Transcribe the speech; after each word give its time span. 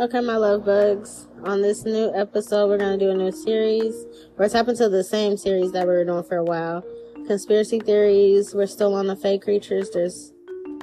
Okay, 0.00 0.20
my 0.20 0.36
love 0.36 0.64
bugs. 0.64 1.26
On 1.42 1.60
this 1.60 1.84
new 1.84 2.14
episode, 2.14 2.68
we're 2.68 2.78
going 2.78 2.96
to 2.96 3.04
do 3.04 3.10
a 3.10 3.14
new 3.14 3.32
series. 3.32 4.04
We're 4.36 4.48
tapping 4.48 4.76
to 4.76 4.88
the 4.88 5.02
same 5.02 5.36
series 5.36 5.72
that 5.72 5.88
we 5.88 5.92
were 5.92 6.04
doing 6.04 6.22
for 6.22 6.36
a 6.36 6.44
while. 6.44 6.84
Conspiracy 7.26 7.80
theories. 7.80 8.54
We're 8.54 8.68
still 8.68 8.94
on 8.94 9.08
the 9.08 9.16
fake 9.16 9.42
creatures. 9.42 9.90
There's 9.90 10.32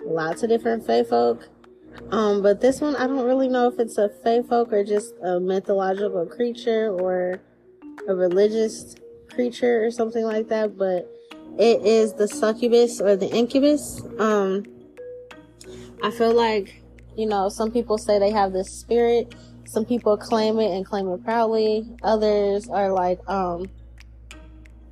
lots 0.03 0.43
of 0.43 0.49
different 0.49 0.85
fake 0.85 1.07
folk. 1.07 1.47
Um, 2.11 2.41
but 2.41 2.59
this 2.59 2.81
one, 2.81 2.97
I 2.97 3.07
don't 3.07 3.25
really 3.25 3.47
know 3.47 3.69
if 3.69 3.79
it's 3.79 3.97
a 3.97 4.09
fake 4.09 4.47
folk 4.47 4.73
or 4.73 4.83
just 4.83 5.13
a 5.23 5.39
mythological 5.39 6.25
creature 6.25 6.89
or 6.89 7.39
a 8.09 8.13
religious 8.13 8.95
creature 9.33 9.85
or 9.85 9.91
something 9.91 10.25
like 10.25 10.49
that. 10.49 10.77
But 10.77 11.09
it 11.57 11.85
is 11.85 12.15
the 12.15 12.27
succubus 12.27 12.99
or 12.99 13.15
the 13.15 13.29
incubus. 13.29 14.01
Um, 14.19 14.65
I 16.03 16.11
feel 16.11 16.33
like, 16.33 16.81
you 17.17 17.25
know, 17.25 17.49
some 17.49 17.71
people 17.71 17.97
say 17.97 18.19
they 18.19 18.31
have 18.31 18.53
this 18.53 18.69
spirit. 18.69 19.35
Some 19.65 19.85
people 19.85 20.17
claim 20.17 20.59
it 20.59 20.75
and 20.75 20.85
claim 20.85 21.07
it 21.09 21.23
proudly. 21.23 21.87
Others 22.03 22.69
are 22.69 22.91
like, 22.91 23.19
um, 23.27 23.69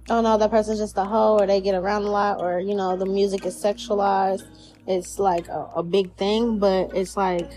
oh 0.10 0.22
no, 0.22 0.38
that 0.38 0.50
person's 0.50 0.80
just 0.80 0.98
a 0.98 1.06
hoe 1.06 1.38
or 1.40 1.48
they 1.48 1.62
get 1.62 1.76
around 1.76 2.04
a 2.04 2.10
lot 2.10 2.42
or, 2.42 2.60
you 2.60 2.76
know, 2.76 2.98
the 2.98 3.06
music 3.06 3.46
is 3.46 3.56
sexualized. 3.56 4.48
It's 4.88 5.20
like 5.20 5.48
a, 5.48 5.70
a 5.76 5.84
big 5.84 6.14
thing, 6.16 6.60
but 6.60 6.96
it's 6.96 7.16
like, 7.16 7.52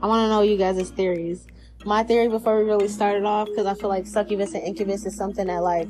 I 0.00 0.06
want 0.06 0.24
to 0.24 0.28
know 0.28 0.42
you 0.42 0.56
guys' 0.56 0.90
theories. 0.90 1.46
My 1.84 2.02
theory 2.02 2.28
before 2.28 2.58
we 2.58 2.64
really 2.64 2.88
started 2.88 3.24
off, 3.24 3.48
because 3.48 3.66
I 3.66 3.74
feel 3.74 3.90
like 3.90 4.06
succubus 4.06 4.54
and 4.54 4.62
incubus 4.62 5.04
is 5.04 5.14
something 5.16 5.48
that 5.48 5.62
like 5.62 5.88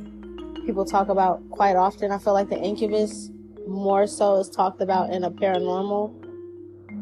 people 0.66 0.84
talk 0.84 1.08
about 1.08 1.40
quite 1.50 1.76
often. 1.76 2.10
I 2.10 2.18
feel 2.18 2.32
like 2.32 2.48
the 2.48 2.58
incubus 2.58 3.30
more 3.66 4.06
so 4.06 4.36
is 4.36 4.48
talked 4.48 4.80
about 4.80 5.10
in 5.10 5.24
a 5.24 5.30
paranormal 5.30 6.23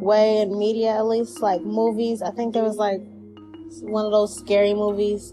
way 0.02 0.40
in 0.40 0.58
media, 0.58 0.96
at 0.96 1.06
least 1.06 1.40
like 1.40 1.62
movies. 1.62 2.22
I 2.22 2.30
think 2.30 2.52
there 2.52 2.64
was 2.64 2.76
like 2.76 3.00
one 3.82 4.04
of 4.04 4.12
those 4.12 4.36
scary 4.36 4.74
movies, 4.74 5.32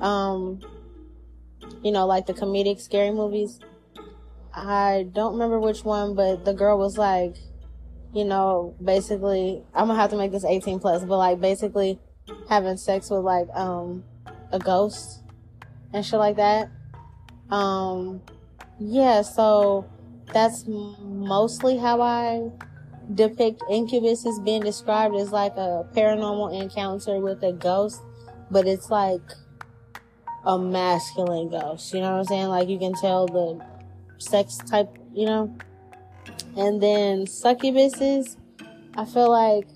um, 0.00 0.60
you 1.82 1.92
know, 1.92 2.06
like 2.06 2.26
the 2.26 2.34
comedic 2.34 2.80
scary 2.80 3.12
movies. 3.12 3.60
I 4.52 5.06
don't 5.12 5.34
remember 5.34 5.60
which 5.60 5.84
one, 5.84 6.14
but 6.14 6.44
the 6.44 6.52
girl 6.52 6.76
was 6.76 6.98
like, 6.98 7.36
you 8.12 8.24
know, 8.24 8.74
basically, 8.82 9.62
I'm 9.72 9.86
gonna 9.86 9.98
have 9.98 10.10
to 10.10 10.16
make 10.16 10.32
this 10.32 10.44
18 10.44 10.80
plus, 10.80 11.04
but 11.04 11.16
like 11.16 11.40
basically 11.40 12.00
having 12.48 12.76
sex 12.76 13.10
with 13.10 13.22
like, 13.22 13.48
um, 13.54 14.04
a 14.52 14.58
ghost 14.58 15.22
and 15.92 16.04
shit 16.04 16.18
like 16.18 16.36
that. 16.36 16.68
Um, 17.50 18.22
yeah, 18.80 19.22
so 19.22 19.88
that's 20.32 20.64
mostly 20.66 21.76
how 21.76 22.00
I 22.00 22.50
depict 23.14 23.62
incubus 23.70 24.26
as 24.26 24.38
being 24.40 24.62
described 24.62 25.16
as 25.16 25.32
like 25.32 25.56
a 25.56 25.84
paranormal 25.94 26.60
encounter 26.60 27.18
with 27.18 27.42
a 27.42 27.52
ghost, 27.52 28.00
but 28.50 28.66
it's 28.66 28.90
like 28.90 29.22
a 30.44 30.58
masculine 30.58 31.48
ghost. 31.48 31.92
You 31.92 32.00
know 32.00 32.12
what 32.12 32.18
I'm 32.18 32.24
saying? 32.24 32.48
Like 32.48 32.68
you 32.68 32.78
can 32.78 32.94
tell 32.94 33.26
the 33.26 33.60
sex 34.18 34.58
type, 34.58 34.96
you 35.12 35.26
know? 35.26 35.56
And 36.56 36.82
then 36.82 37.26
succubuses, 37.26 38.36
I 38.96 39.04
feel 39.04 39.30
like 39.30 39.66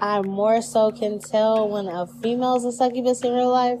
I 0.00 0.22
more 0.22 0.62
so 0.62 0.90
can 0.90 1.18
tell 1.18 1.68
when 1.68 1.86
a 1.86 2.06
female's 2.06 2.64
a 2.64 2.72
succubus 2.72 3.22
in 3.22 3.34
real 3.34 3.50
life 3.50 3.80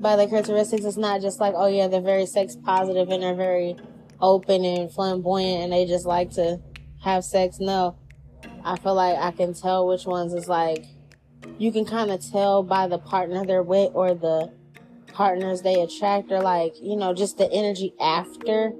by 0.00 0.16
the 0.16 0.26
characteristics. 0.26 0.84
It's 0.84 0.96
not 0.96 1.20
just 1.20 1.40
like, 1.40 1.54
oh 1.56 1.68
yeah, 1.68 1.86
they're 1.86 2.00
very 2.00 2.26
sex 2.26 2.56
positive 2.56 3.08
and 3.08 3.22
they're 3.22 3.34
very 3.34 3.76
open 4.20 4.64
and 4.64 4.92
flamboyant 4.92 5.64
and 5.64 5.72
they 5.72 5.84
just 5.84 6.06
like 6.06 6.30
to 6.32 6.60
have 7.02 7.24
sex. 7.24 7.58
No, 7.60 7.96
I 8.64 8.78
feel 8.78 8.94
like 8.94 9.16
I 9.18 9.30
can 9.32 9.54
tell 9.54 9.86
which 9.86 10.06
ones 10.06 10.32
is 10.32 10.48
like, 10.48 10.84
you 11.58 11.72
can 11.72 11.84
kind 11.84 12.10
of 12.10 12.24
tell 12.30 12.62
by 12.62 12.86
the 12.86 12.98
partner 12.98 13.44
they're 13.44 13.62
with 13.62 13.90
or 13.94 14.14
the 14.14 14.52
partners 15.12 15.62
they 15.62 15.80
attract 15.80 16.30
or 16.32 16.40
like, 16.40 16.74
you 16.80 16.96
know, 16.96 17.12
just 17.12 17.38
the 17.38 17.50
energy 17.52 17.94
after, 18.00 18.72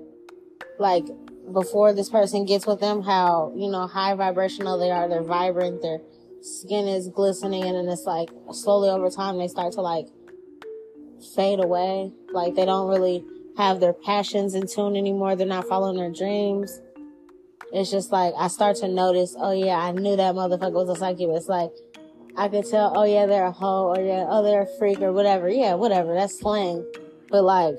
like 0.78 1.04
before 1.52 1.92
this 1.92 2.08
person 2.08 2.44
gets 2.44 2.66
with 2.66 2.80
them, 2.80 3.02
how, 3.02 3.52
you 3.56 3.70
know, 3.70 3.86
high 3.86 4.14
vibrational 4.14 4.78
they 4.78 4.90
are. 4.90 5.08
They're 5.08 5.22
vibrant. 5.22 5.82
Their 5.82 6.00
skin 6.40 6.88
is 6.88 7.08
glistening 7.08 7.64
and 7.64 7.76
then 7.76 7.88
it's 7.88 8.04
like 8.04 8.30
slowly 8.52 8.88
over 8.88 9.10
time 9.10 9.38
they 9.38 9.48
start 9.48 9.72
to 9.74 9.80
like 9.80 10.06
fade 11.34 11.60
away. 11.60 12.12
Like 12.32 12.54
they 12.54 12.64
don't 12.64 12.88
really 12.88 13.24
have 13.56 13.80
their 13.80 13.92
passions 13.92 14.54
in 14.54 14.66
tune 14.66 14.96
anymore. 14.96 15.36
They're 15.36 15.46
not 15.46 15.68
following 15.68 15.96
their 15.96 16.12
dreams. 16.12 16.80
It's 17.72 17.90
just 17.90 18.12
like 18.12 18.34
I 18.36 18.48
start 18.48 18.76
to 18.78 18.88
notice, 18.88 19.34
oh 19.38 19.52
yeah, 19.52 19.78
I 19.78 19.92
knew 19.92 20.14
that 20.16 20.34
motherfucker 20.34 20.72
was 20.72 20.90
a 20.90 20.96
succubus. 20.96 21.48
Like 21.48 21.70
I 22.36 22.48
could 22.48 22.68
tell, 22.68 22.92
oh 22.96 23.04
yeah, 23.04 23.26
they're 23.26 23.46
a 23.46 23.52
hoe, 23.52 23.94
or 23.94 24.00
yeah, 24.00 24.26
oh 24.28 24.42
they're 24.42 24.62
a 24.62 24.78
freak, 24.78 25.00
or 25.00 25.12
whatever. 25.12 25.48
Yeah, 25.48 25.74
whatever. 25.74 26.14
That's 26.14 26.38
slang. 26.38 26.84
But 27.30 27.44
like, 27.44 27.78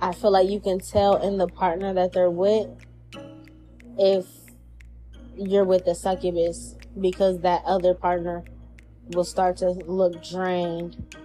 I 0.00 0.12
feel 0.12 0.30
like 0.30 0.48
you 0.48 0.60
can 0.60 0.78
tell 0.78 1.16
in 1.16 1.36
the 1.36 1.48
partner 1.48 1.92
that 1.94 2.12
they're 2.12 2.30
with 2.30 2.68
if 3.98 4.26
you're 5.36 5.64
with 5.64 5.86
a 5.88 5.94
succubus 5.94 6.76
because 7.00 7.40
that 7.40 7.62
other 7.64 7.94
partner 7.94 8.44
will 9.14 9.24
start 9.24 9.56
to 9.58 9.70
look 9.70 10.22
drained 10.22 11.16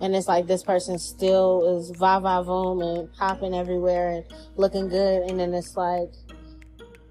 and 0.00 0.14
it's 0.14 0.28
like 0.28 0.46
this 0.46 0.62
person 0.62 0.98
still 0.98 1.78
is 1.78 1.90
va 1.90 2.20
va 2.20 2.44
voom 2.44 2.82
and 2.82 3.12
popping 3.14 3.54
everywhere 3.54 4.10
and 4.10 4.24
looking 4.56 4.88
good. 4.88 5.22
And 5.22 5.40
then 5.40 5.54
it's 5.54 5.76
like 5.76 6.12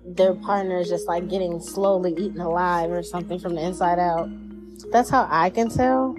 their 0.05 0.35
partner 0.35 0.79
is 0.79 0.89
just 0.89 1.07
like 1.07 1.27
getting 1.27 1.59
slowly 1.59 2.13
eaten 2.13 2.39
alive 2.39 2.91
or 2.91 3.01
something 3.01 3.39
from 3.39 3.55
the 3.55 3.61
inside 3.61 3.97
out. 3.97 4.29
That's 4.91 5.09
how 5.09 5.27
i 5.31 5.49
can 5.49 5.69
tell. 5.69 6.15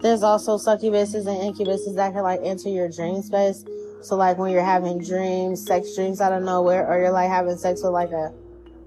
There's 0.00 0.22
also 0.22 0.56
succubuses 0.56 1.26
and 1.26 1.54
incubuses 1.54 1.96
that 1.96 2.14
can 2.14 2.22
like 2.22 2.40
enter 2.42 2.70
your 2.70 2.88
dream 2.88 3.20
space. 3.20 3.64
So 4.00 4.16
like 4.16 4.38
when 4.38 4.52
you're 4.52 4.64
having 4.64 4.98
dreams 5.02 5.66
sex 5.66 5.94
dreams 5.94 6.20
out 6.22 6.32
of 6.32 6.42
nowhere 6.42 6.86
or 6.88 6.98
you're 6.98 7.10
like 7.10 7.28
having 7.28 7.58
sex 7.58 7.82
with 7.82 7.92
like 7.92 8.12
a 8.12 8.32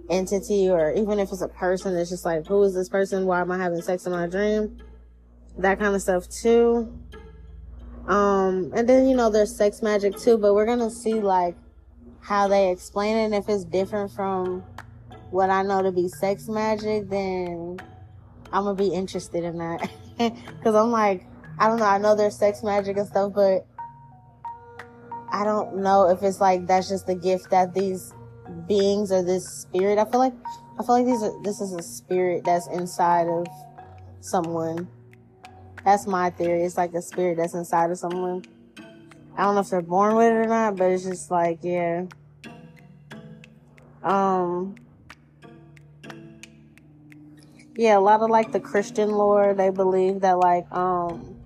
entity 0.09 0.69
or 0.69 0.91
even 0.93 1.19
if 1.19 1.31
it's 1.31 1.41
a 1.41 1.47
person 1.47 1.95
it's 1.95 2.09
just 2.09 2.25
like 2.25 2.47
who 2.47 2.63
is 2.63 2.73
this 2.73 2.89
person? 2.89 3.27
Why 3.27 3.41
am 3.41 3.51
i 3.51 3.57
having 3.59 3.81
sex 3.81 4.07
in 4.07 4.13
my 4.13 4.25
dream 4.25 4.81
that 5.57 5.79
kind 5.79 5.95
of 5.95 6.01
stuff 6.01 6.29
too. 6.29 6.91
Um, 8.07 8.71
and 8.75 8.87
then, 8.87 9.07
you 9.07 9.15
know, 9.15 9.29
there's 9.29 9.55
sex 9.55 9.81
magic 9.81 10.17
too, 10.17 10.37
but 10.37 10.53
we're 10.53 10.65
gonna 10.65 10.89
see 10.89 11.15
like 11.15 11.55
how 12.19 12.47
they 12.47 12.71
explain 12.71 13.15
it. 13.15 13.25
And 13.25 13.35
if 13.35 13.47
it's 13.47 13.63
different 13.63 14.11
from 14.11 14.63
what 15.29 15.49
I 15.49 15.63
know 15.63 15.81
to 15.81 15.91
be 15.91 16.07
sex 16.07 16.47
magic, 16.47 17.09
then 17.09 17.79
I'm 18.51 18.63
gonna 18.63 18.75
be 18.75 18.93
interested 18.93 19.43
in 19.43 19.57
that. 19.59 19.89
Cause 20.63 20.75
I'm 20.75 20.91
like, 20.91 21.25
I 21.59 21.67
don't 21.67 21.79
know, 21.79 21.85
I 21.85 21.97
know 21.97 22.15
there's 22.15 22.37
sex 22.37 22.63
magic 22.63 22.97
and 22.97 23.07
stuff, 23.07 23.33
but 23.33 23.65
I 25.31 25.43
don't 25.43 25.77
know 25.77 26.09
if 26.09 26.21
it's 26.23 26.41
like 26.41 26.67
that's 26.67 26.89
just 26.89 27.07
the 27.07 27.15
gift 27.15 27.49
that 27.51 27.73
these 27.73 28.13
beings 28.67 29.11
or 29.11 29.23
this 29.23 29.47
spirit. 29.47 29.97
I 29.97 30.05
feel 30.05 30.19
like 30.19 30.33
I 30.79 30.83
feel 30.83 30.95
like 30.95 31.05
these 31.05 31.23
are 31.23 31.43
this 31.43 31.61
is 31.61 31.73
a 31.73 31.81
spirit 31.81 32.43
that's 32.43 32.67
inside 32.67 33.27
of 33.27 33.47
someone 34.19 34.87
that's 35.83 36.07
my 36.07 36.29
theory. 36.29 36.63
It's 36.63 36.77
like 36.77 36.93
a 36.93 37.01
spirit 37.01 37.37
that's 37.37 37.53
inside 37.53 37.91
of 37.91 37.97
someone. 37.97 38.43
I 39.37 39.43
don't 39.43 39.55
know 39.55 39.61
if 39.61 39.69
they're 39.69 39.81
born 39.81 40.15
with 40.15 40.27
it 40.27 40.35
or 40.35 40.45
not, 40.45 40.75
but 40.75 40.91
it's 40.91 41.03
just 41.03 41.31
like, 41.31 41.59
yeah. 41.61 42.05
Um, 44.03 44.75
yeah, 47.75 47.97
a 47.97 47.99
lot 47.99 48.21
of 48.21 48.29
like 48.29 48.51
the 48.51 48.59
Christian 48.59 49.09
lore, 49.09 49.53
they 49.53 49.69
believe 49.69 50.21
that 50.21 50.37
like, 50.37 50.71
um, 50.71 51.37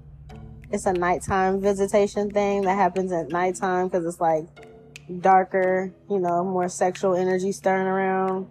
it's 0.72 0.86
a 0.86 0.94
nighttime 0.94 1.62
visitation 1.62 2.32
thing 2.32 2.64
that 2.64 2.76
happens 2.76 3.12
at 3.12 3.30
nighttime 3.30 3.88
because 3.88 4.06
it's 4.06 4.20
like 4.20 4.46
darker, 5.22 5.94
you 6.10 6.20
know, 6.20 6.44
more 6.44 6.68
sexual 6.68 7.16
energy 7.16 7.52
stirring 7.52 7.88
around. 7.88 8.48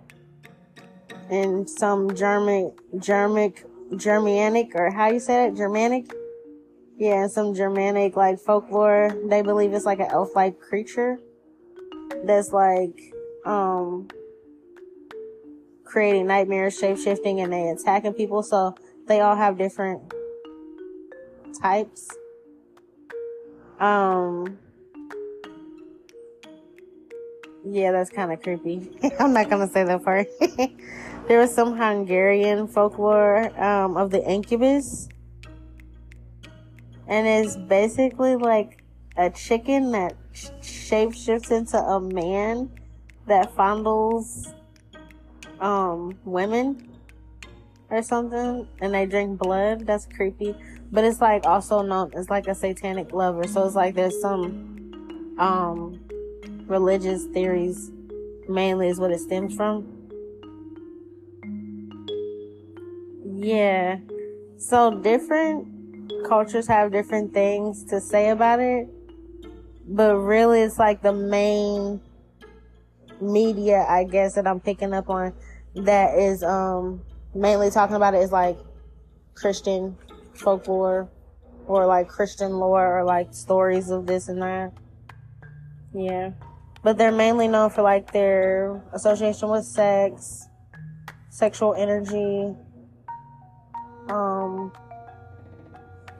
And 1.28 1.68
some 1.68 2.14
German, 2.14 2.72
Germanic 2.98 3.64
Germanic 3.96 4.74
or 4.74 4.90
how 4.90 5.08
you 5.08 5.20
say 5.20 5.46
it, 5.46 5.56
Germanic. 5.56 6.12
Yeah, 6.96 7.26
some 7.26 7.54
Germanic 7.54 8.16
like 8.16 8.38
folklore. 8.38 9.16
They 9.24 9.42
believe 9.42 9.72
it's 9.72 9.84
like 9.84 10.00
an 10.00 10.10
elf-like 10.10 10.60
creature 10.60 11.18
that's 12.24 12.52
like 12.52 13.12
um 13.44 14.08
creating 15.84 16.26
nightmares, 16.26 16.78
shape 16.78 16.98
shifting, 16.98 17.40
and 17.40 17.52
they 17.52 17.68
attacking 17.68 18.14
people. 18.14 18.42
So 18.42 18.74
they 19.06 19.20
all 19.20 19.36
have 19.36 19.58
different 19.58 20.02
types. 21.60 22.08
Um. 23.78 24.58
Yeah, 27.66 27.92
that's 27.92 28.10
kind 28.10 28.30
of 28.30 28.42
creepy. 28.42 28.90
I'm 29.18 29.32
not 29.32 29.48
gonna 29.48 29.68
say 29.68 29.84
that 29.84 30.04
part. 30.04 30.28
There 31.26 31.38
was 31.38 31.54
some 31.54 31.76
Hungarian 31.76 32.68
folklore 32.68 33.58
um, 33.62 33.96
of 33.96 34.10
the 34.10 34.22
incubus. 34.30 35.08
And 37.06 37.26
it's 37.26 37.56
basically 37.56 38.36
like 38.36 38.82
a 39.16 39.30
chicken 39.30 39.92
that 39.92 40.16
shapeshifts 40.32 41.50
into 41.50 41.78
a 41.78 42.00
man 42.00 42.70
that 43.26 43.54
fondles 43.54 44.54
um, 45.60 46.18
women. 46.24 46.90
or 47.90 48.02
something, 48.02 48.66
and 48.80 48.94
they 48.94 49.06
drink 49.06 49.38
blood. 49.38 49.86
That's 49.86 50.06
creepy. 50.06 50.56
But 50.90 51.04
it's 51.04 51.20
like 51.20 51.46
also 51.46 51.82
known 51.82 52.12
as 52.14 52.30
like 52.30 52.48
a 52.48 52.54
satanic 52.54 53.12
lover. 53.12 53.46
So 53.46 53.64
it's 53.66 53.74
like 53.76 53.94
there's 53.94 54.20
some 54.20 55.36
um 55.38 56.00
religious 56.66 57.24
theories 57.26 57.90
mainly 58.48 58.88
is 58.88 58.98
what 58.98 59.10
it 59.10 59.20
stems 59.20 59.54
from. 59.54 59.93
Yeah. 63.44 63.98
So 64.56 65.02
different 65.02 65.68
cultures 66.26 66.66
have 66.66 66.92
different 66.92 67.34
things 67.34 67.84
to 67.84 68.00
say 68.00 68.30
about 68.30 68.60
it. 68.60 68.88
But 69.86 70.16
really 70.16 70.62
it's 70.62 70.78
like 70.78 71.02
the 71.02 71.12
main 71.12 72.00
media 73.20 73.84
I 73.88 74.04
guess 74.04 74.34
that 74.34 74.46
I'm 74.46 74.60
picking 74.60 74.92
up 74.92 75.08
on 75.08 75.34
that 75.74 76.18
is 76.18 76.42
um 76.42 77.02
mainly 77.34 77.70
talking 77.70 77.96
about 77.96 78.14
it 78.14 78.22
is 78.22 78.32
like 78.32 78.56
Christian 79.34 79.96
folklore 80.34 81.08
or 81.66 81.86
like 81.86 82.08
Christian 82.08 82.58
lore 82.58 82.98
or 82.98 83.04
like 83.04 83.34
stories 83.34 83.90
of 83.90 84.06
this 84.06 84.28
and 84.28 84.40
that. 84.40 84.72
Yeah. 85.94 86.30
But 86.82 86.96
they're 86.96 87.12
mainly 87.12 87.48
known 87.48 87.68
for 87.68 87.82
like 87.82 88.10
their 88.12 88.82
association 88.94 89.50
with 89.50 89.64
sex, 89.64 90.46
sexual 91.30 91.74
energy. 91.74 92.54
Um 94.08 94.72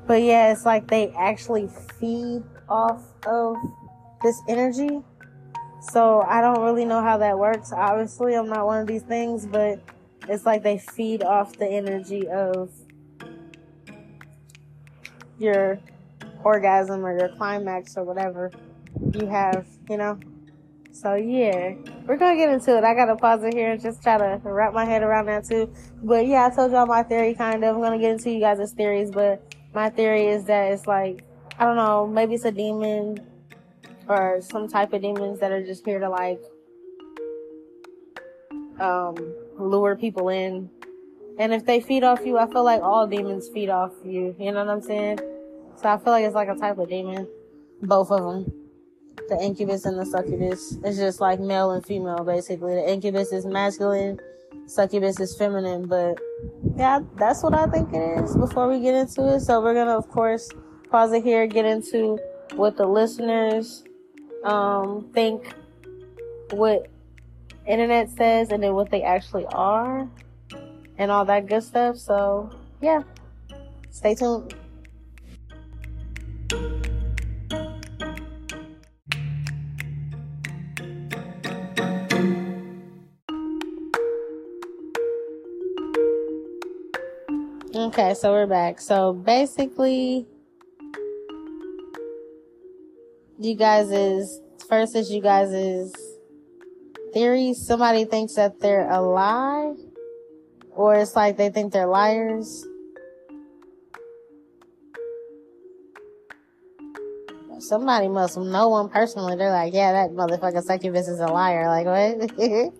but 0.06 0.22
yeah, 0.22 0.52
it's 0.52 0.66
like 0.66 0.86
they 0.88 1.10
actually 1.10 1.68
feed 1.98 2.42
off 2.68 3.02
of 3.26 3.56
this 4.22 4.40
energy. 4.48 5.02
So 5.80 6.22
I 6.22 6.40
don't 6.40 6.62
really 6.62 6.84
know 6.84 7.02
how 7.02 7.18
that 7.18 7.38
works. 7.38 7.72
Obviously, 7.72 8.34
I'm 8.34 8.48
not 8.48 8.66
one 8.66 8.80
of 8.80 8.86
these 8.86 9.02
things, 9.02 9.46
but 9.46 9.80
it's 10.28 10.46
like 10.46 10.62
they 10.62 10.78
feed 10.78 11.22
off 11.22 11.56
the 11.56 11.66
energy 11.66 12.26
of 12.28 12.70
your 15.38 15.78
orgasm 16.42 17.04
or 17.04 17.18
your 17.18 17.28
climax 17.36 17.96
or 17.96 18.04
whatever 18.04 18.50
you 19.12 19.26
have, 19.26 19.66
you 19.88 19.96
know? 19.96 20.18
So 20.94 21.16
yeah, 21.16 21.74
we're 22.06 22.16
gonna 22.16 22.36
get 22.36 22.50
into 22.50 22.78
it. 22.78 22.84
I 22.84 22.94
gotta 22.94 23.16
pause 23.16 23.42
it 23.42 23.52
here 23.52 23.72
and 23.72 23.82
just 23.82 24.00
try 24.00 24.16
to 24.16 24.40
wrap 24.44 24.72
my 24.72 24.84
head 24.84 25.02
around 25.02 25.26
that 25.26 25.44
too. 25.44 25.68
But 26.04 26.24
yeah, 26.28 26.46
I 26.46 26.54
told 26.54 26.70
y'all 26.70 26.86
my 26.86 27.02
theory 27.02 27.34
kind 27.34 27.64
of. 27.64 27.74
I'm 27.74 27.82
gonna 27.82 27.98
get 27.98 28.12
into 28.12 28.30
you 28.30 28.38
guys' 28.38 28.72
theories, 28.72 29.10
but 29.10 29.42
my 29.74 29.90
theory 29.90 30.28
is 30.28 30.44
that 30.44 30.70
it's 30.70 30.86
like, 30.86 31.24
I 31.58 31.64
don't 31.64 31.74
know, 31.74 32.06
maybe 32.06 32.34
it's 32.34 32.44
a 32.44 32.52
demon 32.52 33.18
or 34.06 34.40
some 34.40 34.68
type 34.68 34.92
of 34.92 35.02
demons 35.02 35.40
that 35.40 35.50
are 35.50 35.66
just 35.66 35.84
here 35.84 35.98
to 35.98 36.08
like, 36.08 36.40
um, 38.78 39.16
lure 39.58 39.96
people 39.96 40.28
in. 40.28 40.70
And 41.40 41.52
if 41.52 41.66
they 41.66 41.80
feed 41.80 42.04
off 42.04 42.24
you, 42.24 42.38
I 42.38 42.46
feel 42.46 42.62
like 42.62 42.82
all 42.82 43.08
demons 43.08 43.48
feed 43.48 43.68
off 43.68 43.92
you. 44.04 44.36
You 44.38 44.52
know 44.52 44.64
what 44.64 44.72
I'm 44.72 44.82
saying? 44.82 45.18
So 45.74 45.88
I 45.88 45.98
feel 45.98 46.12
like 46.12 46.24
it's 46.24 46.36
like 46.36 46.48
a 46.48 46.54
type 46.54 46.78
of 46.78 46.88
demon. 46.88 47.26
Both 47.82 48.12
of 48.12 48.22
them. 48.22 48.63
The 49.28 49.38
incubus 49.40 49.84
and 49.86 49.98
the 49.98 50.04
succubus. 50.04 50.76
It's 50.84 50.98
just 50.98 51.20
like 51.20 51.40
male 51.40 51.70
and 51.70 51.84
female, 51.84 52.24
basically. 52.24 52.74
The 52.74 52.92
incubus 52.92 53.32
is 53.32 53.46
masculine, 53.46 54.20
succubus 54.66 55.18
is 55.20 55.36
feminine, 55.36 55.86
but 55.86 56.18
yeah, 56.76 57.00
that's 57.16 57.42
what 57.42 57.54
I 57.54 57.66
think 57.66 57.92
it 57.92 58.24
is 58.24 58.36
before 58.36 58.68
we 58.68 58.80
get 58.80 58.94
into 58.94 59.34
it. 59.34 59.40
So 59.40 59.62
we're 59.62 59.74
gonna, 59.74 59.96
of 59.96 60.08
course, 60.08 60.50
pause 60.90 61.12
it 61.12 61.24
here, 61.24 61.46
get 61.46 61.64
into 61.64 62.18
what 62.54 62.76
the 62.76 62.86
listeners 62.86 63.84
um, 64.44 65.08
think, 65.14 65.54
what 66.50 66.88
internet 67.66 68.10
says, 68.10 68.50
and 68.50 68.62
then 68.62 68.74
what 68.74 68.90
they 68.90 69.02
actually 69.02 69.46
are, 69.46 70.08
and 70.98 71.10
all 71.10 71.24
that 71.24 71.46
good 71.46 71.62
stuff. 71.62 71.96
So 71.96 72.50
yeah, 72.80 73.02
stay 73.90 74.14
tuned. 74.14 74.54
Okay, 87.94 88.12
so 88.14 88.32
we're 88.32 88.48
back. 88.48 88.80
So 88.80 89.12
basically, 89.12 90.26
you 93.38 93.54
guys 93.54 93.88
is 93.92 94.40
first 94.68 94.96
is 94.96 95.12
you 95.12 95.22
guys 95.22 95.52
is 95.52 95.94
theory. 97.12 97.54
Somebody 97.54 98.04
thinks 98.04 98.34
that 98.34 98.58
they're 98.58 98.90
a 98.90 99.00
lie, 99.00 99.74
or 100.72 100.96
it's 100.96 101.14
like 101.14 101.36
they 101.36 101.50
think 101.50 101.72
they're 101.72 101.86
liars. 101.86 102.66
Somebody 107.60 108.08
must 108.08 108.36
know 108.36 108.70
one 108.70 108.88
personally. 108.88 109.36
They're 109.36 109.52
like, 109.52 109.72
yeah, 109.72 109.92
that 109.92 110.10
motherfucker 110.10 110.64
succubus 110.64 111.06
is 111.06 111.20
a 111.20 111.28
liar. 111.28 111.68
Like 111.68 111.86
what? 111.86 112.72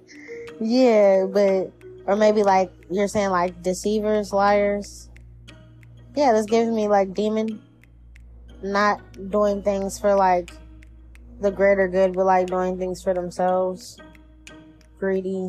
yeah, 0.61 1.27
but 1.27 1.71
or 2.07 2.17
maybe 2.17 2.43
like 2.43 2.71
you're 2.91 3.09
saying 3.09 3.31
like 3.31 3.63
deceivers, 3.63 4.33
liars. 4.33 5.09
Yeah, 6.17 6.33
this 6.33 6.47
gives 6.47 6.71
me 6.71 6.89
like 6.89 7.15
demon 7.15 7.63
not 8.63 9.01
doing 9.31 9.63
things 9.63 9.99
for 9.99 10.15
like 10.15 10.53
the 11.41 11.51
greater 11.51 11.89
good, 11.89 12.15
but 12.15 12.25
like 12.25 12.47
doing 12.47 12.79
things 12.79 13.03
for 13.03 13.15
themselves. 13.15 13.99
Greedy. 14.99 15.49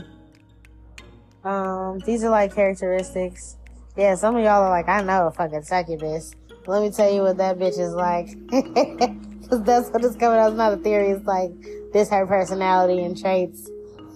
Um, 1.44 2.00
these 2.06 2.24
are 2.24 2.30
like 2.30 2.54
characteristics. 2.54 3.58
Yeah, 3.96 4.16
some 4.16 4.36
of 4.36 4.44
y'all 4.44 4.64
are 4.64 4.70
like, 4.70 4.90
I 4.90 5.02
know 5.02 5.28
a 5.28 5.32
fucking 5.32 5.64
succubus. 5.64 6.36
Let 6.68 6.82
me 6.82 6.90
tell 6.90 7.12
you 7.14 7.22
what 7.22 7.38
that 7.38 7.58
bitch 7.58 7.80
is 7.80 7.94
like. 7.94 8.28
Cause 9.50 9.64
that's 9.64 9.90
what 9.90 10.04
it's 10.04 10.16
coming 10.16 10.40
out. 10.40 10.50
It's 10.50 10.58
not 10.58 10.82
theory. 10.82 11.12
It's 11.12 11.26
like, 11.26 11.52
this 11.94 12.10
her 12.10 12.26
personality 12.26 13.04
and 13.04 13.18
traits. 13.18 13.70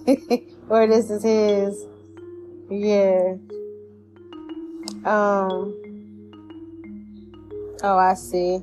or 0.68 0.86
this 0.88 1.08
is 1.08 1.22
his. 1.22 1.86
Yeah. 2.70 3.34
Um. 5.04 5.74
Oh, 7.82 7.98
I 7.98 8.14
see. 8.14 8.60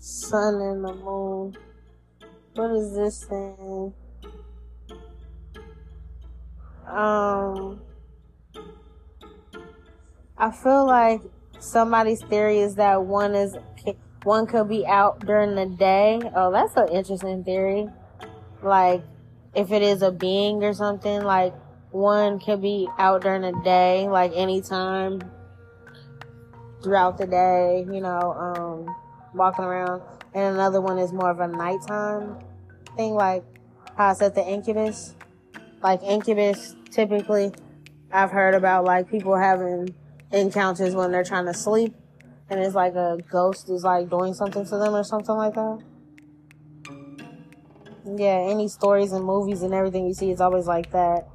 Sun 0.00 0.54
and 0.54 0.84
the 0.84 0.92
moon. 0.92 1.56
What 2.54 2.70
is 2.72 2.96
this 2.96 3.24
thing? 3.24 3.94
Um. 6.90 7.80
I 10.36 10.50
feel 10.50 10.84
like 10.84 11.20
somebody's 11.60 12.22
theory 12.24 12.58
is 12.58 12.74
that 12.74 13.04
one 13.04 13.36
is 13.36 13.56
one 14.24 14.46
could 14.46 14.68
be 14.68 14.84
out 14.84 15.24
during 15.24 15.54
the 15.54 15.66
day. 15.66 16.20
Oh, 16.34 16.50
that's 16.50 16.76
an 16.76 16.88
interesting 16.88 17.44
theory. 17.44 17.88
Like, 18.62 19.04
if 19.54 19.70
it 19.70 19.82
is 19.82 20.02
a 20.02 20.10
being 20.10 20.64
or 20.64 20.72
something, 20.74 21.22
like 21.22 21.54
one 21.92 22.40
can 22.40 22.60
be 22.60 22.88
out 22.98 23.22
during 23.22 23.42
the 23.42 23.52
day, 23.62 24.08
like 24.08 24.32
anytime 24.34 25.20
throughout 26.82 27.18
the 27.18 27.26
day, 27.26 27.86
you 27.90 28.00
know, 28.00 28.32
um, 28.32 28.96
walking 29.34 29.64
around. 29.64 30.02
And 30.34 30.54
another 30.54 30.80
one 30.80 30.98
is 30.98 31.12
more 31.12 31.30
of 31.30 31.40
a 31.40 31.48
nighttime 31.48 32.38
thing, 32.96 33.14
like 33.14 33.44
how 33.96 34.08
I 34.08 34.12
said 34.14 34.34
the 34.34 34.46
incubus. 34.46 35.14
Like 35.82 36.02
incubus, 36.02 36.74
typically, 36.90 37.52
I've 38.10 38.30
heard 38.30 38.54
about 38.54 38.84
like 38.84 39.10
people 39.10 39.36
having 39.36 39.94
encounters 40.32 40.94
when 40.94 41.12
they're 41.12 41.24
trying 41.24 41.46
to 41.46 41.54
sleep, 41.54 41.94
and 42.48 42.60
it's 42.60 42.74
like 42.74 42.94
a 42.94 43.18
ghost 43.30 43.68
is 43.68 43.84
like 43.84 44.08
doing 44.08 44.32
something 44.32 44.64
to 44.64 44.78
them 44.78 44.94
or 44.94 45.04
something 45.04 45.34
like 45.34 45.54
that. 45.54 45.82
Yeah, 48.04 48.46
any 48.48 48.68
stories 48.68 49.12
and 49.12 49.24
movies 49.24 49.62
and 49.62 49.74
everything 49.74 50.06
you 50.06 50.14
see, 50.14 50.30
it's 50.30 50.40
always 50.40 50.66
like 50.66 50.90
that. 50.92 51.28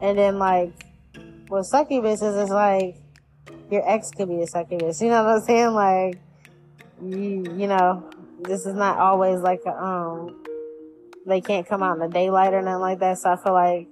And 0.00 0.18
then 0.18 0.38
like, 0.38 0.72
what 1.48 1.64
succubus 1.64 2.22
is, 2.22 2.36
is 2.36 2.50
like, 2.50 2.96
your 3.70 3.88
ex 3.88 4.10
could 4.10 4.28
be 4.28 4.40
a 4.42 4.46
succubus. 4.46 5.00
You 5.00 5.08
know 5.08 5.24
what 5.24 5.36
I'm 5.36 5.42
saying? 5.42 5.72
Like, 5.72 6.18
you, 7.02 7.44
you 7.56 7.66
know, 7.66 8.08
this 8.42 8.66
is 8.66 8.74
not 8.74 8.98
always 8.98 9.40
like 9.40 9.60
a, 9.66 9.70
um, 9.70 10.44
they 11.26 11.40
can't 11.40 11.66
come 11.66 11.82
out 11.82 11.94
in 11.94 12.00
the 12.00 12.08
daylight 12.08 12.54
or 12.54 12.62
nothing 12.62 12.80
like 12.80 12.98
that. 13.00 13.18
So 13.18 13.32
I 13.32 13.36
feel 13.36 13.52
like 13.52 13.88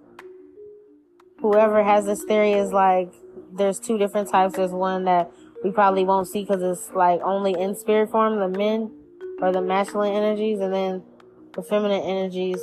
whoever 1.40 1.82
has 1.82 2.06
this 2.06 2.24
theory 2.24 2.52
is 2.52 2.72
like, 2.72 3.12
there's 3.52 3.78
two 3.78 3.98
different 3.98 4.30
types. 4.30 4.56
There's 4.56 4.70
one 4.70 5.04
that 5.04 5.30
we 5.62 5.70
probably 5.70 6.04
won't 6.04 6.28
see 6.28 6.42
because 6.44 6.62
it's 6.62 6.94
like 6.94 7.20
only 7.22 7.52
in 7.52 7.74
spirit 7.74 8.10
form, 8.10 8.38
the 8.38 8.58
men 8.58 8.90
or 9.40 9.52
the 9.52 9.60
masculine 9.60 10.14
energies, 10.14 10.60
and 10.60 10.72
then 10.72 11.02
the 11.54 11.62
feminine 11.62 12.02
energies 12.02 12.60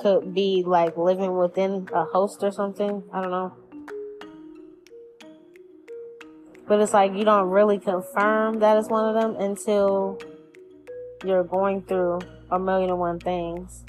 could 0.00 0.34
be 0.34 0.62
like 0.66 0.96
living 0.96 1.36
within 1.36 1.88
a 1.92 2.04
host 2.04 2.42
or 2.42 2.50
something. 2.50 3.02
I 3.12 3.20
don't 3.22 3.30
know. 3.30 3.52
But 6.66 6.80
it's 6.80 6.92
like 6.92 7.14
you 7.14 7.24
don't 7.24 7.50
really 7.50 7.78
confirm 7.78 8.60
that 8.60 8.76
it's 8.76 8.88
one 8.88 9.14
of 9.14 9.20
them 9.20 9.36
until 9.42 10.18
you're 11.24 11.44
going 11.44 11.82
through 11.82 12.20
a 12.50 12.58
million 12.58 12.90
and 12.90 12.98
one 12.98 13.18
things. 13.18 13.84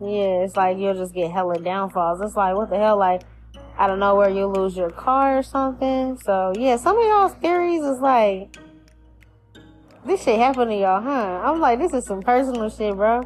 Yeah, 0.00 0.42
it's 0.42 0.56
like 0.56 0.78
you'll 0.78 0.94
just 0.94 1.12
get 1.12 1.30
hella 1.30 1.58
downfalls. 1.58 2.20
It's 2.20 2.36
like, 2.36 2.56
what 2.56 2.70
the 2.70 2.78
hell? 2.78 2.96
Like, 2.96 3.22
I 3.76 3.86
don't 3.86 3.98
know 3.98 4.14
where 4.14 4.30
you 4.30 4.46
lose 4.46 4.76
your 4.76 4.90
car 4.90 5.38
or 5.38 5.42
something. 5.42 6.18
So 6.24 6.52
yeah, 6.56 6.76
some 6.76 6.96
of 6.96 7.04
y'all's 7.04 7.34
theories 7.34 7.82
is 7.82 8.00
like 8.00 8.56
this 10.06 10.22
shit 10.22 10.38
happened 10.38 10.70
to 10.70 10.76
y'all, 10.76 11.02
huh? 11.02 11.42
I'm 11.44 11.60
like, 11.60 11.78
this 11.78 11.92
is 11.92 12.06
some 12.06 12.22
personal 12.22 12.68
shit, 12.68 12.94
bro. 12.94 13.22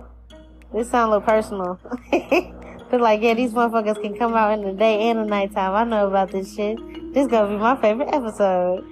This 0.73 0.91
sound 0.91 1.13
a 1.13 1.17
little 1.17 1.27
personal. 1.27 1.81
Cause 2.91 3.01
like, 3.01 3.23
yeah, 3.23 3.35
these 3.35 3.53
motherfuckers 3.53 4.01
can 4.01 4.17
come 4.17 4.35
out 4.35 4.59
in 4.59 4.65
the 4.65 4.73
day 4.73 5.09
and 5.11 5.21
the 5.21 5.25
nighttime. 5.25 5.75
I 5.75 5.85
know 5.85 6.09
about 6.09 6.31
this 6.31 6.55
shit. 6.55 6.79
This 7.15 7.27
gonna 7.27 7.49
be 7.49 7.57
my 7.57 7.77
favorite 7.81 8.09
episode. 8.13 8.85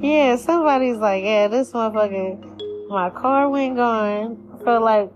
Yeah, 0.00 0.36
somebody's 0.36 0.98
like, 0.98 1.24
yeah, 1.24 1.48
this 1.48 1.72
motherfucker, 1.72 2.88
my 2.88 3.10
car 3.10 3.48
went 3.48 3.76
gone. 3.76 4.60
Felt 4.64 4.82
like 4.82 5.12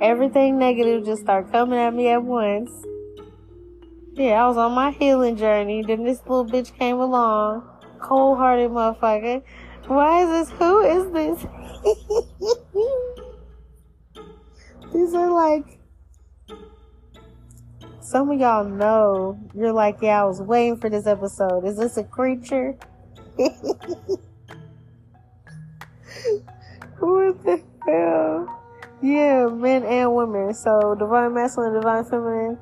everything 0.00 0.58
negative 0.58 1.04
just 1.04 1.22
started 1.22 1.50
coming 1.52 1.78
at 1.78 1.94
me 1.94 2.08
at 2.08 2.22
once. 2.22 2.70
Yeah, 4.12 4.44
I 4.44 4.48
was 4.48 4.56
on 4.56 4.72
my 4.72 4.90
healing 4.92 5.36
journey. 5.36 5.82
Then 5.82 6.04
this 6.04 6.20
little 6.26 6.46
bitch 6.46 6.76
came 6.78 6.98
along. 6.98 7.62
Cold 8.00 8.38
hearted 8.38 8.70
motherfucker. 8.70 9.42
Why 9.86 10.22
is 10.22 10.48
this? 10.48 10.58
Who 10.58 10.80
is 10.80 11.12
this? 11.12 11.46
Are 15.16 15.32
like. 15.32 15.78
Some 18.00 18.30
of 18.30 18.38
y'all 18.38 18.64
know. 18.64 19.38
You're 19.54 19.72
like, 19.72 19.98
yeah, 20.00 20.22
I 20.22 20.24
was 20.24 20.40
waiting 20.40 20.76
for 20.76 20.88
this 20.88 21.06
episode. 21.06 21.64
Is 21.64 21.76
this 21.76 21.96
a 21.96 22.04
creature? 22.04 22.76
what 23.36 23.52
the 27.44 27.62
hell? 27.84 28.62
Yeah, 29.02 29.46
men 29.46 29.82
and 29.82 30.14
women. 30.14 30.54
So 30.54 30.94
divine 30.98 31.34
masculine, 31.34 31.74
divine 31.74 32.04
feminine 32.04 32.58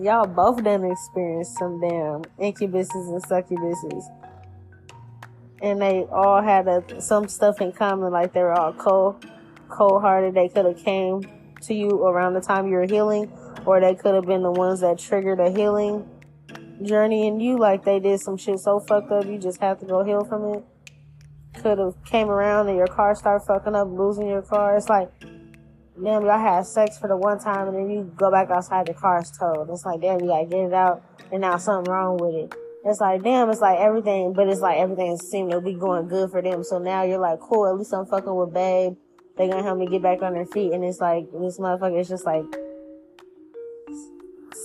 y'all 0.00 0.26
both 0.26 0.62
done 0.62 0.84
experienced 0.84 1.58
some 1.58 1.80
damn 1.80 2.22
incubuses 2.38 3.08
and 3.12 3.22
succubuses. 3.24 4.04
And 5.60 5.82
they 5.82 6.04
all 6.12 6.40
had 6.40 6.68
a, 6.68 7.00
some 7.00 7.28
stuff 7.28 7.60
in 7.60 7.72
common, 7.72 8.12
like 8.12 8.32
they 8.32 8.42
were 8.42 8.52
all 8.52 8.72
cold, 8.72 9.26
cold 9.68 10.02
hearted. 10.02 10.34
They 10.34 10.48
could 10.48 10.66
have 10.66 10.78
came 10.78 11.22
to 11.62 11.74
you 11.74 11.90
around 12.04 12.34
the 12.34 12.40
time 12.40 12.68
you 12.68 12.74
were 12.74 12.86
healing, 12.86 13.32
or 13.66 13.80
they 13.80 13.94
could 13.94 14.14
have 14.14 14.26
been 14.26 14.42
the 14.42 14.50
ones 14.50 14.80
that 14.80 14.98
triggered 14.98 15.40
a 15.40 15.50
healing 15.50 16.08
journey 16.82 17.26
in 17.26 17.40
you, 17.40 17.58
like 17.58 17.84
they 17.84 17.98
did 17.98 18.20
some 18.20 18.36
shit 18.36 18.58
so 18.60 18.80
fucked 18.80 19.10
up 19.10 19.26
you 19.26 19.38
just 19.38 19.60
have 19.60 19.80
to 19.80 19.86
go 19.86 20.04
heal 20.04 20.24
from 20.24 20.54
it. 20.54 20.64
Could 21.60 21.78
have 21.78 21.94
came 22.04 22.28
around 22.28 22.68
and 22.68 22.76
your 22.76 22.86
car 22.86 23.14
started 23.14 23.44
fucking 23.46 23.74
up, 23.74 23.88
losing 23.88 24.28
your 24.28 24.42
car. 24.42 24.76
It's 24.76 24.88
like 24.88 25.10
damn, 26.02 26.22
y'all 26.24 26.38
had 26.38 26.64
sex 26.66 26.98
for 26.98 27.08
the 27.08 27.16
one 27.16 27.38
time 27.38 27.68
and 27.68 27.76
then 27.76 27.90
you 27.90 28.12
go 28.16 28.30
back 28.30 28.50
outside, 28.50 28.86
the 28.86 28.94
car's 28.94 29.30
towed. 29.30 29.68
It's 29.70 29.84
like, 29.84 30.00
damn, 30.00 30.20
you 30.20 30.28
gotta 30.28 30.46
get 30.46 30.66
it 30.66 30.72
out 30.72 31.02
and 31.32 31.40
now 31.40 31.56
something 31.56 31.92
wrong 31.92 32.18
with 32.18 32.34
it. 32.34 32.54
It's 32.84 33.00
like, 33.00 33.22
damn, 33.22 33.50
it's 33.50 33.60
like 33.60 33.78
everything, 33.78 34.32
but 34.32 34.48
it's 34.48 34.60
like 34.60 34.78
everything 34.78 35.16
seemed 35.16 35.50
to 35.50 35.60
be 35.60 35.74
going 35.74 36.08
good 36.08 36.30
for 36.30 36.40
them. 36.40 36.62
So 36.62 36.78
now 36.78 37.02
you're 37.02 37.18
like, 37.18 37.40
cool, 37.40 37.66
at 37.66 37.76
least 37.76 37.92
I'm 37.92 38.06
fucking 38.06 38.34
with 38.34 38.54
babe. 38.54 38.96
They 39.38 39.48
gonna 39.48 39.62
help 39.62 39.78
me 39.78 39.86
get 39.86 40.02
back 40.02 40.20
on 40.22 40.34
their 40.34 40.46
feet. 40.46 40.72
And 40.72 40.84
it's 40.84 41.00
like, 41.00 41.30
this 41.32 41.58
motherfucker 41.58 42.00
is 42.00 42.08
just 42.08 42.26
like 42.26 42.44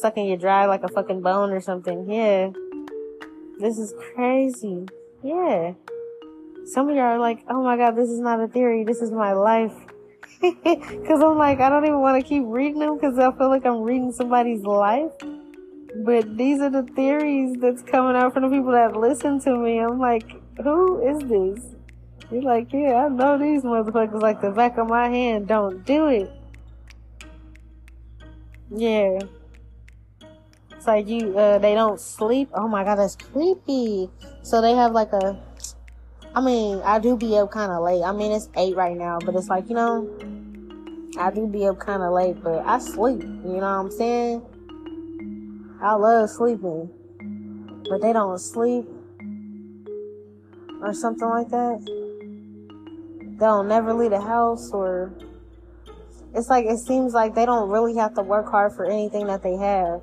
sucking 0.02 0.26
you 0.26 0.36
dry 0.36 0.66
like 0.66 0.84
a 0.84 0.88
fucking 0.88 1.22
bone 1.22 1.52
or 1.52 1.62
something. 1.62 2.10
Yeah. 2.10 2.50
This 3.60 3.78
is 3.78 3.94
crazy. 4.14 4.88
Yeah. 5.24 5.74
Some 6.66 6.90
of 6.90 6.96
y'all 6.96 7.06
are 7.06 7.20
like, 7.20 7.44
oh 7.50 7.64
my 7.64 7.78
god, 7.78 7.96
this 7.96 8.10
is 8.10 8.20
not 8.20 8.42
a 8.42 8.48
theory. 8.48 8.84
This 8.84 9.02
is 9.02 9.12
my 9.12 9.34
life. 9.34 9.74
Cause 10.42 11.22
I'm 11.22 11.38
like, 11.38 11.60
I 11.60 11.70
don't 11.70 11.86
even 11.86 12.02
want 12.02 12.22
to 12.22 12.28
keep 12.28 12.44
reading 12.46 12.80
them 12.80 12.96
because 12.96 13.18
I 13.20 13.32
feel 13.38 13.50
like 13.50 13.66
I'm 13.66 13.82
reading 13.82 14.12
somebody's 14.12 14.64
life. 14.64 15.12
But 16.04 16.38
these 16.38 16.60
are 16.60 16.72
the 16.72 16.84
theories 16.84 17.56
that's 17.62 17.84
coming 17.84 18.16
out 18.16 18.34
from 18.34 18.44
the 18.44 18.50
people 18.50 18.72
that 18.72 18.96
listen 18.96 19.40
to 19.42 19.56
me. 19.56 19.78
I'm 19.78 20.00
like, 20.00 20.30
who 20.62 21.00
is 21.08 21.20
this? 21.30 21.73
You're 22.34 22.42
like, 22.42 22.74
yeah, 22.74 23.06
I 23.06 23.10
know 23.10 23.38
these 23.38 23.62
motherfuckers 23.62 24.20
like 24.20 24.42
the 24.42 24.50
back 24.50 24.80
of 24.80 24.88
my 24.88 25.08
hand. 25.08 25.48
Don't 25.48 25.86
do 25.86 26.08
it. 26.08 26.32
Yeah. 28.76 29.20
It's 30.72 30.88
like 30.88 31.08
you, 31.08 31.38
uh, 31.38 31.60
they 31.60 31.76
don't 31.76 32.00
sleep. 32.00 32.50
Oh 32.56 32.68
my 32.68 32.84
god, 32.84 32.96
that's 32.96 33.16
creepy. 33.16 34.10
So 34.42 34.62
they 34.62 34.74
have 34.74 34.94
like 34.94 35.14
a 35.14 35.40
I 36.34 36.42
mean, 36.42 36.82
I 36.84 36.98
do 36.98 37.16
be 37.16 37.38
up 37.38 37.52
kind 37.52 37.72
of 37.72 37.84
late. 37.84 38.02
I 38.02 38.12
mean, 38.12 38.32
it's 38.32 38.50
eight 38.58 38.76
right 38.76 38.98
now, 38.98 39.20
but 39.24 39.36
it's 39.36 39.50
like 39.50 39.70
you 39.70 39.76
know, 39.76 40.10
I 41.20 41.30
do 41.30 41.46
be 41.46 41.68
up 41.68 41.78
kind 41.78 42.02
of 42.02 42.14
late, 42.14 42.42
but 42.44 42.66
I 42.66 42.80
sleep. 42.80 43.22
You 43.22 43.28
know 43.28 43.58
what 43.58 43.64
I'm 43.64 43.92
saying? 43.92 44.42
I 45.84 45.94
love 45.94 46.32
sleeping, 46.32 46.90
but 47.88 48.02
they 48.02 48.12
don't 48.12 48.40
sleep 48.40 48.88
or 50.82 50.96
something 50.96 51.30
like 51.30 51.50
that. 51.50 52.03
They 53.38 53.46
don't 53.46 53.68
never 53.68 53.94
leave 53.94 54.12
the 54.12 54.22
house, 54.22 54.72
or 54.72 55.14
it's 56.34 56.50
like 56.50 56.66
it 56.66 56.80
seems 56.80 57.14
like 57.14 57.36
they 57.36 57.46
don't 57.46 57.70
really 57.70 57.96
have 57.96 58.16
to 58.16 58.22
work 58.22 58.50
hard 58.50 58.74
for 58.74 58.86
anything 58.86 59.28
that 59.28 59.44
they 59.44 59.56
have. 59.56 60.02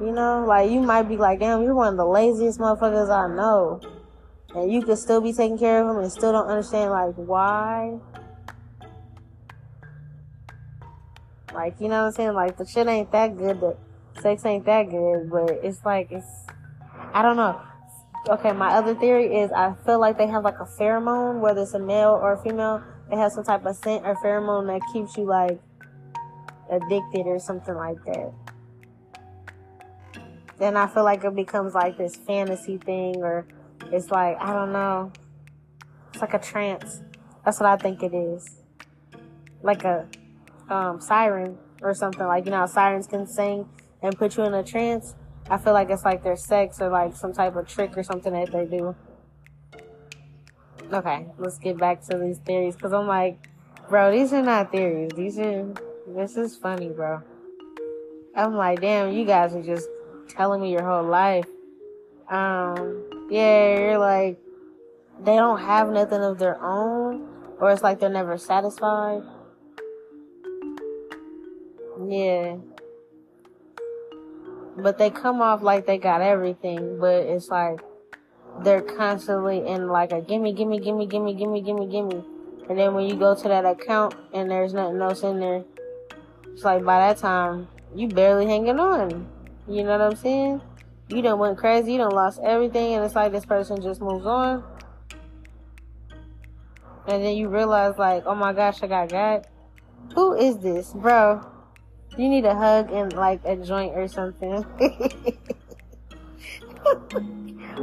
You 0.00 0.12
know, 0.12 0.44
like 0.46 0.70
you 0.70 0.80
might 0.80 1.04
be 1.04 1.16
like, 1.16 1.40
damn, 1.40 1.62
you're 1.62 1.74
one 1.74 1.94
of 1.94 1.96
the 1.96 2.06
laziest 2.06 2.58
motherfuckers 2.58 3.10
I 3.10 3.34
know 3.34 3.80
and 4.56 4.72
you 4.72 4.82
could 4.82 4.98
still 4.98 5.20
be 5.20 5.32
taking 5.32 5.58
care 5.58 5.82
of 5.82 5.88
them 5.88 6.02
and 6.02 6.10
still 6.10 6.32
don't 6.32 6.48
understand 6.48 6.90
like 6.90 7.14
why. 7.16 7.98
Like, 11.52 11.80
you 11.80 11.88
know 11.88 12.02
what 12.02 12.08
I'm 12.08 12.12
saying? 12.12 12.32
Like, 12.34 12.56
the 12.58 12.66
shit 12.66 12.86
ain't 12.86 13.10
that 13.12 13.36
good, 13.36 13.60
the 13.60 13.76
sex 14.20 14.44
ain't 14.44 14.66
that 14.66 14.90
good, 14.90 15.30
but 15.30 15.50
it's 15.62 15.82
like, 15.84 16.08
it's, 16.10 16.26
I 17.14 17.22
don't 17.22 17.36
know. 17.36 17.60
Okay, 18.28 18.50
my 18.50 18.70
other 18.70 18.94
theory 18.96 19.36
is 19.36 19.52
I 19.52 19.74
feel 19.84 20.00
like 20.00 20.18
they 20.18 20.26
have 20.26 20.42
like 20.42 20.58
a 20.58 20.64
pheromone, 20.64 21.38
whether 21.38 21.62
it's 21.62 21.74
a 21.74 21.78
male 21.78 22.18
or 22.20 22.32
a 22.32 22.42
female, 22.42 22.82
they 23.08 23.16
have 23.16 23.30
some 23.30 23.44
type 23.44 23.64
of 23.64 23.76
scent 23.76 24.04
or 24.04 24.16
pheromone 24.16 24.66
that 24.66 24.80
keeps 24.92 25.16
you 25.16 25.24
like 25.24 25.60
addicted 26.68 27.26
or 27.26 27.38
something 27.38 27.76
like 27.76 28.02
that. 28.04 28.32
Then 30.58 30.76
I 30.76 30.88
feel 30.88 31.04
like 31.04 31.22
it 31.22 31.36
becomes 31.36 31.74
like 31.74 31.98
this 31.98 32.16
fantasy 32.16 32.78
thing 32.78 33.22
or 33.22 33.46
it's 33.92 34.10
like, 34.10 34.36
I 34.40 34.52
don't 34.52 34.72
know. 34.72 35.12
It's 36.12 36.20
like 36.20 36.34
a 36.34 36.40
trance. 36.40 37.02
That's 37.44 37.60
what 37.60 37.68
I 37.68 37.76
think 37.76 38.02
it 38.02 38.12
is. 38.12 38.62
Like 39.62 39.84
a 39.84 40.08
um, 40.68 41.00
siren 41.00 41.58
or 41.80 41.94
something. 41.94 42.26
Like, 42.26 42.46
you 42.46 42.50
know 42.50 42.66
sirens 42.66 43.06
can 43.06 43.26
sing 43.28 43.68
and 44.02 44.18
put 44.18 44.36
you 44.36 44.42
in 44.42 44.54
a 44.54 44.64
trance? 44.64 45.14
I 45.48 45.58
feel 45.58 45.72
like 45.72 45.90
it's 45.90 46.04
like 46.04 46.22
their 46.22 46.36
sex 46.36 46.80
or 46.80 46.88
like 46.88 47.14
some 47.14 47.32
type 47.32 47.54
of 47.56 47.68
trick 47.68 47.96
or 47.96 48.02
something 48.02 48.32
that 48.32 48.50
they 48.50 48.66
do. 48.66 48.94
Okay, 50.92 51.26
let's 51.38 51.58
get 51.58 51.78
back 51.78 52.02
to 52.06 52.18
these 52.18 52.38
theories 52.38 52.74
because 52.74 52.92
I'm 52.92 53.06
like, 53.06 53.48
bro, 53.88 54.10
these 54.10 54.32
are 54.32 54.42
not 54.42 54.72
theories. 54.72 55.12
These 55.14 55.38
are, 55.38 55.72
this 56.08 56.36
is 56.36 56.56
funny, 56.56 56.88
bro. 56.88 57.22
I'm 58.34 58.54
like, 58.54 58.80
damn, 58.80 59.12
you 59.12 59.24
guys 59.24 59.54
are 59.54 59.62
just 59.62 59.88
telling 60.28 60.60
me 60.60 60.72
your 60.72 60.82
whole 60.82 61.04
life. 61.04 61.46
Um, 62.28 63.28
yeah, 63.30 63.78
you're 63.78 63.98
like, 63.98 64.38
they 65.20 65.36
don't 65.36 65.60
have 65.60 65.90
nothing 65.90 66.22
of 66.22 66.38
their 66.38 66.62
own, 66.62 67.26
or 67.58 67.70
it's 67.70 67.82
like 67.82 68.00
they're 68.00 68.08
never 68.08 68.36
satisfied. 68.36 69.22
Yeah. 72.06 72.56
But 74.76 74.98
they 74.98 75.10
come 75.10 75.40
off 75.40 75.62
like 75.62 75.86
they 75.86 75.98
got 75.98 76.20
everything, 76.20 76.98
but 77.00 77.24
it's 77.24 77.48
like 77.48 77.80
they're 78.62 78.82
constantly 78.82 79.66
in 79.66 79.88
like 79.88 80.12
a 80.12 80.20
gimme, 80.20 80.52
gimme, 80.52 80.80
gimme, 80.80 81.06
gimme, 81.06 81.34
gimme, 81.34 81.62
gimme, 81.62 81.86
gimme. 81.86 82.24
And 82.68 82.78
then 82.78 82.94
when 82.94 83.06
you 83.06 83.16
go 83.16 83.34
to 83.34 83.48
that 83.48 83.64
account 83.64 84.14
and 84.34 84.50
there's 84.50 84.74
nothing 84.74 85.00
else 85.00 85.22
in 85.22 85.40
there, 85.40 85.64
it's 86.52 86.64
like 86.64 86.84
by 86.84 86.98
that 86.98 87.18
time, 87.18 87.68
you 87.94 88.08
barely 88.08 88.46
hanging 88.46 88.78
on. 88.78 89.28
You 89.68 89.84
know 89.84 89.98
what 89.98 90.00
I'm 90.00 90.16
saying? 90.16 90.60
you 91.08 91.22
done 91.22 91.38
went 91.38 91.58
crazy, 91.58 91.92
you 91.92 91.98
done 91.98 92.10
lost 92.10 92.40
everything, 92.42 92.94
and 92.94 93.04
it's 93.04 93.14
like 93.14 93.32
this 93.32 93.44
person 93.44 93.80
just 93.80 94.00
moves 94.00 94.26
on. 94.26 94.64
And 97.06 97.24
then 97.24 97.36
you 97.36 97.48
realize, 97.48 97.96
like, 97.98 98.24
oh 98.26 98.34
my 98.34 98.52
gosh, 98.52 98.82
I 98.82 98.88
got 98.88 99.10
God. 99.10 99.46
Who 100.14 100.34
is 100.34 100.58
this, 100.58 100.92
bro? 100.92 101.46
You 102.16 102.28
need 102.28 102.44
a 102.44 102.54
hug 102.54 102.90
and 102.90 103.12
like 103.12 103.40
a 103.44 103.56
joint 103.56 103.92
or 103.94 104.08
something. 104.08 104.64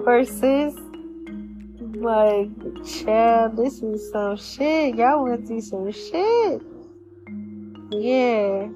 or 0.06 0.26
sis, 0.26 0.76
like, 1.96 2.50
child, 2.84 3.58
this 3.58 3.84
is 3.84 4.12
some 4.12 4.38
shit. 4.38 4.96
Y'all 4.96 5.24
went 5.24 5.48
through 5.48 5.62
some 5.62 5.92
shit. 5.92 6.62
Yeah. 7.92 8.70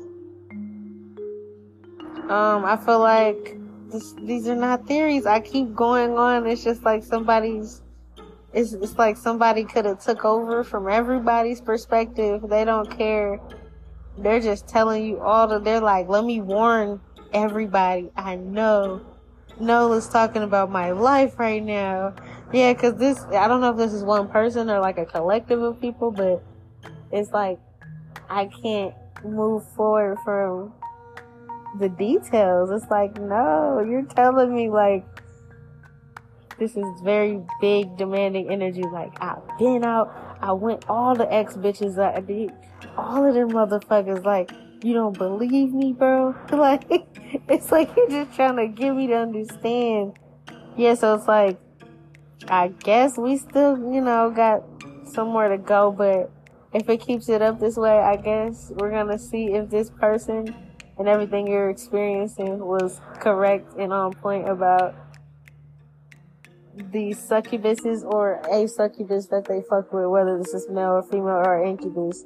Um, 2.29 2.65
I 2.65 2.77
feel 2.77 2.99
like 2.99 3.57
this, 3.89 4.13
these 4.21 4.47
are 4.47 4.55
not 4.55 4.85
theories. 4.85 5.25
I 5.25 5.39
keep 5.39 5.73
going 5.73 6.17
on. 6.17 6.45
It's 6.45 6.63
just 6.63 6.83
like 6.83 7.03
somebody's. 7.03 7.81
It's 8.53 8.73
it's 8.73 8.97
like 8.97 9.17
somebody 9.17 9.63
could 9.63 9.85
have 9.85 10.03
took 10.03 10.25
over 10.25 10.63
from 10.63 10.89
everybody's 10.89 11.61
perspective. 11.61 12.41
They 12.49 12.65
don't 12.65 12.89
care. 12.97 13.39
They're 14.17 14.39
just 14.39 14.67
telling 14.67 15.05
you 15.05 15.19
all 15.19 15.47
the. 15.47 15.59
They're 15.59 15.81
like, 15.81 16.07
let 16.07 16.23
me 16.23 16.41
warn 16.41 17.01
everybody 17.33 18.11
I 18.15 18.35
know. 18.35 19.01
Nola's 19.59 20.07
talking 20.07 20.43
about 20.43 20.69
my 20.71 20.91
life 20.91 21.39
right 21.39 21.63
now. 21.63 22.13
Yeah, 22.53 22.73
cause 22.73 22.95
this, 22.95 23.19
I 23.33 23.47
don't 23.47 23.59
know 23.61 23.71
if 23.71 23.77
this 23.77 23.91
is 23.91 24.03
one 24.03 24.29
person 24.29 24.69
or 24.69 24.79
like 24.79 24.97
a 24.97 25.05
collective 25.05 25.61
of 25.61 25.81
people, 25.81 26.11
but 26.11 26.43
it's 27.11 27.31
like, 27.31 27.59
I 28.29 28.49
can't 28.61 28.93
move 29.23 29.67
forward 29.75 30.17
from 30.23 30.73
the 31.79 31.89
details. 31.89 32.69
It's 32.71 32.89
like, 32.91 33.19
no, 33.19 33.83
you're 33.87 34.05
telling 34.05 34.55
me 34.55 34.69
like, 34.69 35.05
this 36.59 36.75
is 36.75 36.85
very 37.03 37.41
big, 37.61 37.97
demanding 37.97 38.49
energy. 38.49 38.83
Like, 38.83 39.21
I've 39.21 39.41
been 39.59 39.83
out, 39.83 40.26
I 40.41 40.51
went 40.53 40.85
all 40.89 41.15
the 41.15 41.31
ex 41.33 41.55
bitches 41.55 41.97
I 41.97 42.19
did, 42.21 42.51
all 42.97 43.25
of 43.25 43.33
them 43.33 43.51
motherfuckers. 43.51 44.23
Like, 44.23 44.51
you 44.83 44.93
don't 44.93 45.17
believe 45.17 45.73
me, 45.73 45.93
bro? 45.93 46.35
Like, 46.51 46.85
it's 47.49 47.71
like 47.71 47.95
you're 47.95 48.09
just 48.09 48.35
trying 48.35 48.57
to 48.57 48.67
get 48.67 48.95
me 48.95 49.07
to 49.07 49.15
understand. 49.15 50.17
Yeah, 50.75 50.93
so 50.93 51.15
it's 51.15 51.27
like, 51.27 51.59
I 52.47 52.69
guess 52.69 53.17
we 53.17 53.37
still, 53.37 53.77
you 53.93 54.01
know, 54.01 54.31
got 54.31 54.63
somewhere 55.05 55.49
to 55.49 55.57
go, 55.57 55.91
but 55.91 56.31
if 56.73 56.89
it 56.89 57.01
keeps 57.01 57.29
it 57.29 57.41
up 57.41 57.59
this 57.59 57.75
way, 57.77 57.97
I 57.97 58.15
guess 58.17 58.71
we're 58.75 58.91
gonna 58.91 59.17
see 59.17 59.53
if 59.53 59.69
this 59.69 59.89
person 59.89 60.53
and 60.97 61.07
everything 61.07 61.47
you're 61.47 61.69
experiencing 61.69 62.59
was 62.59 63.01
correct 63.19 63.75
and 63.77 63.93
on 63.93 64.13
point 64.13 64.47
about 64.49 64.95
the 66.77 67.15
succubuses 67.15 68.03
or 68.03 68.41
a 68.51 68.67
succubus 68.67 69.27
that 69.27 69.45
they 69.45 69.61
fuck 69.61 69.91
with, 69.91 70.07
whether 70.07 70.37
this 70.37 70.53
is 70.53 70.69
male 70.69 70.91
or 70.91 71.03
female 71.03 71.41
or 71.43 71.63
incubus. 71.63 72.23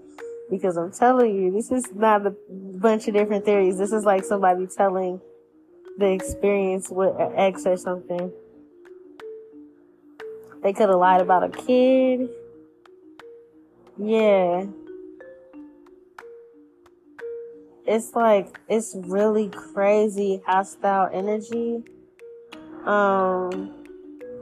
Because 0.49 0.75
I'm 0.75 0.91
telling 0.91 1.35
you, 1.35 1.51
this 1.51 1.71
is 1.71 1.93
not 1.95 2.25
a 2.25 2.35
bunch 2.49 3.07
of 3.07 3.13
different 3.13 3.45
theories. 3.45 3.77
This 3.77 3.93
is 3.93 4.03
like 4.03 4.25
somebody 4.25 4.67
telling 4.67 5.21
the 5.97 6.11
experience 6.11 6.89
with 6.89 7.15
an 7.17 7.31
ex 7.37 7.65
or 7.65 7.77
something. 7.77 8.31
They 10.61 10.73
could 10.73 10.89
have 10.89 10.97
lied 10.97 11.21
about 11.21 11.43
a 11.43 11.49
kid. 11.49 12.29
Yeah. 13.97 14.65
It's 17.87 18.13
like, 18.13 18.59
it's 18.67 18.95
really 18.95 19.49
crazy 19.49 20.41
hostile 20.45 21.09
energy. 21.11 21.83
Um, 22.85 23.80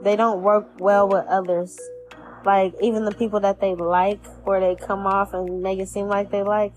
they 0.02 0.16
don't 0.16 0.42
work 0.42 0.68
well 0.78 1.08
with 1.08 1.26
others. 1.26 1.78
Like 2.44 2.74
even 2.80 3.04
the 3.04 3.12
people 3.12 3.40
that 3.40 3.60
they 3.60 3.74
like 3.74 4.20
or 4.44 4.60
they 4.60 4.74
come 4.74 5.06
off 5.06 5.34
and 5.34 5.62
make 5.62 5.78
it 5.78 5.88
seem 5.88 6.08
like 6.08 6.30
they 6.30 6.42
like, 6.42 6.72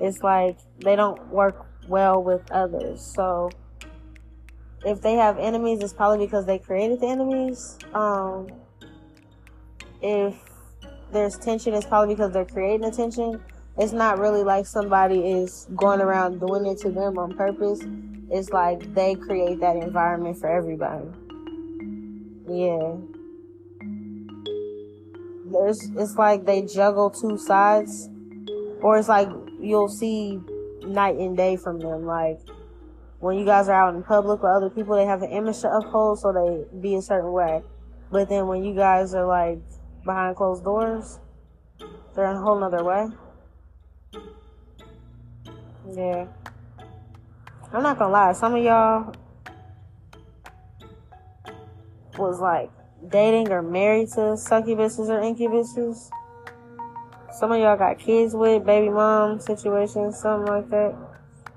it's 0.00 0.22
like 0.22 0.58
they 0.78 0.94
don't 0.96 1.28
work 1.28 1.66
well 1.88 2.22
with 2.22 2.50
others. 2.52 3.00
So 3.00 3.50
if 4.84 5.00
they 5.00 5.14
have 5.14 5.38
enemies, 5.38 5.80
it's 5.82 5.92
probably 5.92 6.24
because 6.24 6.46
they 6.46 6.58
created 6.58 7.00
the 7.00 7.06
enemies. 7.08 7.78
Um, 7.92 8.48
if 10.00 10.34
there's 11.12 11.36
tension, 11.36 11.74
it's 11.74 11.86
probably 11.86 12.14
because 12.14 12.32
they're 12.32 12.44
creating 12.44 12.82
the 12.82 12.90
tension. 12.90 13.42
It's 13.78 13.92
not 13.92 14.18
really 14.18 14.44
like 14.44 14.66
somebody 14.66 15.20
is 15.20 15.66
going 15.74 16.00
around 16.00 16.38
doing 16.38 16.66
it 16.66 16.78
to 16.78 16.90
them 16.90 17.18
on 17.18 17.36
purpose. 17.36 17.80
It's 18.30 18.50
like 18.50 18.94
they 18.94 19.14
create 19.14 19.60
that 19.60 19.76
environment 19.76 20.38
for 20.38 20.48
everybody. 20.48 21.08
Yeah. 22.50 22.96
There's 25.52 25.88
it's 25.96 26.16
like 26.16 26.46
they 26.46 26.62
juggle 26.62 27.10
two 27.10 27.38
sides. 27.38 28.08
Or 28.82 28.98
it's 28.98 29.08
like 29.08 29.28
you'll 29.60 29.88
see 29.88 30.40
night 30.82 31.16
and 31.16 31.36
day 31.36 31.56
from 31.56 31.78
them. 31.78 32.06
Like 32.06 32.40
when 33.20 33.38
you 33.38 33.44
guys 33.44 33.68
are 33.68 33.74
out 33.88 33.94
in 33.94 34.02
public 34.02 34.42
with 34.42 34.50
other 34.50 34.70
people, 34.70 34.96
they 34.96 35.04
have 35.04 35.22
an 35.22 35.30
image 35.30 35.60
to 35.60 35.70
uphold, 35.70 36.18
so 36.18 36.32
they 36.32 36.78
be 36.80 36.96
a 36.96 37.02
certain 37.02 37.32
way. 37.32 37.62
But 38.10 38.28
then 38.28 38.48
when 38.48 38.64
you 38.64 38.74
guys 38.74 39.14
are 39.14 39.26
like 39.26 39.60
behind 40.04 40.34
closed 40.34 40.64
doors, 40.64 41.20
they're 42.16 42.30
in 42.30 42.36
a 42.36 42.40
whole 42.40 42.58
nother 42.58 42.82
way. 42.82 43.06
Yeah. 45.92 46.26
I'm 47.72 47.82
not 47.84 47.98
gonna 47.98 48.12
lie, 48.12 48.32
some 48.32 48.56
of 48.56 48.64
y'all 48.64 49.14
was 52.18 52.40
like 52.40 52.70
dating 53.08 53.50
or 53.50 53.62
married 53.62 54.08
to 54.08 54.36
succubuses 54.36 55.08
or 55.08 55.20
incubuses. 55.20 56.10
Some 57.32 57.52
of 57.52 57.60
y'all 57.60 57.76
got 57.76 57.98
kids 57.98 58.34
with 58.34 58.64
baby 58.66 58.88
mom 58.88 59.40
situations, 59.40 60.18
something 60.18 60.52
like 60.52 60.68
that. 60.70 60.94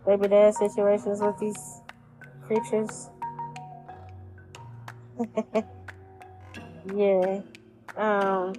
Baby 0.06 0.28
dad 0.28 0.54
situations 0.54 1.22
with 1.22 1.38
these 1.40 1.82
creatures. 2.46 3.10
yeah. 6.96 7.42
Um, 7.96 8.54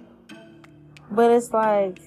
but 1.11 1.31
it's 1.31 1.51
like 1.51 1.99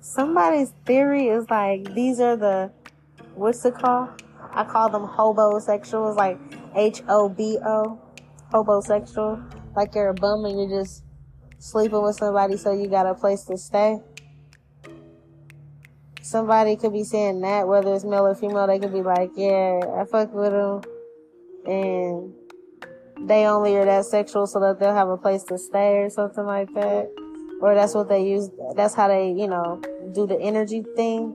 somebody's 0.00 0.72
theory 0.84 1.28
is 1.28 1.48
like 1.50 1.94
these 1.94 2.20
are 2.20 2.36
the 2.36 2.70
what's 3.34 3.64
it 3.64 3.74
called? 3.74 4.22
I 4.50 4.64
call 4.64 4.88
them 4.88 5.06
hobosexuals, 5.06 6.16
like 6.16 6.38
H 6.74 7.02
O 7.08 7.28
B 7.28 7.58
O 7.64 8.00
hobosexual, 8.52 9.42
like 9.76 9.94
you're 9.94 10.08
a 10.08 10.14
bum 10.14 10.44
and 10.44 10.58
you're 10.58 10.80
just 10.80 11.04
sleeping 11.58 12.02
with 12.02 12.16
somebody 12.16 12.56
so 12.56 12.72
you 12.72 12.88
got 12.88 13.06
a 13.06 13.14
place 13.14 13.44
to 13.44 13.56
stay. 13.56 13.98
Somebody 16.22 16.76
could 16.76 16.92
be 16.92 17.04
saying 17.04 17.40
that, 17.40 17.66
whether 17.66 17.94
it's 17.94 18.04
male 18.04 18.26
or 18.26 18.34
female, 18.34 18.66
they 18.66 18.78
could 18.78 18.92
be 18.92 19.02
like, 19.02 19.30
yeah, 19.34 19.80
I 19.96 20.04
fuck 20.04 20.32
with 20.34 20.52
them. 20.52 20.82
And 21.66 22.34
they 23.28 23.46
only 23.46 23.76
are 23.76 23.84
that 23.84 24.04
sexual 24.04 24.46
so 24.46 24.60
that 24.60 24.78
they'll 24.78 24.94
have 24.94 25.08
a 25.08 25.16
place 25.16 25.42
to 25.44 25.56
stay 25.58 25.98
or 25.98 26.10
something 26.10 26.44
like 26.44 26.72
that. 26.74 27.08
Or 27.60 27.74
that's 27.74 27.94
what 27.94 28.08
they 28.08 28.24
use, 28.24 28.50
that's 28.76 28.94
how 28.94 29.08
they, 29.08 29.30
you 29.30 29.48
know, 29.48 29.80
do 30.12 30.26
the 30.26 30.38
energy 30.40 30.84
thing. 30.94 31.34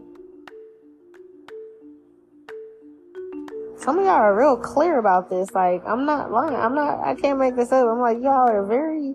Some 3.84 4.00
of 4.00 4.06
y'all 4.06 4.14
are 4.14 4.38
real 4.38 4.56
clear 4.56 4.98
about 4.98 5.30
this. 5.30 5.52
Like, 5.52 5.84
I'm 5.86 6.06
not 6.06 6.32
lying. 6.32 6.56
I'm 6.56 6.74
not, 6.74 7.00
I 7.06 7.16
can't 7.16 7.38
make 7.38 7.58
this 7.58 7.72
up. 7.74 7.86
I'm 7.86 8.00
like, 8.00 8.18
y'all 8.22 8.50
are 8.50 8.66
very, 8.66 9.14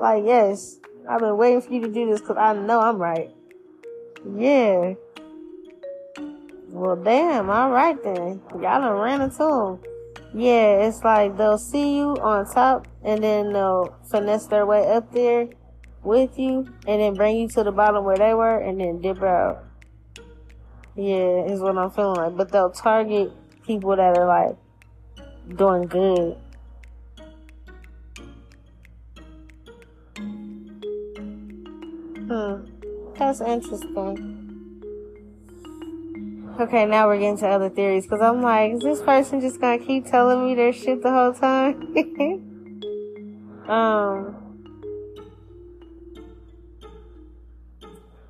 like, 0.00 0.24
yes, 0.26 0.80
I've 1.08 1.20
been 1.20 1.36
waiting 1.36 1.62
for 1.62 1.72
you 1.72 1.80
to 1.82 1.88
do 1.88 2.10
this 2.10 2.20
because 2.20 2.36
I 2.36 2.52
know 2.54 2.80
I'm 2.80 2.98
right. 2.98 3.30
Yeah. 4.36 4.94
Well, 6.68 6.96
damn. 6.96 7.48
All 7.48 7.70
right 7.70 8.02
then. 8.02 8.42
Y'all 8.54 8.80
done 8.80 8.98
ran 8.98 9.20
into 9.20 9.38
them. 9.38 9.78
Yeah, 10.34 10.86
it's 10.86 11.02
like 11.04 11.36
they'll 11.36 11.56
see 11.56 11.96
you 11.96 12.16
on 12.16 12.52
top 12.52 12.88
and 13.02 13.22
then 13.22 13.52
they'll 13.52 13.96
finesse 14.10 14.46
their 14.46 14.66
way 14.66 14.86
up 14.90 15.12
there 15.12 15.48
with 16.02 16.38
you 16.38 16.68
and 16.86 17.00
then 17.00 17.14
bring 17.14 17.36
you 17.36 17.48
to 17.48 17.62
the 17.62 17.72
bottom 17.72 18.04
where 18.04 18.16
they 18.16 18.34
were 18.34 18.58
and 18.58 18.80
then 18.80 19.00
dip 19.00 19.22
out. 19.22 19.64
Yeah, 20.96 21.44
is 21.44 21.60
what 21.60 21.78
I'm 21.78 21.90
feeling 21.92 22.16
like. 22.16 22.36
But 22.36 22.50
they'll 22.50 22.70
target 22.70 23.32
people 23.68 23.94
that 23.94 24.16
are 24.16 24.26
like 24.26 24.56
doing 25.56 25.86
good. 25.86 26.36
Hmm. 32.26 32.64
That's 33.16 33.40
interesting. 33.42 34.34
Okay, 36.58 36.86
now 36.86 37.06
we're 37.06 37.18
getting 37.18 37.36
to 37.38 37.46
other 37.46 37.68
theories 37.68 38.04
because 38.04 38.20
I'm 38.20 38.42
like, 38.42 38.72
is 38.72 38.80
this 38.80 39.02
person 39.02 39.40
just 39.40 39.60
gonna 39.60 39.78
keep 39.78 40.06
telling 40.06 40.46
me 40.46 40.54
their 40.54 40.72
shit 40.72 41.02
the 41.02 41.10
whole 41.10 41.34
time? 41.34 41.94
um, 43.68 44.34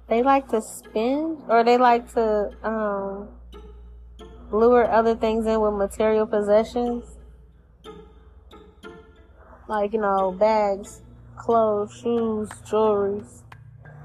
they 0.08 0.22
like 0.22 0.48
to 0.48 0.60
spend 0.60 1.38
or 1.48 1.62
they 1.64 1.78
like 1.78 2.12
to 2.14 2.50
um 2.62 3.28
lure 4.50 4.90
other 4.90 5.14
things 5.14 5.46
in 5.46 5.60
with 5.60 5.74
material 5.74 6.26
possessions. 6.26 7.04
Like, 9.68 9.92
you 9.92 10.00
know, 10.00 10.32
bags, 10.32 11.02
clothes, 11.36 11.94
shoes, 12.00 12.48
jewelry, 12.68 13.22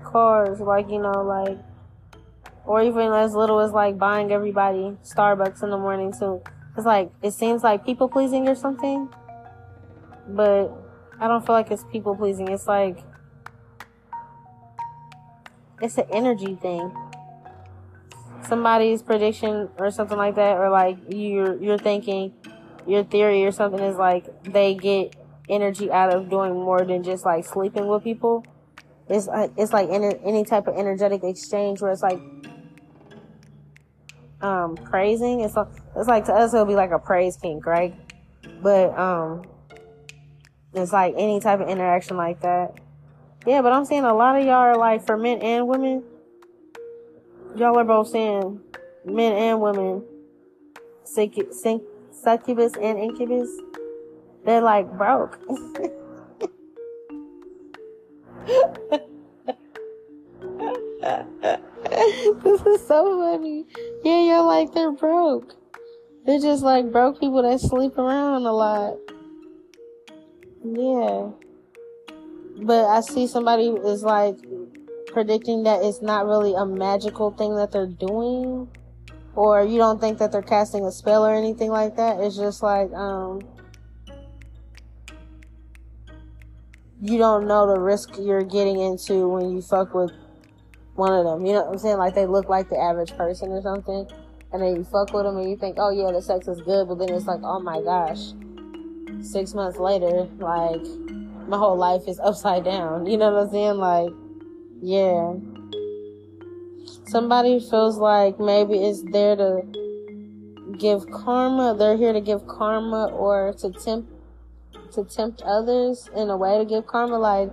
cars, 0.03 0.60
like, 0.60 0.89
you 0.89 0.99
know, 0.99 1.23
like, 1.23 1.58
or 2.65 2.82
even 2.82 3.12
as 3.12 3.34
little 3.34 3.60
as 3.60 3.71
like 3.71 3.97
buying 3.97 4.32
everybody 4.32 4.97
Starbucks 5.03 5.63
in 5.63 5.69
the 5.69 5.77
morning 5.77 6.13
too. 6.17 6.41
It's 6.75 6.86
like, 6.86 7.12
it 7.21 7.32
seems 7.32 7.63
like 7.63 7.86
people 7.86 8.10
pleasing 8.10 8.47
or 8.47 8.56
something, 8.56 9.10
but 10.29 10.71
I 11.19 11.27
don't 11.27 11.45
feel 11.45 11.56
like 11.56 11.71
it's 11.71 11.84
people 11.91 12.15
pleasing. 12.15 12.47
It's 12.49 12.67
like, 12.67 13.03
it's 15.82 15.97
an 15.97 16.06
energy 16.12 16.56
thing 16.62 16.91
somebody's 18.47 19.01
prediction 19.01 19.69
or 19.77 19.91
something 19.91 20.17
like 20.17 20.36
that, 20.36 20.58
or 20.58 20.69
like 20.69 20.97
you're 21.10 21.62
you're 21.62 21.77
thinking 21.77 22.34
your 22.86 23.03
theory 23.03 23.45
or 23.45 23.51
something 23.51 23.79
is 23.79 23.97
like 23.97 24.25
they 24.43 24.75
get 24.75 25.15
energy 25.49 25.91
out 25.91 26.13
of 26.13 26.29
doing 26.29 26.53
more 26.53 26.84
than 26.86 27.03
just 27.03 27.25
like 27.25 27.45
sleeping 27.45 27.88
with 27.88 28.03
people. 28.03 28.45
It's 29.10 29.27
like 29.27 29.51
it's 29.58 29.73
like 29.73 29.89
any, 29.89 30.15
any 30.25 30.45
type 30.45 30.67
of 30.67 30.77
energetic 30.77 31.23
exchange 31.23 31.82
where 31.82 31.91
it's 31.91 32.03
like 32.03 32.19
um 34.41 34.77
praising. 34.77 35.41
It's 35.41 35.56
like, 35.56 35.67
it's 35.95 36.08
like 36.08 36.25
to 36.25 36.34
us 36.34 36.53
it'll 36.53 36.65
be 36.65 36.75
like 36.75 36.91
a 36.91 36.99
praise 36.99 37.38
kink, 37.38 37.65
right? 37.65 37.93
But 38.62 38.97
um 38.97 39.45
it's 40.73 40.91
like 40.91 41.13
any 41.17 41.39
type 41.39 41.60
of 41.60 41.69
interaction 41.69 42.17
like 42.17 42.41
that. 42.41 42.79
Yeah, 43.45 43.62
but 43.62 43.73
I'm 43.73 43.86
seeing 43.86 44.06
a 44.06 44.13
lot 44.13 44.38
of 44.38 44.45
y'all 44.45 44.53
are 44.53 44.77
like 44.77 45.06
for 45.06 45.17
men 45.17 45.39
and 45.39 45.67
women. 45.67 46.03
Y'all 47.56 47.78
are 47.78 47.84
both 47.84 48.08
saying 48.08 48.60
men 49.06 49.34
and 49.34 49.62
women 49.62 50.04
succubus 51.04 52.74
and 52.82 52.98
incubus. 52.98 53.50
They're 54.46 54.62
like 54.62 54.92
broke. 54.98 55.39
this 62.44 62.62
is 62.62 62.88
so 62.88 63.20
funny. 63.20 63.66
Yeah, 64.04 64.24
you're 64.24 64.44
like 64.44 64.74
they're 64.74 64.92
broke. 64.92 65.56
They're 66.26 66.39
just 66.39 66.63
like 66.63 66.92
broke 66.92 67.20
people 67.20 67.44
that 67.44 67.60
sleep 67.60 67.98
around 67.98 68.46
a 68.46 68.54
lot. 68.54 68.98
Yeah. 70.63 71.30
But 72.63 72.86
I 72.86 73.02
see 73.02 73.28
somebody 73.28 73.68
is 73.68 74.04
like 74.04 74.38
predicting 75.13 75.63
that 75.63 75.84
it's 75.84 76.02
not 76.02 76.26
really 76.26 76.54
a 76.56 76.65
magical 76.65 77.32
thing 77.32 77.56
that 77.56 77.71
they're 77.71 77.88
doing. 77.88 78.67
Or 79.36 79.63
you 79.63 79.78
don't 79.78 79.99
think 79.99 80.19
that 80.19 80.32
they're 80.32 80.41
casting 80.41 80.86
a 80.86 80.91
spell 80.91 81.26
or 81.26 81.34
anything 81.34 81.69
like 81.69 81.95
that. 81.95 82.19
It's 82.19 82.36
just 82.36 82.62
like, 82.62 82.91
um, 82.93 83.41
you 87.02 87.17
don't 87.17 87.47
know 87.47 87.67
the 87.67 87.80
risk 87.80 88.17
you're 88.19 88.43
getting 88.43 88.80
into 88.80 89.28
when 89.28 89.49
you 89.49 89.62
fuck 89.62 89.93
with 89.93 90.12
one 90.95 91.13
of 91.13 91.26
them. 91.26 91.45
You 91.45 91.54
know 91.54 91.63
what 91.63 91.73
I'm 91.73 91.78
saying? 91.80 91.97
Like 91.97 92.13
they 92.13 92.28
look 92.28 92.47
like 92.47 92.69
the 92.69 92.78
average 92.78 93.15
person 93.17 93.52
or 93.52 93.62
something. 93.62 94.08
And 94.52 94.62
then 94.62 94.76
you 94.76 94.84
fuck 94.84 95.12
with 95.13 95.23
them 95.23 95.38
and 95.38 95.49
you 95.49 95.58
think, 95.58 95.78
oh 95.80 95.89
yeah, 95.89 96.12
the 96.12 96.21
sex 96.21 96.47
is 96.47 96.62
good. 96.62 96.88
But 96.88 96.99
then 96.99 97.10
it's 97.10 97.26
like, 97.26 97.41
oh 97.43 97.60
my 97.60 97.82
gosh. 97.82 98.34
Six 99.26 99.54
months 99.56 99.80
later, 99.80 100.28
like, 100.38 100.86
my 101.47 101.58
whole 101.58 101.76
life 101.76 102.04
is 102.08 102.19
upside 102.19 102.63
down. 102.63 103.08
You 103.08 103.17
know 103.17 103.32
what 103.32 103.43
I'm 103.43 103.49
saying? 103.49 103.78
Like, 103.78 104.13
yeah. 104.84 105.36
Somebody 107.06 107.60
feels 107.60 107.98
like 107.98 108.38
maybe 108.38 108.76
it's 108.76 109.02
there 109.04 109.36
to 109.38 109.62
give 110.78 111.10
karma. 111.10 111.74
They're 111.78 111.96
here 111.96 112.12
to 112.12 112.19
give 112.19 112.46
karma 112.48 113.06
or 113.06 113.54
to 113.60 113.72
tempt 113.72 114.12
to 114.91 115.06
tempt 115.06 115.41
others 115.43 116.10
in 116.15 116.30
a 116.30 116.36
way 116.36 116.58
to 116.58 116.65
give 116.65 116.86
karma. 116.86 117.17
Like, 117.17 117.52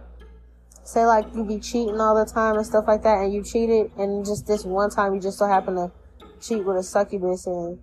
say 0.83 1.07
like 1.07 1.27
you 1.35 1.45
be 1.45 1.61
cheating 1.61 2.01
all 2.01 2.17
the 2.17 2.31
time 2.31 2.57
and 2.57 2.67
stuff 2.67 2.87
like 2.89 3.03
that, 3.05 3.19
and 3.19 3.33
you 3.33 3.45
cheated, 3.45 3.93
and 3.97 4.25
just 4.27 4.49
this 4.49 4.65
one 4.65 4.91
time 4.91 5.15
you 5.15 5.21
just 5.21 5.39
so 5.39 5.47
happen 5.47 5.77
to 5.77 5.93
cheat 6.41 6.65
with 6.65 6.79
a 6.79 6.83
succubus, 6.83 7.47
and 7.47 7.79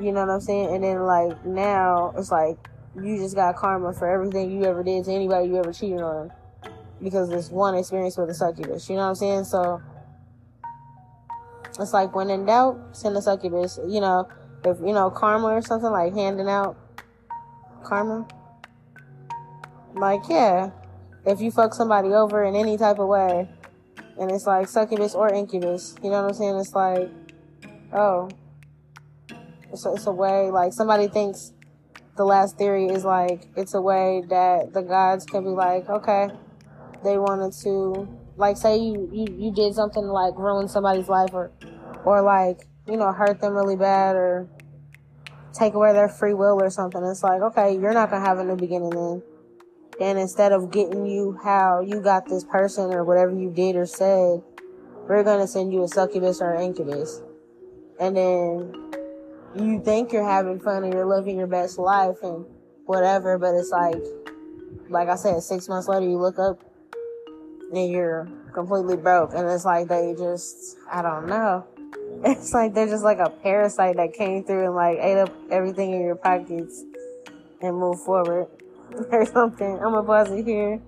you 0.00 0.10
know 0.10 0.26
what 0.26 0.30
I'm 0.30 0.40
saying. 0.40 0.74
And 0.74 0.82
then 0.82 1.02
like 1.04 1.46
now 1.46 2.12
it's 2.16 2.32
like 2.32 2.58
you 2.96 3.18
just 3.18 3.36
got 3.36 3.54
karma 3.54 3.92
for 3.92 4.10
everything 4.10 4.50
you 4.50 4.64
ever 4.64 4.82
did 4.82 5.04
to 5.04 5.12
anybody 5.12 5.48
you 5.48 5.58
ever 5.58 5.72
cheated 5.72 6.00
on, 6.00 6.32
because 7.04 7.28
this 7.28 7.50
one 7.50 7.76
experience 7.76 8.16
with 8.16 8.30
a 8.30 8.34
succubus. 8.34 8.88
You 8.88 8.96
know 8.96 9.02
what 9.02 9.08
I'm 9.08 9.14
saying? 9.14 9.44
So 9.44 9.80
it's 11.78 11.92
like 11.92 12.14
when 12.16 12.30
in 12.30 12.46
doubt, 12.46 12.96
send 12.96 13.16
a 13.16 13.22
succubus. 13.22 13.78
You 13.86 14.00
know, 14.00 14.28
if 14.64 14.80
you 14.80 14.92
know 14.92 15.10
karma 15.10 15.48
or 15.48 15.62
something 15.62 15.90
like 15.90 16.14
handing 16.14 16.48
out 16.48 16.76
karma. 17.84 18.26
Like 19.94 20.22
yeah, 20.28 20.70
if 21.24 21.40
you 21.40 21.50
fuck 21.50 21.74
somebody 21.74 22.08
over 22.08 22.42
in 22.42 22.56
any 22.56 22.76
type 22.76 22.98
of 22.98 23.06
way, 23.06 23.48
and 24.18 24.30
it's 24.30 24.46
like 24.46 24.66
succubus 24.66 25.14
or 25.14 25.32
incubus, 25.32 25.94
you 26.02 26.10
know 26.10 26.22
what 26.22 26.30
I'm 26.30 26.34
saying? 26.34 26.56
It's 26.56 26.74
like, 26.74 27.10
oh, 27.92 28.28
it's 29.72 29.86
a, 29.86 29.92
it's 29.92 30.06
a 30.06 30.12
way 30.12 30.50
like 30.50 30.72
somebody 30.72 31.06
thinks 31.06 31.52
the 32.16 32.24
last 32.24 32.56
theory 32.56 32.86
is 32.86 33.04
like 33.04 33.48
it's 33.56 33.74
a 33.74 33.80
way 33.80 34.22
that 34.28 34.72
the 34.72 34.82
gods 34.82 35.26
can 35.26 35.44
be 35.44 35.50
like, 35.50 35.88
okay, 35.88 36.30
they 37.04 37.18
wanted 37.18 37.52
to 37.62 38.08
like 38.36 38.56
say 38.56 38.78
you, 38.78 39.08
you, 39.12 39.26
you 39.38 39.52
did 39.52 39.74
something 39.74 40.04
like 40.04 40.36
ruin 40.36 40.68
somebody's 40.68 41.08
life 41.08 41.30
or 41.32 41.52
or 42.04 42.22
like, 42.22 42.66
you 42.86 42.96
know, 42.96 43.12
hurt 43.12 43.40
them 43.40 43.54
really 43.54 43.76
bad 43.76 44.16
or 44.16 44.48
take 45.52 45.74
away 45.74 45.92
their 45.92 46.08
free 46.08 46.34
will 46.34 46.60
or 46.60 46.70
something. 46.70 47.02
It's 47.04 47.22
like, 47.22 47.40
okay, 47.40 47.74
you're 47.74 47.94
not 47.94 48.10
gonna 48.10 48.24
have 48.24 48.38
a 48.38 48.44
new 48.44 48.56
beginning 48.56 48.90
then. 48.90 49.22
And 50.00 50.18
instead 50.18 50.52
of 50.52 50.72
getting 50.72 51.06
you 51.06 51.38
how 51.42 51.80
you 51.80 52.00
got 52.00 52.26
this 52.26 52.44
person 52.44 52.92
or 52.92 53.04
whatever 53.04 53.32
you 53.32 53.50
did 53.50 53.76
or 53.76 53.86
said, 53.86 54.42
we're 55.08 55.22
gonna 55.22 55.46
send 55.46 55.72
you 55.72 55.84
a 55.84 55.88
succubus 55.88 56.40
or 56.40 56.52
an 56.52 56.62
incubus. 56.62 57.22
And 58.00 58.16
then 58.16 58.74
you 59.54 59.80
think 59.80 60.12
you're 60.12 60.28
having 60.28 60.58
fun 60.58 60.82
and 60.82 60.92
you're 60.92 61.06
living 61.06 61.38
your 61.38 61.46
best 61.46 61.78
life 61.78 62.16
and 62.22 62.44
whatever, 62.86 63.38
but 63.38 63.54
it's 63.54 63.70
like, 63.70 64.02
like 64.88 65.08
I 65.08 65.14
said, 65.14 65.42
six 65.42 65.68
months 65.68 65.88
later 65.88 66.06
you 66.06 66.18
look 66.18 66.38
up 66.38 66.60
and 67.76 67.90
you're 67.90 68.28
completely 68.52 68.96
broke. 68.96 69.32
And 69.34 69.48
it's 69.48 69.64
like 69.64 69.88
they 69.88 70.14
just, 70.16 70.76
I 70.90 71.02
don't 71.02 71.28
know. 71.28 71.66
It's 72.26 72.54
like 72.54 72.72
they're 72.72 72.86
just 72.86 73.04
like 73.04 73.18
a 73.18 73.28
parasite 73.28 73.96
that 73.96 74.14
came 74.14 74.44
through 74.44 74.64
and 74.64 74.74
like 74.74 74.98
ate 74.98 75.18
up 75.18 75.30
everything 75.50 75.92
in 75.92 76.00
your 76.00 76.14
pockets 76.14 76.82
and 77.60 77.76
moved 77.76 78.00
forward 78.00 78.46
or 79.10 79.26
something. 79.26 79.78
I'm 79.78 80.06
pause 80.06 80.30
it 80.30 80.44
here. 80.44 80.80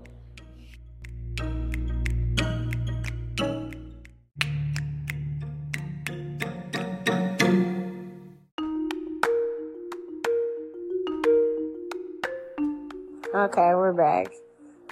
Okay, 13.34 13.74
we're 13.74 13.92
back. 13.92 14.32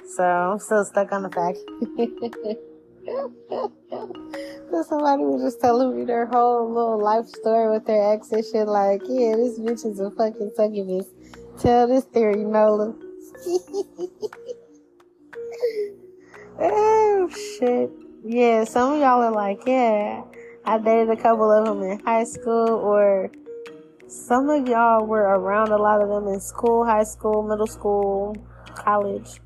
So 0.05 0.23
I'm 0.23 0.59
still 0.59 0.85
stuck 0.85 1.11
on 1.11 1.23
the 1.23 1.29
fact. 1.29 1.57
that 3.05 4.85
somebody 4.87 5.23
was 5.23 5.41
just 5.41 5.59
telling 5.61 5.97
me 5.97 6.05
their 6.05 6.25
whole 6.25 6.67
little 6.67 7.01
life 7.01 7.27
story 7.27 7.71
with 7.71 7.85
their 7.85 8.13
ex 8.13 8.31
and 8.31 8.45
shit. 8.45 8.67
Like, 8.67 9.01
yeah, 9.07 9.35
this 9.35 9.59
bitch 9.59 9.85
is 9.85 9.99
a 9.99 10.09
fucking 10.11 10.51
succubus. 10.55 11.07
Tell 11.59 11.87
this 11.87 12.05
theory, 12.05 12.43
Nola. 12.43 12.95
oh 16.59 17.29
shit. 17.59 17.91
Yeah, 18.23 18.63
some 18.63 18.93
of 18.93 18.99
y'all 18.99 19.21
are 19.21 19.31
like, 19.31 19.61
yeah, 19.65 20.23
I 20.65 20.79
dated 20.79 21.11
a 21.11 21.21
couple 21.21 21.51
of 21.51 21.65
them 21.65 21.83
in 21.83 21.99
high 21.99 22.23
school, 22.23 22.69
or 22.69 23.29
some 24.07 24.49
of 24.49 24.67
y'all 24.67 25.05
were 25.05 25.21
around 25.21 25.71
a 25.71 25.77
lot 25.77 26.01
of 26.01 26.09
them 26.09 26.27
in 26.33 26.39
school, 26.39 26.85
high 26.85 27.03
school, 27.03 27.43
middle 27.43 27.67
school, 27.67 28.35
college. 28.75 29.39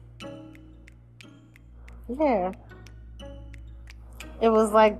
Yeah. 2.09 2.51
It 4.41 4.49
was 4.49 4.71
like 4.71 4.97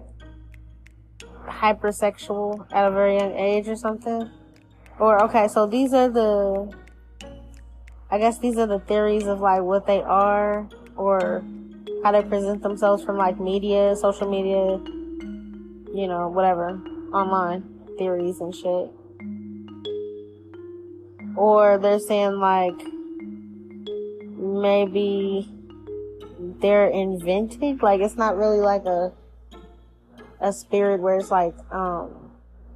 hypersexual 1.45 2.67
at 2.71 2.85
a 2.85 2.91
very 2.91 3.17
young 3.17 3.33
age 3.33 3.67
or 3.67 3.75
something. 3.75 4.29
Or, 4.99 5.23
okay, 5.23 5.47
so 5.47 5.65
these 5.65 5.93
are 5.93 6.09
the 6.09 6.73
I 8.11 8.17
guess 8.17 8.39
these 8.39 8.57
are 8.57 8.65
the 8.65 8.79
theories 8.79 9.27
of 9.27 9.39
like 9.39 9.61
what 9.61 9.85
they 9.85 10.01
are 10.01 10.67
or 10.95 11.43
how 12.03 12.11
they 12.11 12.23
present 12.23 12.63
themselves 12.63 13.03
from 13.03 13.17
like 13.17 13.39
media, 13.39 13.95
social 13.95 14.27
media, 14.27 14.79
you 15.93 16.07
know, 16.07 16.27
whatever, 16.27 16.81
online 17.13 17.63
theories 17.99 18.39
and 18.39 18.55
shit. 18.55 18.91
Or 21.35 21.77
they're 21.77 21.99
saying 21.99 22.39
like 22.39 22.81
maybe 24.37 25.47
they're 26.39 26.87
invented, 26.87 27.81
like 27.81 28.01
it's 28.01 28.15
not 28.15 28.37
really 28.37 28.59
like 28.59 28.85
a 28.85 29.11
a 30.41 30.53
spirit 30.53 31.01
where 31.01 31.17
it's 31.17 31.31
like 31.31 31.53
um 31.71 32.31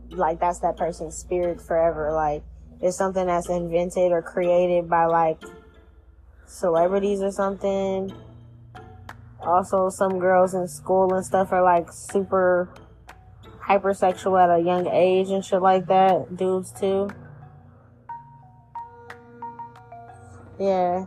like 0.10 0.40
that's 0.40 0.60
that 0.60 0.76
person's 0.78 1.16
spirit 1.16 1.62
forever, 1.62 2.12
like 2.12 2.44
it's 2.82 2.98
something 2.98 3.26
that's 3.26 3.50
invented 3.50 4.12
or 4.12 4.22
created 4.22 4.90
by 4.90 5.06
like 5.06 5.42
celebrities 6.46 7.22
or 7.22 7.32
something. 7.32 8.14
Also, 9.40 9.90
some 9.90 10.20
girls 10.20 10.54
in 10.54 10.68
school 10.68 11.14
and 11.14 11.26
stuff 11.26 11.52
are 11.52 11.64
like 11.64 11.92
super 11.92 12.70
hypersexual 13.62 14.42
at 14.42 14.50
a 14.50 14.62
young 14.62 14.88
age 14.88 15.30
and 15.30 15.44
shit 15.44 15.62
like 15.62 15.88
that. 15.88 16.36
Dudes 16.36 16.72
too. 16.72 17.10
Yeah. 20.60 21.06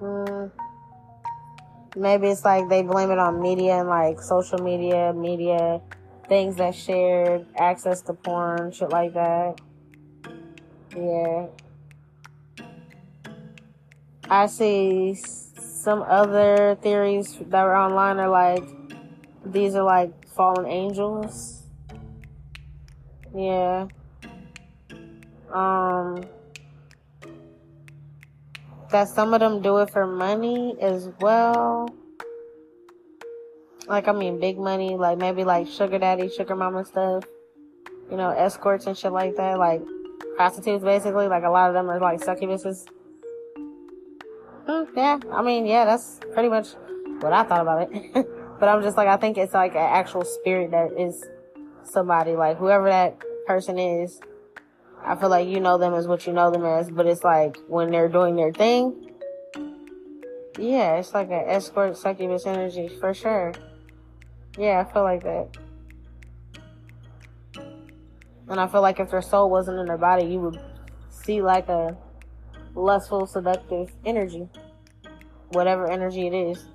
Mm. 0.00 0.50
Maybe 1.96 2.28
it's 2.28 2.44
like 2.44 2.68
they 2.68 2.82
blame 2.82 3.10
it 3.10 3.18
on 3.18 3.40
media 3.40 3.80
and 3.80 3.88
like 3.88 4.20
social 4.20 4.58
media, 4.58 5.12
media 5.14 5.80
things 6.28 6.56
that 6.56 6.74
shared, 6.74 7.46
access 7.56 8.02
to 8.02 8.12
porn, 8.12 8.72
shit 8.72 8.90
like 8.90 9.14
that. 9.14 9.60
Yeah. 10.96 11.46
I 14.28 14.46
see 14.46 15.14
some 15.14 16.02
other 16.02 16.76
theories 16.82 17.38
that 17.48 17.62
were 17.62 17.76
online 17.76 18.18
are 18.18 18.28
like, 18.28 18.64
these 19.44 19.74
are 19.74 19.84
like 19.84 20.26
fallen 20.28 20.66
angels. 20.66 21.62
Yeah. 23.34 23.86
Um 25.52 26.24
that 28.90 29.08
some 29.08 29.34
of 29.34 29.40
them 29.40 29.62
do 29.62 29.78
it 29.78 29.90
for 29.90 30.06
money 30.06 30.76
as 30.80 31.10
well. 31.20 31.88
Like 33.86 34.08
I 34.08 34.12
mean 34.12 34.40
big 34.40 34.58
money, 34.58 34.96
like 34.96 35.18
maybe 35.18 35.44
like 35.44 35.66
sugar 35.68 35.98
daddy, 35.98 36.28
sugar 36.28 36.56
mama 36.56 36.84
stuff. 36.84 37.24
You 38.10 38.16
know, 38.16 38.30
escorts 38.30 38.86
and 38.86 38.96
shit 38.96 39.12
like 39.12 39.36
that, 39.36 39.58
like 39.58 39.82
prostitutes 40.36 40.84
basically. 40.84 41.28
Like 41.28 41.44
a 41.44 41.50
lot 41.50 41.68
of 41.68 41.74
them 41.74 41.88
are 41.90 42.00
like 42.00 42.20
succubuses. 42.20 42.86
Mm, 44.68 44.88
yeah, 44.96 45.18
I 45.32 45.42
mean, 45.42 45.66
yeah, 45.66 45.84
that's 45.84 46.20
pretty 46.32 46.48
much 46.48 46.74
what 47.20 47.32
I 47.32 47.44
thought 47.44 47.60
about 47.60 47.88
it. 47.92 48.12
but 48.60 48.68
I'm 48.68 48.82
just 48.82 48.96
like, 48.96 49.08
I 49.08 49.16
think 49.16 49.38
it's 49.38 49.54
like 49.54 49.72
an 49.72 49.78
actual 49.78 50.24
spirit 50.24 50.72
that 50.72 50.92
is 50.98 51.24
somebody, 51.84 52.32
like 52.32 52.58
whoever 52.58 52.88
that 52.88 53.16
person 53.46 53.78
is. 53.78 54.20
I 55.06 55.14
feel 55.14 55.28
like 55.28 55.46
you 55.46 55.60
know 55.60 55.78
them 55.78 55.94
as 55.94 56.08
what 56.08 56.26
you 56.26 56.32
know 56.32 56.50
them 56.50 56.64
as, 56.64 56.90
but 56.90 57.06
it's 57.06 57.22
like 57.22 57.58
when 57.68 57.92
they're 57.92 58.08
doing 58.08 58.34
their 58.34 58.52
thing. 58.52 59.12
Yeah, 60.58 60.96
it's 60.96 61.14
like 61.14 61.28
an 61.28 61.44
escort 61.46 61.96
succubus 61.96 62.44
energy 62.44 62.88
for 62.88 63.14
sure. 63.14 63.52
Yeah, 64.58 64.84
I 64.84 64.92
feel 64.92 65.04
like 65.04 65.22
that. 65.22 65.48
And 68.48 68.58
I 68.58 68.66
feel 68.66 68.82
like 68.82 68.98
if 68.98 69.10
their 69.10 69.22
soul 69.22 69.48
wasn't 69.48 69.78
in 69.78 69.86
their 69.86 69.96
body, 69.96 70.24
you 70.24 70.40
would 70.40 70.60
see 71.08 71.40
like 71.40 71.68
a 71.68 71.96
lustful, 72.74 73.26
seductive 73.26 73.92
energy. 74.04 74.48
Whatever 75.50 75.88
energy 75.88 76.26
it 76.26 76.34
is. 76.34 76.66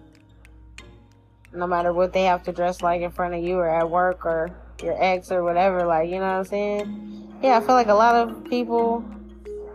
No 1.54 1.68
matter 1.68 1.92
what 1.92 2.14
they 2.14 2.24
have 2.24 2.44
to 2.44 2.54
dress 2.54 2.82
like 2.82 3.02
in 3.02 3.12
front 3.12 3.34
of 3.34 3.44
you 3.44 3.56
or 3.56 3.70
at 3.70 3.90
work 3.90 4.26
or 4.26 4.56
your 4.82 4.96
ex 5.04 5.34
or 5.34 5.44
whatever, 5.44 5.86
like, 5.86 6.10
you 6.10 6.16
know 6.16 6.22
what 6.22 6.38
I'm 6.38 6.46
saying? 6.46 7.31
Yeah, 7.42 7.58
I 7.58 7.62
feel 7.62 7.76
like 7.76 7.88
a 7.88 7.94
lot 7.94 8.16
of 8.16 8.44
people 8.46 9.04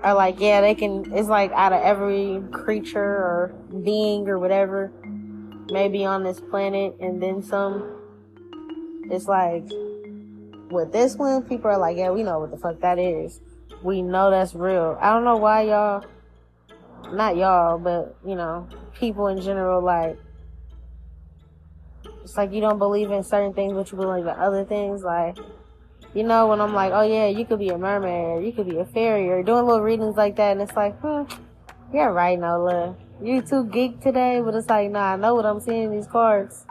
are 0.02 0.14
like, 0.14 0.38
yeah, 0.38 0.60
they 0.60 0.74
can, 0.74 1.12
it's 1.12 1.28
like 1.28 1.50
out 1.52 1.72
of 1.72 1.82
every 1.82 2.40
creature 2.52 3.00
or 3.00 3.54
being 3.82 4.28
or 4.28 4.38
whatever, 4.38 4.92
maybe 5.70 6.04
on 6.04 6.22
this 6.22 6.40
planet 6.40 6.94
and 7.00 7.20
then 7.20 7.42
some. 7.42 7.92
It's 9.10 9.26
like, 9.26 9.64
with 10.70 10.92
this 10.92 11.16
one, 11.16 11.42
people 11.42 11.70
are 11.70 11.78
like, 11.78 11.96
yeah, 11.96 12.10
we 12.10 12.22
know 12.22 12.38
what 12.38 12.52
the 12.52 12.56
fuck 12.56 12.80
that 12.80 12.98
is. 12.98 13.40
We 13.82 14.00
know 14.00 14.30
that's 14.30 14.54
real. 14.54 14.96
I 15.00 15.12
don't 15.12 15.24
know 15.24 15.36
why 15.36 15.62
y'all 15.62 16.04
not 17.12 17.36
y'all, 17.36 17.78
but 17.78 18.16
you 18.24 18.34
know, 18.34 18.68
people 18.94 19.28
in 19.28 19.40
general, 19.40 19.82
like, 19.82 20.18
it's 22.22 22.36
like 22.36 22.52
you 22.52 22.60
don't 22.60 22.78
believe 22.78 23.10
in 23.10 23.22
certain 23.22 23.52
things, 23.52 23.72
but 23.72 23.90
you 23.90 23.98
believe 23.98 24.26
in 24.26 24.34
other 24.34 24.64
things. 24.64 25.02
Like, 25.02 25.36
you 26.14 26.22
know, 26.22 26.46
when 26.48 26.60
I'm 26.60 26.74
like, 26.74 26.92
oh 26.92 27.02
yeah, 27.02 27.26
you 27.26 27.44
could 27.44 27.58
be 27.58 27.68
a 27.68 27.78
mermaid, 27.78 28.38
or 28.38 28.40
you 28.40 28.52
could 28.52 28.68
be 28.68 28.78
a 28.78 28.84
fairy, 28.86 29.28
or 29.28 29.42
doing 29.42 29.66
little 29.66 29.82
readings 29.82 30.16
like 30.16 30.36
that, 30.36 30.52
and 30.52 30.62
it's 30.62 30.76
like, 30.76 30.98
hmm, 31.00 31.24
you're 31.92 32.12
right, 32.12 32.38
Nola. 32.38 32.96
You 33.22 33.40
too 33.40 33.64
geek 33.64 34.00
today, 34.00 34.40
but 34.44 34.54
it's 34.54 34.68
like, 34.68 34.90
nah, 34.90 35.14
I 35.14 35.16
know 35.16 35.34
what 35.34 35.46
I'm 35.46 35.60
seeing 35.60 35.84
in 35.84 35.90
these 35.90 36.06
cards. 36.06 36.66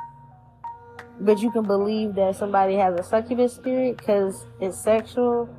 But 1.19 1.39
you 1.39 1.50
can 1.50 1.63
believe 1.63 2.15
that 2.15 2.36
somebody 2.36 2.76
has 2.76 3.00
a 3.00 3.04
succubus 3.04 3.54
spirit 3.56 3.98
because 3.98 4.45
it's 4.60 4.78
sexual. 4.78 5.50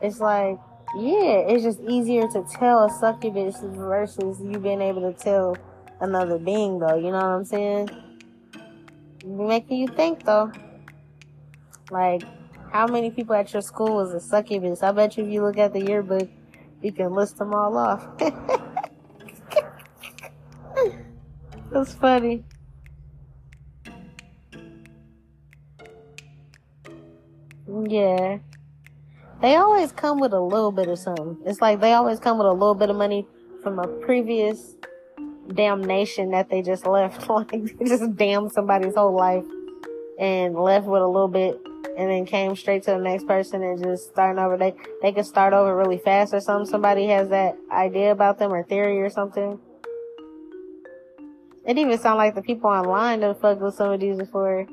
It's 0.00 0.18
like, 0.18 0.58
yeah, 0.96 1.44
it's 1.46 1.62
just 1.62 1.80
easier 1.80 2.26
to 2.28 2.44
tell 2.58 2.84
a 2.84 2.90
succubus 2.90 3.56
versus 3.62 4.40
you 4.40 4.58
being 4.58 4.80
able 4.80 5.12
to 5.12 5.16
tell 5.16 5.56
another 6.00 6.38
being, 6.38 6.78
though. 6.78 6.96
You 6.96 7.12
know 7.12 7.18
what 7.18 7.24
I'm 7.24 7.44
saying? 7.44 7.90
Making 9.24 9.76
you 9.76 9.88
think, 9.88 10.24
though. 10.24 10.50
Like, 11.90 12.22
how 12.72 12.86
many 12.86 13.10
people 13.10 13.34
at 13.34 13.52
your 13.52 13.62
school 13.62 13.96
was 13.96 14.12
a 14.12 14.20
succubus? 14.20 14.82
I 14.82 14.92
bet 14.92 15.16
you 15.16 15.24
if 15.24 15.30
you 15.30 15.42
look 15.42 15.58
at 15.58 15.72
the 15.72 15.80
yearbook, 15.80 16.28
you 16.80 16.92
can 16.92 17.12
list 17.12 17.38
them 17.38 17.54
all 17.54 17.76
off. 17.76 18.06
That's 21.70 21.94
funny. 21.94 22.44
Yeah 27.88 28.38
they 29.42 29.56
always 29.56 29.90
come 29.90 30.20
with 30.20 30.32
a 30.32 30.40
little 30.40 30.70
bit 30.70 30.88
of 30.88 30.98
something. 30.98 31.36
It's 31.44 31.60
like 31.60 31.80
they 31.80 31.92
always 31.92 32.20
come 32.20 32.38
with 32.38 32.46
a 32.46 32.52
little 32.52 32.76
bit 32.76 32.88
of 32.88 32.96
money 32.96 33.26
from 33.62 33.80
a 33.80 33.88
previous 33.88 34.76
damnation 35.52 36.30
that 36.30 36.48
they 36.48 36.62
just 36.62 36.86
left. 36.86 37.28
Like 37.28 37.50
they 37.50 37.84
just 37.84 38.16
damned 38.16 38.52
somebody's 38.52 38.94
whole 38.94 39.14
life 39.14 39.44
and 40.18 40.54
left 40.54 40.86
with 40.86 41.02
a 41.02 41.06
little 41.06 41.28
bit 41.28 41.60
and 41.96 42.10
then 42.10 42.24
came 42.24 42.56
straight 42.56 42.82
to 42.84 42.92
the 42.92 42.98
next 42.98 43.26
person 43.26 43.62
and 43.62 43.82
just 43.82 44.08
starting 44.08 44.42
over. 44.42 44.56
They 44.56 44.74
they 45.02 45.12
could 45.12 45.26
start 45.26 45.52
over 45.52 45.76
really 45.76 45.98
fast 45.98 46.32
or 46.34 46.40
something. 46.40 46.70
Somebody 46.70 47.06
has 47.08 47.28
that 47.28 47.56
idea 47.70 48.12
about 48.12 48.38
them 48.38 48.52
or 48.52 48.62
theory 48.62 49.00
or 49.00 49.10
something. 49.10 49.58
It 51.64 51.78
even 51.78 51.98
sound 51.98 52.18
like 52.18 52.34
the 52.34 52.42
people 52.42 52.70
online 52.70 53.20
that 53.20 53.40
fucked 53.40 53.60
with 53.60 53.74
some 53.74 53.92
of 53.92 54.00
these 54.00 54.18
before. 54.18 54.66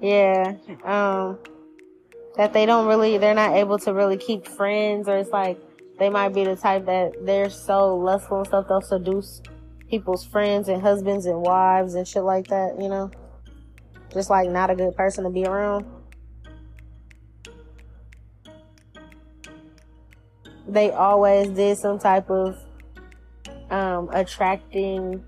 Yeah. 0.00 0.54
Um 0.84 1.38
that 2.36 2.52
they 2.52 2.64
don't 2.64 2.86
really, 2.86 3.18
they're 3.18 3.34
not 3.34 3.54
able 3.54 3.78
to 3.78 3.92
really 3.92 4.16
keep 4.16 4.46
friends, 4.46 5.08
or 5.08 5.16
it's 5.16 5.30
like 5.30 5.58
they 5.98 6.08
might 6.08 6.30
be 6.30 6.44
the 6.44 6.56
type 6.56 6.86
that 6.86 7.12
they're 7.26 7.50
so 7.50 7.96
lustful 7.96 8.38
and 8.38 8.46
stuff, 8.46 8.66
they'll 8.68 8.80
seduce 8.80 9.42
people's 9.90 10.24
friends 10.24 10.68
and 10.68 10.80
husbands 10.80 11.26
and 11.26 11.40
wives 11.42 11.94
and 11.94 12.06
shit 12.06 12.22
like 12.22 12.46
that, 12.46 12.76
you 12.80 12.88
know? 12.88 13.10
Just 14.12 14.30
like 14.30 14.48
not 14.48 14.70
a 14.70 14.74
good 14.74 14.96
person 14.96 15.24
to 15.24 15.30
be 15.30 15.44
around. 15.44 15.84
They 20.70 20.90
always 20.92 21.48
did 21.48 21.78
some 21.78 21.98
type 21.98 22.30
of 22.30 22.56
um, 23.70 24.08
attracting 24.12 25.24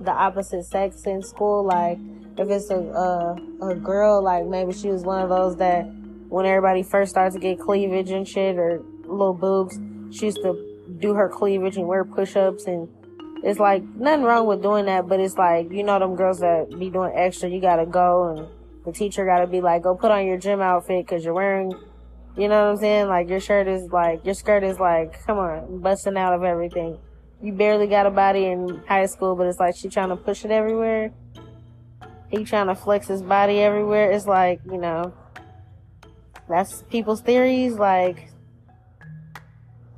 the 0.00 0.10
opposite 0.10 0.64
sex 0.64 1.02
in 1.04 1.22
school. 1.22 1.64
Like 1.64 1.98
if 2.38 2.48
it's 2.48 2.70
a, 2.70 2.78
a 2.78 3.68
a 3.70 3.74
girl, 3.74 4.22
like 4.22 4.46
maybe 4.46 4.72
she 4.72 4.88
was 4.88 5.02
one 5.02 5.22
of 5.22 5.28
those 5.28 5.56
that 5.56 5.82
when 6.28 6.46
everybody 6.46 6.82
first 6.82 7.10
starts 7.10 7.34
to 7.34 7.40
get 7.40 7.60
cleavage 7.60 8.10
and 8.10 8.26
shit 8.26 8.56
or 8.56 8.82
little 9.02 9.34
boobs, 9.34 9.78
she 10.16 10.26
used 10.26 10.38
to 10.38 10.62
do 10.98 11.14
her 11.14 11.28
cleavage 11.28 11.76
and 11.76 11.86
wear 11.86 12.04
push-ups 12.04 12.64
and 12.66 12.88
it's 13.44 13.58
like 13.58 13.82
nothing 13.82 14.24
wrong 14.24 14.46
with 14.46 14.62
doing 14.62 14.86
that, 14.86 15.06
but 15.08 15.20
it's 15.20 15.36
like 15.36 15.70
you 15.70 15.82
know 15.82 15.98
them 15.98 16.16
girls 16.16 16.40
that 16.40 16.70
be 16.78 16.90
doing 16.90 17.12
extra. 17.14 17.48
You 17.48 17.60
gotta 17.60 17.86
go 17.86 18.30
and 18.30 18.48
the 18.84 18.92
teacher 18.92 19.26
gotta 19.26 19.46
be 19.46 19.60
like, 19.60 19.82
go 19.82 19.94
put 19.94 20.10
on 20.10 20.26
your 20.26 20.38
gym 20.38 20.60
outfit 20.60 21.04
because 21.04 21.24
you're 21.24 21.34
wearing, 21.34 21.72
you 22.36 22.48
know 22.48 22.64
what 22.66 22.72
I'm 22.72 22.76
saying? 22.76 23.08
Like 23.08 23.28
your 23.28 23.40
shirt 23.40 23.66
is 23.66 23.90
like 23.90 24.24
your 24.24 24.34
skirt 24.34 24.62
is 24.62 24.78
like, 24.78 25.24
come 25.26 25.38
on, 25.38 25.80
busting 25.80 26.16
out 26.16 26.34
of 26.34 26.42
everything. 26.42 26.98
You 27.42 27.52
barely 27.52 27.86
got 27.86 28.06
a 28.06 28.10
body 28.10 28.46
in 28.46 28.82
high 28.86 29.06
school, 29.06 29.36
but 29.36 29.46
it's 29.46 29.60
like 29.60 29.76
she 29.76 29.88
trying 29.88 30.10
to 30.10 30.16
push 30.16 30.44
it 30.44 30.50
everywhere. 30.50 31.12
He 32.28 32.44
trying 32.44 32.66
to 32.66 32.74
flex 32.74 33.06
his 33.08 33.22
body 33.22 33.60
everywhere. 33.60 34.10
It's 34.10 34.26
like 34.26 34.60
you 34.66 34.78
know 34.78 35.14
that's 36.48 36.82
people's 36.90 37.20
theories. 37.20 37.74
Like, 37.74 38.28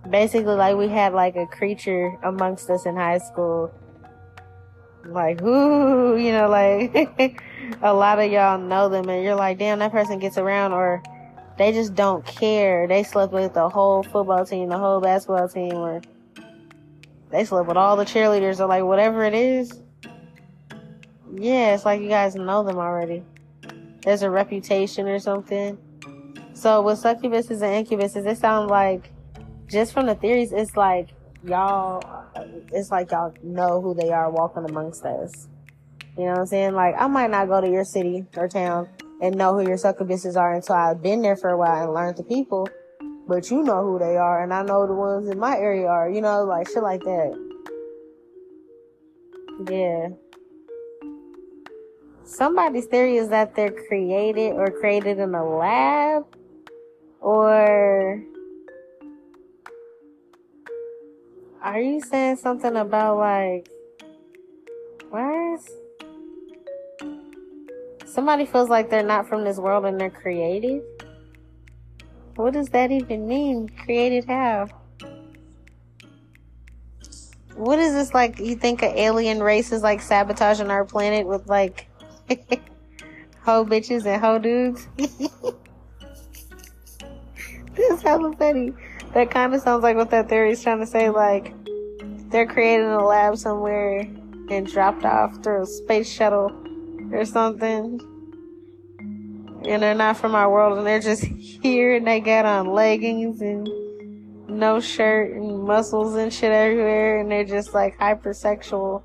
basically, 0.09 0.55
like 0.55 0.77
we 0.77 0.89
had 0.89 1.13
like 1.13 1.37
a 1.37 1.47
creature 1.47 2.17
amongst 2.23 2.71
us 2.71 2.87
in 2.87 2.97
high 2.97 3.19
school. 3.19 3.73
Like, 5.05 5.41
whoo, 5.41 6.17
you 6.17 6.33
know, 6.33 6.49
like 6.49 7.43
a 7.83 7.93
lot 7.93 8.19
of 8.19 8.31
y'all 8.31 8.59
know 8.59 8.89
them, 8.89 9.09
and 9.09 9.25
you're 9.25 9.35
like, 9.35 9.59
damn, 9.59 9.79
that 9.79 9.93
person 9.93 10.19
gets 10.19 10.39
around, 10.39 10.73
or 10.73 11.03
they 11.59 11.73
just 11.73 11.95
don't 11.95 12.25
care. 12.25 12.87
They 12.87 13.03
slept 13.03 13.33
with 13.33 13.53
the 13.53 13.69
whole 13.69 14.05
football 14.05 14.47
team, 14.47 14.69
the 14.69 14.79
whole 14.79 15.01
basketball 15.01 15.49
team, 15.49 15.75
or 15.75 16.01
they 17.31 17.45
slept 17.45 17.67
with 17.67 17.77
all 17.77 17.97
the 17.97 18.05
cheerleaders, 18.05 18.61
or 18.61 18.67
like 18.67 18.85
whatever 18.85 19.25
it 19.25 19.35
is. 19.35 19.83
Yeah, 21.35 21.75
it's 21.75 21.85
like 21.85 22.01
you 22.01 22.09
guys 22.09 22.37
know 22.37 22.63
them 22.63 22.79
already. 22.79 23.25
There's 24.03 24.23
a 24.23 24.31
reputation 24.31 25.09
or 25.09 25.19
something. 25.19 25.77
So 26.55 26.81
with 26.81 27.03
succubuses 27.03 27.61
and 27.61 27.87
incubuses, 27.87 28.25
it 28.25 28.39
sounds 28.39 28.71
like 28.71 29.11
just 29.67 29.93
from 29.93 30.07
the 30.07 30.15
theories, 30.15 30.53
it's 30.53 30.77
like 30.77 31.09
y'all, 31.45 32.25
it's 32.73 32.91
like 32.91 33.11
y'all 33.11 33.35
know 33.43 33.81
who 33.83 33.95
they 33.95 34.11
are 34.11 34.31
walking 34.31 34.65
amongst 34.65 35.05
us. 35.05 35.49
You 36.17 36.25
know 36.25 36.31
what 36.31 36.39
I'm 36.41 36.47
saying? 36.47 36.75
Like 36.75 36.95
I 36.97 37.09
might 37.09 37.31
not 37.31 37.49
go 37.49 37.61
to 37.61 37.69
your 37.69 37.85
city 37.85 38.25
or 38.37 38.49
town 38.49 38.89
and 39.21 39.37
know 39.37 39.55
who 39.55 39.69
your 39.69 39.77
succubuses 39.77 40.37
are 40.37 40.55
until 40.55 40.77
I've 40.77 41.03
been 41.03 41.23
there 41.23 41.37
for 41.37 41.51
a 41.51 41.59
while 41.59 41.85
and 41.85 41.95
learned 41.95 42.17
the 42.17 42.25
people. 42.25 42.69
But 43.27 43.51
you 43.51 43.63
know 43.63 43.83
who 43.83 43.99
they 43.99 44.17
are, 44.17 44.43
and 44.43 44.55
I 44.55 44.63
know 44.63 44.87
the 44.87 44.95
ones 44.95 45.29
in 45.29 45.39
my 45.39 45.57
area 45.57 45.87
are. 45.87 46.09
You 46.09 46.23
know, 46.23 46.45
like 46.45 46.69
shit 46.69 46.83
like 46.83 47.03
that. 47.03 47.49
Yeah. 49.71 50.09
Somebody's 52.25 52.87
theory 52.87 53.17
is 53.17 53.29
that 53.31 53.55
they're 53.55 53.73
created 53.89 54.53
or 54.53 54.71
created 54.71 55.19
in 55.19 55.35
a 55.35 55.45
lab 55.45 56.27
or 57.21 58.23
are 61.63 61.81
you 61.81 62.01
saying 62.01 62.37
something 62.37 62.77
about 62.77 63.19
like 63.19 63.69
what? 65.11 65.61
Somebody 68.09 68.47
feels 68.47 68.71
like 68.71 68.89
they're 68.89 69.03
not 69.03 69.29
from 69.29 69.45
this 69.45 69.59
world 69.59 69.85
and 69.85 70.01
they're 70.01 70.09
creative. 70.09 70.83
What 72.37 72.55
does 72.55 72.71
that 72.71 72.91
even 72.91 73.29
mean? 73.29 73.69
Created 73.85 74.25
how? 74.25 74.69
What 77.55 77.79
is 77.79 77.93
this 77.93 78.15
like? 78.15 78.39
You 78.39 78.57
think 78.57 78.83
an 78.83 78.97
alien 78.97 79.43
race 79.43 79.73
is 79.73 79.83
like 79.83 80.01
sabotaging 80.01 80.71
our 80.71 80.87
planet 80.87 81.27
with 81.27 81.49
like 81.49 81.89
hoe 83.43 83.67
bitches 83.67 84.07
and 84.07 84.23
hoe 84.23 84.39
dudes? 84.39 84.89
this 84.97 85.11
is 87.91 88.01
hella 88.01 88.33
funny. 88.37 88.73
That 89.13 89.31
kind 89.31 89.55
of 89.55 89.61
sounds 89.61 89.83
like 89.83 89.97
what 89.97 90.11
that 90.11 90.31
theory 90.31 90.53
is 90.53 90.63
trying 90.63 90.81
to 90.81 90.87
say. 90.87 91.11
Like 91.11 91.53
they're 92.31 92.47
created 92.47 92.87
in 92.87 92.93
a 92.93 93.05
lab 93.05 93.37
somewhere 93.37 94.01
and 94.51 94.67
dropped 94.67 95.05
off 95.05 95.43
through 95.43 95.65
a 95.65 95.67
space 95.67 96.11
shuttle 96.11 96.68
or 97.13 97.25
something. 97.25 98.01
And 99.65 99.83
they're 99.83 99.95
not 99.95 100.17
from 100.17 100.35
our 100.35 100.51
world 100.51 100.79
and 100.79 100.87
they're 100.87 101.01
just 101.01 101.25
here 101.25 101.97
and 101.97 102.07
they 102.07 102.21
got 102.21 102.47
on 102.47 102.73
leggings 102.73 103.41
and 103.41 103.69
no 104.49 104.81
shirt 104.81 105.33
and 105.33 105.63
muscles 105.65 106.15
and 106.15 106.33
shit 106.33 106.53
everywhere 106.53 107.21
and 107.21 107.31
they're 107.31 107.45
just 107.45 107.75
like 107.75 107.99
hypersexual. 107.99 109.03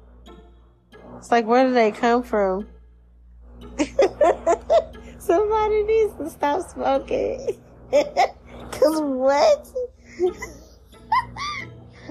It's 1.18 1.32
like, 1.32 1.46
where 1.46 1.66
do 1.66 1.74
they 1.74 1.92
come 1.92 2.24
from? 2.24 2.68
Somebody 5.18 5.84
needs 5.84 6.14
to 6.18 6.30
stop 6.30 6.70
smoking. 6.70 7.58
Cause 7.92 9.02
what? 9.02 9.68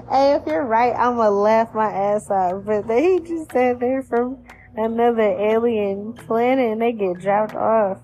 hey, 0.09 0.33
if 0.33 0.47
you're 0.47 0.65
right, 0.65 0.93
I'ma 0.95 1.29
laugh 1.29 1.73
my 1.73 1.91
ass 1.91 2.29
off. 2.31 2.65
But 2.65 2.87
they 2.87 3.19
just 3.19 3.51
said 3.51 3.79
they're 3.79 4.01
from 4.01 4.42
another 4.75 5.21
alien 5.21 6.13
planet 6.13 6.71
and 6.71 6.81
they 6.81 6.91
get 6.91 7.19
dropped 7.19 7.55
off. 7.55 7.99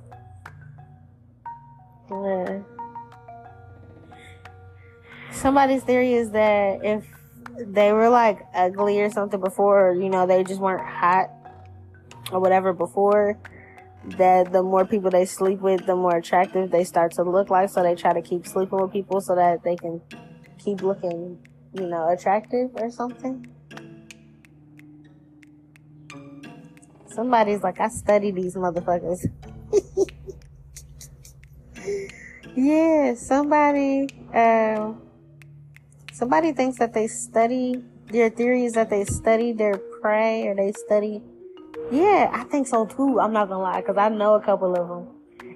Yeah. 2.12 2.60
Somebody's 5.32 5.84
theory 5.84 6.14
is 6.14 6.32
that 6.32 6.84
if 6.84 7.06
they 7.60 7.92
were 7.92 8.10
like 8.10 8.40
ugly 8.54 9.00
or 9.02 9.10
something 9.10 9.40
before, 9.40 9.94
you 9.94 10.10
know, 10.10 10.26
they 10.26 10.44
just 10.44 10.60
weren't 10.60 10.86
hot 10.86 11.30
or 12.32 12.40
whatever 12.40 12.74
before, 12.74 13.38
that 14.18 14.52
the 14.52 14.64
more 14.64 14.86
people 14.86 15.10
they 15.10 15.26
sleep 15.26 15.60
with, 15.60 15.86
the 15.86 15.96
more 15.96 16.18
attractive 16.18 16.72
they 16.72 16.84
start 16.84 17.12
to 17.14 17.24
look 17.24 17.50
like. 17.50 17.70
So 17.70 17.84
they 17.84 17.96
try 17.96 18.14
to 18.14 18.22
keep 18.22 18.48
sleeping 18.48 18.80
with 18.80 18.92
people 18.92 19.22
so 19.22 19.36
that 19.36 19.64
they 19.64 19.76
can 19.76 20.02
keep 20.58 20.82
looking, 20.82 21.38
you 21.74 21.88
know, 21.88 22.10
attractive 22.10 22.72
or 22.76 22.90
something. 22.90 23.48
Somebody's 27.10 27.64
like, 27.64 27.80
I 27.80 27.90
study 27.90 28.32
these 28.32 28.56
motherfuckers. 28.56 29.26
yeah, 32.56 33.14
somebody, 33.16 34.08
um, 34.34 35.02
somebody 36.12 36.54
thinks 36.54 36.78
that 36.78 36.94
they 36.94 37.08
study 37.08 37.84
their 38.12 38.30
theories 38.30 38.74
that 38.74 38.90
they 38.90 39.06
study 39.06 39.52
their 39.52 39.78
prey 39.78 40.48
or 40.48 40.56
they 40.56 40.72
study. 40.72 41.22
Yeah, 41.92 42.30
I 42.34 42.44
think 42.44 42.68
so 42.68 42.86
too. 42.86 43.20
I'm 43.20 43.34
not 43.34 43.50
gonna 43.50 43.64
lie, 43.64 43.82
cause 43.82 43.98
I 43.98 44.10
know 44.10 44.36
a 44.36 44.42
couple 44.42 44.76
of 44.76 44.88
them, 44.88 45.08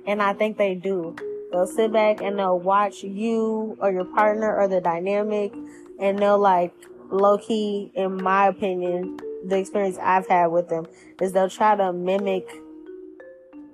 and 0.08 0.22
I 0.22 0.34
think 0.34 0.58
they 0.58 0.76
do. 0.76 1.16
They'll 1.52 1.68
sit 1.68 1.94
back 1.94 2.22
and 2.22 2.40
they'll 2.40 2.60
watch 2.60 3.04
you 3.04 3.78
or 3.80 3.92
your 3.92 4.06
partner 4.06 4.56
or 4.56 4.68
the 4.68 4.82
dynamic, 4.82 5.54
and 6.00 6.18
they'll 6.18 6.40
like 6.40 6.74
low 7.12 7.38
key, 7.38 7.92
in 7.94 8.22
my 8.22 8.48
opinion, 8.48 9.20
the 9.46 9.58
experience 9.58 9.98
I've 10.02 10.28
had 10.28 10.48
with 10.48 10.70
them 10.70 10.86
is 11.22 11.32
they'll 11.32 11.50
try 11.50 11.76
to 11.76 11.92
mimic 11.92 12.48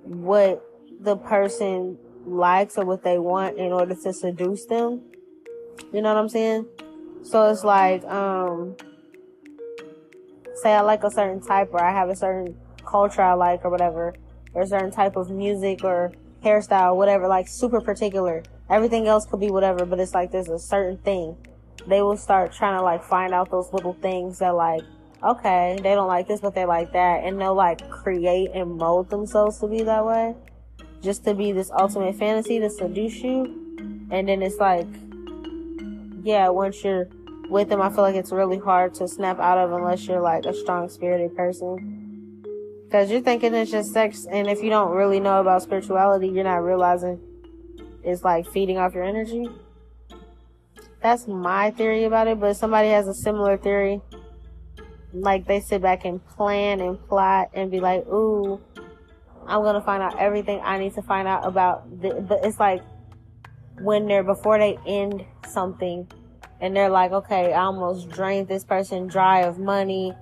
what 0.04 0.64
the 1.00 1.16
person 1.16 1.98
likes 2.26 2.76
or 2.76 2.84
what 2.84 3.02
they 3.02 3.18
want 3.18 3.58
in 3.58 3.72
order 3.72 3.94
to 3.94 4.12
seduce 4.12 4.66
them. 4.66 5.02
You 5.92 6.02
know 6.02 6.12
what 6.14 6.20
I'm 6.20 6.28
saying? 6.28 6.66
So 7.22 7.50
it's 7.50 7.64
like, 7.64 8.04
um, 8.04 8.76
say 10.54 10.72
I 10.72 10.80
like 10.80 11.04
a 11.04 11.10
certain 11.10 11.40
type 11.40 11.70
or 11.72 11.82
I 11.82 11.92
have 11.92 12.08
a 12.08 12.16
certain 12.16 12.56
culture 12.84 13.22
I 13.22 13.34
like 13.34 13.64
or 13.64 13.70
whatever, 13.70 14.14
or 14.52 14.62
a 14.62 14.66
certain 14.66 14.90
type 14.90 15.16
of 15.16 15.30
music 15.30 15.84
or 15.84 16.12
hairstyle, 16.44 16.96
whatever, 16.96 17.28
like 17.28 17.48
super 17.48 17.80
particular. 17.80 18.42
Everything 18.68 19.06
else 19.06 19.26
could 19.26 19.40
be 19.40 19.50
whatever, 19.50 19.84
but 19.84 19.98
it's 20.00 20.14
like 20.14 20.32
there's 20.32 20.48
a 20.48 20.58
certain 20.58 20.98
thing. 20.98 21.36
They 21.86 22.02
will 22.02 22.16
start 22.16 22.52
trying 22.52 22.78
to 22.78 22.82
like 22.82 23.02
find 23.02 23.32
out 23.32 23.50
those 23.50 23.72
little 23.72 23.94
things 23.94 24.38
that 24.38 24.54
like 24.54 24.82
okay, 25.22 25.78
they 25.82 25.94
don't 25.94 26.08
like 26.08 26.26
this, 26.28 26.40
but 26.40 26.54
they 26.54 26.64
like 26.64 26.92
that, 26.92 27.24
and 27.24 27.40
they'll 27.40 27.54
like 27.54 27.88
create 27.90 28.50
and 28.54 28.76
mold 28.76 29.10
themselves 29.10 29.58
to 29.58 29.66
be 29.66 29.82
that 29.82 30.04
way, 30.04 30.34
just 31.02 31.24
to 31.24 31.34
be 31.34 31.52
this 31.52 31.70
ultimate 31.70 32.16
fantasy 32.16 32.58
to 32.58 32.70
seduce 32.70 33.16
you, 33.22 33.44
and 34.10 34.28
then 34.28 34.42
it's 34.42 34.58
like, 34.58 34.86
yeah, 36.22 36.48
once 36.48 36.82
you're 36.82 37.08
with 37.48 37.68
them, 37.68 37.82
I 37.82 37.90
feel 37.90 38.02
like 38.02 38.14
it's 38.14 38.32
really 38.32 38.58
hard 38.58 38.94
to 38.94 39.08
snap 39.08 39.38
out 39.38 39.58
of 39.58 39.72
unless 39.72 40.06
you're 40.06 40.20
like 40.20 40.46
a 40.46 40.54
strong 40.54 40.88
spirited 40.88 41.36
person. 41.36 41.96
Cause 42.90 43.08
you're 43.08 43.20
thinking 43.20 43.54
it's 43.54 43.70
just 43.70 43.92
sex, 43.92 44.26
and 44.28 44.48
if 44.48 44.62
you 44.62 44.70
don't 44.70 44.90
really 44.90 45.20
know 45.20 45.40
about 45.40 45.62
spirituality, 45.62 46.28
you're 46.28 46.44
not 46.44 46.64
realizing 46.64 47.20
it's 48.02 48.24
like 48.24 48.48
feeding 48.50 48.78
off 48.78 48.94
your 48.94 49.04
energy. 49.04 49.48
That's 51.00 51.28
my 51.28 51.70
theory 51.70 52.04
about 52.04 52.26
it, 52.26 52.40
but 52.40 52.54
somebody 52.54 52.88
has 52.88 53.06
a 53.06 53.14
similar 53.14 53.56
theory 53.56 54.00
like 55.12 55.46
they 55.46 55.60
sit 55.60 55.82
back 55.82 56.04
and 56.04 56.24
plan 56.24 56.80
and 56.80 57.00
plot 57.08 57.50
and 57.54 57.70
be 57.70 57.80
like, 57.80 58.06
ooh, 58.06 58.60
I'm 59.46 59.62
gonna 59.62 59.80
find 59.80 60.02
out 60.02 60.18
everything 60.18 60.60
I 60.62 60.78
need 60.78 60.94
to 60.94 61.02
find 61.02 61.26
out 61.26 61.46
about. 61.46 62.00
The, 62.00 62.20
but 62.20 62.44
it's 62.44 62.60
like 62.60 62.82
when 63.80 64.06
they're 64.06 64.22
before 64.22 64.58
they 64.58 64.78
end 64.86 65.24
something, 65.48 66.06
and 66.60 66.76
they're 66.76 66.90
like, 66.90 67.12
okay, 67.12 67.52
I 67.52 67.62
almost 67.62 68.10
drained 68.10 68.48
this 68.48 68.64
person 68.64 69.06
dry 69.06 69.40
of 69.40 69.58
money, 69.58 70.14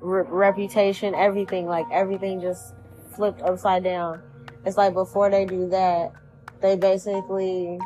re- 0.00 0.26
reputation, 0.28 1.14
everything. 1.14 1.66
Like 1.66 1.86
everything 1.90 2.40
just 2.40 2.74
flipped 3.14 3.42
upside 3.42 3.82
down. 3.82 4.22
It's 4.64 4.76
like 4.76 4.94
before 4.94 5.30
they 5.30 5.44
do 5.44 5.68
that, 5.70 6.12
they 6.60 6.76
basically 6.76 7.78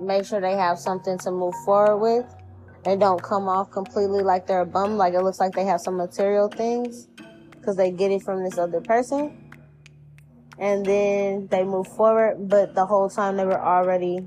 make 0.00 0.24
sure 0.24 0.40
they 0.40 0.56
have 0.56 0.78
something 0.78 1.18
to 1.18 1.30
move 1.30 1.54
forward 1.64 1.98
with 1.98 2.35
they 2.86 2.94
don't 2.94 3.20
come 3.20 3.48
off 3.48 3.72
completely 3.72 4.22
like 4.22 4.46
they're 4.46 4.60
a 4.60 4.66
bum, 4.66 4.96
like 4.96 5.12
it 5.12 5.20
looks 5.20 5.40
like 5.40 5.52
they 5.52 5.64
have 5.64 5.80
some 5.80 5.96
material 5.96 6.46
things 6.46 7.08
because 7.50 7.76
they 7.76 7.90
get 7.90 8.12
it 8.12 8.22
from 8.22 8.44
this 8.44 8.58
other 8.58 8.80
person. 8.80 9.50
And 10.60 10.86
then 10.86 11.48
they 11.48 11.64
move 11.64 11.88
forward, 11.88 12.48
but 12.48 12.76
the 12.76 12.86
whole 12.86 13.10
time 13.10 13.36
they 13.36 13.44
were 13.44 13.60
already 13.60 14.20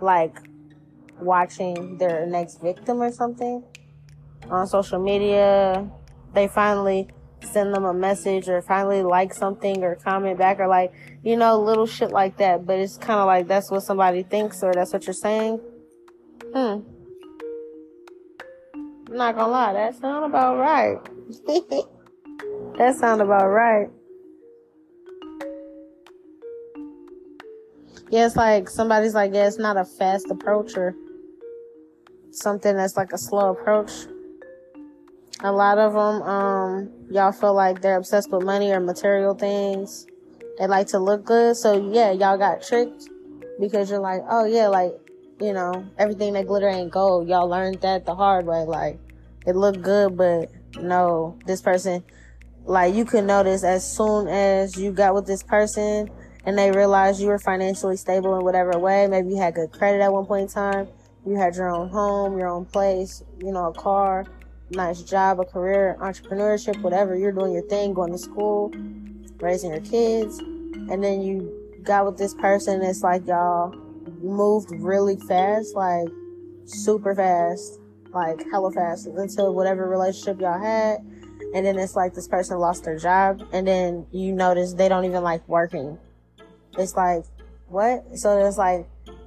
like 0.00 0.36
watching 1.20 1.98
their 1.98 2.26
next 2.26 2.60
victim 2.60 3.00
or 3.00 3.12
something 3.12 3.62
on 4.50 4.66
social 4.66 4.98
media. 4.98 5.88
They 6.34 6.48
finally 6.48 7.08
send 7.44 7.72
them 7.72 7.84
a 7.84 7.94
message 7.94 8.48
or 8.48 8.60
finally 8.60 9.04
like 9.04 9.32
something 9.32 9.84
or 9.84 9.94
comment 9.94 10.36
back 10.36 10.58
or 10.58 10.66
like, 10.66 10.92
you 11.22 11.36
know, 11.36 11.60
little 11.60 11.86
shit 11.86 12.10
like 12.10 12.38
that. 12.38 12.66
But 12.66 12.80
it's 12.80 12.96
kind 12.96 13.20
of 13.20 13.26
like 13.26 13.46
that's 13.46 13.70
what 13.70 13.84
somebody 13.84 14.24
thinks 14.24 14.64
or 14.64 14.74
that's 14.74 14.92
what 14.92 15.06
you're 15.06 15.14
saying. 15.14 15.60
Hmm. 16.52 16.80
I'm 19.08 19.16
not 19.16 19.36
gonna 19.36 19.50
lie, 19.50 19.72
that 19.72 19.94
sound 19.94 20.26
about 20.26 20.58
right. 20.58 20.98
that 22.76 22.94
sound 22.94 23.22
about 23.22 23.48
right. 23.48 23.88
Yeah, 28.10 28.26
it's 28.26 28.36
like 28.36 28.68
somebody's 28.68 29.14
like, 29.14 29.32
yeah, 29.32 29.46
it's 29.46 29.58
not 29.58 29.78
a 29.78 29.84
fast 29.86 30.30
approach 30.30 30.76
or 30.76 30.94
something 32.30 32.76
that's 32.76 32.98
like 32.98 33.12
a 33.12 33.18
slow 33.18 33.50
approach. 33.50 33.92
A 35.40 35.52
lot 35.52 35.78
of 35.78 35.94
them, 35.94 36.22
um, 36.22 36.90
y'all 37.10 37.32
feel 37.32 37.54
like 37.54 37.80
they're 37.80 37.96
obsessed 37.96 38.30
with 38.30 38.42
money 38.42 38.72
or 38.72 38.80
material 38.80 39.34
things. 39.34 40.06
They 40.58 40.66
like 40.66 40.88
to 40.88 40.98
look 40.98 41.24
good. 41.24 41.56
So 41.56 41.90
yeah, 41.92 42.10
y'all 42.10 42.36
got 42.36 42.62
tricked 42.62 43.08
because 43.58 43.88
you're 43.90 44.00
like, 44.00 44.20
oh 44.28 44.44
yeah, 44.44 44.68
like 44.68 44.92
you 45.40 45.52
know, 45.52 45.86
everything 45.98 46.32
that 46.34 46.46
glitter 46.46 46.68
ain't 46.68 46.90
gold. 46.90 47.28
Y'all 47.28 47.48
learned 47.48 47.80
that 47.82 48.04
the 48.04 48.14
hard 48.14 48.46
way. 48.46 48.64
Like, 48.64 48.98
it 49.46 49.56
looked 49.56 49.82
good, 49.82 50.16
but 50.16 50.50
no, 50.80 51.38
this 51.46 51.62
person, 51.62 52.02
like, 52.64 52.94
you 52.94 53.04
could 53.04 53.24
notice 53.24 53.64
as 53.64 53.90
soon 53.90 54.28
as 54.28 54.76
you 54.76 54.92
got 54.92 55.14
with 55.14 55.26
this 55.26 55.42
person 55.42 56.10
and 56.44 56.58
they 56.58 56.70
realized 56.70 57.20
you 57.20 57.28
were 57.28 57.38
financially 57.38 57.96
stable 57.96 58.36
in 58.38 58.44
whatever 58.44 58.78
way. 58.78 59.06
Maybe 59.06 59.30
you 59.30 59.36
had 59.36 59.54
good 59.54 59.72
credit 59.72 60.00
at 60.00 60.12
one 60.12 60.26
point 60.26 60.42
in 60.42 60.48
time. 60.48 60.88
You 61.26 61.36
had 61.36 61.54
your 61.56 61.68
own 61.68 61.88
home, 61.88 62.38
your 62.38 62.48
own 62.48 62.64
place, 62.64 63.22
you 63.38 63.52
know, 63.52 63.66
a 63.66 63.74
car, 63.74 64.24
nice 64.70 65.02
job, 65.02 65.40
a 65.40 65.44
career, 65.44 65.96
entrepreneurship, 66.00 66.80
whatever. 66.80 67.14
You're 67.16 67.32
doing 67.32 67.52
your 67.52 67.66
thing, 67.68 67.92
going 67.92 68.12
to 68.12 68.18
school, 68.18 68.72
raising 69.40 69.70
your 69.70 69.80
kids. 69.80 70.38
And 70.38 71.04
then 71.04 71.20
you 71.22 71.52
got 71.82 72.06
with 72.06 72.16
this 72.16 72.34
person. 72.34 72.82
It's 72.82 73.02
like 73.02 73.26
y'all 73.26 73.74
moved 74.22 74.70
really 74.72 75.16
fast, 75.16 75.74
like 75.74 76.08
super 76.64 77.14
fast, 77.14 77.80
like 78.12 78.44
hella 78.50 78.72
fast 78.72 79.06
until 79.06 79.54
whatever 79.54 79.88
relationship 79.88 80.40
y'all 80.40 80.60
had. 80.60 80.98
and 81.54 81.64
then 81.64 81.78
it's 81.78 81.96
like 81.96 82.14
this 82.14 82.28
person 82.28 82.58
lost 82.58 82.84
their 82.84 82.98
job, 82.98 83.42
and 83.52 83.66
then 83.66 84.06
you 84.12 84.32
notice 84.32 84.74
they 84.74 84.88
don't 84.88 85.04
even 85.04 85.22
like 85.22 85.46
working. 85.48 85.98
It's 86.76 86.94
like, 86.94 87.24
what? 87.68 88.04
So 88.14 88.46
it's 88.46 88.58
like 88.58 88.86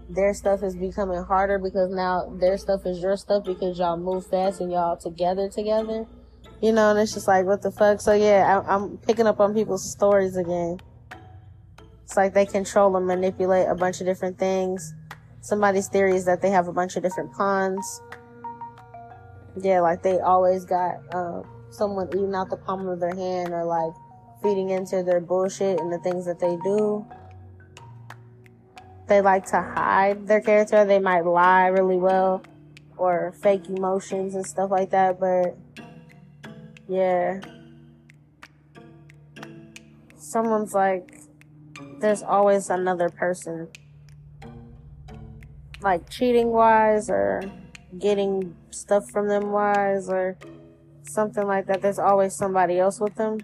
their 0.09 0.34
stuff 0.34 0.61
is 0.63 0.75
becoming 0.75 1.23
harder 1.23 1.57
because 1.57 1.91
now 1.91 2.32
their 2.39 2.57
stuff 2.57 2.86
is 2.86 2.99
your 2.99 3.17
stuff 3.17 3.45
because 3.45 3.79
y'all 3.79 3.97
move 3.97 4.27
fast 4.27 4.61
and 4.61 4.71
y'all 4.71 4.97
together 4.97 5.49
together. 5.49 6.05
You 6.61 6.71
know, 6.71 6.91
and 6.91 6.99
it's 6.99 7.13
just 7.13 7.27
like, 7.27 7.45
what 7.45 7.61
the 7.61 7.71
fuck? 7.71 8.01
So 8.01 8.13
yeah, 8.13 8.61
I, 8.67 8.75
I'm 8.75 8.97
picking 8.97 9.25
up 9.25 9.39
on 9.39 9.53
people's 9.53 9.91
stories 9.91 10.36
again. 10.36 10.79
It's 12.12 12.18
like 12.18 12.34
they 12.34 12.45
control 12.45 12.93
and 12.97 13.07
manipulate 13.07 13.70
a 13.70 13.74
bunch 13.74 14.01
of 14.01 14.05
different 14.05 14.38
things. 14.38 14.93
Somebody's 15.39 15.88
theory 15.88 16.18
is 16.18 16.26
that 16.26 16.41
they 16.41 16.49
have 16.49 16.68
a 16.68 16.74
bunch 16.74 16.97
of 16.97 17.03
different 17.03 17.32
pawns. 17.32 18.01
Yeah, 19.55 19.80
like 19.80 20.03
they 20.03 20.20
always 20.20 20.66
got 20.66 20.97
uh, 21.16 21.43
someone 21.70 22.09
eating 22.09 22.36
out 22.36 22.49
the 22.49 22.57
palm 22.57 22.86
of 22.89 22.99
their 22.99 23.16
hand 23.16 23.53
or 23.53 23.64
like 23.64 23.93
feeding 24.43 24.72
into 24.72 25.03
their 25.03 25.22
bullshit 25.22 25.80
and 25.80 25.89
the 25.89 25.99
things 25.99 26.26
that 26.26 26.38
they 26.41 26.57
do 26.66 27.07
they 29.07 29.22
like 29.22 29.45
to 29.45 29.62
hide 29.62 30.28
their 30.28 30.41
character. 30.41 30.84
They 30.84 30.99
might 30.99 31.26
lie 31.26 31.68
really 31.68 31.95
well 31.95 32.43
or 32.97 33.34
fake 33.41 33.70
emotions 33.70 34.36
and 34.36 34.45
stuff 34.45 34.70
like 34.70 34.89
that, 34.89 35.18
but 35.18 35.57
yeah. 36.89 37.39
Someone's 40.18 40.74
like, 40.74 41.20
there's 42.02 42.24
always 42.24 42.70
another 42.70 43.10
person. 43.10 43.68
Like 45.82 46.10
cheating 46.10 46.49
wise 46.49 47.10
or 47.10 47.43
getting 47.97 48.56
stuff 48.72 49.10
from 49.10 49.28
them 49.28 49.52
wise 49.52 50.10
or 50.10 50.38
something 51.04 51.45
like 51.45 51.68
that. 51.68 51.82
There's 51.82 51.99
always 51.99 52.36
somebody 52.36 52.80
else 52.80 52.99
with 52.99 53.16
them. 53.16 53.39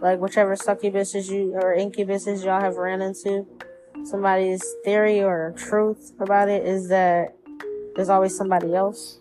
Like 0.00 0.18
whichever 0.18 0.56
succubuses 0.56 1.30
you 1.30 1.54
or 1.54 1.76
incubuses 1.76 2.44
y'all 2.44 2.60
have 2.60 2.76
ran 2.76 3.02
into 3.02 3.46
somebody's 4.04 4.64
theory 4.84 5.22
or 5.22 5.54
truth 5.56 6.12
about 6.18 6.48
it 6.48 6.66
is 6.66 6.88
that 6.88 7.36
there's 7.94 8.08
always 8.08 8.36
somebody 8.36 8.74
else. 8.74 9.20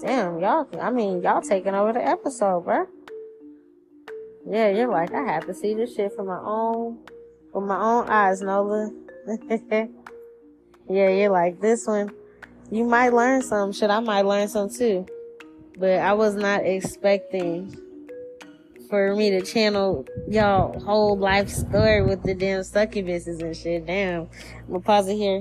Damn, 0.00 0.38
y'all, 0.38 0.68
I 0.80 0.90
mean, 0.90 1.22
y'all 1.22 1.40
taking 1.40 1.74
over 1.74 1.92
the 1.92 2.06
episode, 2.06 2.64
bro. 2.64 2.86
Yeah, 4.50 4.70
you're 4.70 4.88
like, 4.88 5.12
I 5.12 5.22
have 5.24 5.46
to 5.46 5.54
see 5.54 5.74
this 5.74 5.94
shit 5.94 6.14
for 6.14 6.24
my 6.24 6.40
own, 6.42 6.98
with 7.52 7.64
my 7.64 7.78
own 7.78 8.08
eyes, 8.08 8.40
Nola. 8.40 8.90
yeah, 9.70 9.88
you're 10.88 11.28
like, 11.28 11.60
this 11.60 11.86
one, 11.86 12.10
you 12.70 12.84
might 12.84 13.12
learn 13.12 13.42
some 13.42 13.72
shit. 13.72 13.90
I 13.90 14.00
might 14.00 14.22
learn 14.22 14.48
some 14.48 14.70
too. 14.70 15.06
But 15.78 15.98
I 15.98 16.14
was 16.14 16.34
not 16.34 16.64
expecting 16.64 17.76
for 18.88 19.14
me 19.14 19.30
to 19.30 19.42
channel 19.42 20.06
y'all 20.26 20.80
whole 20.80 21.18
life 21.18 21.50
story 21.50 22.02
with 22.02 22.22
the 22.22 22.34
damn 22.34 22.62
succubuses 22.62 23.42
and 23.42 23.54
shit. 23.54 23.86
Damn. 23.86 24.22
I'm 24.22 24.66
gonna 24.68 24.80
pause 24.80 25.08
it 25.08 25.16
here. 25.16 25.40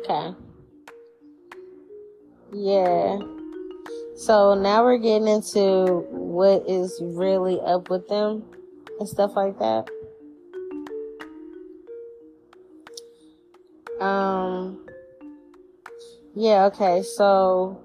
Okay. 0.00 0.34
Yeah. 2.52 3.18
So 4.16 4.54
now 4.54 4.82
we're 4.82 4.98
getting 4.98 5.28
into 5.28 6.06
what 6.10 6.64
is 6.68 7.00
really 7.02 7.60
up 7.60 7.90
with 7.90 8.08
them 8.08 8.44
and 8.98 9.08
stuff 9.08 9.32
like 9.36 9.58
that. 9.58 9.88
Um, 14.00 14.86
yeah, 16.34 16.64
okay, 16.66 17.02
so 17.02 17.82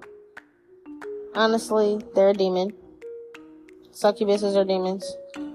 honestly, 1.36 2.00
they're 2.16 2.30
a 2.30 2.34
demon. 2.34 2.72
Succubuses 3.92 4.56
are 4.56 4.64
demons. 4.64 5.06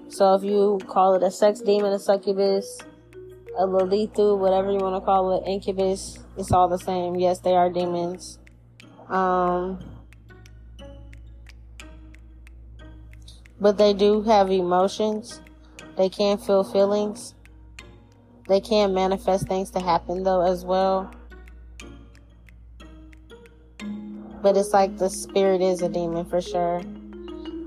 So 0.09 0.35
if 0.35 0.45
you 0.45 0.79
call 0.87 1.15
it 1.15 1.23
a 1.23 1.31
sex 1.31 1.61
demon, 1.61 1.93
a 1.93 1.99
succubus, 1.99 2.79
a 3.61 3.67
Lilitu, 3.67 4.39
whatever 4.39 4.73
you 4.73 4.79
want 4.79 4.97
to 4.97 5.05
call 5.05 5.37
it, 5.37 5.47
incubus, 5.47 6.19
it's 6.37 6.51
all 6.51 6.69
the 6.69 6.79
same. 6.79 7.17
Yes, 7.17 7.41
they 7.41 7.55
are 7.55 7.69
demons. 7.69 8.39
Um, 9.09 9.79
but 13.61 13.77
they 13.77 13.93
do 13.93 14.23
have 14.23 14.51
emotions. 14.51 15.43
They 15.97 16.09
can 16.09 16.39
feel 16.39 16.65
feelings. 16.65 17.35
They 18.49 18.61
can 18.61 18.95
manifest 18.95 19.47
things 19.47 19.71
to 19.73 19.81
happen 19.81 20.23
though 20.23 20.41
as 20.41 20.65
well. 20.65 21.13
But 24.43 24.57
it's 24.57 24.73
like 24.73 24.97
the 24.97 25.11
spirit 25.11 25.61
is 25.61 25.83
a 25.83 25.89
demon 25.89 26.25
for 26.25 26.41
sure. 26.41 26.81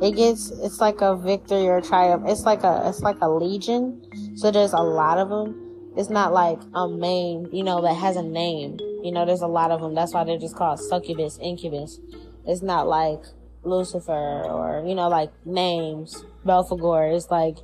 It 0.02 0.16
gets 0.16 0.50
it's 0.50 0.82
like 0.82 1.02
a 1.02 1.16
victory 1.16 1.68
or 1.68 1.80
triumph. 1.80 2.24
It's 2.28 2.42
like 2.42 2.64
a 2.64 2.84
it's 2.90 3.02
like 3.02 3.18
a 3.22 3.30
legion. 3.30 4.02
So 4.36 4.50
there's 4.50 4.74
a 4.74 4.82
lot 4.82 5.20
of 5.20 5.30
them. 5.30 5.63
It's 5.96 6.10
not 6.10 6.34
like 6.34 6.60
a 6.74 6.88
main, 6.88 7.50
you 7.52 7.64
know, 7.64 7.82
that 7.82 7.94
has 7.94 8.16
a 8.16 8.24
name. 8.24 8.80
You 9.04 9.12
know, 9.12 9.26
there's 9.26 9.42
a 9.42 9.48
lot 9.48 9.72
of 9.72 9.82
them. 9.82 9.94
That's 9.94 10.14
why 10.14 10.24
they're 10.24 10.40
just 10.40 10.56
called 10.56 10.80
succubus, 10.80 11.38
incubus. 11.40 12.00
It's 12.46 12.62
not 12.62 12.88
like 12.88 13.22
Lucifer 13.64 14.44
or, 14.44 14.84
you 14.86 14.96
know, 14.96 15.08
like 15.08 15.32
names, 15.46 16.26
Belphegor. 16.46 17.16
It's 17.16 17.30
like, 17.30 17.58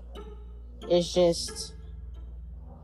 it's 0.89 1.13
just 1.13 1.73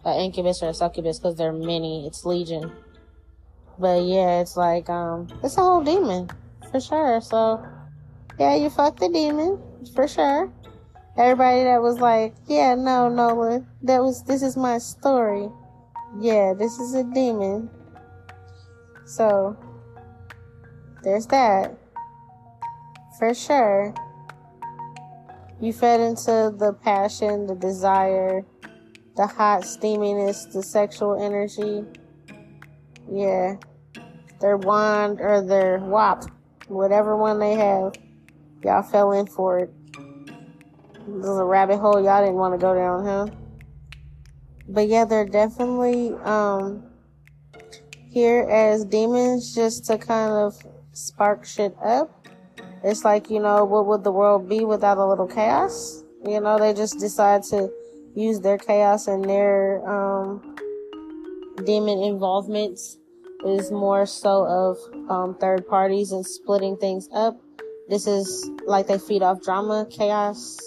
an 0.03 0.19
incubus 0.19 0.63
or 0.63 0.69
a 0.69 0.73
succubus 0.73 1.19
because 1.19 1.35
there 1.35 1.49
are 1.49 1.53
many. 1.53 2.07
It's 2.07 2.25
legion. 2.25 2.71
But 3.77 4.03
yeah, 4.03 4.39
it's 4.39 4.55
like 4.55 4.89
um, 4.89 5.27
it's 5.43 5.57
a 5.57 5.61
whole 5.61 5.83
demon 5.83 6.29
for 6.71 6.79
sure. 6.79 7.19
So 7.21 7.65
yeah, 8.39 8.55
you 8.55 8.69
fuck 8.69 8.99
the 8.99 9.09
demon 9.09 9.61
for 9.93 10.07
sure. 10.07 10.51
Everybody 11.17 11.63
that 11.63 11.81
was 11.81 11.99
like, 11.99 12.35
yeah, 12.47 12.75
no, 12.75 13.07
Nola, 13.07 13.63
that 13.83 14.01
was 14.01 14.23
this 14.23 14.41
is 14.41 14.57
my 14.57 14.77
story. 14.77 15.49
Yeah, 16.19 16.53
this 16.57 16.77
is 16.77 16.93
a 16.93 17.03
demon. 17.03 17.69
So 19.05 19.57
there's 21.03 21.27
that 21.27 21.77
for 23.17 23.33
sure. 23.33 23.93
You 25.61 25.71
fed 25.71 26.01
into 26.01 26.53
the 26.57 26.73
passion, 26.83 27.47
the 27.47 27.55
desire, 27.55 28.45
the 29.15 29.25
hot 29.25 29.61
steaminess, 29.61 30.51
the 30.51 30.61
sexual 30.61 31.21
energy. 31.23 31.85
Yeah. 33.09 33.55
Their 34.41 34.57
wand 34.57 35.21
or 35.21 35.41
their 35.41 35.79
wop, 35.79 36.25
whatever 36.67 37.15
one 37.15 37.39
they 37.39 37.53
have, 37.53 37.93
y'all 38.63 38.83
fell 38.83 39.13
in 39.13 39.27
for 39.27 39.59
it. 39.59 39.73
This 41.07 41.25
is 41.25 41.37
a 41.37 41.45
rabbit 41.45 41.77
hole 41.77 42.03
y'all 42.03 42.21
didn't 42.23 42.35
want 42.35 42.53
to 42.53 42.57
go 42.57 42.73
down, 42.73 43.05
huh? 43.05 43.27
But 44.67 44.87
yeah, 44.87 45.05
they're 45.05 45.25
definitely 45.25 46.13
um 46.23 46.83
here 48.09 48.47
as 48.49 48.85
demons 48.85 49.53
just 49.53 49.85
to 49.85 49.97
kind 49.97 50.31
of 50.31 50.55
spark 50.93 51.45
shit 51.45 51.75
up. 51.83 52.27
It's 52.83 53.03
like, 53.03 53.29
you 53.29 53.39
know, 53.39 53.65
what 53.65 53.85
would 53.87 54.03
the 54.03 54.11
world 54.11 54.47
be 54.47 54.63
without 54.63 54.97
a 54.97 55.05
little 55.05 55.27
chaos? 55.27 56.03
You 56.25 56.39
know, 56.39 56.57
they 56.57 56.73
just 56.73 56.99
decide 56.99 57.43
to 57.43 57.69
use 58.15 58.39
their 58.39 58.57
chaos 58.57 59.07
and 59.07 59.23
their 59.29 59.87
um, 59.87 60.55
demon 61.65 61.99
involvements 61.99 62.97
is 63.45 63.71
more 63.71 64.05
so 64.05 64.45
of 64.45 65.09
um, 65.09 65.35
third 65.39 65.67
parties 65.67 66.11
and 66.11 66.25
splitting 66.25 66.77
things 66.77 67.09
up. 67.13 67.39
This 67.89 68.07
is 68.07 68.49
like 68.65 68.87
they 68.87 68.97
feed 68.97 69.21
off 69.21 69.41
drama, 69.41 69.87
chaos. 69.91 70.57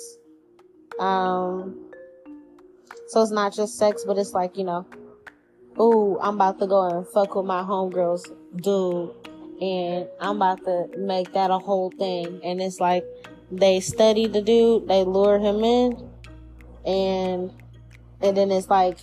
Um, 0.98 1.90
so 3.08 3.22
it's 3.22 3.30
not 3.30 3.54
just 3.54 3.78
sex, 3.78 4.04
but 4.06 4.18
it's 4.18 4.32
like, 4.32 4.56
you 4.56 4.64
know, 4.64 4.86
ooh, 5.80 6.18
I'm 6.20 6.34
about 6.34 6.58
to 6.58 6.66
go 6.66 6.88
and 6.88 7.06
fuck 7.06 7.34
with 7.34 7.46
my 7.46 7.62
homegirls 7.62 8.24
dude. 8.56 9.14
And 9.60 10.06
I'm 10.20 10.36
about 10.36 10.64
to 10.64 10.86
make 10.96 11.32
that 11.32 11.50
a 11.50 11.58
whole 11.58 11.90
thing. 11.90 12.40
And 12.44 12.60
it's 12.60 12.80
like 12.80 13.04
they 13.50 13.80
study 13.80 14.26
the 14.26 14.42
dude, 14.42 14.88
they 14.88 15.04
lure 15.04 15.38
him 15.38 15.64
in, 15.64 16.10
and 16.84 17.52
and 18.20 18.36
then 18.36 18.50
it's 18.50 18.68
like 18.68 18.98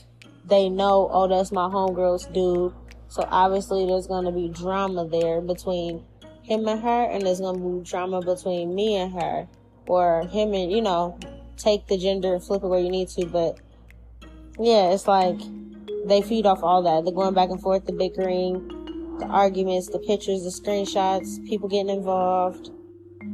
they 0.45 0.69
know, 0.69 1.09
oh, 1.11 1.27
that's 1.27 1.51
my 1.51 1.67
homegirl's 1.67 2.27
dude. 2.27 2.73
So 3.07 3.27
obviously 3.29 3.85
there's 3.85 4.07
gonna 4.07 4.31
be 4.31 4.49
drama 4.49 5.07
there 5.07 5.41
between 5.41 6.03
him 6.43 6.67
and 6.67 6.81
her, 6.81 7.03
and 7.09 7.25
there's 7.25 7.39
gonna 7.39 7.59
be 7.59 7.83
drama 7.83 8.21
between 8.21 8.75
me 8.75 8.95
and 8.95 9.13
her, 9.13 9.47
or 9.87 10.27
him 10.27 10.53
and 10.53 10.71
you 10.71 10.81
know, 10.81 11.17
take 11.57 11.87
the 11.87 11.97
gender 11.97 12.33
and 12.33 12.43
flip 12.43 12.63
it 12.63 12.67
where 12.67 12.79
you 12.79 12.89
need 12.89 13.09
to. 13.09 13.25
But 13.25 13.59
yeah, 14.59 14.91
it's 14.91 15.07
like 15.07 15.39
they 16.05 16.21
feed 16.21 16.45
off 16.45 16.63
all 16.63 16.83
that. 16.83 17.05
They're 17.05 17.13
going 17.13 17.33
back 17.33 17.49
and 17.49 17.61
forth, 17.61 17.85
the 17.85 17.93
bickering, 17.93 19.17
the 19.19 19.25
arguments, 19.25 19.89
the 19.89 19.99
pictures, 19.99 20.43
the 20.43 20.49
screenshots, 20.49 21.45
people 21.47 21.69
getting 21.69 21.89
involved, 21.89 22.69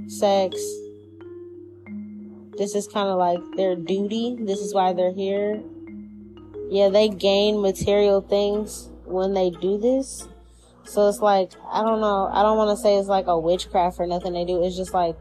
sex, 0.07 0.55
this 2.61 2.75
is 2.75 2.87
kind 2.87 3.07
of 3.07 3.17
like 3.17 3.39
their 3.55 3.75
duty. 3.75 4.37
This 4.39 4.59
is 4.59 4.71
why 4.71 4.93
they're 4.93 5.13
here. 5.13 5.63
Yeah, 6.69 6.89
they 6.89 7.09
gain 7.09 7.59
material 7.59 8.21
things 8.21 8.89
when 9.05 9.33
they 9.33 9.49
do 9.49 9.79
this. 9.79 10.27
So 10.83 11.07
it's 11.09 11.21
like, 11.21 11.53
I 11.71 11.81
don't 11.81 12.01
know. 12.01 12.29
I 12.31 12.43
don't 12.43 12.57
want 12.57 12.77
to 12.77 12.81
say 12.81 12.97
it's 12.97 13.07
like 13.07 13.27
a 13.27 13.39
witchcraft 13.39 13.99
or 13.99 14.05
nothing 14.05 14.33
they 14.33 14.45
do. 14.45 14.63
It's 14.63 14.75
just 14.75 14.93
like 14.93 15.17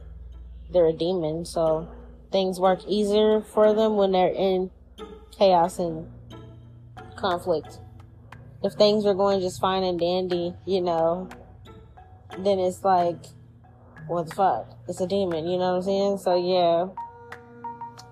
they're 0.71 0.89
a 0.89 0.93
demon. 0.93 1.45
So 1.45 1.89
things 2.31 2.61
work 2.61 2.81
easier 2.87 3.41
for 3.41 3.75
them 3.75 3.97
when 3.97 4.13
they're 4.13 4.33
in 4.33 4.71
chaos 5.37 5.79
and 5.79 6.09
conflict. 7.17 7.79
If 8.63 8.75
things 8.75 9.07
are 9.07 9.15
going 9.15 9.41
just 9.41 9.61
fine 9.61 9.83
and 9.83 9.99
dandy, 9.99 10.55
you 10.67 10.81
know, 10.81 11.29
then 12.39 12.59
it's 12.59 12.85
like, 12.85 13.25
what 14.07 14.29
the 14.29 14.35
fuck? 14.35 14.79
It's 14.89 15.01
a 15.01 15.07
demon, 15.07 15.47
you 15.47 15.59
know 15.59 15.73
what 15.73 15.77
I'm 15.79 15.83
saying? 15.83 16.19
So 16.19 16.35
yeah. 16.37 16.89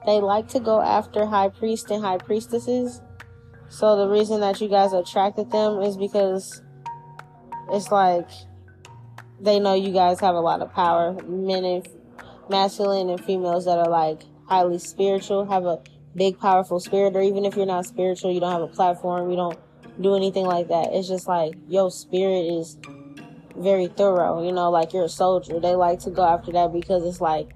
They 0.06 0.20
like 0.20 0.48
to 0.48 0.60
go 0.60 0.80
after 0.80 1.26
high 1.26 1.48
priest 1.48 1.90
and 1.90 2.02
high 2.02 2.18
priestesses. 2.18 3.02
So 3.68 3.96
the 3.96 4.08
reason 4.08 4.40
that 4.40 4.60
you 4.60 4.68
guys 4.68 4.92
attracted 4.92 5.50
them 5.50 5.82
is 5.82 5.96
because 5.96 6.62
it's 7.70 7.90
like 7.90 8.28
they 9.40 9.60
know 9.60 9.74
you 9.74 9.92
guys 9.92 10.20
have 10.20 10.34
a 10.34 10.40
lot 10.40 10.62
of 10.62 10.72
power. 10.72 11.12
Men 11.24 11.64
and 11.64 11.88
masculine 12.50 13.08
and 13.10 13.22
females 13.24 13.64
that 13.64 13.78
are 13.78 13.88
like 13.88 14.22
highly 14.46 14.78
spiritual 14.78 15.44
have 15.46 15.64
a 15.64 15.80
big 16.16 16.38
powerful 16.38 16.80
spirit 16.80 17.14
or 17.14 17.20
even 17.20 17.44
if 17.44 17.56
you're 17.56 17.66
not 17.66 17.86
spiritual 17.86 18.32
you 18.32 18.40
don't 18.40 18.52
have 18.52 18.62
a 18.62 18.68
platform 18.68 19.30
you 19.30 19.36
don't 19.36 19.58
do 20.00 20.14
anything 20.14 20.44
like 20.44 20.68
that. 20.68 20.90
It's 20.92 21.08
just 21.08 21.26
like 21.26 21.54
your 21.68 21.90
spirit 21.90 22.46
is 22.46 22.78
very 23.56 23.88
thorough 23.88 24.44
you 24.44 24.52
know 24.52 24.70
like 24.70 24.92
you're 24.92 25.04
a 25.04 25.08
soldier. 25.08 25.60
They 25.60 25.74
like 25.74 26.00
to 26.00 26.10
go 26.10 26.24
after 26.24 26.52
that 26.52 26.72
because 26.72 27.04
it's 27.04 27.20
like 27.20 27.50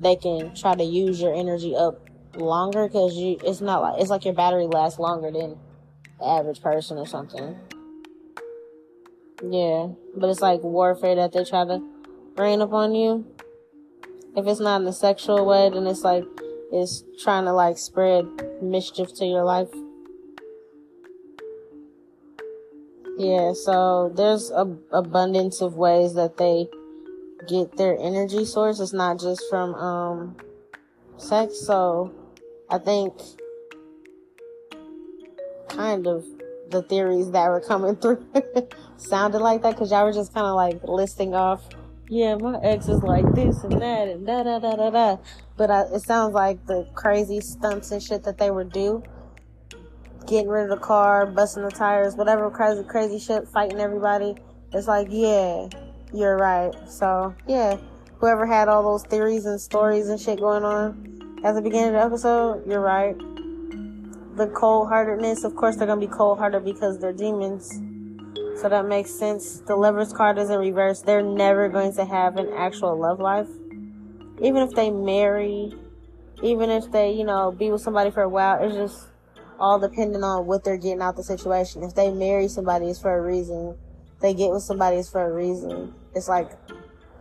they 0.00 0.16
can 0.16 0.54
try 0.54 0.74
to 0.74 0.84
use 0.84 1.20
your 1.20 1.34
energy 1.34 1.74
up 1.74 2.08
longer 2.36 2.86
because 2.86 3.14
you 3.14 3.38
it's 3.44 3.60
not 3.60 3.82
like 3.82 4.00
it's 4.00 4.10
like 4.10 4.24
your 4.24 4.34
battery 4.34 4.66
lasts 4.66 4.98
longer 4.98 5.30
than 5.30 5.58
the 6.18 6.26
average 6.26 6.60
person 6.60 6.98
or 6.98 7.06
something. 7.06 7.56
Yeah, 9.42 9.88
but 10.16 10.30
it's 10.30 10.40
like 10.40 10.62
warfare 10.62 11.14
that 11.14 11.32
they 11.32 11.44
try 11.44 11.64
to 11.64 11.82
rain 12.36 12.60
upon 12.60 12.94
you. 12.94 13.24
If 14.38 14.46
it's 14.46 14.60
not 14.60 14.80
in 14.80 14.86
a 14.86 14.92
sexual 14.92 15.44
way, 15.44 15.68
then 15.68 15.84
it's 15.88 16.02
like 16.02 16.24
it's 16.70 17.02
trying 17.20 17.46
to 17.46 17.52
like 17.52 17.76
spread 17.76 18.24
mischief 18.62 19.12
to 19.16 19.26
your 19.26 19.42
life. 19.42 19.68
Yeah, 23.18 23.52
so 23.52 24.12
there's 24.14 24.52
a 24.52 24.76
abundance 24.92 25.60
of 25.60 25.74
ways 25.74 26.14
that 26.14 26.36
they 26.36 26.68
get 27.48 27.76
their 27.76 27.98
energy 27.98 28.44
source. 28.44 28.78
It's 28.78 28.92
not 28.92 29.18
just 29.18 29.42
from 29.50 29.74
um 29.74 30.36
sex. 31.16 31.58
So 31.58 32.12
I 32.70 32.78
think 32.78 33.14
kind 35.68 36.06
of 36.06 36.24
the 36.70 36.82
theories 36.82 37.32
that 37.32 37.48
were 37.48 37.60
coming 37.60 37.96
through 38.00 38.24
sounded 38.98 39.40
like 39.40 39.62
that 39.62 39.74
because 39.74 39.90
y'all 39.90 40.04
were 40.04 40.12
just 40.12 40.32
kind 40.32 40.46
of 40.46 40.54
like 40.54 40.80
listing 40.84 41.34
off, 41.34 41.68
yeah, 42.08 42.36
my 42.36 42.58
ex 42.62 42.88
is 42.88 43.02
like 43.02 43.34
this 43.34 43.62
and 43.64 43.80
that 43.80 44.08
and 44.08 44.26
da 44.26 44.42
da 44.42 44.58
da 44.58 44.76
da 44.76 44.90
da. 44.90 45.16
But 45.56 45.70
uh, 45.70 45.86
it 45.92 46.00
sounds 46.00 46.34
like 46.34 46.64
the 46.66 46.88
crazy 46.94 47.40
stunts 47.40 47.90
and 47.90 48.02
shit 48.02 48.24
that 48.24 48.38
they 48.38 48.50
would 48.50 48.72
do, 48.72 49.02
getting 50.26 50.48
rid 50.48 50.64
of 50.64 50.70
the 50.70 50.84
car, 50.84 51.26
busting 51.26 51.64
the 51.64 51.70
tires, 51.70 52.16
whatever 52.16 52.50
crazy 52.50 52.82
crazy 52.84 53.18
shit, 53.18 53.48
fighting 53.48 53.80
everybody. 53.80 54.36
It's 54.72 54.86
like, 54.86 55.08
yeah, 55.10 55.68
you're 56.12 56.36
right. 56.36 56.72
So 56.88 57.34
yeah, 57.46 57.76
whoever 58.18 58.46
had 58.46 58.68
all 58.68 58.82
those 58.82 59.04
theories 59.04 59.46
and 59.46 59.60
stories 59.60 60.08
and 60.08 60.20
shit 60.20 60.40
going 60.40 60.64
on 60.64 61.40
at 61.44 61.54
the 61.54 61.62
beginning 61.62 61.88
of 61.88 61.94
the 61.94 62.04
episode, 62.04 62.66
you're 62.66 62.80
right 62.80 63.16
the 64.38 64.46
cold 64.46 64.88
heartedness, 64.88 65.42
of 65.42 65.54
course, 65.56 65.76
they're 65.76 65.88
to 65.88 65.96
be 65.96 66.06
cold 66.06 66.38
hearted 66.38 66.64
because 66.64 67.00
they're 67.00 67.12
demons. 67.12 67.82
So 68.60 68.68
that 68.68 68.86
makes 68.86 69.10
sense. 69.10 69.60
The 69.60 69.76
lover's 69.76 70.12
card 70.12 70.36
is 70.36 70.50
in 70.50 70.58
reverse. 70.58 71.02
They're 71.02 71.22
never 71.22 71.68
going 71.68 71.94
to 71.94 72.04
have 72.04 72.36
an 72.38 72.52
actual 72.52 72.98
love 72.98 73.20
life. 73.20 73.48
Even 74.40 74.62
if 74.62 74.70
they 74.72 74.90
marry, 74.90 75.72
even 76.42 76.68
if 76.68 76.90
they, 76.90 77.12
you 77.12 77.24
know, 77.24 77.52
be 77.52 77.70
with 77.70 77.82
somebody 77.82 78.10
for 78.10 78.22
a 78.22 78.28
while, 78.28 78.60
it's 78.60 78.74
just 78.74 79.08
all 79.60 79.78
depending 79.78 80.24
on 80.24 80.46
what 80.46 80.64
they're 80.64 80.76
getting 80.76 81.00
out 81.00 81.10
of 81.10 81.16
the 81.16 81.22
situation. 81.22 81.84
If 81.84 81.94
they 81.94 82.10
marry 82.10 82.48
somebody, 82.48 82.86
it's 82.86 83.00
for 83.00 83.16
a 83.16 83.22
reason. 83.22 83.76
They 84.20 84.34
get 84.34 84.50
with 84.50 84.64
somebody, 84.64 84.96
it's 84.96 85.08
for 85.08 85.24
a 85.24 85.32
reason. 85.32 85.94
It's 86.16 86.28
like 86.28 86.50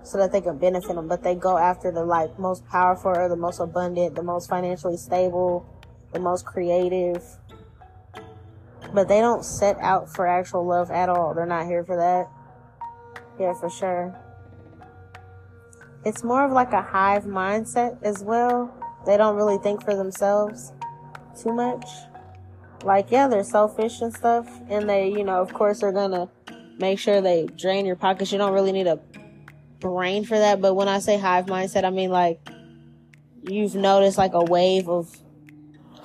so 0.02 0.18
that 0.18 0.32
they 0.32 0.42
can 0.42 0.58
benefit 0.58 0.96
them, 0.96 1.08
but 1.08 1.22
they 1.22 1.36
go 1.36 1.58
after 1.58 1.92
the 1.92 2.04
like 2.04 2.40
most 2.40 2.66
powerful 2.68 3.12
or 3.12 3.30
the 3.30 3.36
most 3.36 3.60
abundant, 3.60 4.16
the 4.16 4.24
most 4.24 4.50
financially 4.50 4.98
stable, 4.98 5.66
the 6.14 6.20
most 6.20 6.46
creative. 6.46 7.24
But 8.98 9.08
they 9.08 9.22
don't 9.22 9.46
set 9.46 9.78
out 9.78 10.10
for 10.10 10.26
actual 10.26 10.66
love 10.66 10.90
at 10.90 11.08
all. 11.08 11.36
They're 11.36 11.46
not 11.46 11.68
here 11.68 11.84
for 11.84 11.96
that. 11.98 12.32
Yeah, 13.40 13.54
for 13.54 13.70
sure. 13.70 14.20
It's 16.04 16.24
more 16.24 16.44
of 16.44 16.52
like 16.52 16.74
a 16.74 16.82
hive 16.82 17.26
mindset 17.26 18.02
as 18.02 18.24
well. 18.24 18.74
They 19.06 19.16
don't 19.16 19.36
really 19.36 19.60
think 19.60 19.84
for 19.84 19.96
themselves 19.96 20.74
too 21.40 21.54
much. 21.54 21.86
Like, 22.84 23.12
yeah, 23.12 23.28
they're 23.28 23.44
selfish 23.44 24.02
and 24.02 24.12
stuff. 24.12 24.50
And 24.68 24.90
they, 24.90 25.10
you 25.10 25.24
know, 25.24 25.44
of 25.44 25.54
course, 25.54 25.84
are 25.84 25.92
gonna 25.92 26.28
make 26.80 26.98
sure 26.98 27.22
they 27.22 27.46
drain 27.56 27.86
your 27.86 27.98
pockets. 27.98 28.32
You 28.32 28.40
don't 28.40 28.54
really 28.54 28.72
need 28.72 28.88
a 28.88 29.00
brain 29.80 30.26
for 30.26 30.40
that. 30.40 30.60
But 30.60 30.74
when 30.74 30.88
I 30.88 30.98
say 30.98 31.20
hive 31.20 31.46
mindset, 31.46 31.84
I 31.84 31.92
mean 31.92 32.10
like 32.10 32.40
you've 33.44 33.76
noticed 33.76 34.18
like 34.18 34.34
a 34.34 34.44
wave 34.44 34.90
of 34.90 35.16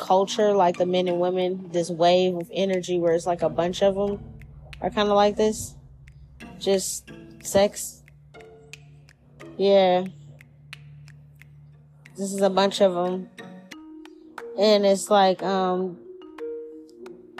culture, 0.02 0.52
like 0.52 0.76
the 0.76 0.84
men 0.84 1.06
and 1.06 1.20
women, 1.20 1.70
this 1.70 1.88
wave 1.88 2.34
of 2.34 2.50
energy 2.52 2.98
where 2.98 3.14
it's 3.14 3.24
like 3.24 3.42
a 3.42 3.48
bunch 3.48 3.82
of 3.82 3.94
them 3.94 4.20
are 4.80 4.90
kind 4.90 5.08
of 5.08 5.14
like 5.14 5.36
this. 5.36 5.76
Just 6.58 7.08
sex. 7.42 8.02
Yeah. 9.56 10.06
This 12.16 12.32
is 12.32 12.42
a 12.42 12.50
bunch 12.50 12.80
of 12.80 12.94
them. 12.94 13.30
And 14.58 14.84
it's 14.84 15.08
like, 15.08 15.40
um, 15.42 15.98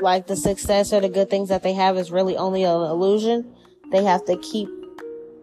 like 0.00 0.28
the 0.28 0.36
success 0.36 0.92
or 0.92 1.00
the 1.00 1.08
good 1.08 1.28
things 1.28 1.48
that 1.48 1.64
they 1.64 1.72
have 1.72 1.96
is 1.96 2.12
really 2.12 2.36
only 2.36 2.62
an 2.62 2.70
illusion. 2.70 3.54
They 3.90 4.04
have 4.04 4.24
to 4.26 4.36
keep, 4.36 4.68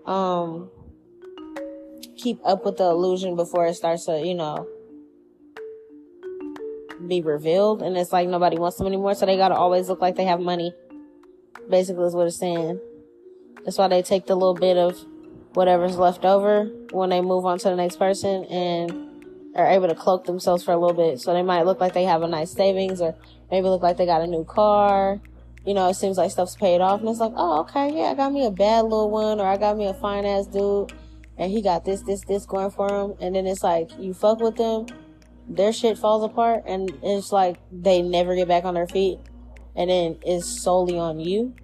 um, 0.05 0.71
keep 2.15 2.39
up 2.45 2.63
with 2.63 2.77
the 2.77 2.85
illusion 2.85 3.35
before 3.35 3.65
it 3.67 3.73
starts 3.73 4.05
to, 4.05 4.25
you 4.25 4.35
know, 4.35 4.67
be 7.07 7.21
revealed 7.21 7.81
and 7.81 7.97
it's 7.97 8.11
like 8.11 8.27
nobody 8.27 8.57
wants 8.57 8.77
them 8.77 8.87
anymore 8.87 9.13
so 9.13 9.25
they 9.25 9.37
gotta 9.37 9.55
always 9.55 9.89
look 9.89 10.01
like 10.01 10.15
they 10.15 10.25
have 10.25 10.39
money. 10.39 10.73
Basically 11.69 12.05
is 12.05 12.15
what 12.15 12.27
it's 12.27 12.37
saying. 12.37 12.79
That's 13.63 13.77
why 13.77 13.87
they 13.87 14.01
take 14.01 14.25
the 14.25 14.35
little 14.35 14.55
bit 14.55 14.77
of 14.77 14.97
whatever's 15.53 15.97
left 15.97 16.25
over 16.25 16.65
when 16.91 17.09
they 17.09 17.21
move 17.21 17.45
on 17.45 17.59
to 17.59 17.69
the 17.69 17.75
next 17.75 17.97
person 17.97 18.45
and 18.45 19.55
are 19.55 19.67
able 19.67 19.87
to 19.87 19.95
cloak 19.95 20.25
themselves 20.25 20.63
for 20.63 20.71
a 20.71 20.77
little 20.77 20.95
bit. 20.95 21.19
So 21.19 21.33
they 21.33 21.41
might 21.41 21.63
look 21.63 21.79
like 21.79 21.93
they 21.93 22.03
have 22.03 22.21
a 22.21 22.27
nice 22.27 22.51
savings 22.51 23.01
or 23.01 23.15
maybe 23.51 23.67
look 23.67 23.81
like 23.81 23.97
they 23.97 24.05
got 24.05 24.21
a 24.21 24.27
new 24.27 24.45
car. 24.45 25.19
You 25.65 25.73
know 25.73 25.89
it 25.89 25.95
seems 25.95 26.17
like 26.17 26.31
stuff's 26.31 26.55
paid 26.55 26.81
off 26.81 27.01
and 27.01 27.09
it's 27.09 27.19
like 27.19 27.33
oh 27.35 27.59
okay 27.61 27.95
yeah 27.95 28.05
i 28.05 28.15
got 28.15 28.31
me 28.31 28.45
a 28.45 28.49
bad 28.49 28.83
little 28.83 29.11
one 29.11 29.39
or 29.39 29.45
i 29.45 29.57
got 29.57 29.77
me 29.77 29.87
a 29.87 29.93
fine 29.93 30.25
ass 30.25 30.47
dude 30.47 30.93
and 31.37 31.51
he 31.51 31.61
got 31.61 31.85
this 31.85 32.01
this 32.01 32.21
this 32.25 32.45
going 32.45 32.71
for 32.71 32.87
him. 32.87 33.15
And 33.19 33.35
then 33.35 33.45
it's 33.45 33.63
like 33.63 33.89
you 33.99 34.13
fuck 34.13 34.39
with 34.39 34.55
them 34.55 34.87
their 35.49 35.73
shit 35.73 35.97
falls 35.97 36.23
apart 36.23 36.63
and 36.67 36.91
it's 37.01 37.31
like 37.31 37.57
they 37.71 38.01
never 38.01 38.35
get 38.35 38.47
back 38.47 38.65
on 38.65 38.75
their 38.75 38.87
feet 38.87 39.19
and 39.75 39.89
then 39.89 40.17
it's 40.25 40.45
solely 40.61 40.97
on 40.97 41.19
you. 41.19 41.55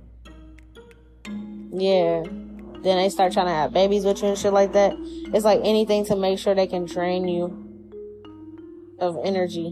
Yeah. 1.71 2.23
Then 2.23 2.97
they 2.97 3.09
start 3.09 3.33
trying 3.33 3.47
to 3.47 3.51
have 3.51 3.73
babies 3.73 4.05
with 4.05 4.21
you 4.21 4.29
and 4.29 4.37
shit 4.37 4.53
like 4.53 4.73
that. 4.73 4.93
It's 4.97 5.45
like 5.45 5.61
anything 5.63 6.05
to 6.05 6.15
make 6.15 6.39
sure 6.39 6.55
they 6.55 6.67
can 6.67 6.85
drain 6.85 7.27
you 7.27 7.61
of 8.99 9.17
energy. 9.23 9.71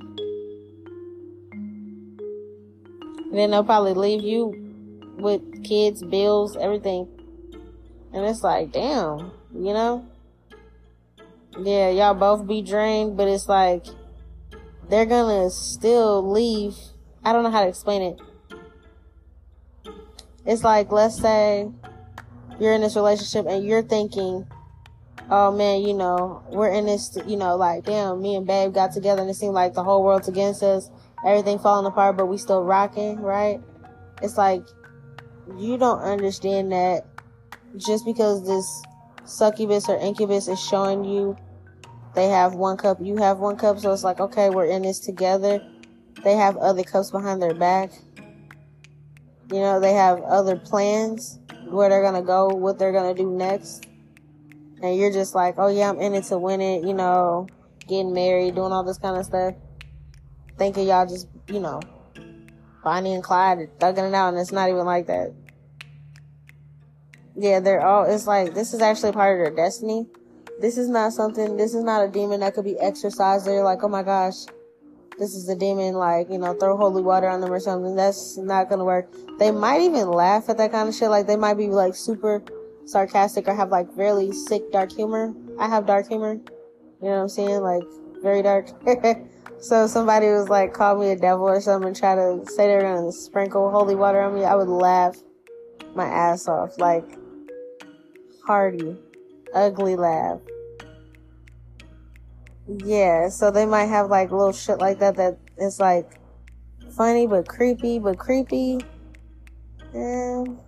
And 3.33 3.39
then 3.39 3.51
they'll 3.51 3.63
probably 3.63 3.93
leave 3.93 4.21
you 4.21 4.53
with 5.17 5.63
kids, 5.63 6.03
bills, 6.03 6.55
everything. 6.55 7.07
And 8.13 8.25
it's 8.25 8.43
like, 8.43 8.71
damn, 8.71 9.31
you 9.55 9.73
know? 9.73 10.07
Yeah, 11.59 11.89
y'all 11.89 12.13
both 12.13 12.47
be 12.47 12.61
drained, 12.61 13.15
but 13.17 13.27
it's 13.27 13.47
like 13.47 13.85
they're 14.89 15.05
gonna 15.05 15.49
still 15.49 16.31
leave. 16.31 16.75
I 17.23 17.33
don't 17.33 17.43
know 17.43 17.51
how 17.51 17.63
to 17.63 17.69
explain 17.69 18.01
it. 18.01 18.19
It's 20.45 20.63
like, 20.63 20.91
let's 20.91 21.19
say 21.19 21.69
you're 22.59 22.73
in 22.73 22.81
this 22.81 22.95
relationship 22.95 23.45
and 23.47 23.65
you're 23.65 23.81
thinking, 23.81 24.45
oh 25.29 25.51
man, 25.51 25.81
you 25.81 25.93
know, 25.93 26.43
we're 26.49 26.71
in 26.71 26.85
this, 26.85 27.17
you 27.25 27.37
know, 27.37 27.55
like, 27.55 27.85
damn, 27.85 28.21
me 28.21 28.35
and 28.35 28.45
babe 28.45 28.73
got 28.73 28.91
together 28.91 29.21
and 29.21 29.29
it 29.29 29.35
seemed 29.35 29.53
like 29.53 29.73
the 29.73 29.83
whole 29.83 30.03
world's 30.03 30.27
against 30.27 30.61
us, 30.63 30.89
everything 31.25 31.59
falling 31.59 31.85
apart, 31.85 32.17
but 32.17 32.25
we 32.25 32.37
still 32.37 32.63
rocking, 32.63 33.21
right? 33.21 33.61
It's 34.21 34.37
like, 34.37 34.63
you 35.57 35.77
don't 35.77 35.99
understand 35.99 36.71
that 36.71 37.05
just 37.77 38.05
because 38.05 38.45
this 38.45 38.83
succubus 39.25 39.89
or 39.89 39.97
incubus 39.97 40.47
is 40.47 40.61
showing 40.61 41.03
you 41.03 41.37
they 42.15 42.27
have 42.27 42.53
one 42.53 42.77
cup, 42.77 42.99
you 43.01 43.17
have 43.17 43.39
one 43.39 43.55
cup, 43.57 43.79
so 43.79 43.91
it's 43.91 44.03
like, 44.03 44.19
okay, 44.19 44.49
we're 44.49 44.65
in 44.65 44.83
this 44.83 44.99
together. 44.99 45.65
They 46.23 46.35
have 46.35 46.57
other 46.57 46.83
cups 46.83 47.11
behind 47.11 47.41
their 47.41 47.55
back. 47.55 47.91
You 49.51 49.59
know, 49.59 49.79
they 49.79 49.93
have 49.93 50.21
other 50.21 50.55
plans 50.55 51.39
where 51.67 51.89
they're 51.89 52.03
gonna 52.03 52.21
go, 52.21 52.47
what 52.47 52.77
they're 52.77 52.91
gonna 52.91 53.13
do 53.13 53.29
next. 53.29 53.87
And 54.81 54.97
you're 54.97 55.11
just 55.11 55.33
like, 55.33 55.55
oh 55.57 55.67
yeah, 55.67 55.89
I'm 55.89 55.99
in 55.99 56.13
it 56.13 56.25
to 56.25 56.37
win 56.37 56.61
it, 56.61 56.83
you 56.83 56.93
know, 56.93 57.47
getting 57.87 58.13
married, 58.13 58.55
doing 58.55 58.71
all 58.71 58.83
this 58.83 58.97
kind 58.97 59.17
of 59.17 59.25
stuff. 59.25 59.55
Thinking 60.57 60.87
y'all 60.87 61.07
just, 61.07 61.27
you 61.47 61.59
know, 61.59 61.81
Bonnie 62.83 63.15
and 63.15 63.23
Clyde 63.23 63.69
thugging 63.79 64.09
it 64.09 64.13
out, 64.13 64.29
and 64.29 64.37
it's 64.37 64.51
not 64.51 64.69
even 64.69 64.85
like 64.85 65.07
that. 65.07 65.33
Yeah, 67.35 67.59
they're 67.59 67.81
all, 67.81 68.03
it's 68.03 68.27
like, 68.27 68.53
this 68.53 68.73
is 68.73 68.81
actually 68.81 69.13
part 69.13 69.39
of 69.39 69.45
their 69.45 69.65
destiny. 69.65 70.05
This 70.63 70.77
is 70.77 70.87
not 70.87 71.11
something, 71.11 71.57
this 71.57 71.73
is 71.73 71.83
not 71.83 72.05
a 72.05 72.07
demon 72.07 72.39
that 72.39 72.53
could 72.53 72.63
be 72.63 72.79
exorcised. 72.79 73.45
They're 73.45 73.65
like, 73.65 73.83
oh 73.83 73.89
my 73.89 74.01
gosh, 74.01 74.45
this 75.19 75.35
is 75.35 75.49
a 75.49 75.55
demon, 75.57 75.95
like, 75.95 76.29
you 76.31 76.37
know, 76.37 76.53
throw 76.53 76.77
holy 76.77 77.01
water 77.01 77.27
on 77.27 77.41
them 77.41 77.51
or 77.51 77.59
something. 77.59 77.97
That's 77.97 78.37
not 78.37 78.69
gonna 78.69 78.85
work. 78.85 79.13
They 79.39 79.51
might 79.51 79.81
even 79.81 80.09
laugh 80.09 80.47
at 80.47 80.55
that 80.59 80.71
kind 80.71 80.87
of 80.87 80.95
shit. 80.95 81.09
Like, 81.09 81.27
they 81.27 81.35
might 81.35 81.55
be 81.55 81.67
like 81.67 81.95
super 81.95 82.41
sarcastic 82.85 83.49
or 83.49 83.53
have 83.53 83.71
like 83.71 83.89
really 83.97 84.31
sick 84.31 84.71
dark 84.71 84.93
humor. 84.93 85.33
I 85.59 85.67
have 85.67 85.85
dark 85.85 86.07
humor. 86.07 86.35
You 86.35 87.09
know 87.09 87.09
what 87.09 87.21
I'm 87.23 87.27
saying? 87.27 87.59
Like, 87.59 87.83
very 88.21 88.41
dark. 88.41 88.69
so 89.59 89.85
somebody 89.85 90.27
was 90.27 90.47
like, 90.47 90.71
call 90.71 90.97
me 90.97 91.09
a 91.09 91.17
devil 91.17 91.43
or 91.43 91.59
something 91.59 91.89
and 91.89 91.97
try 91.97 92.15
to 92.15 92.41
say 92.45 92.67
they're 92.67 92.83
gonna 92.83 93.11
sprinkle 93.11 93.69
holy 93.69 93.95
water 93.95 94.21
on 94.21 94.33
me, 94.33 94.45
I 94.45 94.55
would 94.55 94.69
laugh 94.69 95.17
my 95.93 96.05
ass 96.05 96.47
off. 96.47 96.79
Like, 96.79 97.17
hearty, 98.47 98.95
ugly 99.53 99.97
laugh. 99.97 100.39
Yeah, 102.67 103.29
so 103.29 103.51
they 103.51 103.65
might 103.65 103.85
have 103.85 104.09
like 104.09 104.31
little 104.31 104.53
shit 104.53 104.79
like 104.79 104.99
that 104.99 105.17
that 105.17 105.37
is 105.57 105.79
like 105.79 106.09
funny 106.95 107.27
but 107.27 107.47
creepy, 107.47 107.99
but 107.99 108.17
creepy. 108.17 108.79
And 109.93 110.59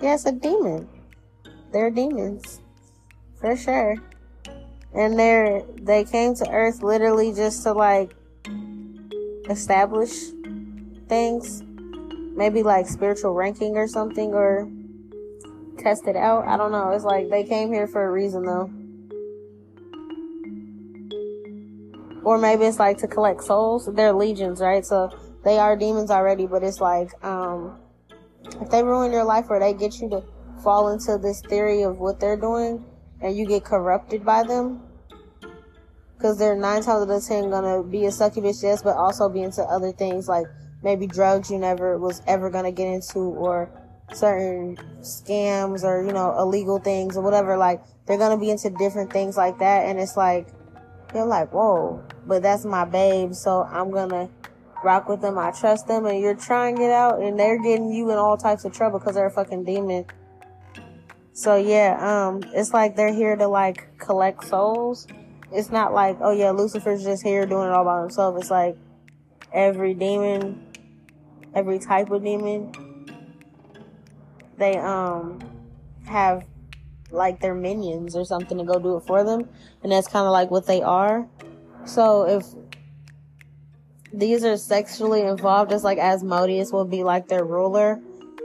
yeah, 0.00 0.14
it's 0.14 0.26
a 0.26 0.32
demon. 0.32 0.88
They're 1.72 1.90
demons. 1.90 2.60
For 3.40 3.56
sure. 3.56 3.96
And 4.94 5.18
they're 5.18 5.62
they 5.80 6.04
came 6.04 6.34
to 6.36 6.50
Earth 6.50 6.82
literally 6.82 7.32
just 7.32 7.62
to 7.62 7.72
like 7.72 8.14
establish 9.48 10.10
things. 11.08 11.62
Maybe 12.36 12.62
like 12.62 12.86
spiritual 12.86 13.32
ranking 13.32 13.76
or 13.76 13.88
something 13.88 14.32
or 14.34 14.68
test 15.78 16.06
it 16.06 16.16
out. 16.16 16.46
I 16.46 16.56
don't 16.56 16.70
know. 16.70 16.90
It's 16.90 17.04
like 17.04 17.30
they 17.30 17.44
came 17.44 17.72
here 17.72 17.86
for 17.86 18.06
a 18.06 18.10
reason 18.10 18.44
though. 18.44 18.70
Or 22.28 22.36
maybe 22.36 22.66
it's 22.66 22.78
like 22.78 22.98
to 22.98 23.08
collect 23.08 23.42
souls. 23.42 23.88
They're 23.90 24.12
legions, 24.12 24.60
right? 24.60 24.84
So 24.84 25.08
they 25.44 25.58
are 25.58 25.74
demons 25.74 26.10
already, 26.10 26.46
but 26.46 26.62
it's 26.62 26.78
like, 26.78 27.08
um, 27.24 27.78
if 28.60 28.68
they 28.68 28.82
ruin 28.82 29.12
your 29.12 29.24
life 29.24 29.46
or 29.48 29.58
they 29.58 29.72
get 29.72 29.98
you 29.98 30.10
to 30.10 30.22
fall 30.62 30.90
into 30.90 31.16
this 31.16 31.40
theory 31.40 31.84
of 31.84 32.00
what 32.00 32.20
they're 32.20 32.36
doing 32.36 32.84
and 33.22 33.34
you 33.34 33.46
get 33.46 33.64
corrupted 33.64 34.26
by 34.26 34.42
them, 34.42 34.82
because 36.18 36.38
they're 36.38 36.54
nine 36.54 36.82
times 36.82 37.08
out 37.08 37.10
of 37.10 37.24
ten 37.24 37.48
gonna 37.48 37.82
be 37.82 38.04
a 38.04 38.12
succubus, 38.12 38.62
yes, 38.62 38.82
but 38.82 38.94
also 38.94 39.30
be 39.30 39.40
into 39.40 39.62
other 39.62 39.90
things 39.90 40.28
like 40.28 40.44
maybe 40.82 41.06
drugs 41.06 41.50
you 41.50 41.58
never 41.58 41.96
was 41.96 42.20
ever 42.26 42.50
gonna 42.50 42.72
get 42.72 42.88
into 42.88 43.20
or 43.20 43.70
certain 44.12 44.76
scams 45.00 45.82
or 45.82 46.04
you 46.04 46.12
know 46.12 46.38
illegal 46.38 46.78
things 46.78 47.16
or 47.16 47.22
whatever 47.22 47.56
like 47.56 47.80
they're 48.04 48.18
gonna 48.18 48.38
be 48.38 48.50
into 48.50 48.68
different 48.68 49.10
things 49.10 49.34
like 49.34 49.58
that 49.60 49.86
and 49.86 49.98
it's 49.98 50.16
like 50.16 50.48
you're 51.14 51.26
like 51.26 51.52
whoa 51.52 52.02
but 52.26 52.42
that's 52.42 52.64
my 52.64 52.84
babe 52.84 53.34
so 53.34 53.62
i'm 53.70 53.90
gonna 53.90 54.28
rock 54.82 55.08
with 55.08 55.20
them. 55.20 55.38
I 55.38 55.50
trust 55.50 55.86
them 55.86 56.06
and 56.06 56.20
you're 56.20 56.34
trying 56.34 56.80
it 56.80 56.90
out 56.90 57.20
and 57.20 57.38
they're 57.38 57.60
getting 57.60 57.90
you 57.90 58.10
in 58.10 58.18
all 58.18 58.36
types 58.36 58.64
of 58.64 58.72
trouble 58.72 58.98
because 58.98 59.14
they're 59.14 59.26
a 59.26 59.30
fucking 59.30 59.64
demon. 59.64 60.06
So 61.32 61.56
yeah 61.56 61.98
um 62.00 62.42
it's 62.54 62.72
like 62.72 62.96
they're 62.96 63.12
here 63.12 63.36
to 63.36 63.46
like 63.46 63.98
collect 63.98 64.44
souls. 64.44 65.06
It's 65.52 65.70
not 65.70 65.92
like 65.92 66.18
oh 66.20 66.32
yeah 66.32 66.50
lucifer's 66.50 67.04
just 67.04 67.22
here 67.22 67.46
doing 67.46 67.68
it 67.68 67.72
all 67.72 67.84
by 67.84 68.00
himself. 68.00 68.36
It's 68.38 68.50
like 68.50 68.76
every 69.52 69.94
demon 69.94 70.64
every 71.54 71.78
type 71.78 72.10
of 72.10 72.22
demon 72.22 72.70
they 74.58 74.76
um 74.76 75.40
have 76.06 76.44
like 77.10 77.40
their 77.40 77.54
minions 77.54 78.14
or 78.14 78.24
something 78.24 78.58
to 78.58 78.64
go 78.64 78.78
do 78.78 78.96
it 78.96 79.04
for 79.06 79.24
them. 79.24 79.48
And 79.82 79.92
that's 79.92 80.08
kind 80.08 80.26
of 80.26 80.32
like 80.32 80.50
what 80.50 80.66
they 80.66 80.82
are. 80.82 81.26
So 81.84 82.28
if 82.28 82.44
these 84.12 84.44
are 84.44 84.56
sexually 84.56 85.22
involved 85.22 85.70
it's 85.70 85.84
like 85.84 85.98
asmodeus 85.98 86.72
will 86.72 86.84
be 86.84 87.04
like 87.04 87.28
their 87.28 87.44
ruler. 87.44 88.00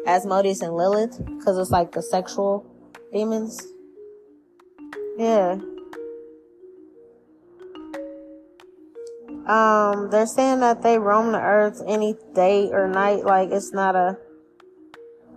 Asmodeus 0.05 0.61
and 0.61 0.76
lilith 0.76 1.18
because 1.26 1.57
it's 1.57 1.72
like 1.72 1.93
the 1.93 2.01
sexual 2.01 2.66
demons. 3.11 3.61
Yeah. 5.18 5.59
Um 9.47 10.09
they're 10.09 10.26
saying 10.26 10.61
that 10.61 10.82
they 10.82 10.97
roam 10.99 11.32
the 11.32 11.39
earth 11.39 11.82
any 11.86 12.16
day 12.34 12.70
or 12.72 12.88
night 12.88 13.26
like 13.26 13.49
it's 13.51 13.74
not 13.74 13.95
a 13.95 14.18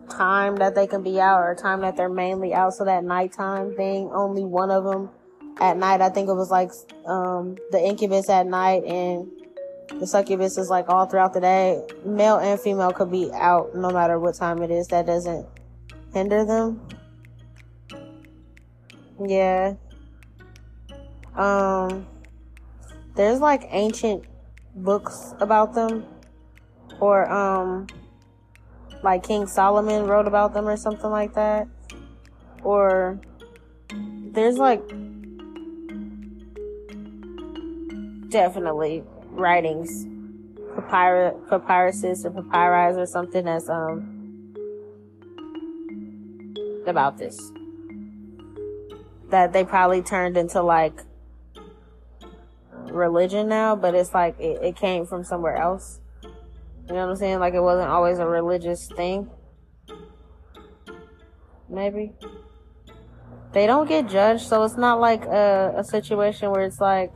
time 0.09 0.57
that 0.57 0.75
they 0.75 0.87
can 0.87 1.03
be 1.03 1.21
out 1.21 1.41
or 1.41 1.55
time 1.55 1.81
that 1.81 1.97
they're 1.97 2.09
mainly 2.09 2.55
out. 2.55 2.75
So 2.75 2.85
that 2.85 3.05
nighttime 3.05 3.75
thing, 3.75 4.11
only 4.13 4.45
one 4.45 4.71
of 4.71 4.85
them 4.85 5.11
at 5.61 5.77
night. 5.77 6.01
I 6.01 6.09
think 6.09 6.29
it 6.29 6.35
was 6.35 6.51
like 6.51 6.71
um, 7.07 7.57
the 7.71 7.83
incubus 7.83 8.29
at 8.29 8.47
night 8.47 8.85
and 8.85 9.31
the 10.01 10.07
succubus 10.07 10.59
is 10.59 10.69
like 10.69 10.89
all 10.89 11.07
throughout 11.07 11.33
the 11.33 11.41
day. 11.41 11.83
Male 12.05 12.39
and 12.39 12.61
female 12.61 12.93
could 12.93 13.11
be 13.11 13.31
out 13.33 13.75
no 13.75 13.91
matter 13.91 14.19
what 14.19 14.35
time 14.35 14.63
it 14.63 14.71
is. 14.71 14.89
That 14.89 15.07
doesn't 15.07 15.47
hinder 16.13 16.45
them. 16.45 16.81
Yeah. 19.25 19.75
Um, 21.35 22.07
there's 23.15 23.41
like 23.41 23.67
ancient 23.71 24.25
books 24.75 25.35
about 25.41 25.75
them 25.75 26.05
or 27.01 27.31
um 27.31 27.87
like 29.03 29.23
King 29.23 29.47
Solomon 29.47 30.07
wrote 30.07 30.27
about 30.27 30.55
them 30.55 30.69
or 30.69 30.77
something 30.77 31.11
like 31.11 31.35
that. 31.35 31.69
Or 32.63 33.21
there's 34.33 34.59
like 34.59 34.87
definitely 38.31 39.03
writings, 39.31 40.07
papyrus, 40.75 41.35
papyruses 41.49 42.25
or 42.25 42.31
papyri 42.31 43.01
or 43.01 43.07
something 43.07 43.45
that's 43.45 43.69
um 43.69 44.13
about 46.87 47.19
this 47.19 47.51
that 49.31 49.53
they 49.53 49.65
probably 49.65 50.03
turned 50.03 50.37
into 50.37 50.63
like 50.63 51.03
religion 52.91 53.49
now, 53.49 53.77
but 53.77 53.95
it's 53.95 54.15
like 54.15 54.39
it, 54.39 54.63
it 54.63 54.77
came 54.77 55.07
from 55.07 55.25
somewhere 55.25 55.57
else. 55.57 56.01
You 56.89 56.95
know 56.95 57.01
what 57.01 57.11
I'm 57.11 57.17
saying? 57.17 57.41
Like 57.41 57.55
it 57.55 57.61
wasn't 57.61 57.89
always 57.89 58.19
a 58.19 58.27
religious 58.27 58.87
thing. 58.87 59.29
Maybe. 61.69 62.13
They 63.53 63.67
don't 63.67 63.89
get 63.89 64.09
judged, 64.09 64.47
so 64.47 64.63
it's 64.63 64.77
not 64.77 65.01
like 65.01 65.25
a, 65.25 65.75
a 65.79 65.85
situation 65.85 66.51
where 66.51 66.63
it's 66.63 66.81
like, 66.81 67.13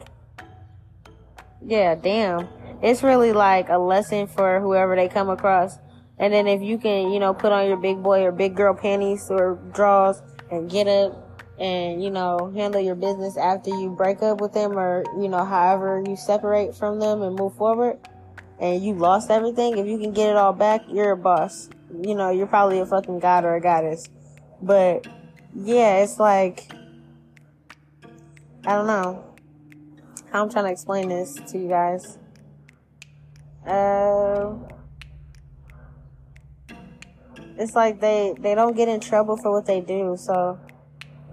yeah, 1.65 1.95
damn. 1.95 2.49
It's 2.83 3.03
really 3.03 3.33
like 3.33 3.69
a 3.69 3.79
lesson 3.79 4.27
for 4.27 4.61
whoever 4.61 4.97
they 4.97 5.09
come 5.09 5.29
across. 5.29 5.79
And 6.19 6.33
then 6.33 6.49
if 6.49 6.63
you 6.63 6.79
can, 6.79 7.13
you 7.13 7.21
know, 7.21 7.33
put 7.33 7.53
on 7.53 7.69
your 7.69 7.77
big 7.77 8.03
boy 8.03 8.23
or 8.23 8.33
big 8.33 8.57
girl 8.57 8.75
panties 8.75 9.29
or 9.31 9.61
drawers 9.73 10.21
and 10.51 10.69
get 10.69 10.89
up 10.89 11.47
and, 11.61 12.03
you 12.03 12.11
know, 12.11 12.51
handle 12.57 12.81
your 12.81 12.95
business 12.95 13.37
after 13.37 13.71
you 13.71 13.91
break 13.91 14.23
up 14.23 14.41
with 14.41 14.53
them 14.53 14.79
or, 14.79 15.05
you 15.21 15.29
know, 15.29 15.45
however 15.45 16.03
you 16.07 16.17
separate 16.17 16.75
from 16.75 16.99
them 16.99 17.23
and 17.23 17.37
move 17.37 17.55
forward 17.57 17.99
and 18.61 18.85
you 18.85 18.95
lost 18.95 19.31
everything, 19.31 19.79
if 19.79 19.87
you 19.87 19.99
can 19.99 20.13
get 20.13 20.29
it 20.29 20.37
all 20.37 20.53
back, 20.53 20.83
you're 20.89 21.13
a 21.13 21.17
boss. 21.17 21.71
You 22.03 22.15
know, 22.15 22.31
you're 22.31 22.47
probably 22.47 22.79
a 22.79 22.87
fucking 22.87 23.19
god 23.19 23.45
or 23.45 23.57
a 23.57 23.61
goddess. 23.61 24.09
But 24.63 25.07
yeah, 25.55 25.97
it's 25.97 26.21
like 26.21 26.71
I 28.67 28.75
don't 28.75 28.87
know. 28.87 29.25
How 30.31 30.43
I'm 30.43 30.51
trying 30.51 30.67
to 30.67 30.71
explain 30.71 31.09
this 31.09 31.35
to 31.35 31.59
you 31.59 31.69
guys. 31.69 32.19
Uh, 33.67 34.55
it's 37.57 37.75
like 37.75 38.01
they 38.01 38.35
they 38.39 38.55
don't 38.55 38.77
get 38.77 38.89
in 38.89 39.01
trouble 39.01 39.37
for 39.37 39.51
what 39.51 39.67
they 39.67 39.81
do. 39.81 40.17
So, 40.19 40.59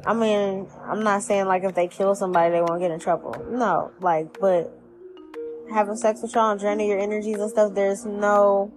I 0.05 0.13
mean, 0.13 0.67
I'm 0.83 1.03
not 1.03 1.23
saying 1.23 1.45
like 1.47 1.63
if 1.63 1.75
they 1.75 1.87
kill 1.87 2.15
somebody 2.15 2.51
they 2.51 2.61
won't 2.61 2.79
get 2.79 2.91
in 2.91 2.99
trouble. 2.99 3.35
No, 3.49 3.91
like, 3.99 4.39
but 4.39 4.76
having 5.71 5.95
sex 5.95 6.21
with 6.21 6.33
y'all 6.33 6.51
and 6.51 6.59
draining 6.59 6.89
your 6.89 6.99
energies 6.99 7.39
and 7.39 7.49
stuff, 7.49 7.73
there's 7.73 8.05
no. 8.05 8.71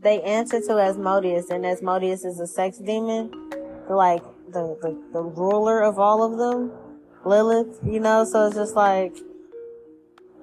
They 0.00 0.20
answer 0.22 0.60
to 0.60 0.78
Asmodeus, 0.78 1.50
and 1.50 1.64
Asmodeus 1.64 2.24
is 2.24 2.38
a 2.38 2.46
sex 2.46 2.78
demon, 2.78 3.30
like 3.88 4.22
the, 4.48 4.76
the, 4.82 5.02
the 5.12 5.22
ruler 5.22 5.82
of 5.82 5.98
all 5.98 6.22
of 6.22 6.38
them. 6.38 6.72
Lilith, 7.24 7.78
you 7.84 8.00
know, 8.00 8.24
so 8.24 8.46
it's 8.46 8.56
just 8.56 8.76
like, 8.76 9.16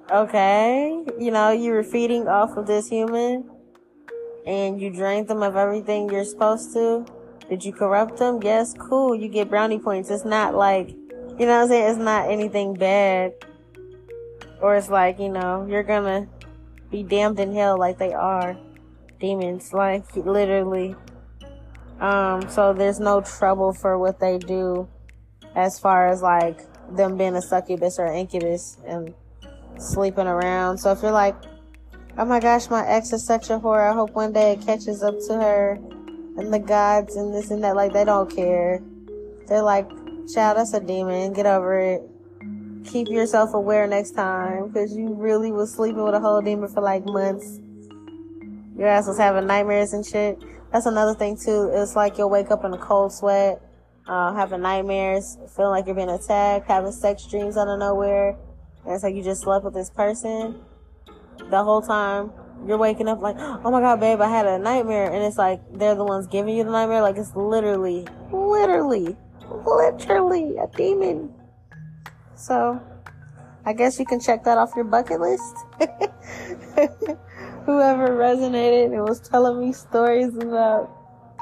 okay, 0.10 1.04
you 1.20 1.30
know, 1.30 1.52
you 1.52 1.72
were 1.72 1.84
feeding 1.84 2.28
off 2.28 2.58
of 2.58 2.66
this 2.66 2.88
human 2.90 3.50
and 4.46 4.82
you 4.82 4.90
drained 4.90 5.28
them 5.28 5.44
of 5.44 5.56
everything 5.56 6.10
you're 6.10 6.26
supposed 6.26 6.74
to. 6.74 7.06
Did 7.50 7.64
you 7.64 7.74
corrupt 7.74 8.18
them? 8.18 8.42
Yes, 8.42 8.74
cool. 8.78 9.14
You 9.14 9.28
get 9.28 9.50
brownie 9.50 9.80
points. 9.80 10.10
It's 10.10 10.26
not 10.26 10.56
like, 10.56 10.90
you 10.90 11.46
know 11.46 11.58
what 11.58 11.64
I'm 11.64 11.68
saying? 11.68 11.90
It's 11.92 12.00
not 12.00 12.30
anything 12.30 12.74
bad. 12.74 13.34
Or 14.62 14.76
it's 14.76 14.90
like, 14.90 15.20
you 15.20 15.30
know, 15.30 15.66
you're 15.70 15.84
gonna 15.84 16.28
be 16.90 17.04
damned 17.04 17.40
in 17.40 17.54
hell 17.54 17.78
like 17.78 17.98
they 17.98 18.14
are. 18.14 18.58
Demons, 19.20 19.74
like, 19.74 20.16
literally. 20.16 20.96
Um, 22.00 22.50
so 22.50 22.74
there's 22.74 23.00
no 23.00 23.22
trouble 23.22 23.74
for 23.74 23.98
what 23.98 24.20
they 24.20 24.38
do 24.38 24.88
as 25.56 25.80
far 25.80 26.08
as 26.08 26.22
like 26.22 26.60
them 26.96 27.18
being 27.18 27.36
a 27.36 27.42
succubus 27.42 28.00
or 28.00 28.08
incubus 28.08 28.78
and 28.88 29.14
sleeping 29.78 30.28
around. 30.28 30.80
So 30.80 30.92
if 30.92 31.02
you're 31.02 31.12
like, 31.12 31.36
oh 32.18 32.26
my 32.26 32.40
gosh, 32.40 32.70
my 32.70 32.86
ex 32.88 33.14
is 33.14 33.26
such 33.26 33.50
a 33.50 33.60
whore, 33.60 33.90
I 33.90 33.94
hope 33.94 34.12
one 34.12 34.34
day 34.34 34.54
it 34.54 34.66
catches 34.66 35.04
up 35.04 35.16
to 35.28 35.34
her 35.36 35.80
and 36.38 36.54
the 36.54 36.60
gods 36.60 37.16
and 37.16 37.34
this 37.34 37.52
and 37.52 37.64
that, 37.64 37.76
like 37.76 37.94
they 37.94 38.06
don't 38.06 38.34
care. 38.34 38.82
They're 39.48 39.62
like, 39.62 39.90
child, 40.34 40.58
that's 40.58 40.74
a 40.74 40.80
demon, 40.80 41.34
get 41.34 41.46
over 41.46 41.80
it. 41.80 42.11
Keep 42.86 43.10
yourself 43.10 43.54
aware 43.54 43.86
next 43.88 44.12
time 44.12 44.68
because 44.68 44.96
you 44.96 45.14
really 45.14 45.52
was 45.52 45.74
sleeping 45.74 46.04
with 46.04 46.16
a 46.16 46.20
whole 46.20 46.42
demon 46.42 46.68
for 46.68 46.82
like 46.82 47.06
months. 47.06 47.60
Your 48.78 48.88
ass 48.88 49.08
was 49.08 49.18
having 49.18 49.46
nightmares 49.46 49.94
and 49.94 50.06
shit. 50.06 50.44
That's 50.72 50.86
another 50.86 51.14
thing 51.14 51.38
too. 51.38 51.70
It's 51.74 51.96
like 51.96 52.18
you'll 52.18 52.30
wake 52.30 52.50
up 52.50 52.64
in 52.66 52.74
a 52.74 52.78
cold 52.78 53.14
sweat, 53.14 53.62
uh, 54.08 54.34
having 54.34 54.62
nightmares, 54.62 55.38
feeling 55.56 55.72
like 55.72 55.86
you're 55.86 55.96
being 55.96 56.10
attacked, 56.10 56.68
having 56.68 56.92
sex 56.92 57.28
dreams 57.28 57.58
out 57.58 57.68
of 57.68 57.78
nowhere. 57.78 58.38
And 58.86 58.94
it's 58.94 59.04
like 59.04 59.14
you 59.14 59.24
just 59.24 59.42
slept 59.42 59.64
with 59.64 59.74
this 59.74 59.90
person 59.90 60.62
the 61.50 61.64
whole 61.64 61.82
time. 61.82 62.32
You're 62.66 62.78
waking 62.78 63.08
up 63.08 63.22
like, 63.22 63.36
oh 63.38 63.70
my 63.70 63.82
god, 63.82 64.00
babe, 64.00 64.22
I 64.22 64.30
had 64.30 64.46
a 64.46 64.58
nightmare. 64.58 65.12
And 65.12 65.24
it's 65.24 65.38
like 65.38 65.62
they're 65.74 65.96
the 65.96 66.06
ones 66.06 66.28
giving 66.28 66.56
you 66.56 66.64
the 66.64 66.72
nightmare. 66.72 67.02
Like 67.02 67.18
it's 67.18 67.36
literally, 67.36 68.08
literally, 68.32 69.16
literally 69.66 70.58
a 70.58 70.68
demon. 70.76 71.34
So 72.42 72.82
I 73.68 73.74
guess 73.74 74.00
you 74.00 74.06
can 74.06 74.20
check 74.20 74.44
that 74.46 74.58
off 74.58 74.72
your 74.76 74.86
bucket 74.86 75.22
list. 75.22 75.56
Whoever 77.66 78.10
resonated 78.18 78.86
and 78.86 79.04
was 79.04 79.20
telling 79.20 79.60
me 79.60 79.72
stories 79.72 80.36
about 80.36 80.90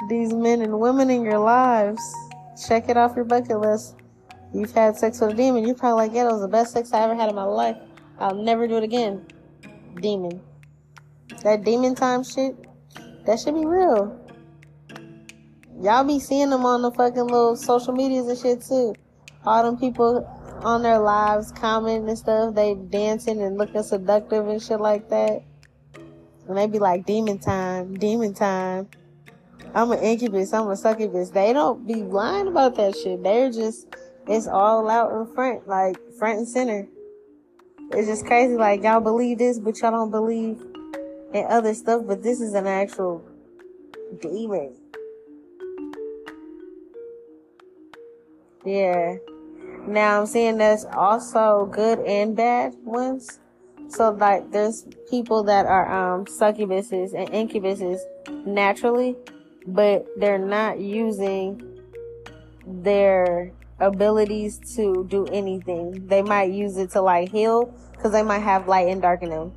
these 0.10 0.34
men 0.34 0.62
and 0.62 0.78
women 0.78 1.10
in 1.10 1.24
your 1.24 1.40
lives, 1.40 2.02
check 2.68 2.90
it 2.90 2.98
off 2.98 3.16
your 3.16 3.24
bucket 3.24 3.62
list. 3.62 3.96
You've 4.54 4.74
had 4.74 4.98
sex 4.98 5.22
with 5.22 5.32
a 5.32 5.34
demon. 5.36 5.66
You're 5.66 5.76
probably 5.76 6.08
like, 6.08 6.14
yeah, 6.14 6.26
that 6.26 6.34
was 6.34 6.42
the 6.42 6.50
best 6.50 6.74
sex 6.74 6.92
I 6.92 7.04
ever 7.04 7.16
had 7.16 7.30
in 7.30 7.36
my 7.36 7.46
life. 7.46 7.78
I'll 8.20 8.36
never 8.36 8.68
do 8.68 8.76
it 8.76 8.84
again. 8.84 9.26
Demon. 10.02 10.42
That 11.44 11.64
demon 11.64 11.96
time 11.96 12.26
shit, 12.26 12.58
that 13.26 13.40
should 13.40 13.56
be 13.56 13.66
real. 13.66 14.20
Y'all 15.82 16.04
be 16.04 16.20
seeing 16.20 16.50
them 16.50 16.66
on 16.66 16.82
the 16.82 16.92
fucking 16.92 17.24
little 17.24 17.56
social 17.56 17.94
medias 17.94 18.28
and 18.28 18.38
shit 18.38 18.62
too. 18.62 18.94
All 19.46 19.64
them 19.64 19.78
people 19.78 20.28
on 20.64 20.82
their 20.84 21.00
lives 21.00 21.52
commenting 21.52 22.10
and 22.10 22.18
stuff, 22.18 22.56
they 22.56 22.76
dancing 22.76 23.42
and 23.42 23.58
looking 23.58 23.84
seductive 23.84 24.48
and 24.48 24.62
shit 24.62 24.80
like 24.80 25.10
that. 25.10 25.44
And 26.48 26.58
they 26.58 26.68
be 26.68 26.80
like, 26.80 27.06
demon 27.06 27.40
time, 27.40 27.96
demon 27.96 28.34
time. 28.34 28.88
I'm 29.74 29.92
an 29.92 30.00
incubus, 30.00 30.52
I'm 30.54 30.68
a 30.70 30.76
succubus. 30.76 31.30
They 31.30 31.54
don't 31.54 31.86
be 31.86 31.96
lying 31.96 32.48
about 32.48 32.76
that 32.76 32.96
shit. 32.96 33.22
They're 33.22 33.52
just 33.52 33.88
it's 34.28 34.48
all 34.48 34.90
out 34.90 35.12
in 35.12 35.34
front, 35.34 35.68
like 35.68 35.98
front 36.18 36.40
and 36.40 36.48
center. 36.48 36.88
It's 37.92 38.08
just 38.08 38.26
crazy. 38.26 38.56
Like 38.56 38.84
y'all 38.84 39.00
believe 39.00 39.40
this, 39.40 39.60
but 39.60 39.80
y'all 39.82 39.92
don't 39.92 40.12
believe 40.12 40.62
in 41.34 41.46
other 41.50 41.74
stuff. 41.74 42.04
But 42.06 42.22
this 42.22 42.40
is 42.40 42.54
an 42.54 42.68
actual 42.68 43.24
demon. 44.22 44.76
Yeah. 48.66 49.16
Now 49.90 50.20
I'm 50.20 50.28
seeing 50.28 50.60
there's 50.60 50.86
also 50.86 51.66
good 51.66 51.98
and 52.02 52.36
bad 52.36 52.76
ones. 52.84 53.40
So 53.88 54.12
like 54.12 54.52
there's 54.52 54.86
people 55.10 55.42
that 55.46 55.66
are 55.66 55.92
um 55.92 56.26
succubuses 56.26 57.16
and 57.16 57.28
incubuses 57.32 57.98
naturally, 58.46 59.16
but 59.66 60.06
they're 60.16 60.38
not 60.38 60.80
using 60.80 61.80
their 62.68 63.52
abilities 63.80 64.60
to 64.76 65.08
do 65.10 65.26
anything. 65.26 66.06
They 66.06 66.22
might 66.22 66.52
use 66.52 66.78
it 66.78 66.92
to 66.92 67.02
like 67.02 67.32
heal 67.32 67.74
because 67.94 68.12
they 68.12 68.22
might 68.22 68.44
have 68.44 68.68
light 68.68 68.90
and 68.90 69.02
dark 69.02 69.24
in 69.24 69.32
them. 69.32 69.54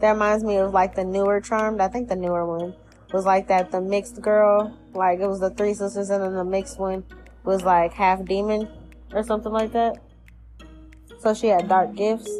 That 0.00 0.14
reminds 0.14 0.42
me 0.42 0.56
of 0.56 0.74
like 0.74 0.96
the 0.96 1.04
newer 1.04 1.40
Charmed. 1.40 1.80
I 1.80 1.86
think 1.86 2.08
the 2.08 2.16
newer 2.16 2.44
one 2.44 2.74
was 3.12 3.24
like 3.24 3.46
that. 3.46 3.70
The 3.70 3.80
mixed 3.80 4.20
girl, 4.20 4.76
like 4.94 5.20
it 5.20 5.28
was 5.28 5.38
the 5.38 5.50
three 5.50 5.74
sisters, 5.74 6.10
and 6.10 6.24
then 6.24 6.34
the 6.34 6.44
mixed 6.44 6.80
one 6.80 7.04
was 7.44 7.62
like 7.62 7.92
half 7.92 8.24
demon 8.24 8.68
or 9.12 9.22
something 9.22 9.52
like 9.52 9.72
that. 9.72 9.98
So 11.20 11.34
she 11.34 11.48
had 11.48 11.68
dark 11.68 11.94
gifts, 11.94 12.30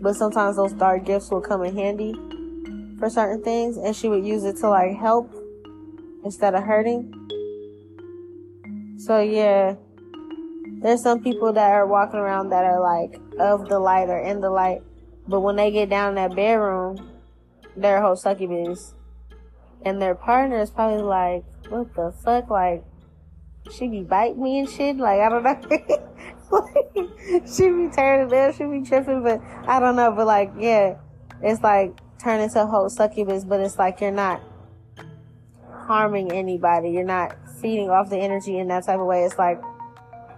but 0.00 0.14
sometimes 0.14 0.56
those 0.56 0.72
dark 0.72 1.04
gifts 1.04 1.30
would 1.30 1.44
come 1.44 1.64
in 1.64 1.74
handy 1.74 2.14
for 2.98 3.08
certain 3.08 3.42
things, 3.42 3.76
and 3.76 3.94
she 3.94 4.08
would 4.08 4.26
use 4.26 4.44
it 4.44 4.56
to 4.58 4.68
like 4.68 4.96
help 4.96 5.32
instead 6.24 6.54
of 6.54 6.64
hurting. 6.64 7.14
So 8.98 9.20
yeah, 9.20 9.76
there's 10.82 11.02
some 11.02 11.22
people 11.22 11.52
that 11.52 11.70
are 11.70 11.86
walking 11.86 12.18
around 12.18 12.50
that 12.50 12.64
are 12.64 12.80
like 12.80 13.20
of 13.38 13.68
the 13.68 13.78
light 13.78 14.08
or 14.08 14.18
in 14.18 14.40
the 14.40 14.50
light, 14.50 14.82
but 15.26 15.40
when 15.40 15.56
they 15.56 15.70
get 15.70 15.88
down 15.88 16.10
in 16.10 16.14
that 16.16 16.36
bedroom, 16.36 17.10
they're 17.76 18.02
whole 18.02 18.16
succubus. 18.16 18.94
And 19.84 20.02
their 20.02 20.16
partner 20.16 20.60
is 20.60 20.70
probably 20.70 21.02
like, 21.02 21.44
what 21.68 21.94
the 21.94 22.12
fuck? 22.24 22.50
Like, 22.50 22.84
she 23.72 23.88
be 23.88 24.02
biting 24.02 24.42
me 24.42 24.60
and 24.60 24.68
shit? 24.68 24.96
Like, 24.96 25.20
I 25.20 25.28
don't 25.28 25.42
know. 25.42 25.58
like, 26.50 27.46
she 27.46 27.68
be 27.68 27.88
turning 27.94 28.28
there, 28.28 28.52
she 28.52 28.64
be 28.64 28.82
tripping, 28.82 29.22
but 29.22 29.40
I 29.66 29.80
don't 29.80 29.96
know. 29.96 30.12
But 30.12 30.26
like, 30.26 30.52
yeah, 30.58 30.96
it's 31.42 31.62
like 31.62 31.98
turning 32.18 32.50
to 32.50 32.62
a 32.62 32.66
whole 32.66 32.88
succubus, 32.88 33.44
but 33.44 33.60
it's 33.60 33.78
like 33.78 34.00
you're 34.00 34.10
not 34.10 34.40
harming 35.70 36.32
anybody. 36.32 36.90
You're 36.90 37.04
not 37.04 37.36
feeding 37.60 37.90
off 37.90 38.10
the 38.10 38.18
energy 38.18 38.58
in 38.58 38.68
that 38.68 38.84
type 38.84 38.98
of 38.98 39.06
way. 39.06 39.24
It's 39.24 39.38
like 39.38 39.60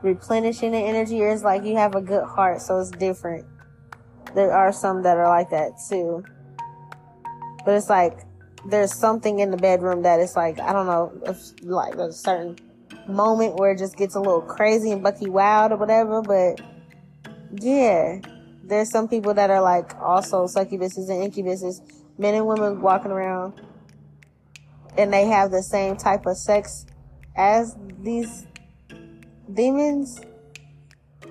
replenishing 0.03 0.73
the 0.73 0.79
energy 0.79 1.21
or 1.23 1.31
it's 1.31 1.43
like 1.43 1.65
you 1.65 1.77
have 1.77 1.95
a 1.95 2.01
good 2.01 2.25
heart, 2.25 2.61
so 2.61 2.79
it's 2.79 2.91
different. 2.91 3.45
There 4.35 4.53
are 4.53 4.73
some 4.73 5.03
that 5.03 5.17
are 5.17 5.29
like 5.29 5.51
that 5.51 5.73
too. 5.89 6.25
But 7.65 7.75
it's 7.75 7.91
like 7.91 8.21
there's 8.69 8.93
something 8.93 9.41
in 9.41 9.51
the 9.51 9.57
bedroom 9.57 10.03
that 10.03 10.21
it's 10.21 10.37
like, 10.37 10.61
I 10.61 10.73
don't 10.73 10.87
know, 10.87 11.13
if 11.27 11.39
like 11.63 11.95
a 11.95 12.13
certain 12.13 12.57
moment 13.11 13.57
where 13.57 13.73
it 13.73 13.79
just 13.79 13.97
gets 13.97 14.15
a 14.15 14.21
little 14.21 14.43
crazy 14.43 14.91
and 14.91 15.03
Bucky 15.03 15.29
wild 15.29 15.73
or 15.73 15.77
whatever, 15.77 16.23
but 16.23 16.61
yeah. 17.61 18.21
There's 18.63 18.91
some 18.91 19.09
people 19.09 19.35
that 19.35 19.51
are 19.51 19.61
like 19.61 19.97
also 20.01 20.47
succubuses 20.47 21.11
and 21.11 21.33
incubuses, 21.33 21.81
men 22.19 22.35
and 22.35 22.47
women 22.47 22.81
walking 22.81 23.11
around 23.11 23.61
and 24.97 25.13
they 25.13 25.27
have 25.27 25.51
the 25.51 25.63
same 25.63 25.97
type 25.97 26.27
of 26.27 26.37
sex 26.37 26.87
as 27.37 27.77
these 28.01 28.47
demons, 29.53 30.21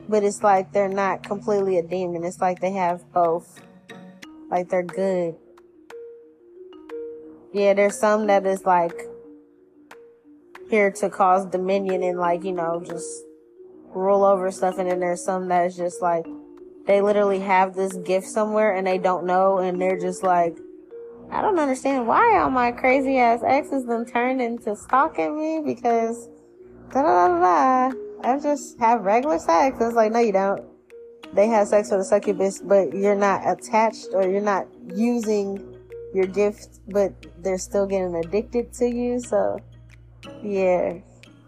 but 0.08 0.24
it's 0.24 0.42
like 0.44 0.72
they're 0.72 0.90
not 0.90 1.24
completely 1.24 1.78
a 1.78 1.84
demon. 1.84 2.24
It's 2.24 2.40
like 2.40 2.60
they 2.60 2.72
have 2.72 3.12
both. 3.12 3.62
Like 4.50 4.70
they're 4.70 4.84
good. 4.84 5.36
Yeah, 7.54 7.74
there's 7.74 8.00
some 8.00 8.28
that 8.28 8.46
is 8.46 8.66
like 8.66 9.09
here 10.70 10.92
to 10.92 11.10
cause 11.10 11.46
dominion 11.46 12.04
and 12.04 12.20
like, 12.20 12.44
you 12.44 12.52
know, 12.52 12.82
just 12.86 13.24
rule 13.94 14.24
over 14.24 14.52
stuff. 14.52 14.78
And 14.78 14.90
then 14.90 15.00
there's 15.00 15.24
some 15.24 15.48
that 15.48 15.66
is 15.66 15.76
just 15.76 16.02
like, 16.02 16.26
they 16.86 17.02
literally 17.02 17.40
have 17.40 17.76
this 17.76 17.94
gift 17.98 18.28
somewhere 18.28 18.76
and 18.76 18.86
they 18.86 18.98
don't 18.98 19.26
know. 19.26 19.58
And 19.58 19.82
they're 19.82 20.00
just 20.00 20.24
like, 20.24 20.58
I 21.32 21.42
don't 21.42 21.60
understand 21.60 22.08
why 22.08 22.40
all 22.40 22.50
my 22.50 22.72
crazy 22.72 23.18
ass 23.18 23.42
exes 23.46 23.86
then 23.86 24.06
turned 24.06 24.42
into 24.42 24.76
stalking 24.76 25.38
me 25.38 25.62
because 25.64 26.28
da 26.92 27.02
da 27.04 27.28
da 27.28 27.90
da. 27.90 27.98
I 28.24 28.40
just 28.40 28.80
have 28.80 29.02
regular 29.02 29.40
sex. 29.40 29.78
It's 29.80 29.96
like, 29.96 30.12
no, 30.12 30.20
you 30.20 30.32
don't. 30.32 30.64
They 31.34 31.48
have 31.48 31.68
sex 31.68 31.92
with 31.92 32.02
a 32.02 32.04
succubus, 32.04 32.60
but 32.60 32.94
you're 32.94 33.16
not 33.16 33.48
attached 33.48 34.08
or 34.14 34.28
you're 34.28 34.42
not 34.42 34.68
using 34.96 35.78
your 36.14 36.26
gift, 36.26 36.80
but 36.90 37.14
they're 37.44 37.60
still 37.60 37.86
getting 37.86 38.16
addicted 38.16 38.74
to 38.74 38.88
you. 38.88 39.20
So, 39.20 39.60
yeah, 40.44 41.00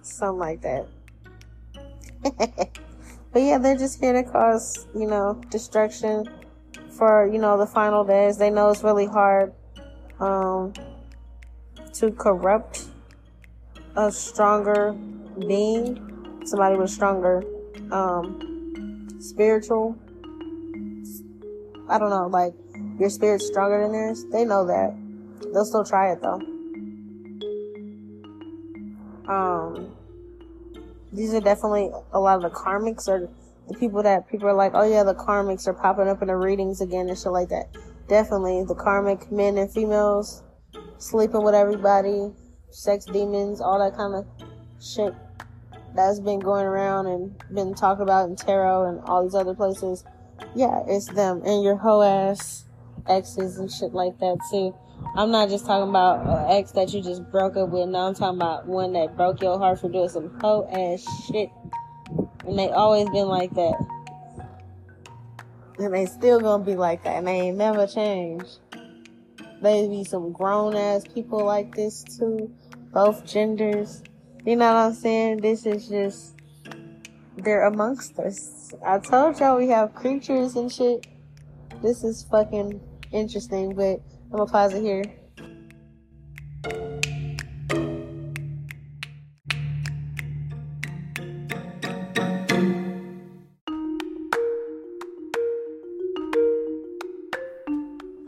something 0.01 0.39
like 0.39 0.61
that. 0.61 0.88
but 2.24 3.41
yeah, 3.41 3.57
they're 3.57 3.78
just 3.78 3.99
here 3.99 4.13
to 4.13 4.24
cause, 4.24 4.88
you 4.95 5.07
know, 5.07 5.41
destruction 5.49 6.26
for, 6.89 7.28
you 7.28 7.39
know, 7.39 7.57
the 7.57 7.65
final 7.65 8.03
days. 8.03 8.38
They 8.38 8.49
know 8.49 8.69
it's 8.69 8.84
really 8.84 9.07
hard, 9.07 9.53
um, 10.19 10.74
to 11.93 12.11
corrupt 12.11 12.86
a 13.95 14.11
stronger 14.11 14.93
being 15.47 16.41
somebody 16.45 16.78
with 16.78 16.89
stronger 16.89 17.43
um, 17.91 19.07
spiritual. 19.19 19.97
I 21.89 21.97
don't 21.97 22.09
know, 22.09 22.28
like 22.28 22.53
your 22.99 23.09
spirit's 23.09 23.47
stronger 23.47 23.82
than 23.82 23.91
theirs. 23.91 24.26
They 24.32 24.45
know 24.45 24.65
that. 24.67 24.95
They'll 25.53 25.65
still 25.65 25.84
try 25.84 26.11
it 26.11 26.22
though. 26.22 26.41
Um, 29.32 29.95
these 31.13 31.34
are 31.34 31.39
definitely 31.39 31.89
a 32.11 32.19
lot 32.19 32.36
of 32.36 32.43
the 32.43 32.49
karmics 32.49 33.07
or 33.07 33.29
the 33.69 33.77
people 33.77 34.03
that 34.03 34.29
people 34.29 34.47
are 34.47 34.53
like, 34.53 34.73
oh 34.75 34.84
yeah, 34.84 35.03
the 35.03 35.15
karmics 35.15 35.67
are 35.67 35.73
popping 35.73 36.09
up 36.09 36.21
in 36.21 36.27
the 36.27 36.36
readings 36.36 36.82
again 36.82 37.07
and 37.07 37.17
shit 37.17 37.32
like 37.32 37.49
that. 37.49 37.75
Definitely 38.09 38.65
the 38.67 38.75
karmic 38.75 39.32
men 39.32 39.57
and 39.57 39.71
females 39.71 40.43
sleeping 40.97 41.43
with 41.43 41.55
everybody, 41.55 42.32
sex 42.69 43.05
demons, 43.05 43.61
all 43.61 43.79
that 43.79 43.95
kind 43.95 44.15
of 44.15 44.25
shit 44.82 45.13
that's 45.95 46.19
been 46.19 46.39
going 46.39 46.65
around 46.65 47.07
and 47.07 47.43
been 47.53 47.73
talked 47.73 48.01
about 48.01 48.29
in 48.29 48.36
tarot 48.36 48.89
and 48.89 48.99
all 49.05 49.23
these 49.23 49.36
other 49.36 49.53
places. 49.53 50.03
Yeah, 50.55 50.82
it's 50.88 51.07
them 51.07 51.41
and 51.45 51.63
your 51.63 51.77
hoe 51.77 52.01
ass 52.01 52.65
exes 53.07 53.57
and 53.57 53.71
shit 53.71 53.93
like 53.93 54.17
that 54.19 54.38
too. 54.51 54.75
I'm 55.16 55.32
not 55.32 55.49
just 55.49 55.66
talking 55.66 55.89
about 55.89 56.26
an 56.26 56.58
ex 56.58 56.72
that 56.72 56.93
you 56.93 57.02
just 57.02 57.30
broke 57.32 57.58
up 57.58 57.70
with. 57.70 57.89
No, 57.89 58.08
I'm 58.08 58.16
talking 58.16 58.39
about 58.39 58.66
one 58.66 58.93
that 58.93 59.18
broke 59.18 59.41
your 59.41 59.58
heart 59.58 59.80
for 59.80 59.89
doing 59.89 60.10
some 60.10 60.39
hoe 60.39 60.68
ass 60.72 61.06
shit. 61.28 61.49
And 62.45 62.58
they 62.58 62.70
always 62.70 63.10
been 63.10 63.28
like 63.28 63.54
that. 63.56 63.76
And 65.80 65.93
they 65.93 66.06
still 66.06 66.39
gonna 66.39 66.64
be 66.64 66.76
like 66.76 67.04
that. 67.04 67.18
And 67.18 67.28
they 67.28 67.41
ain't 67.41 67.58
never 67.58 67.88
changed. 67.88 68.60
They 69.62 69.88
be 69.88 70.04
some 70.04 70.32
grown 70.32 70.76
ass 70.76 71.04
people 71.14 71.43
like 71.43 71.76
this 71.76 72.04
too. 72.04 72.52
Both 72.93 73.26
genders. 73.26 74.02
You 74.45 74.56
know 74.56 74.74
what 74.74 74.80
I'm 74.80 74.93
saying? 74.93 75.38
This 75.41 75.66
is 75.66 75.88
just, 75.88 76.36
they're 77.38 77.66
amongst 77.66 78.18
us. 78.18 78.74
I 78.86 78.97
told 78.99 79.39
y'all 79.39 79.58
we 79.58 79.68
have 79.70 79.93
creatures 79.93 80.56
and 80.56 80.72
shit. 80.72 81.06
This 81.84 82.04
is 82.04 82.26
fucking 82.32 82.82
interesting, 83.12 83.76
but 83.76 84.02
I'm 84.32 84.38
gonna 84.38 84.49
pause 84.49 84.73
it 84.73 84.82
here. 84.82 85.03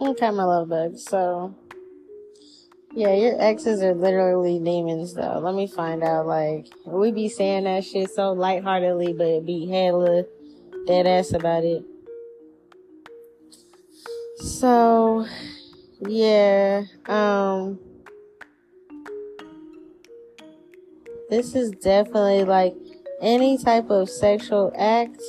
Okay, 0.02 0.30
my 0.32 0.44
love 0.44 0.68
bug. 0.68 0.98
So, 0.98 1.56
yeah, 2.92 3.14
your 3.14 3.42
exes 3.42 3.82
are 3.82 3.94
literally 3.94 4.60
demons, 4.60 5.14
though. 5.14 5.40
Let 5.40 5.56
me 5.56 5.68
find 5.68 6.04
out. 6.04 6.28
Like, 6.28 6.68
we 6.86 7.14
be 7.14 7.30
saying 7.30 7.64
that 7.64 7.86
shit 7.86 8.12
so 8.12 8.34
lightheartedly, 8.34 9.14
but 9.14 9.46
be 9.46 9.70
hella 9.70 10.26
dead 10.86 11.08
ass 11.08 11.32
about 11.32 11.64
it. 11.64 11.86
So, 14.40 15.26
yeah, 16.08 16.84
um, 17.08 17.80
this 21.30 21.56
is 21.56 21.72
definitely 21.72 22.44
like 22.44 22.76
any 23.22 23.58
type 23.58 23.90
of 23.90 24.10
sexual 24.10 24.72
act 24.78 25.22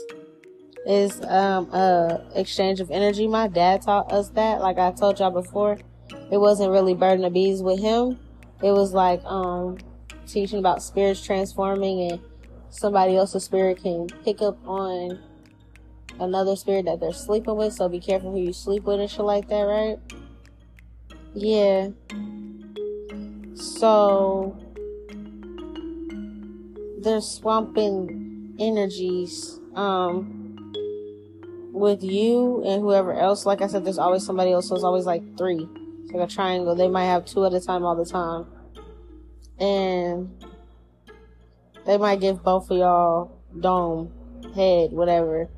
is 0.87 1.21
um 1.23 1.71
a 1.73 2.25
exchange 2.35 2.81
of 2.81 2.91
energy. 2.91 3.27
My 3.27 3.49
dad 3.49 3.83
taught 3.83 4.13
us 4.13 4.29
that. 4.31 4.61
Like 4.61 4.79
I 4.79 4.93
told 4.93 5.19
y'all 5.19 5.31
before, 5.31 5.79
it 6.31 6.39
wasn't 6.39 6.71
really 6.71 6.95
burden 6.95 7.25
of 7.25 7.33
bees 7.33 7.63
with 7.63 7.81
him. 7.81 8.19
It 8.63 8.73
was 8.73 8.93
like 8.93 9.25
um 9.25 9.79
teaching 10.27 10.59
about 10.59 10.83
spirits 10.83 11.25
transforming 11.25 12.11
and 12.11 12.21
somebody 12.71 13.17
else's 13.17 13.45
spirit 13.45 13.83
can 13.83 14.09
pick 14.25 14.43
up 14.43 14.59
on 14.67 15.19
another 16.21 16.57
spirit 16.57 16.85
that 16.87 17.01
they're 17.01 17.13
sleeping 17.13 17.57
with. 17.57 17.73
So 17.73 17.89
be 17.89 18.01
careful 18.01 18.33
who 18.33 18.41
you 18.41 18.53
sleep 18.53 18.85
with 18.85 19.01
and 19.01 19.11
shit 19.11 19.21
like 19.21 19.49
that, 19.49 19.63
right? 19.63 19.99
Yeah. 21.35 21.91
So 23.55 24.57
they're 26.99 27.21
swamping 27.21 28.57
energies 28.61 29.59
um 29.75 30.73
with 31.73 32.05
you 32.05 32.63
and 32.65 32.83
whoever 32.83 33.13
else. 33.13 33.45
Like 33.45 33.63
I 33.63 33.67
said, 33.67 33.85
there's 33.85 33.99
always 33.99 34.25
somebody 34.25 34.53
else. 34.53 34.69
So 34.69 34.77
it's 34.77 34.85
always 34.85 35.07
like 35.07 35.37
three. 35.37 35.69
It's 36.05 36.13
like 36.13 36.31
a 36.31 36.33
triangle. 36.33 36.77
They 36.77 36.89
might 36.89 37.07
have 37.07 37.25
two 37.25 37.45
at 37.45 37.53
a 37.53 37.61
time 37.61 37.85
all 37.85 37.97
the 37.97 38.05
time. 38.05 38.47
And 39.59 40.45
they 41.85 41.99
might 41.99 42.21
give 42.21 42.45
both 42.45 42.71
of 42.71 42.79
y'all 42.79 43.41
dome, 43.61 44.13
head, 44.55 44.93
whatever 44.93 45.49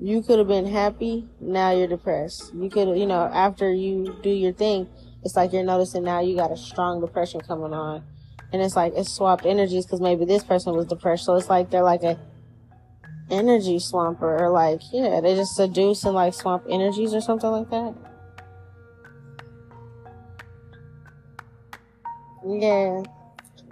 you 0.00 0.22
could 0.22 0.38
have 0.38 0.48
been 0.48 0.66
happy. 0.66 1.26
Now 1.40 1.72
you're 1.72 1.88
depressed. 1.88 2.54
You 2.54 2.70
could, 2.70 2.96
you 2.96 3.06
know, 3.06 3.22
after 3.22 3.72
you 3.72 4.16
do 4.22 4.30
your 4.30 4.52
thing, 4.52 4.88
it's 5.24 5.34
like 5.34 5.52
you're 5.52 5.64
noticing 5.64 6.04
now 6.04 6.20
you 6.20 6.36
got 6.36 6.52
a 6.52 6.56
strong 6.56 7.00
depression 7.00 7.40
coming 7.40 7.72
on. 7.72 8.04
And 8.52 8.62
it's 8.62 8.76
like 8.76 8.92
it's 8.96 9.12
swapped 9.12 9.44
energies 9.44 9.84
because 9.84 10.00
maybe 10.00 10.24
this 10.24 10.44
person 10.44 10.74
was 10.74 10.86
depressed. 10.86 11.24
So 11.24 11.34
it's 11.34 11.50
like 11.50 11.70
they're 11.70 11.82
like 11.82 12.02
a 12.02 12.18
energy 13.30 13.78
swamper 13.78 14.38
or 14.38 14.50
like, 14.50 14.80
yeah, 14.92 15.20
they 15.20 15.34
just 15.34 15.56
seduce 15.56 16.04
and 16.04 16.14
like 16.14 16.32
swamp 16.32 16.64
energies 16.70 17.12
or 17.12 17.20
something 17.20 17.50
like 17.50 17.68
that. 17.70 17.94
Yeah. 22.46 23.02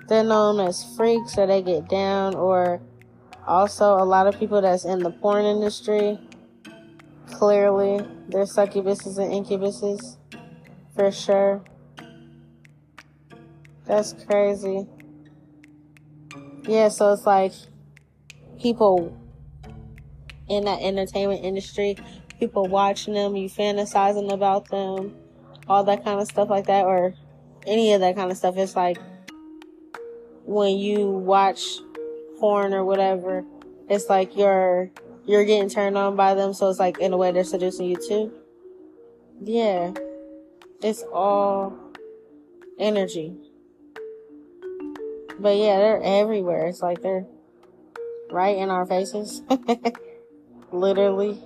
They're 0.09 0.25
known 0.25 0.61
um, 0.61 0.69
as 0.69 0.85
freaks 0.97 1.37
or 1.39 1.47
they 1.47 1.63
get 1.63 1.89
down 1.89 2.35
or 2.35 2.81
also, 3.47 3.95
a 3.95 4.05
lot 4.05 4.27
of 4.27 4.39
people 4.39 4.61
that's 4.61 4.85
in 4.85 4.99
the 4.99 5.11
porn 5.11 5.45
industry, 5.45 6.19
clearly, 7.27 8.05
they're 8.29 8.43
succubuses 8.43 9.19
and 9.19 9.33
incubuses. 9.33 10.17
For 10.95 11.13
sure. 11.13 11.63
That's 13.85 14.15
crazy. 14.29 14.87
Yeah, 16.67 16.89
so 16.89 17.13
it's 17.13 17.27
like 17.27 17.53
people 18.59 19.17
in 20.49 20.65
that 20.65 20.81
entertainment 20.81 21.45
industry, 21.45 21.97
people 22.41 22.67
watching 22.67 23.15
them, 23.15 23.37
you 23.37 23.49
fantasizing 23.49 24.33
about 24.33 24.69
them, 24.69 25.15
all 25.69 25.85
that 25.85 26.05
kind 26.05 26.21
of 26.21 26.27
stuff 26.27 26.49
like 26.49 26.67
that, 26.67 26.85
or 26.85 27.15
any 27.67 27.93
of 27.93 28.01
that 28.01 28.17
kind 28.17 28.31
of 28.31 28.37
stuff. 28.37 28.57
It's 28.57 28.75
like 28.75 28.99
when 30.45 30.79
you 30.79 31.11
watch 31.11 31.61
porn 32.39 32.75
or 32.75 32.85
whatever, 32.85 33.45
it's 33.89 34.09
like 34.09 34.37
you're 34.37 34.91
you're 35.25 35.45
getting 35.45 35.69
turned 35.69 35.99
on 35.99 36.17
by 36.17 36.35
them, 36.35 36.55
so 36.55 36.71
it's 36.71 36.79
like 36.79 36.99
in 36.99 37.13
a 37.13 37.17
way 37.17 37.33
they're 37.33 37.45
seducing 37.45 37.87
you 37.87 37.97
too. 37.97 38.33
Yeah. 39.43 39.93
It's 40.83 41.03
all 41.13 41.77
energy. 42.79 43.35
But 45.39 45.57
yeah, 45.57 45.79
they're 45.79 46.03
everywhere. 46.03 46.67
It's 46.67 46.83
like 46.83 47.03
they're 47.03 47.27
right 48.31 48.57
in 48.57 48.71
our 48.71 48.87
faces. 48.87 49.43
Literally. 50.73 51.43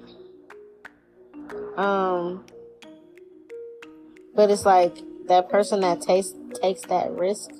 Um 1.77 2.45
but 4.35 4.51
it's 4.51 4.65
like 4.65 4.97
that 5.27 5.49
person 5.49 5.81
that 5.81 6.01
takes 6.01 6.35
takes 6.61 6.83
that 6.83 7.11
risk 7.13 7.51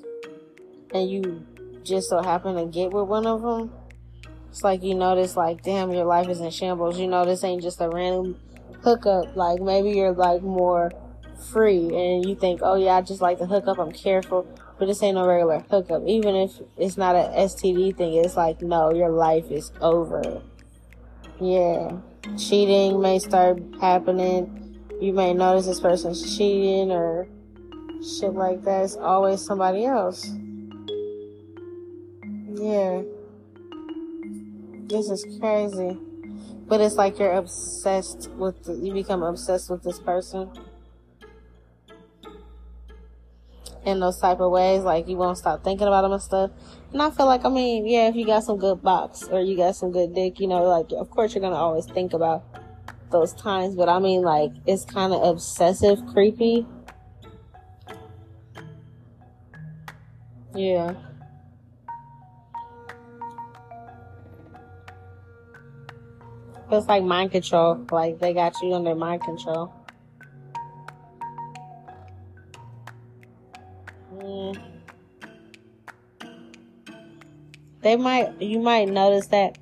and 0.93 1.09
you 1.09 1.45
just 1.83 2.09
so 2.09 2.21
happen 2.21 2.55
to 2.55 2.65
get 2.65 2.91
with 2.91 3.07
one 3.07 3.25
of 3.25 3.41
them, 3.41 3.71
it's 4.49 4.63
like 4.63 4.83
you 4.83 4.95
notice, 4.95 5.37
like, 5.37 5.63
damn, 5.63 5.91
your 5.91 6.05
life 6.05 6.27
is 6.27 6.41
in 6.41 6.51
shambles. 6.51 6.99
You 6.99 7.07
know, 7.07 7.25
this 7.25 7.43
ain't 7.43 7.61
just 7.61 7.79
a 7.79 7.89
random 7.89 8.37
hookup. 8.83 9.35
Like, 9.35 9.61
maybe 9.61 9.91
you're 9.91 10.11
like 10.11 10.41
more 10.41 10.91
free 11.51 11.87
and 11.95 12.25
you 12.25 12.35
think, 12.35 12.61
oh 12.63 12.75
yeah, 12.75 12.97
I 12.97 13.01
just 13.01 13.21
like 13.21 13.39
to 13.39 13.45
hook 13.45 13.67
up. 13.67 13.79
I'm 13.79 13.91
careful, 13.91 14.47
but 14.77 14.85
this 14.85 15.01
ain't 15.03 15.15
no 15.15 15.25
regular 15.25 15.59
hookup. 15.69 16.03
Even 16.05 16.35
if 16.35 16.51
it's 16.77 16.97
not 16.97 17.15
a 17.15 17.31
STD 17.35 17.95
thing, 17.95 18.13
it's 18.13 18.35
like, 18.35 18.61
no, 18.61 18.93
your 18.93 19.09
life 19.09 19.49
is 19.49 19.71
over. 19.81 20.41
Yeah. 21.39 21.97
Cheating 22.37 23.01
may 23.01 23.19
start 23.19 23.59
happening. 23.79 24.79
You 25.01 25.13
may 25.13 25.33
notice 25.33 25.65
this 25.65 25.79
person's 25.79 26.37
cheating 26.37 26.91
or 26.91 27.27
shit 28.01 28.33
like 28.33 28.63
that. 28.63 28.83
It's 28.83 28.95
always 28.95 29.43
somebody 29.43 29.85
else. 29.85 30.29
Yeah. 32.61 33.01
This 34.87 35.09
is 35.09 35.25
crazy. 35.39 35.97
But 36.67 36.79
it's 36.79 36.93
like 36.93 37.17
you're 37.17 37.33
obsessed 37.33 38.29
with, 38.37 38.63
the, 38.65 38.73
you 38.75 38.93
become 38.93 39.23
obsessed 39.23 39.71
with 39.71 39.81
this 39.81 39.97
person. 39.97 40.51
In 43.83 43.99
those 43.99 44.19
type 44.19 44.39
of 44.39 44.51
ways, 44.51 44.83
like 44.83 45.07
you 45.07 45.17
won't 45.17 45.39
stop 45.39 45.63
thinking 45.63 45.87
about 45.87 46.03
them 46.03 46.11
and 46.11 46.21
stuff. 46.21 46.51
And 46.93 47.01
I 47.01 47.09
feel 47.09 47.25
like, 47.25 47.45
I 47.45 47.49
mean, 47.49 47.87
yeah, 47.87 48.09
if 48.09 48.15
you 48.15 48.27
got 48.27 48.43
some 48.43 48.59
good 48.59 48.83
box 48.83 49.23
or 49.23 49.41
you 49.41 49.57
got 49.57 49.75
some 49.75 49.91
good 49.91 50.13
dick, 50.13 50.39
you 50.39 50.47
know, 50.47 50.63
like, 50.65 50.91
of 50.91 51.09
course 51.09 51.33
you're 51.33 51.41
gonna 51.41 51.55
always 51.55 51.87
think 51.87 52.13
about 52.13 52.43
those 53.09 53.33
times, 53.33 53.75
but 53.75 53.89
I 53.89 53.97
mean, 53.97 54.21
like, 54.21 54.51
it's 54.67 54.85
kind 54.85 55.13
of 55.13 55.23
obsessive, 55.23 56.05
creepy. 56.13 56.67
Yeah. 60.53 60.93
It's 66.71 66.87
like 66.87 67.03
mind 67.03 67.31
control. 67.31 67.85
Like 67.91 68.19
they 68.19 68.33
got 68.33 68.55
you 68.61 68.73
under 68.73 68.95
mind 68.95 69.21
control. 69.21 69.73
Mm. 74.15 74.61
They 77.81 77.95
might, 77.95 78.41
you 78.41 78.59
might 78.59 78.87
notice 78.87 79.27
that 79.27 79.57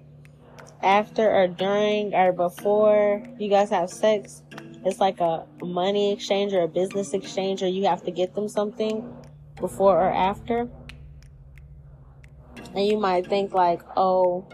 after 0.84 1.30
or 1.30 1.48
during 1.48 2.14
or 2.14 2.32
before 2.32 3.24
you 3.40 3.50
guys 3.50 3.70
have 3.70 3.90
sex, 3.90 4.44
it's 4.86 5.00
like 5.00 5.20
a 5.20 5.46
money 5.62 6.14
exchange 6.14 6.54
or 6.54 6.62
a 6.62 6.68
business 6.68 7.14
exchange, 7.14 7.64
or 7.64 7.68
you 7.68 7.86
have 7.86 8.04
to 8.04 8.12
get 8.12 8.36
them 8.36 8.48
something 8.48 9.12
before 9.60 9.98
or 9.98 10.12
after. 10.12 10.70
And 12.76 12.86
you 12.86 12.98
might 12.98 13.28
think 13.28 13.54
like, 13.54 13.82
oh, 13.98 14.48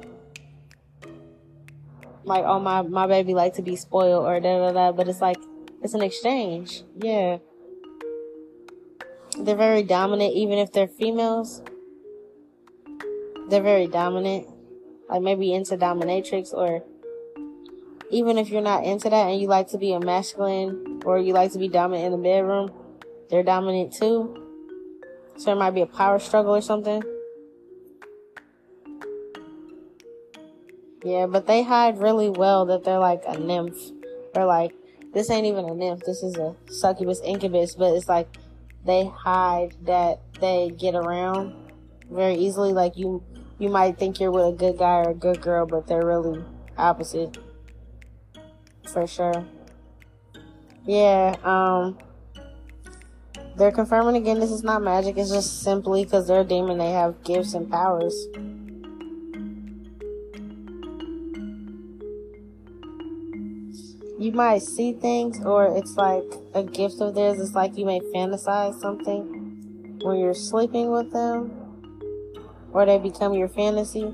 like 2.26 2.44
oh 2.44 2.60
my 2.60 2.82
my 2.82 3.08
baby 3.08 3.34
like 3.34 3.54
to 3.56 3.62
be 3.62 3.76
spoiled 3.76 4.26
or 4.26 4.40
da 4.40 4.60
da 4.60 4.72
da, 4.72 4.92
but 4.92 5.08
it's 5.08 5.22
like 5.22 5.38
it's 5.82 5.94
an 5.94 6.02
exchange. 6.02 6.84
Yeah. 6.98 7.38
They're 9.38 9.56
very 9.56 9.84
dominant, 9.84 10.34
even 10.34 10.58
if 10.58 10.72
they're 10.72 10.88
females. 10.88 11.62
They're 13.50 13.62
very 13.62 13.88
dominant. 13.88 14.48
Like 15.10 15.22
maybe 15.22 15.54
into 15.54 15.78
dominatrix 15.78 16.54
or 16.54 16.84
even 18.10 18.38
if 18.38 18.50
you're 18.50 18.62
not 18.62 18.84
into 18.84 19.10
that 19.10 19.30
and 19.30 19.40
you 19.40 19.48
like 19.48 19.68
to 19.70 19.78
be 19.78 19.94
a 19.94 20.00
masculine 20.00 21.02
or 21.06 21.20
you 21.20 21.34
like 21.34 21.52
to 21.52 21.60
be 21.60 21.68
dominant 21.68 22.06
in 22.06 22.12
the 22.14 22.18
bedroom, 22.18 22.72
they're 23.30 23.44
dominant 23.44 23.94
too. 23.94 24.42
So 25.38 25.46
there 25.46 25.56
might 25.56 25.72
be 25.72 25.82
a 25.82 25.86
power 25.86 26.18
struggle 26.18 26.56
or 26.56 26.62
something. 26.62 27.04
Yeah, 31.06 31.28
but 31.28 31.46
they 31.46 31.62
hide 31.62 32.00
really 32.00 32.30
well 32.30 32.66
that 32.66 32.84
they're 32.84 32.98
like 32.98 33.22
a 33.28 33.38
nymph. 33.38 33.78
They're 34.34 34.48
like, 34.48 34.72
this 35.14 35.30
ain't 35.30 35.46
even 35.46 35.66
a 35.66 35.76
nymph. 35.76 36.02
This 36.04 36.24
is 36.24 36.36
a 36.36 36.56
succubus 36.68 37.22
incubus, 37.24 37.76
but 37.76 37.94
it's 37.94 38.10
like 38.10 38.28
they 38.84 39.06
hide 39.06 39.76
that 39.84 40.20
they 40.42 40.72
get 40.76 40.96
around 40.96 41.54
very 42.10 42.34
easily. 42.34 42.74
Like 42.74 42.98
you, 42.98 43.24
you 43.60 43.70
might 43.70 44.00
think 44.00 44.20
you're 44.20 44.32
with 44.32 44.48
a 44.48 44.58
good 44.58 44.80
guy 44.80 45.02
or 45.02 45.12
a 45.12 45.14
good 45.14 45.42
girl, 45.42 45.68
but 45.68 45.86
they're 45.86 46.04
really 46.04 46.44
opposite. 46.76 47.38
For 48.92 49.06
sure. 49.06 49.46
Yeah, 50.88 51.36
um, 51.44 52.00
they're 53.58 53.72
confirming 53.72 54.16
again 54.16 54.40
this 54.40 54.50
is 54.52 54.64
not 54.64 54.82
magic, 54.82 55.20
it's 55.20 55.30
just 55.30 55.62
simply 55.62 56.04
because 56.04 56.28
they're 56.28 56.42
a 56.42 56.44
demon, 56.44 56.80
they 56.80 56.92
have 56.92 57.24
gifts 57.24 57.54
and 57.54 57.70
powers. 57.70 58.26
You 64.18 64.32
might 64.32 64.62
see 64.62 64.94
things, 64.94 65.44
or 65.44 65.78
it's 65.78 65.96
like 65.98 66.24
a 66.54 66.64
gift 66.64 67.02
of 67.02 67.16
theirs. 67.16 67.40
It's 67.40 67.54
like 67.54 67.78
you 67.78 67.86
may 67.86 68.00
fantasize 68.00 68.80
something 68.80 70.00
when 70.02 70.20
you're 70.20 70.34
sleeping 70.34 70.90
with 70.92 71.12
them, 71.12 71.52
or 72.72 72.86
they 72.86 72.98
become 72.98 73.34
your 73.34 73.50
fantasy. 73.50 74.14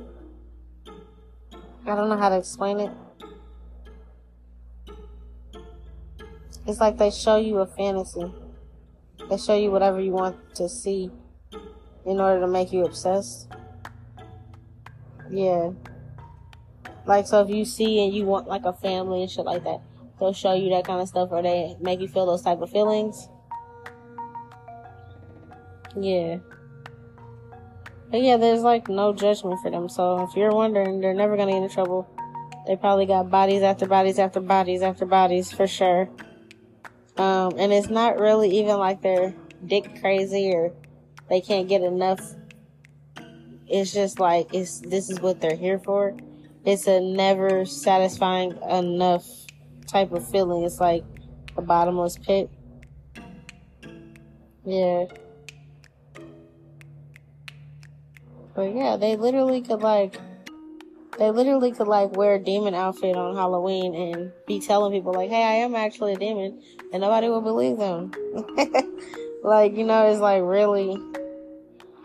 I 1.86 1.95
don't 1.95 2.10
know 2.10 2.18
how 2.18 2.30
to 2.30 2.38
explain 2.38 2.80
it. 2.80 2.91
It's 6.66 6.80
like 6.80 6.97
they 6.97 7.12
show 7.12 7.38
you 7.38 7.60
a 7.60 7.68
fantasy. 7.68 8.34
They 9.30 9.38
show 9.38 9.56
you 9.56 9.72
whatever 9.72 10.02
you 10.02 10.12
want 10.12 10.56
to 10.56 10.68
see 10.68 11.12
in 12.06 12.20
order 12.20 12.41
to 12.41 12.47
make 12.47 12.74
you 12.74 12.86
obsessed. 12.86 13.47
Yeah. 15.30 15.72
Like, 17.06 17.28
so 17.28 17.41
if 17.41 17.49
you 17.49 17.66
see 17.66 18.04
and 18.04 18.14
you 18.14 18.26
want 18.26 18.47
like 18.47 18.66
a 18.66 18.74
family 18.74 19.22
and 19.22 19.32
shit 19.32 19.45
like 19.45 19.64
that, 19.64 19.82
they'll 20.22 20.34
show 20.34 20.53
you 20.53 20.69
that 20.69 20.86
kind 20.86 21.01
of 21.01 21.07
stuff 21.07 21.30
or 21.32 21.41
they 21.41 21.76
make 21.82 21.99
you 21.99 22.07
feel 22.07 22.28
those 22.28 22.43
type 22.43 22.61
of 22.61 22.69
feelings. 22.69 23.28
Yeah. 25.99 26.38
But 28.11 28.22
yeah, 28.22 28.38
there's 28.38 28.61
like 28.61 28.88
no 28.88 29.13
judgment 29.13 29.59
for 29.61 29.72
them. 29.72 29.89
So 29.89 30.22
if 30.24 30.36
you're 30.36 30.53
wondering, 30.53 31.01
they're 31.01 31.15
never 31.15 31.36
gonna 31.36 31.53
get 31.53 31.63
in 31.63 31.69
trouble. 31.69 32.07
They 32.67 32.76
probably 32.76 33.07
got 33.07 33.32
bodies 33.32 33.63
after 33.63 33.88
bodies 33.88 34.19
after 34.19 34.39
bodies 34.39 34.84
after 34.84 35.05
bodies 35.05 35.51
for 35.51 35.65
sure. 35.65 36.07
Um, 37.17 37.53
and 37.57 37.74
it's 37.74 37.89
not 37.89 38.19
really 38.19 38.59
even 38.59 38.78
like 38.78 39.01
they're 39.01 39.34
dick 39.65 39.99
crazy 40.01 40.53
or 40.53 40.72
they 41.30 41.41
can't 41.41 41.67
get 41.67 41.82
enough. 41.82 42.36
It's 43.67 43.91
just 43.91 44.19
like 44.19 44.53
it's 44.53 44.80
this 44.82 45.09
is 45.09 45.19
what 45.19 45.41
they're 45.41 45.55
here 45.55 45.80
for. 45.80 46.15
It's 46.63 46.86
a 46.86 46.99
never 46.99 47.65
satisfying 47.65 48.55
enough 48.69 49.26
type 49.92 50.12
of 50.12 50.28
feeling. 50.30 50.64
It's 50.64 50.80
like 50.80 51.04
a 51.58 51.62
bottomless 51.62 52.18
pit. 52.18 52.50
Yeah. 54.66 55.06
But 58.56 58.76
yeah, 58.76 58.98
they 58.98 59.16
literally 59.16 59.62
could 59.62 59.82
like 59.82 60.20
they 61.18 61.30
literally 61.30 61.72
could 61.72 61.88
like 61.88 62.16
wear 62.16 62.36
a 62.36 62.39
demon 62.39 62.74
outfit 62.74 63.16
on 63.16 63.36
Halloween 63.36 63.94
and 63.94 64.32
be 64.48 64.60
telling 64.60 64.92
people 64.92 65.14
like, 65.14 65.30
"Hey, 65.30 65.44
I 65.44 65.54
am 65.64 65.76
actually 65.76 66.14
a 66.14 66.18
demon," 66.18 66.62
and 66.92 67.02
nobody 67.02 67.30
will 67.30 67.42
believe 67.42 67.78
them. 67.78 68.12
like 69.44 69.76
you 69.76 69.86
know, 69.86 70.08
it's 70.08 70.20
like 70.20 70.42
really 70.44 70.98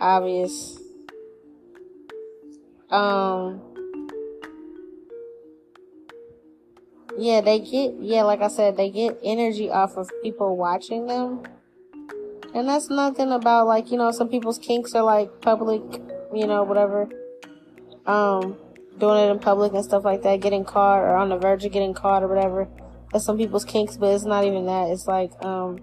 obvious. 0.01 0.79
Um. 2.91 3.66
Yeah, 7.19 7.41
they 7.41 7.61
get 7.61 7.95
yeah, 8.01 8.23
like 8.23 8.41
I 8.41 8.49
said, 8.49 8.77
they 8.77 8.91
get 8.91 9.19
energy 9.23 9.71
off 9.71 9.97
of 9.97 10.11
people 10.23 10.57
watching 10.57 11.07
them. 11.07 11.43
And 12.55 12.69
that's 12.69 12.89
nothing 12.89 13.33
about 13.33 13.67
like, 13.67 13.91
you 13.91 13.99
know, 13.99 14.11
some 14.11 14.29
people's 14.29 14.59
kinks 14.59 14.95
are 14.95 15.03
like 15.03 15.41
public, 15.41 15.83
you 16.35 16.47
know, 16.47 16.63
whatever. 16.63 17.09
Um 18.07 18.57
doing 18.99 19.29
it 19.29 19.31
in 19.31 19.39
public 19.39 19.73
and 19.75 19.85
stuff 19.85 20.05
like 20.05 20.23
that, 20.23 20.41
getting 20.41 20.65
caught 20.65 21.01
or 21.01 21.17
on 21.17 21.29
the 21.29 21.37
verge 21.37 21.65
of 21.65 21.73
getting 21.73 21.95
caught 21.95 22.23
or 22.23 22.29
whatever. 22.29 22.69
That's 23.13 23.25
some 23.25 23.39
people's 23.39 23.65
kinks, 23.65 23.97
but 23.97 24.15
it's 24.15 24.25
not 24.25 24.45
even 24.45 24.67
that. 24.67 24.91
It's 24.91 25.07
like, 25.07 25.33
um, 25.45 25.81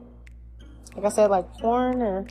like 0.96 1.06
I 1.06 1.10
said, 1.10 1.30
like 1.30 1.52
porn 1.54 2.02
or 2.02 2.28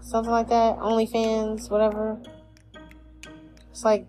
something 0.00 0.30
like 0.30 0.48
that. 0.48 0.78
OnlyFans, 0.78 1.70
whatever. 1.70 2.20
It's 3.70 3.84
like 3.84 4.06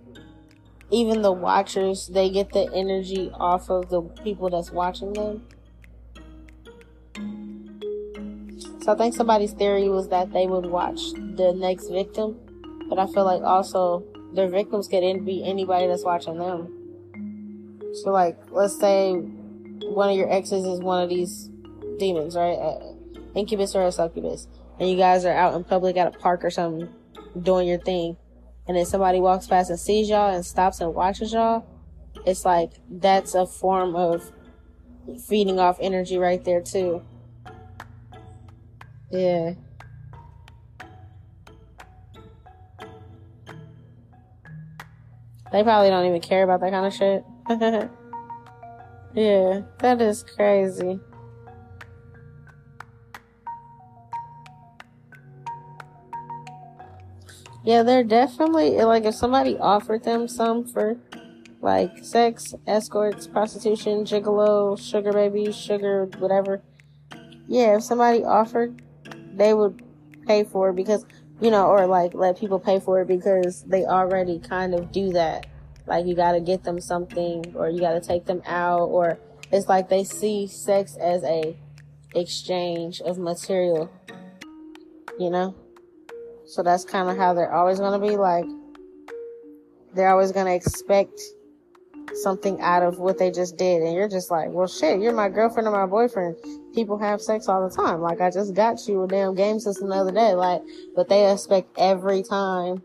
even 0.92 1.22
the 1.22 1.32
watchers, 1.32 2.08
they 2.08 2.30
get 2.30 2.52
the 2.52 2.72
energy 2.74 3.32
off 3.34 3.70
of 3.70 3.90
the 3.90 4.02
people 4.24 4.50
that's 4.50 4.72
watching 4.72 5.14
them. 5.14 5.46
So 8.82 8.94
I 8.94 8.98
think 8.98 9.14
somebody's 9.14 9.54
theory 9.54 9.88
was 9.90 10.08
that 10.10 10.34
they 10.34 10.48
would 10.48 10.66
watch 10.66 11.00
the 11.14 11.54
next 11.56 11.90
victim, 11.90 12.40
but 12.90 12.98
I 12.98 13.06
feel 13.08 13.26
like 13.26 13.44
also 13.44 14.04
their 14.34 14.48
victims 14.48 14.88
could 14.88 15.26
be 15.26 15.44
anybody 15.44 15.88
that's 15.88 16.04
watching 16.04 16.38
them. 16.38 16.76
So, 18.04 18.12
like, 18.12 18.38
let's 18.52 18.80
say 18.80 19.14
one 19.14 20.10
of 20.10 20.18
your 20.18 20.32
exes 20.32 20.66
is 20.66 20.80
one 20.80 21.04
of 21.04 21.10
these 21.10 21.50
demons, 21.98 22.36
right? 22.36 22.56
Uh, 22.56 22.94
incubus 23.36 23.76
or 23.76 23.86
a 23.86 23.92
succubus, 23.92 24.48
and 24.80 24.90
you 24.90 24.98
guys 24.98 25.26
are 25.26 25.34
out 25.34 25.54
in 25.56 25.64
public 25.64 25.98
at 25.98 26.16
a 26.16 26.18
park 26.18 26.44
or 26.44 26.50
something, 26.50 26.90
doing 27.42 27.68
your 27.68 27.80
thing, 27.80 28.18
and 28.70 28.78
then 28.78 28.86
somebody 28.86 29.20
walks 29.20 29.48
past 29.48 29.72
and 29.72 29.80
sees 29.80 30.08
y'all 30.08 30.32
and 30.32 30.46
stops 30.46 30.80
and 30.80 30.94
watches 30.94 31.34
y'all. 31.34 31.66
It's 32.24 32.46
like 32.46 32.74
that's 32.88 33.34
a 33.34 33.48
form 33.48 33.96
of 33.96 34.32
feeding 35.28 35.60
off 35.60 35.80
energy 35.82 36.20
right 36.20 36.46
there 36.46 36.62
too. 36.62 37.02
Yeah. 39.10 39.56
They 45.52 45.64
probably 45.64 45.90
don't 45.90 46.06
even 46.06 46.22
care 46.22 46.44
about 46.44 46.60
that 46.62 46.70
kind 46.70 46.86
of 46.86 46.94
shit. 46.94 47.26
yeah, 49.16 49.62
that 49.80 50.00
is 50.00 50.22
crazy. 50.22 51.00
Yeah, 57.64 57.84
they're 57.84 58.04
definitely 58.04 58.72
like 58.78 59.04
if 59.04 59.16
somebody 59.16 59.58
offered 59.58 60.04
them 60.04 60.28
some 60.28 60.66
for 60.66 60.98
like 61.62 62.04
sex, 62.04 62.56
escorts, 62.66 63.28
prostitution, 63.28 64.06
gigolo, 64.06 64.80
sugar 64.80 65.12
baby, 65.12 65.52
sugar, 65.52 66.06
whatever. 66.20 66.62
Yeah, 67.48 67.78
if 67.78 67.84
somebody 67.84 68.24
offered, 68.24 68.82
they 69.34 69.54
would 69.54 69.84
pay 70.26 70.46
for 70.46 70.70
it 70.70 70.76
because 70.76 71.06
you 71.42 71.52
know, 71.52 71.68
or 71.68 71.86
like 71.88 72.14
let 72.14 72.38
people 72.38 72.60
pay 72.60 72.80
for 72.80 73.02
it 73.02 73.08
because 73.08 73.64
they 73.64 73.86
already 73.86 74.40
kind 74.40 74.74
of 74.74 74.92
do 74.92 75.12
that. 75.14 75.48
Like 75.86 76.06
you 76.06 76.16
gotta 76.16 76.40
get 76.40 76.64
them 76.64 76.80
something 76.80 77.54
or 77.56 77.70
you 77.70 77.80
gotta 77.80 78.02
take 78.02 78.26
them 78.26 78.42
out 78.46 78.86
or 78.86 79.20
it's 79.52 79.68
like 79.68 79.90
they 79.90 80.04
see 80.04 80.48
sex 80.48 80.96
as 80.98 81.24
a 81.24 81.58
exchange 82.16 83.02
of 83.02 83.18
material. 83.18 83.92
You 85.20 85.30
know? 85.30 85.56
So 86.50 86.64
that's 86.64 86.84
kind 86.84 87.10
of 87.10 87.18
how 87.18 87.34
they're 87.34 87.54
always 87.54 87.80
gonna 87.80 88.00
be 88.00 88.18
like 88.18 88.46
they're 89.94 90.10
always 90.10 90.32
gonna 90.32 90.54
expect 90.54 91.20
something 92.16 92.60
out 92.62 92.84
of 92.84 93.00
what 93.00 93.18
they 93.18 93.32
just 93.32 93.58
did. 93.58 93.82
And 93.82 93.94
you're 93.94 94.10
just 94.10 94.32
like, 94.32 94.50
well, 94.50 94.68
shit, 94.68 95.00
you're 95.00 95.14
my 95.14 95.30
girlfriend 95.30 95.68
or 95.68 95.72
my 95.72 95.86
boyfriend. 95.86 96.36
People 96.74 96.98
have 96.98 97.22
sex 97.22 97.48
all 97.48 97.68
the 97.68 97.76
time. 97.76 98.02
Like, 98.02 98.22
I 98.22 98.32
just 98.32 98.54
got 98.54 98.88
you 98.88 99.04
a 99.04 99.08
damn 99.08 99.36
game 99.36 99.60
system 99.60 99.90
the 99.90 99.96
other 99.96 100.12
day. 100.12 100.34
Like, 100.34 100.62
but 100.96 101.10
they 101.10 101.32
expect 101.32 101.70
every 101.78 102.24
time 102.24 102.84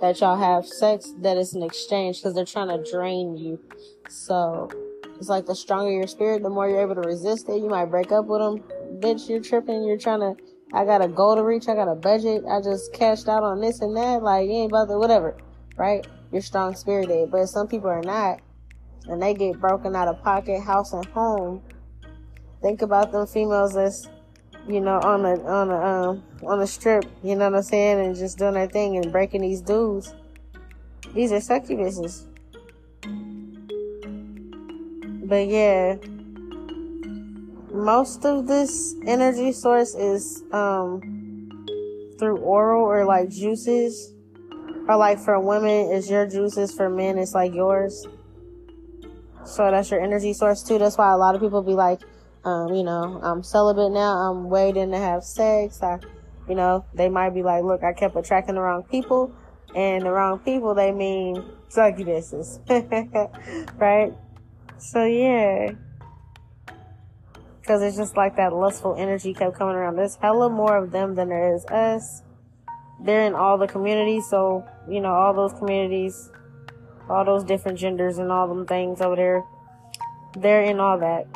that 0.00 0.20
y'all 0.20 0.36
have 0.36 0.66
sex 0.66 1.12
that 1.18 1.36
it's 1.36 1.54
an 1.54 1.62
exchange 1.62 2.18
because 2.18 2.34
they're 2.34 2.44
trying 2.44 2.68
to 2.68 2.90
drain 2.90 3.36
you. 3.36 3.60
So, 4.08 4.70
it's 5.18 5.28
like 5.28 5.46
the 5.46 5.54
stronger 5.54 5.90
your 5.90 6.06
spirit, 6.06 6.42
the 6.42 6.50
more 6.50 6.68
you're 6.68 6.80
able 6.80 6.94
to 6.94 7.06
resist 7.06 7.48
it. 7.48 7.60
You 7.60 7.68
might 7.68 7.86
break 7.86 8.10
up 8.10 8.26
with 8.26 8.40
them. 8.40 8.62
Bitch, 9.00 9.28
you're 9.28 9.42
tripping. 9.42 9.84
You're 9.84 9.98
trying 9.98 10.20
to, 10.20 10.42
I 10.72 10.84
got 10.84 11.02
a 11.02 11.08
goal 11.08 11.36
to 11.36 11.42
reach. 11.42 11.68
I 11.68 11.74
got 11.74 11.88
a 11.88 11.94
budget. 11.94 12.44
I 12.48 12.60
just 12.60 12.92
cashed 12.92 13.28
out 13.28 13.42
on 13.42 13.60
this 13.60 13.80
and 13.80 13.96
that. 13.96 14.22
Like, 14.22 14.46
you 14.46 14.52
ain't 14.52 14.70
about 14.70 14.88
whatever. 14.88 15.36
Right? 15.76 16.06
You're 16.32 16.42
strong 16.42 16.74
spirited. 16.74 17.30
But 17.30 17.46
some 17.46 17.66
people 17.66 17.88
are 17.88 18.02
not 18.02 18.40
and 19.08 19.22
they 19.22 19.34
get 19.34 19.60
broken 19.60 19.96
out 19.96 20.08
of 20.08 20.22
pocket, 20.22 20.60
house, 20.62 20.92
and 20.92 21.04
home. 21.06 21.62
Think 22.62 22.82
about 22.82 23.12
them 23.12 23.26
females 23.26 23.74
that's, 23.74 24.08
you 24.68 24.80
know, 24.80 24.98
on 25.00 25.24
a 25.24 25.42
on 25.44 25.70
a 25.70 26.10
um, 26.10 26.22
on 26.42 26.60
a 26.60 26.66
strip, 26.66 27.04
you 27.22 27.34
know 27.34 27.46
what 27.50 27.56
I'm 27.56 27.62
saying, 27.62 28.00
and 28.00 28.14
just 28.14 28.38
doing 28.38 28.54
their 28.54 28.68
thing 28.68 28.96
and 28.96 29.10
breaking 29.10 29.42
these 29.42 29.60
dudes. 29.60 30.14
These 31.14 31.32
are 31.32 31.36
succubuses. 31.36 32.26
But 35.26 35.46
yeah, 35.46 35.96
most 37.72 38.24
of 38.24 38.46
this 38.46 38.94
energy 39.06 39.52
source 39.52 39.94
is 39.94 40.42
um 40.52 41.20
through 42.18 42.36
oral 42.38 42.84
or 42.84 43.04
like 43.04 43.30
juices. 43.30 44.14
Or 44.88 44.96
like 44.96 45.18
for 45.18 45.40
women, 45.40 45.90
it's 45.92 46.10
your 46.10 46.26
juices. 46.26 46.72
For 46.72 46.88
men, 46.88 47.18
it's 47.18 47.34
like 47.34 47.54
yours. 47.54 48.06
So 49.44 49.70
that's 49.70 49.90
your 49.90 50.00
energy 50.00 50.32
source 50.32 50.62
too. 50.62 50.78
That's 50.78 50.98
why 50.98 51.12
a 51.12 51.16
lot 51.16 51.34
of 51.34 51.40
people 51.40 51.62
be 51.62 51.72
like, 51.72 52.00
um, 52.44 52.74
you 52.74 52.84
know, 52.84 53.20
I'm 53.22 53.42
celibate 53.42 53.92
now. 53.92 54.16
I'm 54.16 54.48
waiting 54.48 54.90
to 54.90 54.98
have 54.98 55.24
sex. 55.24 55.82
I, 55.82 55.98
you 56.48 56.54
know, 56.54 56.84
they 56.94 57.08
might 57.08 57.30
be 57.30 57.42
like, 57.42 57.64
look, 57.64 57.82
I 57.82 57.92
kept 57.92 58.16
attracting 58.16 58.54
the 58.54 58.60
wrong 58.60 58.82
people, 58.82 59.32
and 59.74 60.04
the 60.04 60.10
wrong 60.10 60.38
people 60.40 60.74
they 60.74 60.92
mean 60.92 61.44
succubuses, 61.68 62.58
right? 63.78 64.12
So 64.78 65.04
yeah, 65.04 65.72
because 67.60 67.82
it's 67.82 67.96
just 67.96 68.16
like 68.16 68.36
that 68.36 68.52
lustful 68.52 68.96
energy 68.98 69.34
kept 69.34 69.56
coming 69.56 69.74
around. 69.74 69.96
There's 69.96 70.16
hella 70.16 70.50
more 70.50 70.76
of 70.76 70.90
them 70.90 71.14
than 71.14 71.28
there 71.28 71.54
is 71.54 71.64
us. 71.66 72.22
They're 73.02 73.26
in 73.26 73.34
all 73.34 73.58
the 73.58 73.66
communities, 73.66 74.28
so 74.28 74.64
you 74.88 75.00
know, 75.00 75.12
all 75.12 75.32
those 75.32 75.52
communities 75.52 76.30
all 77.10 77.24
those 77.24 77.44
different 77.44 77.76
genders 77.76 78.18
and 78.18 78.30
all 78.30 78.46
them 78.48 78.64
things 78.66 79.00
over 79.00 79.16
there. 79.16 79.44
They're 80.38 80.62
in 80.62 80.78
all 80.78 80.98
that. 80.98 81.26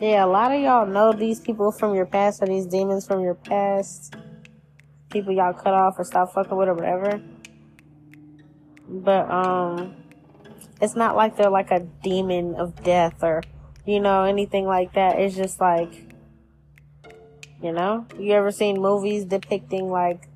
Yeah, 0.00 0.24
a 0.24 0.26
lot 0.26 0.50
of 0.50 0.60
y'all 0.60 0.86
know 0.86 1.12
these 1.12 1.38
people 1.38 1.70
from 1.70 1.94
your 1.94 2.06
past 2.06 2.42
or 2.42 2.46
these 2.46 2.66
demons 2.66 3.06
from 3.06 3.22
your 3.22 3.36
past. 3.36 4.16
People 5.10 5.32
y'all 5.32 5.52
cut 5.52 5.72
off 5.72 5.94
or 5.98 6.04
stop 6.04 6.32
fucking 6.32 6.56
with 6.56 6.68
or 6.68 6.74
whatever. 6.74 7.22
But, 8.92 9.30
um, 9.30 9.96
it's 10.80 10.94
not 10.94 11.16
like 11.16 11.36
they're 11.36 11.48
like 11.48 11.70
a 11.70 11.80
demon 11.80 12.56
of 12.56 12.82
death 12.82 13.22
or, 13.22 13.42
you 13.86 14.00
know, 14.00 14.24
anything 14.24 14.66
like 14.66 14.92
that. 14.94 15.18
It's 15.18 15.34
just 15.34 15.60
like, 15.60 16.12
you 17.62 17.72
know, 17.72 18.04
you 18.18 18.32
ever 18.32 18.50
seen 18.50 18.80
movies 18.80 19.24
depicting 19.24 19.88
like 19.88 20.28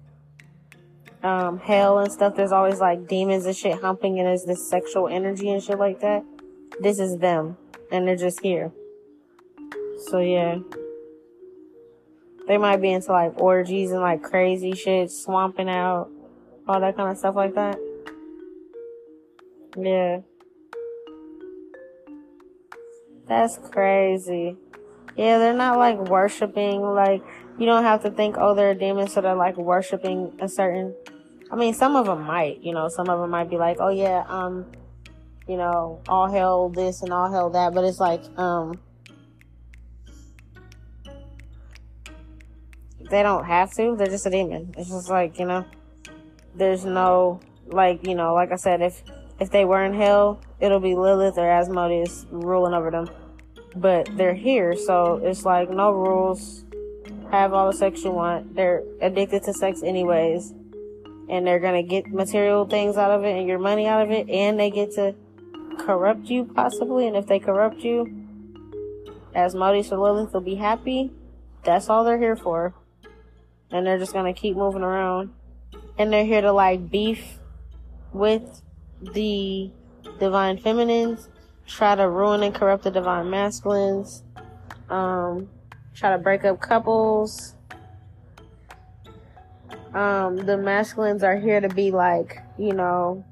um, 1.25 1.59
hell 1.59 1.99
and 1.99 2.11
stuff? 2.11 2.37
There's 2.37 2.53
always 2.53 2.79
like 2.79 3.09
demons 3.09 3.47
and 3.47 3.57
shit 3.57 3.81
humping, 3.81 4.19
and 4.19 4.29
there's 4.29 4.45
this 4.45 4.71
sexual 4.71 5.09
energy 5.09 5.51
and 5.51 5.63
shit 5.63 5.79
like 5.79 6.01
that. 6.01 6.25
This 6.81 7.01
is 7.01 7.19
them, 7.19 7.57
and 7.91 8.07
they're 8.07 8.17
just 8.17 8.41
here. 8.41 8.71
So 10.09 10.21
yeah, 10.21 10.59
they 12.47 12.59
might 12.59 12.81
be 12.81 12.93
into 12.93 13.11
like 13.11 13.41
orgies 13.41 13.91
and 13.91 14.01
like 14.01 14.23
crazy 14.23 14.73
shit, 14.75 15.11
swamping 15.11 15.69
out, 15.69 16.09
all 16.69 16.81
that 16.81 16.97
kind 16.97 17.11
of 17.11 17.19
stuff 17.19 17.35
like 17.35 17.55
that. 17.57 17.79
Yeah. 19.77 20.20
That's 23.27 23.59
crazy. 23.59 24.57
Yeah, 25.16 25.39
they're 25.39 25.55
not 25.55 25.79
like 25.79 25.99
worshiping, 26.09 26.83
like, 26.83 27.22
you 27.59 27.66
don't 27.66 27.83
have 27.85 28.03
to 28.03 28.11
think, 28.11 28.37
oh, 28.39 28.55
they're 28.55 28.74
demons, 28.74 29.14
so 29.14 29.20
they're 29.20 29.35
like 29.35 29.57
worshiping 29.57 30.33
a 30.41 30.49
certain. 30.49 30.95
I 31.51 31.57
mean, 31.57 31.74
some 31.74 31.97
of 31.97 32.07
them 32.07 32.22
might, 32.22 32.61
you 32.62 32.72
know, 32.72 32.89
some 32.89 33.09
of 33.09 33.18
them 33.20 33.31
might 33.31 33.49
be 33.49 33.57
like, 33.57 33.79
oh, 33.81 33.89
yeah, 33.89 34.24
um, 34.29 34.66
you 35.49 35.57
know, 35.57 36.01
all 36.09 36.31
hell 36.31 36.68
this 36.68 37.03
and 37.03 37.12
all 37.12 37.31
hell 37.31 37.51
that, 37.51 37.72
but 37.72 37.85
it's 37.85 38.01
like, 38.01 38.22
um, 38.39 38.79
they 43.11 43.22
don't 43.22 43.45
have 43.45 43.72
to, 43.74 43.97
they're 43.97 44.09
just 44.09 44.27
a 44.27 44.31
demon. 44.31 44.74
It's 44.77 44.91
just 44.91 45.09
like, 45.09 45.39
you 45.39 45.47
know, 45.47 45.64
there's 46.55 46.85
no, 46.85 47.41
like, 47.66 48.07
you 48.07 48.14
know, 48.14 48.35
like 48.35 48.53
I 48.53 48.57
said, 48.57 48.83
if, 48.83 49.03
if 49.41 49.51
they 49.51 49.64
were 49.64 49.84
in 49.84 49.95
hell, 49.95 50.41
it'll 50.61 50.80
be 50.80 50.95
Lilith 50.95 51.39
or 51.39 51.49
Asmodeus 51.49 52.26
ruling 52.30 52.74
over 52.74 52.91
them 52.91 53.09
but 53.76 54.09
they're 54.16 54.34
here, 54.34 54.74
so 54.74 55.20
it's 55.22 55.45
like 55.45 55.70
no 55.70 55.93
rules. 55.93 56.64
Have 57.30 57.53
all 57.53 57.70
the 57.70 57.76
sex 57.76 58.03
you 58.03 58.11
want. 58.11 58.55
They're 58.55 58.82
addicted 59.01 59.43
to 59.45 59.53
sex 59.53 59.82
anyways, 59.82 60.53
and 61.28 61.47
they're 61.47 61.61
gonna 61.61 61.82
get 61.82 62.07
material 62.09 62.64
things 62.64 62.97
out 62.97 63.11
of 63.11 63.24
it 63.24 63.37
and 63.37 63.47
your 63.47 63.59
money 63.59 63.87
out 63.87 64.03
of 64.03 64.11
it, 64.11 64.28
and 64.30 64.59
they 64.59 64.70
get 64.70 64.93
to 64.93 65.14
corrupt 65.78 66.26
you 66.26 66.45
possibly. 66.45 67.07
And 67.07 67.16
if 67.16 67.26
they 67.26 67.39
corrupt 67.39 67.80
you, 67.80 68.07
Asmodeus 69.34 69.93
or 69.93 69.99
Lilith 69.99 70.32
will 70.32 70.41
be 70.41 70.55
happy. 70.55 71.12
That's 71.62 71.91
all 71.91 72.05
they're 72.05 72.18
here 72.18 72.37
for, 72.37 72.74
and 73.70 73.87
they're 73.87 73.99
just 73.99 74.14
gonna 74.14 74.32
keep 74.32 74.57
moving 74.57 74.82
around, 74.82 75.30
and 75.99 76.12
they're 76.12 76.24
here 76.24 76.41
to 76.41 76.53
like 76.53 76.91
beef 76.91 77.39
with 78.12 78.62
the 79.01 79.71
divine 80.18 80.59
feminines 80.59 81.29
try 81.67 81.95
to 81.95 82.09
ruin 82.09 82.43
and 82.43 82.55
corrupt 82.55 82.85
the 82.85 82.91
divine 82.91 83.29
masculines, 83.29 84.23
um, 84.89 85.49
try 85.95 86.11
to 86.11 86.18
break 86.18 86.45
up 86.45 86.61
couples. 86.61 87.55
Um, 89.95 90.37
the 90.37 90.57
masculines 90.57 91.23
are 91.23 91.39
here 91.39 91.61
to 91.61 91.68
be 91.68 91.91
like, 91.91 92.43
you 92.59 92.73
know, 92.73 93.25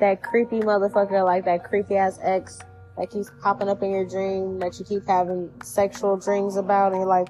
that 0.00 0.22
creepy 0.22 0.60
motherfucker, 0.60 1.24
like 1.24 1.44
that 1.44 1.64
creepy 1.64 1.96
ass 1.96 2.18
ex 2.22 2.58
that 2.98 3.10
keeps 3.10 3.30
popping 3.42 3.68
up 3.68 3.82
in 3.82 3.90
your 3.90 4.06
dream, 4.06 4.58
that 4.58 4.78
you 4.78 4.84
keep 4.84 5.06
having 5.06 5.50
sexual 5.62 6.16
dreams 6.16 6.56
about, 6.56 6.92
and 6.92 7.00
you're 7.00 7.08
like, 7.08 7.28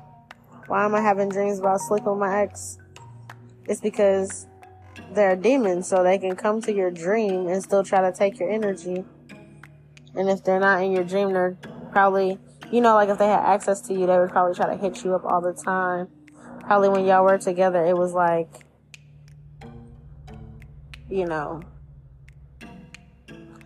why 0.68 0.84
am 0.84 0.94
I 0.94 1.00
having 1.00 1.28
dreams 1.28 1.58
about 1.58 1.80
sleeping 1.80 2.10
with 2.10 2.18
my 2.18 2.42
ex? 2.42 2.78
It's 3.66 3.80
because 3.80 4.46
they're 5.12 5.36
demons, 5.36 5.88
so 5.88 6.02
they 6.02 6.18
can 6.18 6.36
come 6.36 6.60
to 6.62 6.72
your 6.72 6.90
dream 6.90 7.46
and 7.48 7.62
still 7.62 7.84
try 7.84 8.00
to 8.02 8.16
take 8.16 8.38
your 8.38 8.50
energy. 8.50 9.04
And 10.14 10.30
if 10.30 10.44
they're 10.44 10.60
not 10.60 10.82
in 10.82 10.92
your 10.92 11.04
dream, 11.04 11.32
they're 11.32 11.56
probably, 11.92 12.38
you 12.70 12.80
know, 12.80 12.94
like 12.94 13.08
if 13.08 13.18
they 13.18 13.26
had 13.26 13.40
access 13.40 13.80
to 13.82 13.94
you, 13.94 14.06
they 14.06 14.18
would 14.18 14.30
probably 14.30 14.54
try 14.54 14.74
to 14.74 14.76
hit 14.76 15.04
you 15.04 15.14
up 15.14 15.24
all 15.24 15.40
the 15.40 15.52
time. 15.52 16.08
Probably 16.60 16.88
when 16.88 17.04
y'all 17.06 17.24
were 17.24 17.38
together, 17.38 17.84
it 17.84 17.96
was 17.96 18.12
like, 18.12 18.48
you 21.08 21.26
know, 21.26 21.62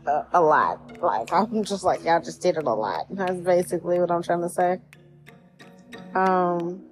a, 0.07 0.27
a 0.35 0.41
lot. 0.41 1.01
Like, 1.01 1.33
I'm 1.33 1.65
just 1.65 1.85
like, 1.85 2.05
y'all 2.05 2.21
just 2.21 2.43
did 2.43 2.57
it 2.57 2.65
a 2.65 2.75
lot. 2.75 3.07
That's 3.11 3.41
basically 3.41 3.99
what 4.01 4.11
I'm 4.11 4.23
trying 4.23 4.43
to 4.43 4.49
say. 4.49 4.79
Um, 6.15 6.83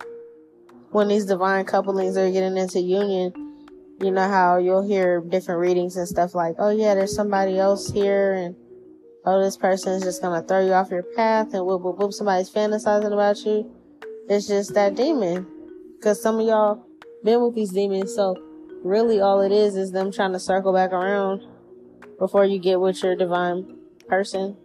when 0.91 1.09
these 1.09 1.27
divine 1.27 1.65
couplings 1.65 2.17
are 2.17 2.31
getting 2.31 2.57
into 2.57 2.81
union, 2.81 3.48
you 4.01 4.11
know 4.11 4.29
how 4.29 4.59
you'll 4.59 4.87
hear 4.87 5.21
different 5.21 5.61
readings 5.61 5.97
and 5.97 6.07
stuff 6.07 6.35
like, 6.35 6.55
oh 6.59 6.71
yeah, 6.71 6.95
there's 6.95 7.15
somebody 7.15 7.59
else 7.59 7.91
here 7.91 8.35
and 8.35 8.55
oh, 9.25 9.43
this 9.43 9.57
person 9.57 9.95
is 9.95 10.03
just 10.03 10.23
gonna 10.23 10.43
throw 10.43 10.65
you 10.65 10.73
off 10.73 10.91
your 10.91 11.03
path 11.03 11.53
and 11.53 11.67
whoop, 11.67 11.83
whoop, 11.83 11.99
whoop, 11.99 12.13
somebody's 12.13 12.51
fantasizing 12.51 13.13
about 13.13 13.39
you. 13.45 13.71
It's 14.29 14.47
just 14.47 14.75
that 14.75 14.95
demon. 14.95 15.47
Cause 16.03 16.23
some 16.23 16.39
of 16.39 16.47
y'all 16.47 16.87
been 17.25 17.43
with 17.43 17.55
these 17.55 17.73
demons, 17.73 18.15
so 18.15 18.37
really 18.85 19.21
all 19.21 19.41
it 19.41 19.53
is 19.53 19.75
is 19.75 19.91
them 19.91 20.13
trying 20.13 20.33
to 20.33 20.41
circle 20.41 20.73
back 20.73 20.93
around 20.93 21.43
before 22.19 22.45
you 22.45 22.59
get 22.59 22.81
with 22.81 23.03
your 23.03 23.17
divine 23.17 23.79
person. 24.09 24.57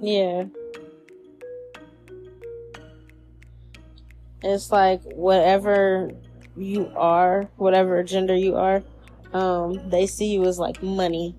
Yeah. 0.00 0.44
It's 4.42 4.70
like 4.70 5.02
whatever 5.02 6.12
you 6.56 6.90
are, 6.96 7.48
whatever 7.56 8.02
gender 8.02 8.34
you 8.36 8.56
are, 8.56 8.82
um, 9.32 9.88
they 9.90 10.06
see 10.06 10.32
you 10.32 10.44
as 10.44 10.58
like 10.58 10.82
money. 10.82 11.36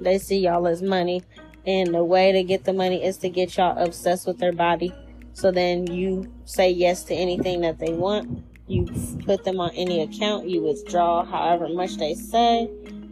They 0.00 0.18
see 0.18 0.38
y'all 0.38 0.66
as 0.66 0.82
money. 0.82 1.22
And 1.66 1.94
the 1.94 2.04
way 2.04 2.32
to 2.32 2.42
get 2.42 2.64
the 2.64 2.72
money 2.72 3.04
is 3.04 3.18
to 3.18 3.28
get 3.28 3.56
y'all 3.56 3.76
obsessed 3.78 4.26
with 4.26 4.38
their 4.38 4.52
body 4.52 4.92
So 5.32 5.50
then 5.50 5.86
you 5.86 6.32
say 6.44 6.70
yes 6.70 7.04
to 7.04 7.14
anything 7.14 7.60
that 7.62 7.78
they 7.78 7.92
want. 7.92 8.44
You 8.66 8.86
put 9.24 9.44
them 9.44 9.60
on 9.60 9.70
any 9.70 10.02
account. 10.02 10.48
You 10.48 10.62
withdraw 10.62 11.24
however 11.24 11.68
much 11.68 11.96
they 11.96 12.14
say. 12.14 12.68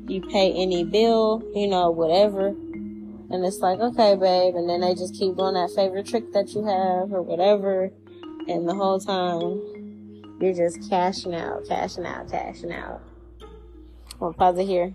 You 0.07 0.23
pay 0.23 0.53
any 0.53 0.85
bill, 0.85 1.43
you 1.55 1.69
know, 1.69 1.91
whatever. 1.91 2.49
And 2.49 3.45
it's 3.45 3.59
like, 3.59 3.79
okay, 3.79 4.15
babe. 4.15 4.55
And 4.55 4.69
then 4.69 4.81
they 4.81 4.95
just 4.95 5.15
keep 5.15 5.37
doing 5.37 5.55
that 5.55 5.71
favorite 5.75 6.07
trick 6.07 6.33
that 6.33 6.55
you 6.55 6.65
have 6.65 7.13
or 7.13 7.23
whatever. 7.23 7.91
And 8.49 8.67
the 8.67 8.75
whole 8.75 8.99
time, 8.99 9.61
you're 10.41 10.55
just 10.55 10.89
cashing 10.89 11.35
out, 11.35 11.69
cashing 11.69 12.07
out, 12.07 12.31
cashing 12.31 12.73
out. 12.73 13.03
I'll 14.23 14.33
pause 14.33 14.57
it 14.57 14.67
here. 14.67 14.95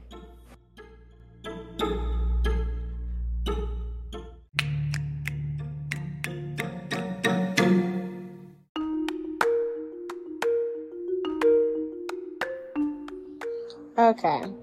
Okay. 13.95 14.62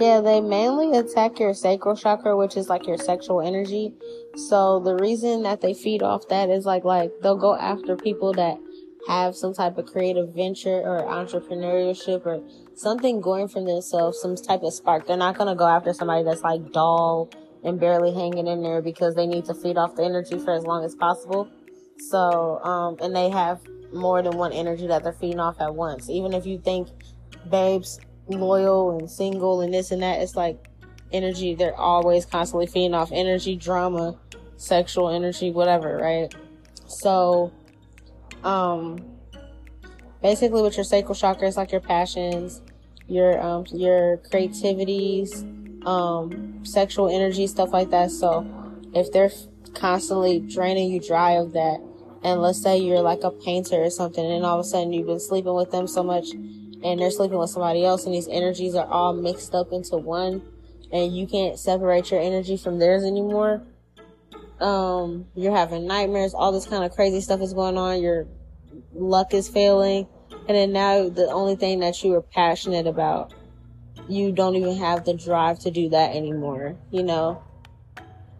Yeah, 0.00 0.22
they 0.22 0.40
mainly 0.40 0.96
attack 0.96 1.38
your 1.38 1.52
sacral 1.52 1.94
chakra, 1.94 2.34
which 2.34 2.56
is 2.56 2.70
like 2.70 2.86
your 2.86 2.96
sexual 2.96 3.42
energy. 3.42 3.92
So 4.34 4.80
the 4.80 4.94
reason 4.94 5.42
that 5.42 5.60
they 5.60 5.74
feed 5.74 6.02
off 6.02 6.26
that 6.28 6.48
is 6.48 6.64
like 6.64 6.84
like 6.84 7.12
they'll 7.22 7.36
go 7.36 7.54
after 7.54 7.96
people 7.96 8.32
that 8.32 8.56
have 9.08 9.36
some 9.36 9.52
type 9.52 9.76
of 9.76 9.84
creative 9.84 10.34
venture 10.34 10.80
or 10.80 11.02
entrepreneurship 11.02 12.24
or 12.24 12.42
something 12.74 13.20
going 13.20 13.48
for 13.48 13.62
themselves, 13.62 14.18
some 14.18 14.36
type 14.36 14.62
of 14.62 14.72
spark. 14.72 15.06
They're 15.06 15.18
not 15.18 15.36
gonna 15.36 15.54
go 15.54 15.66
after 15.66 15.92
somebody 15.92 16.24
that's 16.24 16.42
like 16.42 16.72
dull 16.72 17.28
and 17.62 17.78
barely 17.78 18.14
hanging 18.14 18.46
in 18.46 18.62
there 18.62 18.80
because 18.80 19.14
they 19.14 19.26
need 19.26 19.44
to 19.46 19.54
feed 19.54 19.76
off 19.76 19.96
the 19.96 20.04
energy 20.04 20.38
for 20.38 20.54
as 20.54 20.64
long 20.64 20.82
as 20.82 20.94
possible. 20.94 21.46
So, 21.98 22.58
um, 22.64 22.96
and 23.02 23.14
they 23.14 23.28
have 23.28 23.60
more 23.92 24.22
than 24.22 24.38
one 24.38 24.54
energy 24.54 24.86
that 24.86 25.02
they're 25.02 25.12
feeding 25.12 25.40
off 25.40 25.60
at 25.60 25.74
once. 25.74 26.08
Even 26.08 26.32
if 26.32 26.46
you 26.46 26.58
think 26.58 26.88
babes 27.50 28.00
loyal 28.30 28.98
and 28.98 29.10
single 29.10 29.60
and 29.60 29.72
this 29.72 29.90
and 29.90 30.02
that. 30.02 30.20
It's 30.20 30.36
like 30.36 30.68
energy. 31.12 31.54
They're 31.54 31.76
always 31.76 32.24
constantly 32.24 32.66
feeding 32.66 32.94
off 32.94 33.10
energy, 33.12 33.56
drama, 33.56 34.16
sexual 34.56 35.08
energy, 35.08 35.50
whatever, 35.50 35.96
right? 35.96 36.34
So, 36.86 37.52
um, 38.44 38.98
basically, 40.22 40.62
with 40.62 40.76
your 40.76 40.84
sacral 40.84 41.14
chakra, 41.14 41.48
it's 41.48 41.56
like 41.56 41.72
your 41.72 41.80
passions, 41.80 42.62
your 43.06 43.40
um, 43.40 43.64
your 43.72 44.18
creativities, 44.30 45.44
um, 45.84 46.64
sexual 46.64 47.08
energy, 47.08 47.46
stuff 47.46 47.72
like 47.72 47.90
that. 47.90 48.10
So, 48.10 48.46
if 48.94 49.12
they're 49.12 49.30
constantly 49.74 50.40
draining 50.40 50.90
you 50.90 51.00
dry 51.00 51.32
of 51.32 51.52
that, 51.52 51.80
and 52.22 52.40
let's 52.42 52.60
say 52.60 52.78
you're 52.78 53.00
like 53.00 53.22
a 53.22 53.30
painter 53.30 53.82
or 53.82 53.90
something, 53.90 54.24
and 54.24 54.44
all 54.44 54.58
of 54.58 54.64
a 54.64 54.68
sudden 54.68 54.92
you've 54.92 55.06
been 55.06 55.20
sleeping 55.20 55.54
with 55.54 55.70
them 55.70 55.86
so 55.86 56.02
much 56.02 56.28
and 56.82 57.00
they're 57.00 57.10
sleeping 57.10 57.38
with 57.38 57.50
somebody 57.50 57.84
else 57.84 58.04
and 58.04 58.14
these 58.14 58.28
energies 58.28 58.74
are 58.74 58.86
all 58.86 59.12
mixed 59.12 59.54
up 59.54 59.72
into 59.72 59.96
one 59.96 60.42
and 60.92 61.16
you 61.16 61.26
can't 61.26 61.58
separate 61.58 62.10
your 62.10 62.20
energy 62.20 62.56
from 62.56 62.78
theirs 62.78 63.04
anymore. 63.04 63.62
Um, 64.60 65.26
you're 65.34 65.54
having 65.54 65.86
nightmares, 65.86 66.34
all 66.34 66.52
this 66.52 66.66
kind 66.66 66.84
of 66.84 66.92
crazy 66.92 67.20
stuff 67.20 67.40
is 67.40 67.54
going 67.54 67.78
on, 67.78 68.02
your 68.02 68.26
luck 68.92 69.32
is 69.32 69.48
failing, 69.48 70.06
and 70.48 70.56
then 70.56 70.72
now 70.72 71.08
the 71.08 71.28
only 71.30 71.56
thing 71.56 71.80
that 71.80 72.02
you 72.02 72.10
were 72.10 72.22
passionate 72.22 72.86
about, 72.86 73.32
you 74.08 74.32
don't 74.32 74.56
even 74.56 74.76
have 74.76 75.04
the 75.04 75.14
drive 75.14 75.58
to 75.60 75.70
do 75.70 75.88
that 75.90 76.14
anymore, 76.14 76.76
you 76.90 77.02
know? 77.02 77.42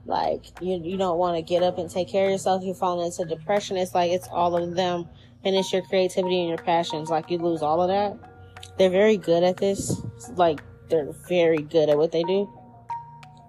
Like, 0.04 0.44
you, 0.60 0.80
you 0.82 0.96
don't 0.96 1.18
want 1.18 1.36
to 1.36 1.42
get 1.42 1.62
up 1.62 1.78
and 1.78 1.88
take 1.88 2.08
care 2.08 2.26
of 2.26 2.32
yourself, 2.32 2.64
you're 2.64 2.74
falling 2.74 3.06
into 3.06 3.24
depression, 3.24 3.76
it's 3.76 3.94
like 3.94 4.10
it's 4.10 4.28
all 4.28 4.56
of 4.56 4.74
them, 4.74 5.08
and 5.44 5.56
it's 5.56 5.72
your 5.72 5.82
creativity 5.82 6.40
and 6.40 6.48
your 6.48 6.58
passions, 6.58 7.08
like 7.08 7.30
you 7.30 7.38
lose 7.38 7.62
all 7.62 7.80
of 7.80 7.88
that 7.88 8.29
they're 8.78 8.90
very 8.90 9.16
good 9.16 9.42
at 9.42 9.58
this. 9.58 10.00
Like, 10.36 10.62
they're 10.88 11.12
very 11.28 11.62
good 11.62 11.88
at 11.88 11.96
what 11.96 12.12
they 12.12 12.22
do. 12.22 12.50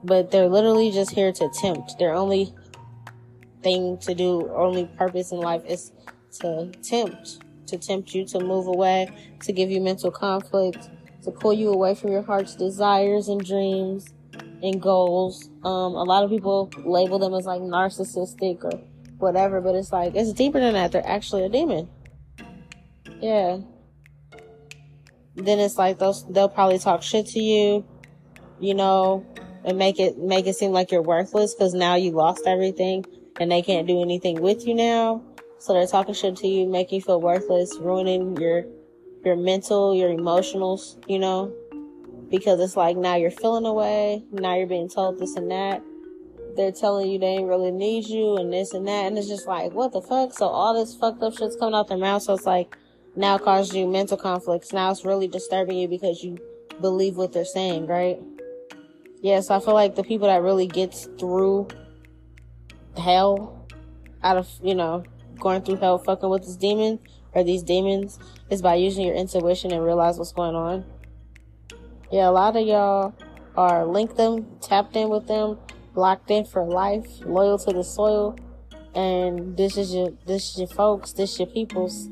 But 0.04 0.32
they're 0.32 0.50
literally 0.50 0.92
just 0.92 1.12
here 1.12 1.32
to 1.32 1.50
tempt. 1.62 1.98
Their 2.00 2.14
only 2.14 2.54
thing 3.62 3.98
to 4.00 4.14
do, 4.14 4.52
only 4.56 4.86
purpose 4.98 5.32
in 5.32 5.40
life 5.40 5.64
is 5.66 5.92
to 6.42 6.72
tempt. 6.84 7.44
To 7.68 7.78
tempt 7.78 8.14
you 8.14 8.26
to 8.26 8.40
move 8.40 8.68
away, 8.68 9.10
to 9.44 9.54
give 9.54 9.70
you 9.70 9.80
mental 9.80 10.12
conflict, 10.12 10.90
to 11.24 11.32
pull 11.32 11.54
you 11.54 11.72
away 11.72 11.96
from 11.96 12.12
your 12.12 12.24
heart's 12.24 12.56
desires 12.56 13.28
and 13.30 13.42
dreams 13.42 14.14
and 14.62 14.82
goals. 14.82 15.50
Um, 15.64 15.96
a 15.96 16.04
lot 16.04 16.24
of 16.24 16.30
people 16.30 16.70
label 16.84 17.20
them 17.20 17.34
as 17.34 17.46
like 17.46 17.62
narcissistic 17.62 18.64
or 18.66 18.82
whatever, 19.18 19.62
but 19.62 19.76
it's 19.76 19.94
like, 19.94 20.16
it's 20.16 20.34
deeper 20.34 20.60
than 20.60 20.74
that. 20.74 20.92
They're 20.92 21.08
actually 21.08 21.46
a 21.46 21.50
demon. 21.50 21.88
Yeah 23.22 23.60
then 25.46 25.60
it's 25.60 25.78
like 25.78 26.00
those 26.00 26.26
they'll 26.30 26.50
probably 26.50 26.80
talk 26.80 27.04
shit 27.04 27.28
to 27.28 27.40
you, 27.40 27.86
you 28.60 28.74
know, 28.74 29.26
and 29.66 29.78
make 29.78 30.00
it 30.00 30.18
make 30.18 30.48
it 30.48 30.56
seem 30.56 30.72
like 30.72 30.92
you're 30.92 31.02
worthless 31.02 31.54
because 31.54 31.74
now 31.74 31.96
you 31.96 32.12
lost 32.12 32.44
everything 32.46 33.06
and 33.40 33.52
they 33.52 33.62
can't 33.62 33.88
do 33.88 34.02
anything 34.02 34.42
with 34.42 34.68
you 34.68 34.74
now. 34.74 35.24
So 35.60 35.74
they're 35.74 35.88
talking 35.88 36.14
shit 36.14 36.36
to 36.38 36.48
you, 36.48 36.68
making 36.68 36.98
you 36.98 37.02
feel 37.02 37.22
worthless, 37.22 37.78
ruining 37.80 38.36
your 38.38 38.66
your 39.24 39.36
mental, 39.36 39.96
your 39.96 40.10
emotionals, 40.10 40.98
you 41.08 41.20
know, 41.20 41.54
because 42.30 42.60
it's 42.60 42.76
like 42.76 42.98
now 42.98 43.16
you're 43.16 43.30
feeling 43.30 43.66
away, 43.66 44.24
now 44.32 44.56
you're 44.56 44.68
being 44.68 44.90
told 44.90 45.20
this 45.20 45.36
and 45.36 45.52
that. 45.52 45.84
They're 46.56 46.72
telling 46.72 47.10
you 47.10 47.20
they 47.20 47.28
ain't 47.28 47.48
really 47.48 47.72
need 47.72 48.08
you 48.08 48.36
and 48.38 48.52
this 48.52 48.74
and 48.74 48.88
that, 48.88 49.06
and 49.06 49.18
it's 49.18 49.28
just 49.28 49.48
like, 49.48 49.72
what 49.74 49.94
the 49.94 50.02
fuck? 50.02 50.34
So 50.34 50.48
all 50.48 50.74
this 50.74 50.96
fucked 50.96 51.24
up 51.24 51.38
shit's 51.38 51.56
coming 51.56 51.76
out 51.76 51.88
their 51.88 51.98
mouth, 51.98 52.24
so 52.24 52.34
it's 52.34 52.46
like, 52.46 52.76
now 53.16 53.38
causes 53.38 53.76
you 53.76 53.88
mental 53.88 54.18
conflicts. 54.18 54.74
Now 54.74 54.92
it's 54.92 55.06
really 55.06 55.28
disturbing 55.28 55.78
you 55.78 55.88
because 55.88 56.24
you 56.24 56.38
believe 56.80 57.18
what 57.18 57.34
they're 57.34 57.46
saying, 57.46 57.88
right? 57.88 58.20
Yes, 59.22 59.22
yeah, 59.22 59.40
so 59.42 59.56
I 59.56 59.60
feel 59.60 59.74
like 59.74 59.96
the 59.96 60.04
people 60.04 60.28
that 60.28 60.42
really 60.42 60.68
gets 60.68 61.08
through 61.20 61.68
hell 62.98 63.68
out 64.24 64.38
of, 64.38 64.50
you 64.64 64.76
know, 64.76 65.04
going 65.40 65.62
through 65.62 65.78
hell 65.78 65.98
fucking 65.98 66.30
with 66.30 66.44
this 66.44 66.56
demon 66.56 67.00
or 67.34 67.44
these 67.44 67.64
demons 67.64 68.20
is 68.50 68.62
by 68.62 68.76
using 68.76 69.06
your 69.06 69.16
intuition 69.16 69.72
and 69.72 69.84
realize 69.84 70.18
what's 70.18 70.32
going 70.32 70.56
on. 70.56 70.86
Yeah, 72.12 72.30
a 72.30 72.32
lot 72.32 72.56
of 72.56 72.66
y'all 72.66 73.14
are 73.56 73.86
linked 73.86 74.18
them, 74.18 74.48
tapped 74.62 74.96
in 74.96 75.10
with 75.10 75.28
them, 75.28 75.58
locked 75.96 76.32
in 76.32 76.46
for 76.46 76.66
life, 76.66 77.08
loyal 77.22 77.58
to 77.60 77.72
the 77.72 77.84
soil, 77.84 78.38
and 78.96 79.56
this 79.56 79.78
is 79.78 79.94
your 79.94 80.12
this 80.26 80.52
is 80.52 80.60
your 80.60 80.68
folks, 80.68 81.14
this 81.14 81.34
is 81.34 81.40
your 81.40 81.48
peoples. 81.48 82.10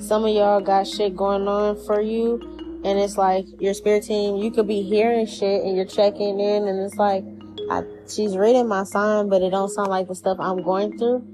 Some 0.00 0.24
of 0.24 0.34
y'all 0.34 0.60
got 0.60 0.88
shit 0.88 1.16
going 1.16 1.46
on 1.46 1.76
for 1.86 2.00
you, 2.00 2.40
and 2.84 2.98
it's 2.98 3.16
like 3.16 3.46
your 3.60 3.74
spirit 3.74 4.02
team, 4.02 4.36
you 4.36 4.50
could 4.50 4.66
be 4.66 4.82
hearing 4.82 5.24
shit 5.24 5.62
and 5.62 5.76
you're 5.76 5.86
checking 5.86 6.40
in, 6.40 6.66
and 6.66 6.80
it's 6.80 6.96
like, 6.96 7.24
I, 7.70 7.84
she's 8.08 8.36
reading 8.36 8.66
my 8.66 8.84
sign, 8.84 9.28
but 9.28 9.40
it 9.40 9.50
don't 9.50 9.70
sound 9.70 9.88
like 9.88 10.08
the 10.08 10.14
stuff 10.14 10.38
I'm 10.40 10.62
going 10.62 10.98
through. 10.98 11.24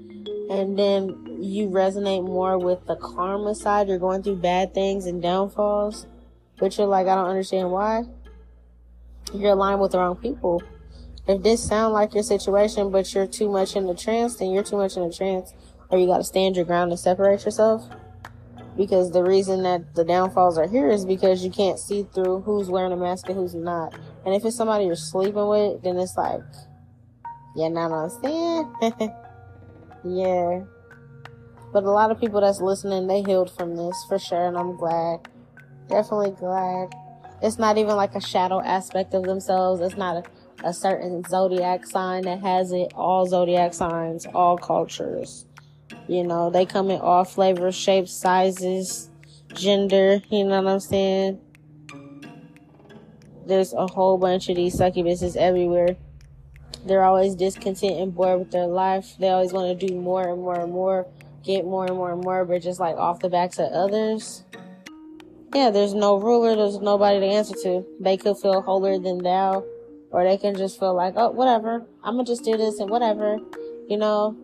And 0.49 0.77
then 0.77 1.41
you 1.41 1.69
resonate 1.69 2.23
more 2.25 2.57
with 2.57 2.85
the 2.85 2.95
karma 2.95 3.55
side. 3.55 3.87
You're 3.87 3.99
going 3.99 4.21
through 4.21 4.37
bad 4.37 4.73
things 4.73 5.05
and 5.05 5.21
downfalls, 5.21 6.05
but 6.59 6.77
you're 6.77 6.87
like, 6.87 7.07
I 7.07 7.15
don't 7.15 7.29
understand 7.29 7.71
why. 7.71 8.03
You're 9.33 9.53
aligned 9.53 9.81
with 9.81 9.93
the 9.93 9.97
wrong 9.97 10.17
people. 10.17 10.61
If 11.27 11.41
this 11.41 11.63
sound 11.63 11.93
like 11.93 12.13
your 12.13 12.23
situation, 12.23 12.91
but 12.91 13.13
you're 13.13 13.27
too 13.27 13.49
much 13.49 13.75
in 13.75 13.87
the 13.87 13.95
trance, 13.95 14.35
then 14.35 14.51
you're 14.51 14.63
too 14.63 14.77
much 14.77 14.97
in 14.97 15.07
the 15.07 15.13
trance, 15.13 15.53
or 15.89 15.97
you 15.97 16.05
got 16.05 16.17
to 16.17 16.23
stand 16.23 16.55
your 16.55 16.65
ground 16.65 16.91
and 16.91 16.99
separate 16.99 17.43
yourself 17.43 17.89
because 18.77 19.11
the 19.11 19.23
reason 19.23 19.63
that 19.63 19.95
the 19.95 20.03
downfalls 20.03 20.57
are 20.57 20.67
here 20.67 20.89
is 20.89 21.05
because 21.05 21.43
you 21.43 21.51
can't 21.51 21.79
see 21.79 22.07
through 22.13 22.41
who's 22.41 22.69
wearing 22.69 22.91
a 22.91 22.97
mask 22.97 23.27
and 23.27 23.37
who's 23.37 23.53
not. 23.53 23.93
And 24.25 24.33
if 24.33 24.45
it's 24.45 24.55
somebody 24.55 24.85
you're 24.85 24.95
sleeping 24.95 25.47
with, 25.47 25.83
then 25.83 25.97
it's 25.97 26.15
like, 26.15 26.41
yeah, 27.55 27.67
not 27.67 27.91
understand. 27.91 28.67
yeah. 30.05 30.61
But 31.73 31.83
a 31.83 31.91
lot 31.91 32.11
of 32.11 32.19
people 32.19 32.41
that's 32.41 32.61
listening, 32.61 33.07
they 33.07 33.21
healed 33.23 33.51
from 33.51 33.75
this 33.75 33.95
for 34.07 34.19
sure, 34.19 34.47
and 34.47 34.57
I'm 34.57 34.77
glad. 34.77 35.27
Definitely 35.87 36.31
glad. 36.31 36.89
It's 37.41 37.57
not 37.57 37.77
even 37.77 37.95
like 37.95 38.15
a 38.15 38.21
shadow 38.21 38.61
aspect 38.61 39.13
of 39.13 39.23
themselves. 39.23 39.81
It's 39.81 39.97
not 39.97 40.25
a, 40.63 40.67
a 40.67 40.73
certain 40.73 41.23
zodiac 41.23 41.85
sign 41.85 42.23
that 42.23 42.39
has 42.39 42.71
it. 42.71 42.93
All 42.95 43.25
zodiac 43.25 43.73
signs, 43.73 44.25
all 44.27 44.57
cultures 44.57 45.45
you 46.07 46.23
know, 46.23 46.49
they 46.49 46.65
come 46.65 46.89
in 46.89 46.99
all 46.99 47.23
flavors, 47.23 47.75
shapes, 47.75 48.11
sizes, 48.11 49.09
gender, 49.53 50.21
you 50.29 50.43
know 50.43 50.61
what 50.61 50.73
I'm 50.73 50.79
saying? 50.79 51.39
There's 53.45 53.73
a 53.73 53.87
whole 53.87 54.17
bunch 54.17 54.49
of 54.49 54.55
these 54.55 54.75
succubuses 54.75 55.35
everywhere. 55.35 55.97
They're 56.85 57.03
always 57.03 57.35
discontent 57.35 57.99
and 57.99 58.13
bored 58.13 58.39
with 58.39 58.51
their 58.51 58.67
life. 58.67 59.15
They 59.19 59.29
always 59.29 59.53
want 59.53 59.79
to 59.79 59.87
do 59.87 59.95
more 59.95 60.27
and 60.29 60.41
more 60.41 60.59
and 60.59 60.71
more, 60.71 61.07
get 61.43 61.65
more 61.65 61.85
and 61.85 61.95
more 61.95 62.11
and 62.11 62.23
more, 62.23 62.45
but 62.45 62.61
just 62.61 62.79
like 62.79 62.95
off 62.95 63.19
the 63.19 63.29
backs 63.29 63.59
of 63.59 63.71
others. 63.71 64.43
Yeah, 65.53 65.69
there's 65.69 65.93
no 65.93 66.15
ruler, 66.15 66.55
there's 66.55 66.79
nobody 66.79 67.19
to 67.19 67.25
answer 67.25 67.55
to. 67.63 67.85
They 67.99 68.15
could 68.15 68.37
feel 68.37 68.61
holier 68.61 68.97
than 68.97 69.17
thou, 69.17 69.65
or 70.11 70.23
they 70.23 70.37
can 70.37 70.55
just 70.55 70.79
feel 70.79 70.95
like, 70.95 71.15
oh, 71.17 71.31
whatever, 71.31 71.85
I'm 72.03 72.15
gonna 72.15 72.23
just 72.23 72.45
do 72.45 72.55
this 72.55 72.79
and 72.79 72.89
whatever, 72.89 73.37
you 73.89 73.97
know, 73.97 74.37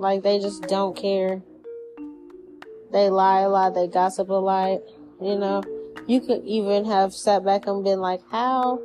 Like 0.00 0.22
they 0.22 0.38
just 0.38 0.62
don't 0.62 0.96
care. 0.96 1.42
They 2.90 3.10
lie 3.10 3.40
a 3.40 3.50
lot, 3.50 3.74
they 3.74 3.86
gossip 3.86 4.30
a 4.30 4.32
lot, 4.32 4.80
you 5.20 5.36
know. 5.36 5.62
You 6.06 6.22
could 6.22 6.42
even 6.46 6.86
have 6.86 7.12
sat 7.12 7.44
back 7.44 7.66
and 7.66 7.84
been 7.84 8.00
like, 8.00 8.22
How 8.30 8.80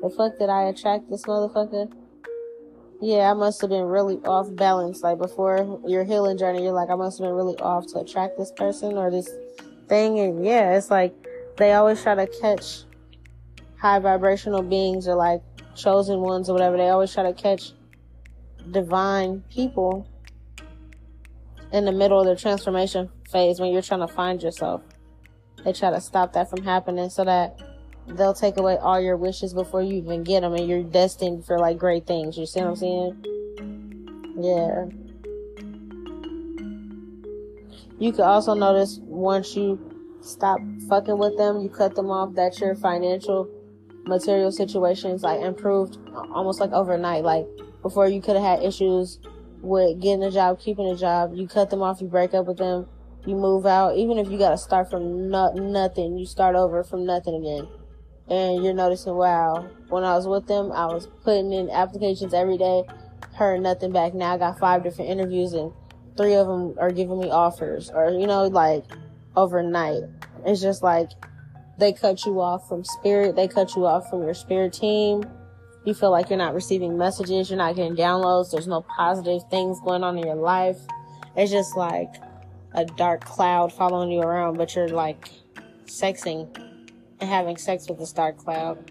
the 0.00 0.08
fuck 0.08 0.38
did 0.38 0.48
I 0.48 0.68
attract 0.68 1.10
this 1.10 1.24
motherfucker? 1.24 1.92
Yeah, 3.00 3.28
I 3.28 3.34
must 3.34 3.60
have 3.62 3.70
been 3.70 3.86
really 3.86 4.18
off 4.18 4.54
balance. 4.54 5.02
Like 5.02 5.18
before 5.18 5.80
your 5.84 6.04
healing 6.04 6.38
journey, 6.38 6.62
you're 6.62 6.70
like, 6.70 6.90
I 6.90 6.94
must 6.94 7.18
have 7.18 7.26
been 7.26 7.34
really 7.34 7.56
off 7.56 7.88
to 7.88 7.98
attract 7.98 8.38
this 8.38 8.52
person 8.52 8.96
or 8.96 9.10
this 9.10 9.28
thing. 9.88 10.20
And 10.20 10.44
yeah, 10.44 10.76
it's 10.76 10.92
like 10.92 11.12
they 11.56 11.72
always 11.72 12.00
try 12.00 12.14
to 12.14 12.28
catch 12.40 12.84
high 13.80 13.98
vibrational 13.98 14.62
beings 14.62 15.08
or 15.08 15.16
like 15.16 15.42
chosen 15.74 16.20
ones 16.20 16.48
or 16.48 16.52
whatever. 16.52 16.76
They 16.76 16.90
always 16.90 17.12
try 17.12 17.24
to 17.24 17.32
catch 17.32 17.72
divine 18.70 19.42
people 19.50 20.06
in 21.72 21.84
the 21.86 21.92
middle 21.92 22.20
of 22.20 22.26
the 22.26 22.36
transformation 22.36 23.08
phase 23.30 23.58
when 23.58 23.72
you're 23.72 23.82
trying 23.82 24.06
to 24.06 24.08
find 24.08 24.42
yourself. 24.42 24.82
They 25.64 25.72
try 25.72 25.90
to 25.90 26.00
stop 26.00 26.32
that 26.34 26.50
from 26.50 26.62
happening 26.64 27.08
so 27.08 27.24
that 27.24 27.58
they'll 28.06 28.34
take 28.34 28.56
away 28.56 28.76
all 28.76 29.00
your 29.00 29.16
wishes 29.16 29.54
before 29.54 29.82
you 29.82 29.94
even 29.94 30.22
get 30.22 30.40
them 30.40 30.54
and 30.54 30.68
you're 30.68 30.82
destined 30.82 31.46
for 31.46 31.58
like 31.58 31.78
great 31.78 32.06
things. 32.06 32.36
You 32.36 32.46
see 32.46 32.60
what 32.60 32.68
I'm 32.68 32.76
saying? 32.76 33.24
Yeah. 34.38 34.86
You 37.98 38.10
could 38.12 38.24
also 38.24 38.54
notice 38.54 38.98
once 39.02 39.54
you 39.56 39.78
stop 40.20 40.58
fucking 40.88 41.18
with 41.18 41.36
them, 41.38 41.60
you 41.60 41.68
cut 41.68 41.94
them 41.94 42.10
off, 42.10 42.34
that 42.34 42.58
your 42.58 42.74
financial 42.74 43.48
material 44.04 44.50
situations 44.50 45.22
like 45.22 45.40
improved 45.40 45.96
almost 46.34 46.60
like 46.60 46.72
overnight. 46.72 47.22
Like 47.22 47.46
before 47.80 48.08
you 48.08 48.20
could 48.20 48.36
have 48.36 48.44
had 48.44 48.62
issues 48.62 49.20
with 49.62 50.00
getting 50.00 50.24
a 50.24 50.30
job, 50.30 50.60
keeping 50.60 50.88
a 50.88 50.96
job. 50.96 51.32
You 51.34 51.46
cut 51.46 51.70
them 51.70 51.82
off, 51.82 52.00
you 52.00 52.08
break 52.08 52.34
up 52.34 52.46
with 52.46 52.58
them, 52.58 52.86
you 53.24 53.36
move 53.36 53.64
out. 53.64 53.96
Even 53.96 54.18
if 54.18 54.28
you 54.28 54.36
got 54.36 54.50
to 54.50 54.58
start 54.58 54.90
from 54.90 55.30
no- 55.30 55.52
nothing, 55.52 56.18
you 56.18 56.26
start 56.26 56.56
over 56.56 56.84
from 56.84 57.06
nothing 57.06 57.34
again. 57.34 57.68
And 58.28 58.64
you're 58.64 58.74
noticing, 58.74 59.14
wow, 59.14 59.68
when 59.88 60.04
I 60.04 60.14
was 60.14 60.26
with 60.26 60.46
them, 60.46 60.72
I 60.72 60.86
was 60.86 61.08
putting 61.24 61.52
in 61.52 61.70
applications 61.70 62.34
every 62.34 62.58
day, 62.58 62.82
heard 63.34 63.60
nothing 63.60 63.92
back. 63.92 64.14
Now 64.14 64.34
I 64.34 64.38
got 64.38 64.58
five 64.58 64.82
different 64.82 65.10
interviews 65.10 65.52
and 65.52 65.72
three 66.16 66.34
of 66.34 66.46
them 66.46 66.74
are 66.78 66.90
giving 66.90 67.20
me 67.20 67.30
offers 67.30 67.90
or, 67.90 68.10
you 68.10 68.26
know, 68.26 68.46
like 68.46 68.84
overnight. 69.36 70.02
It's 70.44 70.60
just 70.60 70.82
like 70.82 71.10
they 71.78 71.92
cut 71.92 72.24
you 72.24 72.40
off 72.40 72.68
from 72.68 72.84
spirit. 72.84 73.36
They 73.36 73.48
cut 73.48 73.76
you 73.76 73.86
off 73.86 74.10
from 74.10 74.22
your 74.22 74.34
spirit 74.34 74.72
team 74.72 75.24
you 75.84 75.94
feel 75.94 76.10
like 76.10 76.30
you're 76.30 76.38
not 76.38 76.54
receiving 76.54 76.96
messages, 76.96 77.50
you're 77.50 77.58
not 77.58 77.76
getting 77.76 77.96
downloads, 77.96 78.50
there's 78.50 78.68
no 78.68 78.82
positive 78.82 79.42
things 79.50 79.80
going 79.80 80.04
on 80.04 80.16
in 80.18 80.26
your 80.26 80.36
life. 80.36 80.78
It's 81.36 81.50
just 81.50 81.76
like 81.76 82.14
a 82.74 82.84
dark 82.84 83.24
cloud 83.24 83.72
following 83.72 84.10
you 84.10 84.20
around, 84.20 84.56
but 84.56 84.74
you're 84.74 84.88
like 84.88 85.30
sexing 85.86 86.48
and 87.20 87.28
having 87.28 87.56
sex 87.56 87.88
with 87.88 87.98
this 87.98 88.12
dark 88.12 88.38
cloud. 88.38 88.90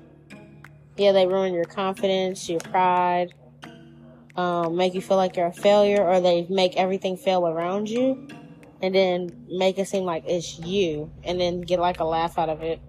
Yeah, 0.97 1.13
they 1.13 1.25
ruin 1.25 1.53
your 1.53 1.65
confidence, 1.65 2.49
your 2.49 2.59
pride, 2.59 3.33
um, 4.35 4.75
make 4.75 4.93
you 4.93 5.01
feel 5.01 5.17
like 5.17 5.35
you're 5.35 5.47
a 5.47 5.53
failure, 5.53 6.03
or 6.03 6.21
they 6.21 6.45
make 6.49 6.75
everything 6.77 7.17
fail 7.17 7.47
around 7.47 7.89
you, 7.89 8.27
and 8.81 8.95
then 8.95 9.45
make 9.49 9.77
it 9.77 9.87
seem 9.87 10.03
like 10.03 10.23
it's 10.25 10.59
you, 10.59 11.11
and 11.23 11.39
then 11.39 11.61
get 11.61 11.79
like 11.79 11.99
a 11.99 12.05
laugh 12.05 12.37
out 12.37 12.49
of 12.49 12.61
it. 12.61 12.79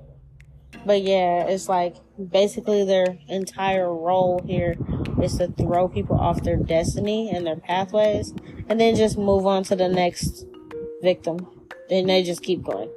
But 0.84 1.02
yeah, 1.02 1.44
it's 1.46 1.68
like 1.68 1.96
basically 2.30 2.84
their 2.84 3.18
entire 3.28 3.93
role 3.93 4.43
here 4.44 4.76
is 5.22 5.36
to 5.39 5.48
throw 5.48 5.89
people 5.89 6.18
off 6.18 6.43
their 6.43 6.56
destiny 6.56 7.30
and 7.30 7.47
their 7.47 7.56
pathways 7.56 8.34
and 8.68 8.80
then 8.80 8.94
just 8.94 9.16
move 9.16 9.47
on 9.47 9.64
to 9.64 9.76
the 9.76 9.89
next 9.89 10.47
victim. 11.02 11.47
And 11.90 12.09
they 12.09 12.22
just 12.22 12.43
keep 12.43 12.62
going. 12.62 12.90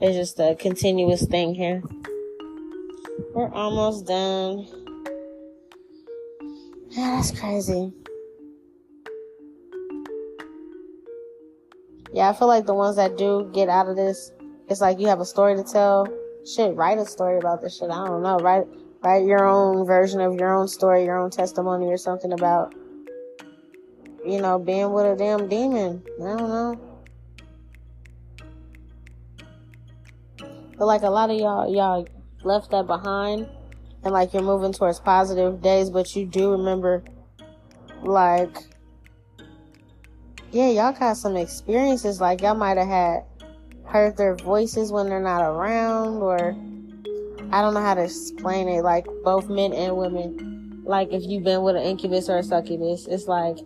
It's 0.00 0.16
just 0.16 0.40
a 0.40 0.56
continuous 0.56 1.24
thing 1.24 1.54
here. 1.54 1.82
We're 3.34 3.52
almost 3.52 4.06
done. 4.06 4.66
Yeah, 6.90 7.10
that's 7.16 7.38
crazy. 7.38 7.92
Yeah, 12.12 12.30
I 12.30 12.32
feel 12.32 12.48
like 12.48 12.66
the 12.66 12.74
ones 12.74 12.96
that 12.96 13.18
do 13.18 13.50
get 13.52 13.68
out 13.68 13.88
of 13.88 13.96
this, 13.96 14.32
it's 14.68 14.80
like 14.80 14.98
you 14.98 15.06
have 15.08 15.20
a 15.20 15.24
story 15.24 15.54
to 15.56 15.62
tell 15.62 16.06
shit, 16.46 16.74
write 16.76 16.98
a 16.98 17.06
story 17.06 17.38
about 17.38 17.62
this 17.62 17.78
shit. 17.78 17.90
I 17.90 18.06
don't 18.06 18.22
know. 18.22 18.38
Write 18.38 18.66
write 19.02 19.26
your 19.26 19.46
own 19.46 19.86
version 19.86 20.20
of 20.20 20.34
your 20.34 20.54
own 20.54 20.68
story, 20.68 21.04
your 21.04 21.18
own 21.18 21.30
testimony 21.30 21.86
or 21.86 21.96
something 21.96 22.32
about 22.32 22.74
you 24.26 24.40
know, 24.40 24.58
being 24.58 24.92
with 24.92 25.06
a 25.06 25.14
damn 25.16 25.48
demon. 25.48 26.02
I 26.20 26.36
don't 26.36 26.38
know. 26.38 26.80
But 30.76 30.86
like 30.86 31.02
a 31.02 31.10
lot 31.10 31.30
of 31.30 31.38
y'all 31.38 31.72
y'all 31.72 32.06
left 32.42 32.70
that 32.72 32.86
behind 32.86 33.48
and 34.02 34.12
like 34.12 34.32
you're 34.32 34.42
moving 34.42 34.72
towards 34.72 35.00
positive 35.00 35.62
days, 35.62 35.90
but 35.90 36.14
you 36.14 36.26
do 36.26 36.52
remember 36.52 37.02
like 38.02 38.58
yeah, 40.50 40.68
y'all 40.70 40.92
got 40.92 41.16
some 41.16 41.36
experiences 41.36 42.20
like 42.20 42.40
y'all 42.42 42.54
might 42.54 42.76
have 42.76 42.88
had 42.88 43.24
heard 43.86 44.16
their 44.16 44.34
voices 44.34 44.92
when 44.92 45.08
they're 45.08 45.20
not 45.20 45.42
around 45.42 46.22
or 46.22 46.56
I 47.52 47.62
don't 47.62 47.74
know 47.74 47.82
how 47.82 47.94
to 47.94 48.04
explain 48.04 48.68
it. 48.68 48.82
Like 48.82 49.06
both 49.24 49.48
men 49.48 49.72
and 49.72 49.96
women 49.96 50.82
like 50.84 51.12
if 51.12 51.22
you've 51.24 51.44
been 51.44 51.62
with 51.62 51.76
an 51.76 51.82
incubus 51.82 52.28
or 52.28 52.38
a 52.38 52.42
succubus 52.42 53.08
it's 53.08 53.26
like 53.26 53.58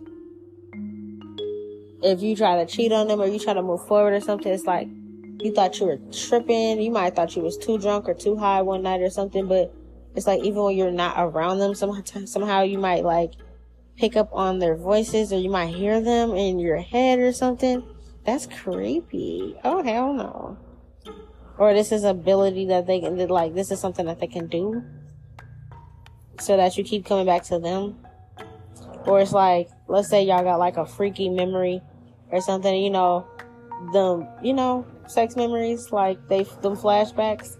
if 2.01 2.21
you 2.21 2.35
try 2.35 2.55
to 2.55 2.65
cheat 2.65 2.91
on 2.91 3.07
them 3.07 3.21
or 3.21 3.27
you 3.27 3.37
try 3.37 3.53
to 3.53 3.61
move 3.61 3.85
forward 3.87 4.13
or 4.13 4.19
something 4.19 4.51
it's 4.51 4.65
like 4.65 4.87
you 5.43 5.51
thought 5.51 5.79
you 5.79 5.87
were 5.87 5.99
tripping. 6.11 6.79
You 6.79 6.91
might 6.91 7.05
have 7.05 7.15
thought 7.15 7.35
you 7.35 7.41
was 7.41 7.57
too 7.57 7.79
drunk 7.79 8.07
or 8.07 8.13
too 8.13 8.37
high 8.37 8.61
one 8.61 8.83
night 8.83 9.01
or 9.01 9.09
something 9.09 9.47
but 9.47 9.73
it's 10.15 10.27
like 10.27 10.43
even 10.43 10.61
when 10.63 10.75
you're 10.75 10.91
not 10.91 11.15
around 11.17 11.59
them 11.59 11.73
somehow 11.73 12.01
somehow 12.25 12.63
you 12.63 12.77
might 12.77 13.03
like 13.03 13.33
pick 13.97 14.15
up 14.15 14.29
on 14.33 14.59
their 14.59 14.75
voices 14.75 15.31
or 15.31 15.37
you 15.37 15.49
might 15.49 15.73
hear 15.73 16.01
them 16.01 16.31
in 16.31 16.59
your 16.59 16.81
head 16.81 17.19
or 17.19 17.31
something 17.31 17.83
that's 18.23 18.45
creepy. 18.45 19.55
Oh 19.63 19.83
hell 19.83 20.13
no. 20.13 20.57
Or 21.57 21.73
this 21.73 21.91
is 21.91 22.03
ability 22.03 22.65
that 22.67 22.87
they 22.87 22.99
can 22.99 23.15
like 23.27 23.55
this 23.55 23.71
is 23.71 23.79
something 23.79 24.05
that 24.05 24.19
they 24.19 24.27
can 24.27 24.47
do. 24.47 24.83
So 26.39 26.57
that 26.57 26.77
you 26.77 26.83
keep 26.83 27.05
coming 27.05 27.25
back 27.25 27.43
to 27.45 27.59
them. 27.59 27.97
Or 29.05 29.19
it's 29.19 29.31
like, 29.31 29.69
let's 29.87 30.09
say 30.09 30.23
y'all 30.23 30.43
got 30.43 30.59
like 30.59 30.77
a 30.77 30.85
freaky 30.85 31.29
memory 31.29 31.81
or 32.31 32.41
something, 32.41 32.75
you 32.75 32.91
know, 32.91 33.25
the 33.91 34.27
you 34.43 34.53
know, 34.53 34.85
sex 35.07 35.35
memories, 35.35 35.91
like 35.91 36.27
they 36.27 36.43
them 36.61 36.75
flashbacks 36.75 37.57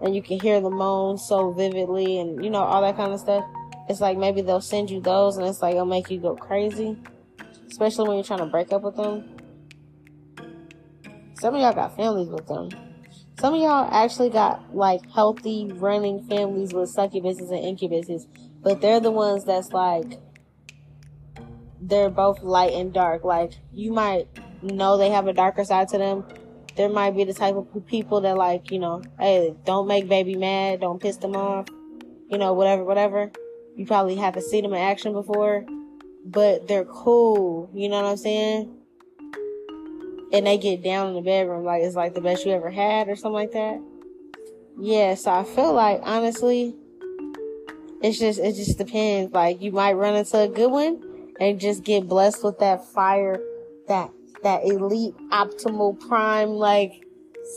and 0.00 0.14
you 0.14 0.22
can 0.22 0.38
hear 0.38 0.60
the 0.60 0.70
moans 0.70 1.26
so 1.26 1.52
vividly 1.52 2.20
and 2.20 2.44
you 2.44 2.50
know, 2.50 2.60
all 2.60 2.82
that 2.82 2.96
kind 2.96 3.12
of 3.12 3.20
stuff. 3.20 3.44
It's 3.88 4.02
like 4.02 4.18
maybe 4.18 4.42
they'll 4.42 4.60
send 4.60 4.90
you 4.90 5.00
those 5.00 5.38
and 5.38 5.46
it's 5.46 5.62
like 5.62 5.74
it'll 5.74 5.86
make 5.86 6.10
you 6.10 6.20
go 6.20 6.36
crazy. 6.36 6.98
Especially 7.70 8.06
when 8.06 8.16
you're 8.18 8.24
trying 8.24 8.40
to 8.40 8.46
break 8.46 8.72
up 8.72 8.82
with 8.82 8.96
them 8.96 9.37
some 11.38 11.54
of 11.54 11.60
y'all 11.60 11.72
got 11.72 11.96
families 11.96 12.28
with 12.28 12.46
them. 12.46 12.70
Some 13.38 13.54
of 13.54 13.60
y'all 13.60 13.88
actually 13.92 14.30
got 14.30 14.74
like 14.74 15.08
healthy 15.10 15.70
running 15.72 16.22
families 16.24 16.72
with 16.72 16.94
succubuses 16.94 17.52
and 17.52 17.78
incubuses, 17.78 18.26
but 18.62 18.80
they're 18.80 18.98
the 18.98 19.12
ones 19.12 19.44
that's 19.44 19.72
like 19.72 20.18
they're 21.80 22.10
both 22.10 22.42
light 22.42 22.72
and 22.72 22.92
dark. 22.92 23.22
Like 23.22 23.52
you 23.72 23.92
might 23.92 24.26
know 24.62 24.98
they 24.98 25.10
have 25.10 25.28
a 25.28 25.32
darker 25.32 25.64
side 25.64 25.88
to 25.90 25.98
them. 25.98 26.24
There 26.76 26.88
might 26.88 27.12
be 27.12 27.24
the 27.24 27.34
type 27.34 27.54
of 27.54 27.86
people 27.86 28.20
that 28.22 28.36
like, 28.36 28.72
you 28.72 28.80
know, 28.80 29.02
hey, 29.18 29.54
don't 29.64 29.86
make 29.86 30.08
baby 30.08 30.34
mad, 30.34 30.80
don't 30.80 31.00
piss 31.00 31.16
them 31.16 31.36
off, 31.36 31.66
you 32.28 32.38
know, 32.38 32.52
whatever, 32.52 32.84
whatever. 32.84 33.30
You 33.76 33.86
probably 33.86 34.16
have 34.16 34.34
to 34.34 34.42
see 34.42 34.60
them 34.60 34.72
in 34.72 34.80
action 34.80 35.12
before, 35.12 35.64
but 36.24 36.66
they're 36.66 36.84
cool. 36.84 37.70
You 37.72 37.88
know 37.88 38.02
what 38.02 38.10
I'm 38.10 38.16
saying? 38.16 38.77
And 40.32 40.46
they 40.46 40.58
get 40.58 40.82
down 40.82 41.08
in 41.08 41.14
the 41.14 41.20
bedroom 41.22 41.64
like 41.64 41.82
it's 41.82 41.96
like 41.96 42.14
the 42.14 42.20
best 42.20 42.44
you 42.44 42.52
ever 42.52 42.70
had 42.70 43.08
or 43.08 43.16
something 43.16 43.32
like 43.32 43.52
that. 43.52 43.80
Yeah, 44.80 45.14
so 45.14 45.32
I 45.32 45.44
feel 45.44 45.72
like 45.72 46.00
honestly, 46.04 46.74
it's 48.02 48.18
just 48.18 48.38
it 48.38 48.54
just 48.54 48.78
depends. 48.78 49.32
Like 49.32 49.60
you 49.60 49.72
might 49.72 49.94
run 49.94 50.14
into 50.14 50.38
a 50.38 50.48
good 50.48 50.70
one 50.70 51.34
and 51.40 51.58
just 51.58 51.84
get 51.84 52.08
blessed 52.08 52.44
with 52.44 52.58
that 52.60 52.84
fire, 52.84 53.40
that 53.88 54.10
that 54.42 54.64
elite 54.64 55.14
optimal 55.30 55.98
prime 56.08 56.50
like 56.50 57.04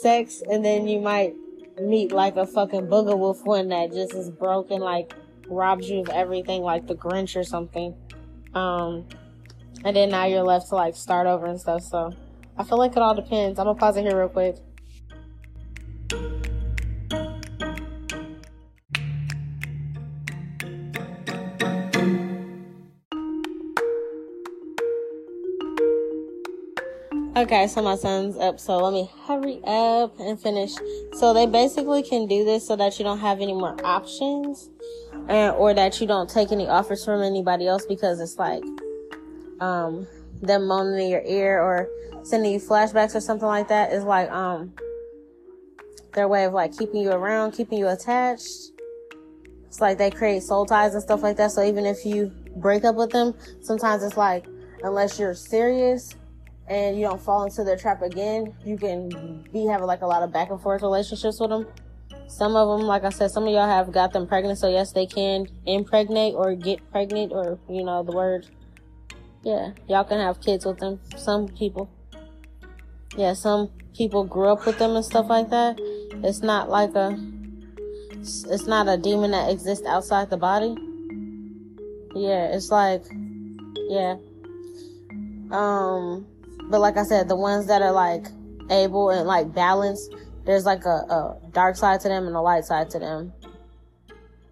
sex, 0.01 0.41
and 0.49 0.65
then 0.65 0.87
you 0.87 0.99
might 0.99 1.35
meet 1.79 2.11
like 2.11 2.37
a 2.37 2.45
fucking 2.45 2.87
booger 2.87 3.17
wolf 3.17 3.43
one 3.45 3.69
that 3.69 3.91
just 3.91 4.13
is 4.13 4.29
broken, 4.29 4.81
like 4.81 5.13
robs 5.47 5.89
you 5.89 6.01
of 6.01 6.09
everything, 6.09 6.61
like 6.61 6.87
the 6.87 6.95
Grinch 6.95 7.35
or 7.35 7.43
something. 7.43 7.93
Um, 8.53 9.05
and 9.83 9.95
then 9.95 10.09
now 10.09 10.25
you're 10.25 10.43
left 10.43 10.69
to 10.69 10.75
like 10.75 10.95
start 10.95 11.27
over 11.27 11.45
and 11.45 11.59
stuff. 11.59 11.83
So 11.83 12.13
I 12.57 12.63
feel 12.63 12.77
like 12.77 12.91
it 12.91 12.99
all 12.99 13.15
depends. 13.15 13.59
I'm 13.59 13.65
gonna 13.65 13.79
pause 13.79 13.97
it 13.97 14.01
here 14.01 14.17
real 14.17 14.29
quick. 14.29 14.57
Okay, 27.33 27.65
so 27.65 27.81
my 27.81 27.95
son's 27.95 28.37
up, 28.37 28.59
so 28.59 28.77
let 28.77 28.93
me 28.93 29.09
hurry 29.25 29.61
up 29.63 30.19
and 30.19 30.39
finish. 30.39 30.73
So 31.13 31.33
they 31.33 31.47
basically 31.47 32.03
can 32.03 32.27
do 32.27 32.45
this 32.45 32.67
so 32.67 32.75
that 32.75 32.99
you 32.99 33.05
don't 33.05 33.17
have 33.17 33.41
any 33.41 33.53
more 33.53 33.75
options, 33.83 34.69
and, 35.27 35.55
or 35.55 35.73
that 35.73 35.99
you 35.99 36.05
don't 36.05 36.29
take 36.29 36.51
any 36.51 36.67
offers 36.67 37.03
from 37.03 37.23
anybody 37.23 37.67
else 37.67 37.85
because 37.87 38.19
it's 38.19 38.37
like, 38.37 38.63
um, 39.59 40.05
them 40.41 40.67
moaning 40.67 41.05
in 41.05 41.09
your 41.11 41.23
ear 41.25 41.61
or 41.61 41.89
sending 42.23 42.51
you 42.51 42.59
flashbacks 42.59 43.15
or 43.15 43.21
something 43.21 43.47
like 43.47 43.67
that 43.69 43.91
is 43.91 44.03
like, 44.03 44.29
um, 44.31 44.73
their 46.13 46.27
way 46.27 46.45
of 46.45 46.53
like 46.53 46.77
keeping 46.77 47.01
you 47.01 47.11
around, 47.11 47.51
keeping 47.51 47.79
you 47.79 47.87
attached. 47.87 48.71
It's 49.65 49.79
like 49.79 49.97
they 49.97 50.11
create 50.11 50.43
soul 50.43 50.65
ties 50.65 50.93
and 50.93 51.01
stuff 51.01 51.23
like 51.23 51.37
that. 51.37 51.51
So 51.51 51.63
even 51.63 51.85
if 51.85 52.05
you 52.05 52.31
break 52.57 52.83
up 52.83 52.95
with 52.95 53.11
them, 53.11 53.33
sometimes 53.61 54.03
it's 54.03 54.17
like, 54.17 54.45
unless 54.83 55.17
you're 55.17 55.33
serious, 55.33 56.15
and 56.67 56.97
you 56.97 57.05
don't 57.05 57.21
fall 57.21 57.43
into 57.43 57.63
their 57.63 57.75
trap 57.75 58.01
again, 58.01 58.53
you 58.65 58.77
can 58.77 59.43
be 59.51 59.65
having 59.65 59.87
like 59.87 60.01
a 60.01 60.05
lot 60.05 60.23
of 60.23 60.31
back 60.31 60.49
and 60.49 60.61
forth 60.61 60.81
relationships 60.81 61.39
with 61.39 61.49
them. 61.49 61.67
Some 62.27 62.55
of 62.55 62.79
them, 62.79 62.87
like 62.87 63.03
I 63.03 63.09
said, 63.09 63.29
some 63.29 63.43
of 63.43 63.49
y'all 63.49 63.67
have 63.67 63.91
got 63.91 64.13
them 64.13 64.25
pregnant, 64.25 64.57
so 64.57 64.69
yes, 64.69 64.93
they 64.93 65.05
can 65.05 65.47
impregnate 65.65 66.33
or 66.33 66.55
get 66.55 66.79
pregnant, 66.89 67.33
or 67.33 67.59
you 67.69 67.83
know 67.83 68.03
the 68.03 68.13
word. 68.13 68.47
Yeah, 69.43 69.71
y'all 69.87 70.03
can 70.03 70.19
have 70.19 70.39
kids 70.41 70.65
with 70.65 70.79
them. 70.79 70.99
Some 71.17 71.47
people. 71.47 71.89
Yeah, 73.17 73.33
some 73.33 73.69
people 73.95 74.23
grew 74.23 74.49
up 74.49 74.65
with 74.65 74.77
them 74.77 74.95
and 74.95 75.03
stuff 75.03 75.29
like 75.29 75.49
that. 75.49 75.77
It's 76.23 76.41
not 76.41 76.69
like 76.69 76.95
a. 76.95 77.17
It's 78.19 78.67
not 78.67 78.87
a 78.87 78.97
demon 78.97 79.31
that 79.31 79.49
exists 79.49 79.85
outside 79.87 80.29
the 80.29 80.37
body. 80.37 80.75
Yeah, 82.13 82.53
it's 82.53 82.69
like, 82.69 83.03
yeah. 83.89 84.17
Um, 85.49 86.27
but 86.69 86.81
like 86.81 86.97
I 86.97 87.03
said, 87.03 87.27
the 87.27 87.35
ones 87.35 87.65
that 87.67 87.81
are 87.81 87.91
like 87.91 88.27
able 88.69 89.09
and 89.09 89.27
like 89.27 89.53
balanced, 89.53 90.13
there's 90.45 90.65
like 90.65 90.85
a, 90.85 90.89
a 90.89 91.37
dark 91.51 91.75
side 91.75 91.99
to 92.01 92.09
them 92.09 92.27
and 92.27 92.35
a 92.35 92.41
light 92.41 92.65
side 92.65 92.91
to 92.91 92.99
them. 92.99 93.33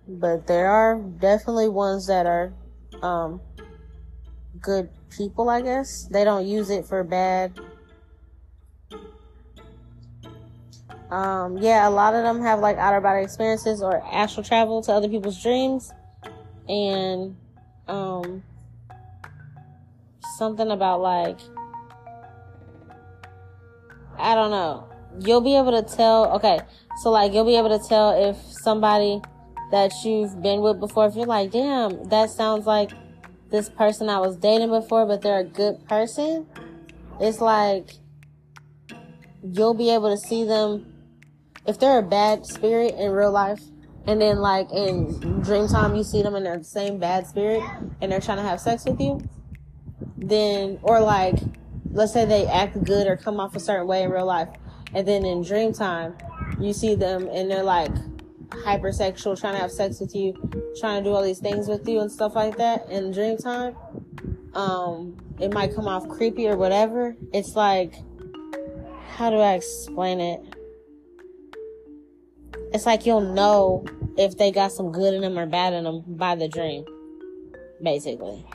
But 0.07 0.47
there 0.47 0.69
are 0.69 0.99
definitely 0.99 1.69
ones 1.69 2.07
that 2.07 2.25
are 2.25 2.51
um, 3.03 3.39
good 4.61 4.89
people, 5.09 5.49
I 5.49 5.61
guess. 5.61 6.07
They 6.11 6.23
don't 6.23 6.45
use 6.45 6.69
it 6.69 6.85
for 6.85 7.03
bad. 7.03 7.59
Um, 11.11 11.57
yeah, 11.57 11.87
a 11.87 11.89
lot 11.89 12.13
of 12.13 12.23
them 12.23 12.41
have 12.41 12.59
like 12.59 12.77
outer 12.77 13.01
body 13.01 13.23
experiences 13.23 13.81
or 13.81 14.03
astral 14.05 14.43
travel 14.43 14.81
to 14.83 14.91
other 14.91 15.09
people's 15.09 15.41
dreams. 15.41 15.91
And 16.67 17.35
um, 17.87 18.43
something 20.37 20.69
about 20.69 21.01
like 21.01 21.39
I 24.19 24.35
don't 24.35 24.51
know. 24.51 24.87
You'll 25.21 25.41
be 25.41 25.55
able 25.55 25.81
to 25.81 25.95
tell. 25.95 26.33
Okay, 26.33 26.59
so 27.01 27.09
like 27.09 27.33
you'll 27.33 27.45
be 27.45 27.55
able 27.57 27.77
to 27.77 27.87
tell 27.87 28.29
if 28.29 28.37
somebody 28.37 29.21
that 29.71 29.91
you've 30.03 30.41
been 30.41 30.61
with 30.61 30.79
before, 30.79 31.07
if 31.07 31.15
you're 31.15 31.25
like, 31.25 31.51
damn, 31.51 32.03
that 32.09 32.29
sounds 32.29 32.65
like 32.65 32.91
this 33.49 33.69
person 33.69 34.09
I 34.09 34.19
was 34.19 34.37
dating 34.37 34.69
before, 34.69 35.05
but 35.05 35.21
they're 35.21 35.39
a 35.39 35.43
good 35.43 35.87
person. 35.87 36.47
It's 37.19 37.41
like 37.41 37.91
you'll 39.43 39.73
be 39.73 39.89
able 39.89 40.09
to 40.09 40.17
see 40.17 40.43
them 40.43 40.93
if 41.65 41.79
they're 41.79 41.99
a 41.99 42.03
bad 42.03 42.45
spirit 42.45 42.95
in 42.95 43.11
real 43.11 43.31
life, 43.31 43.61
and 44.05 44.21
then 44.21 44.37
like 44.37 44.71
in 44.71 45.41
dream 45.41 45.67
time 45.67 45.95
you 45.95 46.03
see 46.03 46.21
them 46.21 46.35
in 46.35 46.43
their 46.43 46.63
same 46.63 46.97
bad 46.99 47.27
spirit 47.27 47.61
and 48.01 48.11
they're 48.11 48.21
trying 48.21 48.37
to 48.37 48.43
have 48.43 48.59
sex 48.59 48.85
with 48.85 48.99
you, 48.99 49.19
then 50.17 50.79
or 50.81 50.99
like 51.01 51.35
let's 51.91 52.13
say 52.13 52.25
they 52.25 52.45
act 52.47 52.83
good 52.83 53.07
or 53.07 53.17
come 53.17 53.39
off 53.39 53.55
a 53.55 53.59
certain 53.59 53.87
way 53.87 54.03
in 54.03 54.11
real 54.11 54.25
life, 54.25 54.49
and 54.93 55.07
then 55.07 55.25
in 55.25 55.43
dream 55.43 55.73
time, 55.73 56.15
you 56.59 56.73
see 56.73 56.95
them 56.95 57.27
and 57.31 57.49
they're 57.49 57.63
like 57.63 57.91
hypersexual, 58.49 59.39
trying 59.39 59.55
to 59.55 59.59
have 59.59 59.71
sex 59.71 59.99
with 59.99 60.15
you, 60.15 60.33
trying 60.79 61.03
to 61.03 61.09
do 61.09 61.13
all 61.13 61.23
these 61.23 61.39
things 61.39 61.67
with 61.67 61.87
you 61.87 61.99
and 61.99 62.11
stuff 62.11 62.35
like 62.35 62.57
that 62.57 62.89
in 62.89 63.11
dream 63.11 63.37
time. 63.37 63.75
Um, 64.53 65.17
it 65.39 65.53
might 65.53 65.75
come 65.75 65.87
off 65.87 66.07
creepy 66.07 66.47
or 66.47 66.57
whatever. 66.57 67.15
It's 67.33 67.55
like, 67.55 67.93
how 69.09 69.29
do 69.29 69.37
I 69.37 69.53
explain 69.53 70.19
it? 70.19 70.41
It's 72.73 72.85
like 72.85 73.05
you'll 73.05 73.21
know 73.21 73.85
if 74.17 74.37
they 74.37 74.51
got 74.51 74.71
some 74.71 74.91
good 74.91 75.13
in 75.13 75.21
them 75.21 75.37
or 75.37 75.45
bad 75.45 75.73
in 75.73 75.83
them 75.83 76.03
by 76.07 76.35
the 76.35 76.47
dream, 76.47 76.85
basically. 77.81 78.45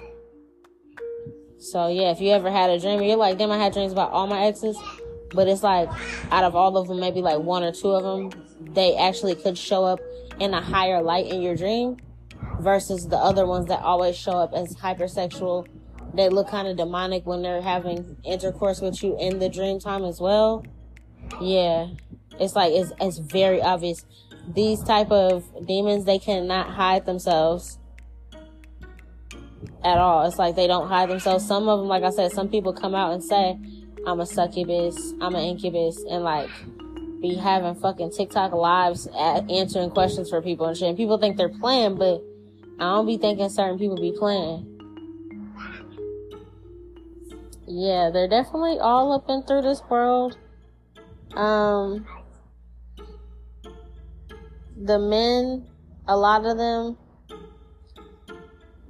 So 1.59 1.89
yeah, 1.89 2.11
if 2.11 2.21
you 2.21 2.31
ever 2.31 2.51
had 2.51 2.71
a 2.71 2.79
dream, 2.79 3.03
you're 3.03 3.16
like, 3.16 3.39
damn, 3.39 3.51
I 3.51 3.59
had 3.59 3.73
dreams 3.73 3.93
about 3.93 4.11
all 4.11 4.27
my 4.27 4.45
exes, 4.45 4.77
but 5.31 5.49
it's 5.49 5.62
like 5.62 5.89
out 6.31 6.45
of 6.45 6.55
all 6.55 6.77
of 6.77 6.89
them, 6.89 7.01
maybe 7.01 7.23
like 7.23 7.39
one 7.39 7.62
or 7.62 7.73
two 7.73 7.91
of 7.91 8.03
them, 8.03 8.45
they 8.74 8.96
actually 8.96 9.34
could 9.34 9.56
show 9.56 9.84
up 9.84 10.01
in 10.40 10.52
a 10.52 10.60
higher 10.60 11.01
light 11.02 11.26
in 11.26 11.40
your 11.40 11.56
dream, 11.56 11.96
versus 12.60 13.09
the 13.09 13.16
other 13.16 13.46
ones 13.46 13.68
that 13.68 13.80
always 13.80 14.16
show 14.16 14.32
up 14.32 14.52
as 14.55 14.74
hypersexual. 14.76 15.66
They 16.14 16.28
look 16.28 16.48
kind 16.48 16.68
of 16.68 16.76
demonic 16.76 17.26
when 17.26 17.42
they're 17.42 17.62
having 17.62 18.16
intercourse 18.24 18.80
with 18.80 19.02
you 19.02 19.16
in 19.18 19.38
the 19.38 19.48
dream 19.48 19.80
time 19.80 20.05
as 20.05 20.20
well. 20.20 20.64
Yeah, 21.40 21.88
it's 22.38 22.55
like 22.55 22.72
it's 22.72 22.92
it's 23.01 23.18
very 23.18 23.60
obvious. 23.60 24.05
These 24.55 24.82
type 24.82 25.10
of 25.10 25.44
demons 25.66 26.05
they 26.05 26.18
cannot 26.18 26.70
hide 26.70 27.06
themselves 27.06 27.78
at 29.82 29.98
all. 29.98 30.26
It's 30.26 30.38
like 30.38 30.55
they 30.55 30.66
don't 30.66 30.88
hide 30.88 31.09
themselves. 31.09 31.46
Some 31.46 31.68
of 31.68 31.80
them, 31.80 31.88
like 31.88 32.05
I 32.05 32.10
said, 32.10 32.32
some 32.32 32.48
people 32.48 32.72
come 32.72 32.94
out 32.94 33.12
and 33.12 33.24
say, 33.24 33.59
I'm 34.06 34.20
a 34.20 34.26
succubus, 34.26 35.14
I'm 35.20 35.34
an 35.34 35.42
incubus, 35.42 36.02
and 36.09 36.22
like 36.22 36.51
be 37.24 37.34
having 37.34 37.74
fucking 37.74 38.10
TikTok 38.10 38.52
lives 38.52 39.06
at 39.18 39.51
answering 39.51 39.88
questions 39.90 40.28
for 40.28 40.42
people 40.42 40.66
and 40.66 40.76
shit. 40.76 40.88
And 40.88 40.96
people 40.96 41.16
think 41.16 41.38
they're 41.38 41.48
playing, 41.48 41.96
but 41.96 42.22
I 42.78 42.82
don't 42.82 43.06
be 43.06 43.16
thinking 43.16 43.48
certain 43.48 43.78
people 43.78 43.96
be 43.96 44.12
playing. 44.12 44.70
Yeah, 47.66 48.10
they're 48.12 48.28
definitely 48.28 48.78
all 48.78 49.12
up 49.12 49.26
and 49.30 49.46
through 49.46 49.62
this 49.62 49.80
world. 49.88 50.36
Um, 51.34 52.06
the 54.76 54.98
men, 54.98 55.66
a 56.06 56.16
lot 56.16 56.44
of 56.44 56.59
them, 56.59 56.98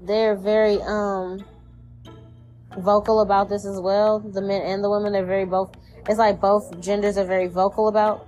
they're 0.02 0.34
very 0.34 0.82
um 0.82 1.44
vocal 2.78 3.20
about 3.20 3.48
this 3.48 3.64
as 3.64 3.80
well. 3.80 4.18
The 4.18 4.42
men 4.42 4.60
and 4.62 4.82
the 4.82 4.90
women 4.90 5.14
are 5.14 5.24
very 5.24 5.44
both. 5.44 5.72
It's 6.08 6.18
like 6.18 6.40
both 6.40 6.80
genders 6.80 7.16
are 7.16 7.24
very 7.24 7.48
vocal 7.48 7.88
about 7.88 8.26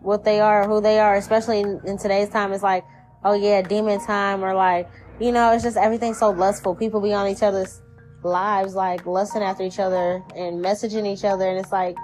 what 0.00 0.24
they 0.24 0.40
are, 0.40 0.66
who 0.66 0.80
they 0.80 0.98
are, 0.98 1.16
especially 1.16 1.60
in, 1.60 1.80
in 1.84 1.98
today's 1.98 2.28
time. 2.28 2.52
It's 2.52 2.62
like, 2.62 2.84
oh 3.24 3.34
yeah, 3.34 3.62
demon 3.62 4.04
time, 4.04 4.44
or 4.44 4.54
like, 4.54 4.88
you 5.20 5.32
know, 5.32 5.52
it's 5.52 5.62
just 5.62 5.76
everything 5.76 6.14
so 6.14 6.30
lustful. 6.30 6.74
People 6.74 7.00
be 7.00 7.12
on 7.12 7.28
each 7.28 7.42
other's 7.42 7.82
lives, 8.22 8.74
like 8.74 9.06
lusting 9.06 9.42
after 9.42 9.64
each 9.64 9.78
other 9.78 10.22
and 10.36 10.64
messaging 10.64 11.06
each 11.06 11.24
other, 11.24 11.48
and 11.48 11.58
it's 11.58 11.72
like, 11.72 11.96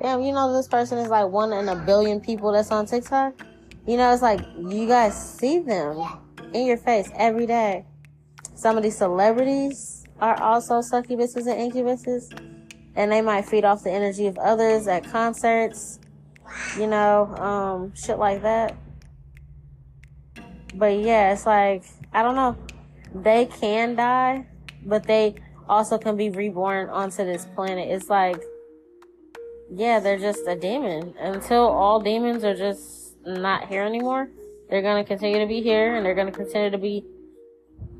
damn, 0.00 0.22
you 0.22 0.32
know, 0.32 0.52
this 0.52 0.68
person 0.68 0.98
is 0.98 1.08
like 1.08 1.28
one 1.28 1.52
in 1.52 1.68
a 1.68 1.76
billion 1.76 2.20
people 2.20 2.52
that's 2.52 2.70
on 2.70 2.86
TikTok. 2.86 3.34
You 3.86 3.96
know, 3.96 4.12
it's 4.12 4.22
like 4.22 4.40
you 4.58 4.86
guys 4.86 5.14
see 5.38 5.58
them 5.58 6.02
in 6.52 6.66
your 6.66 6.78
face 6.78 7.10
every 7.16 7.46
day. 7.46 7.84
Some 8.54 8.76
of 8.76 8.82
these 8.82 8.96
celebrities 8.96 10.06
are 10.20 10.40
also 10.42 10.80
succubuses 10.80 11.46
and 11.46 11.72
incubuses, 11.72 12.32
and 12.96 13.10
they 13.10 13.20
might 13.20 13.42
feed 13.46 13.64
off 13.64 13.82
the 13.82 13.90
energy 13.90 14.26
of 14.26 14.38
others 14.38 14.86
at 14.86 15.04
concerts, 15.04 15.98
you 16.78 16.86
know, 16.86 17.26
um, 17.36 17.94
shit 17.94 18.18
like 18.18 18.42
that. 18.42 18.76
But 20.74 20.98
yeah, 20.98 21.32
it's 21.32 21.46
like, 21.46 21.84
I 22.12 22.22
don't 22.22 22.34
know. 22.34 22.56
They 23.14 23.46
can 23.46 23.94
die, 23.94 24.46
but 24.84 25.04
they 25.04 25.36
also 25.68 25.98
can 25.98 26.16
be 26.16 26.30
reborn 26.30 26.88
onto 26.88 27.24
this 27.24 27.46
planet. 27.54 27.88
It's 27.88 28.08
like, 28.08 28.42
yeah, 29.72 30.00
they're 30.00 30.18
just 30.18 30.46
a 30.46 30.56
demon. 30.56 31.14
Until 31.18 31.66
all 31.68 32.00
demons 32.00 32.44
are 32.44 32.56
just 32.56 33.16
not 33.24 33.68
here 33.68 33.82
anymore, 33.82 34.28
they're 34.68 34.82
gonna 34.82 35.04
continue 35.04 35.38
to 35.38 35.46
be 35.46 35.62
here 35.62 35.94
and 35.96 36.04
they're 36.04 36.14
gonna 36.14 36.32
continue 36.32 36.70
to 36.70 36.78
be 36.78 37.04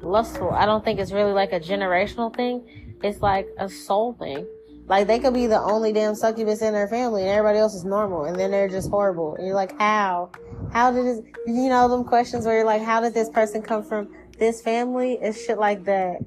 lustful. 0.01 0.51
I 0.51 0.67
don't 0.67 0.85
think 0.85 0.99
it's 0.99 1.13
really 1.13 1.33
like 1.33 1.53
a 1.53 1.61
generational 1.61 2.35
thing. 2.35 2.97
It's 3.03 3.21
like 3.21 3.49
a 3.59 3.69
soul 3.69 4.15
thing. 4.15 4.47
Like 4.87 5.07
they 5.07 5.19
could 5.19 5.35
be 5.35 5.47
the 5.47 5.61
only 5.61 5.93
damn 5.93 6.15
succubus 6.15 6.61
in 6.61 6.75
their 6.75 6.89
family 6.89 7.23
and 7.23 7.31
everybody 7.31 7.59
else 7.59 7.75
is 7.75 7.85
normal 7.85 8.25
and 8.25 8.39
then 8.39 8.51
they're 8.51 8.69
just 8.69 8.91
horrible. 8.91 9.35
And 9.37 9.47
you're 9.47 9.55
like, 9.55 9.79
how? 9.79 10.31
How 10.73 10.91
did 10.91 11.07
this, 11.07 11.21
you 11.47 11.69
know, 11.69 11.89
them 11.89 12.05
questions 12.05 12.45
where 12.45 12.57
you're 12.57 12.67
like, 12.67 12.83
how 12.83 13.01
did 13.01 13.15
this 13.15 13.31
person 13.31 13.63
come 13.63 13.83
from 13.83 14.09
this 14.39 14.61
family? 14.61 15.19
It's 15.23 15.43
shit 15.43 15.59
like 15.59 15.85
that. 15.85 16.19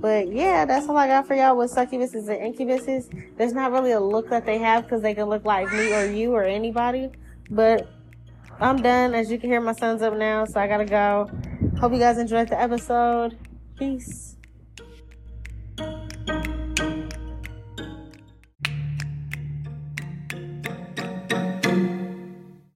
But 0.00 0.32
yeah, 0.32 0.64
that's 0.64 0.88
all 0.88 0.96
I 0.96 1.06
got 1.06 1.26
for 1.26 1.34
y'all 1.34 1.56
with 1.56 1.72
succubuses 1.72 2.28
and 2.28 2.54
incubuses. 2.54 3.08
There's 3.38 3.52
not 3.52 3.72
really 3.72 3.92
a 3.92 4.00
look 4.00 4.28
that 4.30 4.44
they 4.44 4.58
have 4.58 4.84
because 4.84 5.02
they 5.02 5.14
can 5.14 5.28
look 5.28 5.44
like 5.44 5.72
me 5.72 5.94
or 5.94 6.04
you 6.04 6.32
or 6.32 6.42
anybody. 6.42 7.10
But 7.50 7.88
I'm 8.60 8.82
done. 8.82 9.14
As 9.14 9.30
you 9.30 9.38
can 9.38 9.50
hear, 9.50 9.60
my 9.60 9.72
son's 9.72 10.02
up 10.02 10.14
now, 10.16 10.44
so 10.44 10.60
I 10.60 10.66
gotta 10.66 10.84
go. 10.84 11.30
Hope 11.80 11.92
you 11.92 11.98
guys 11.98 12.18
enjoyed 12.18 12.48
the 12.48 12.60
episode. 12.60 13.38
Peace. 13.78 14.36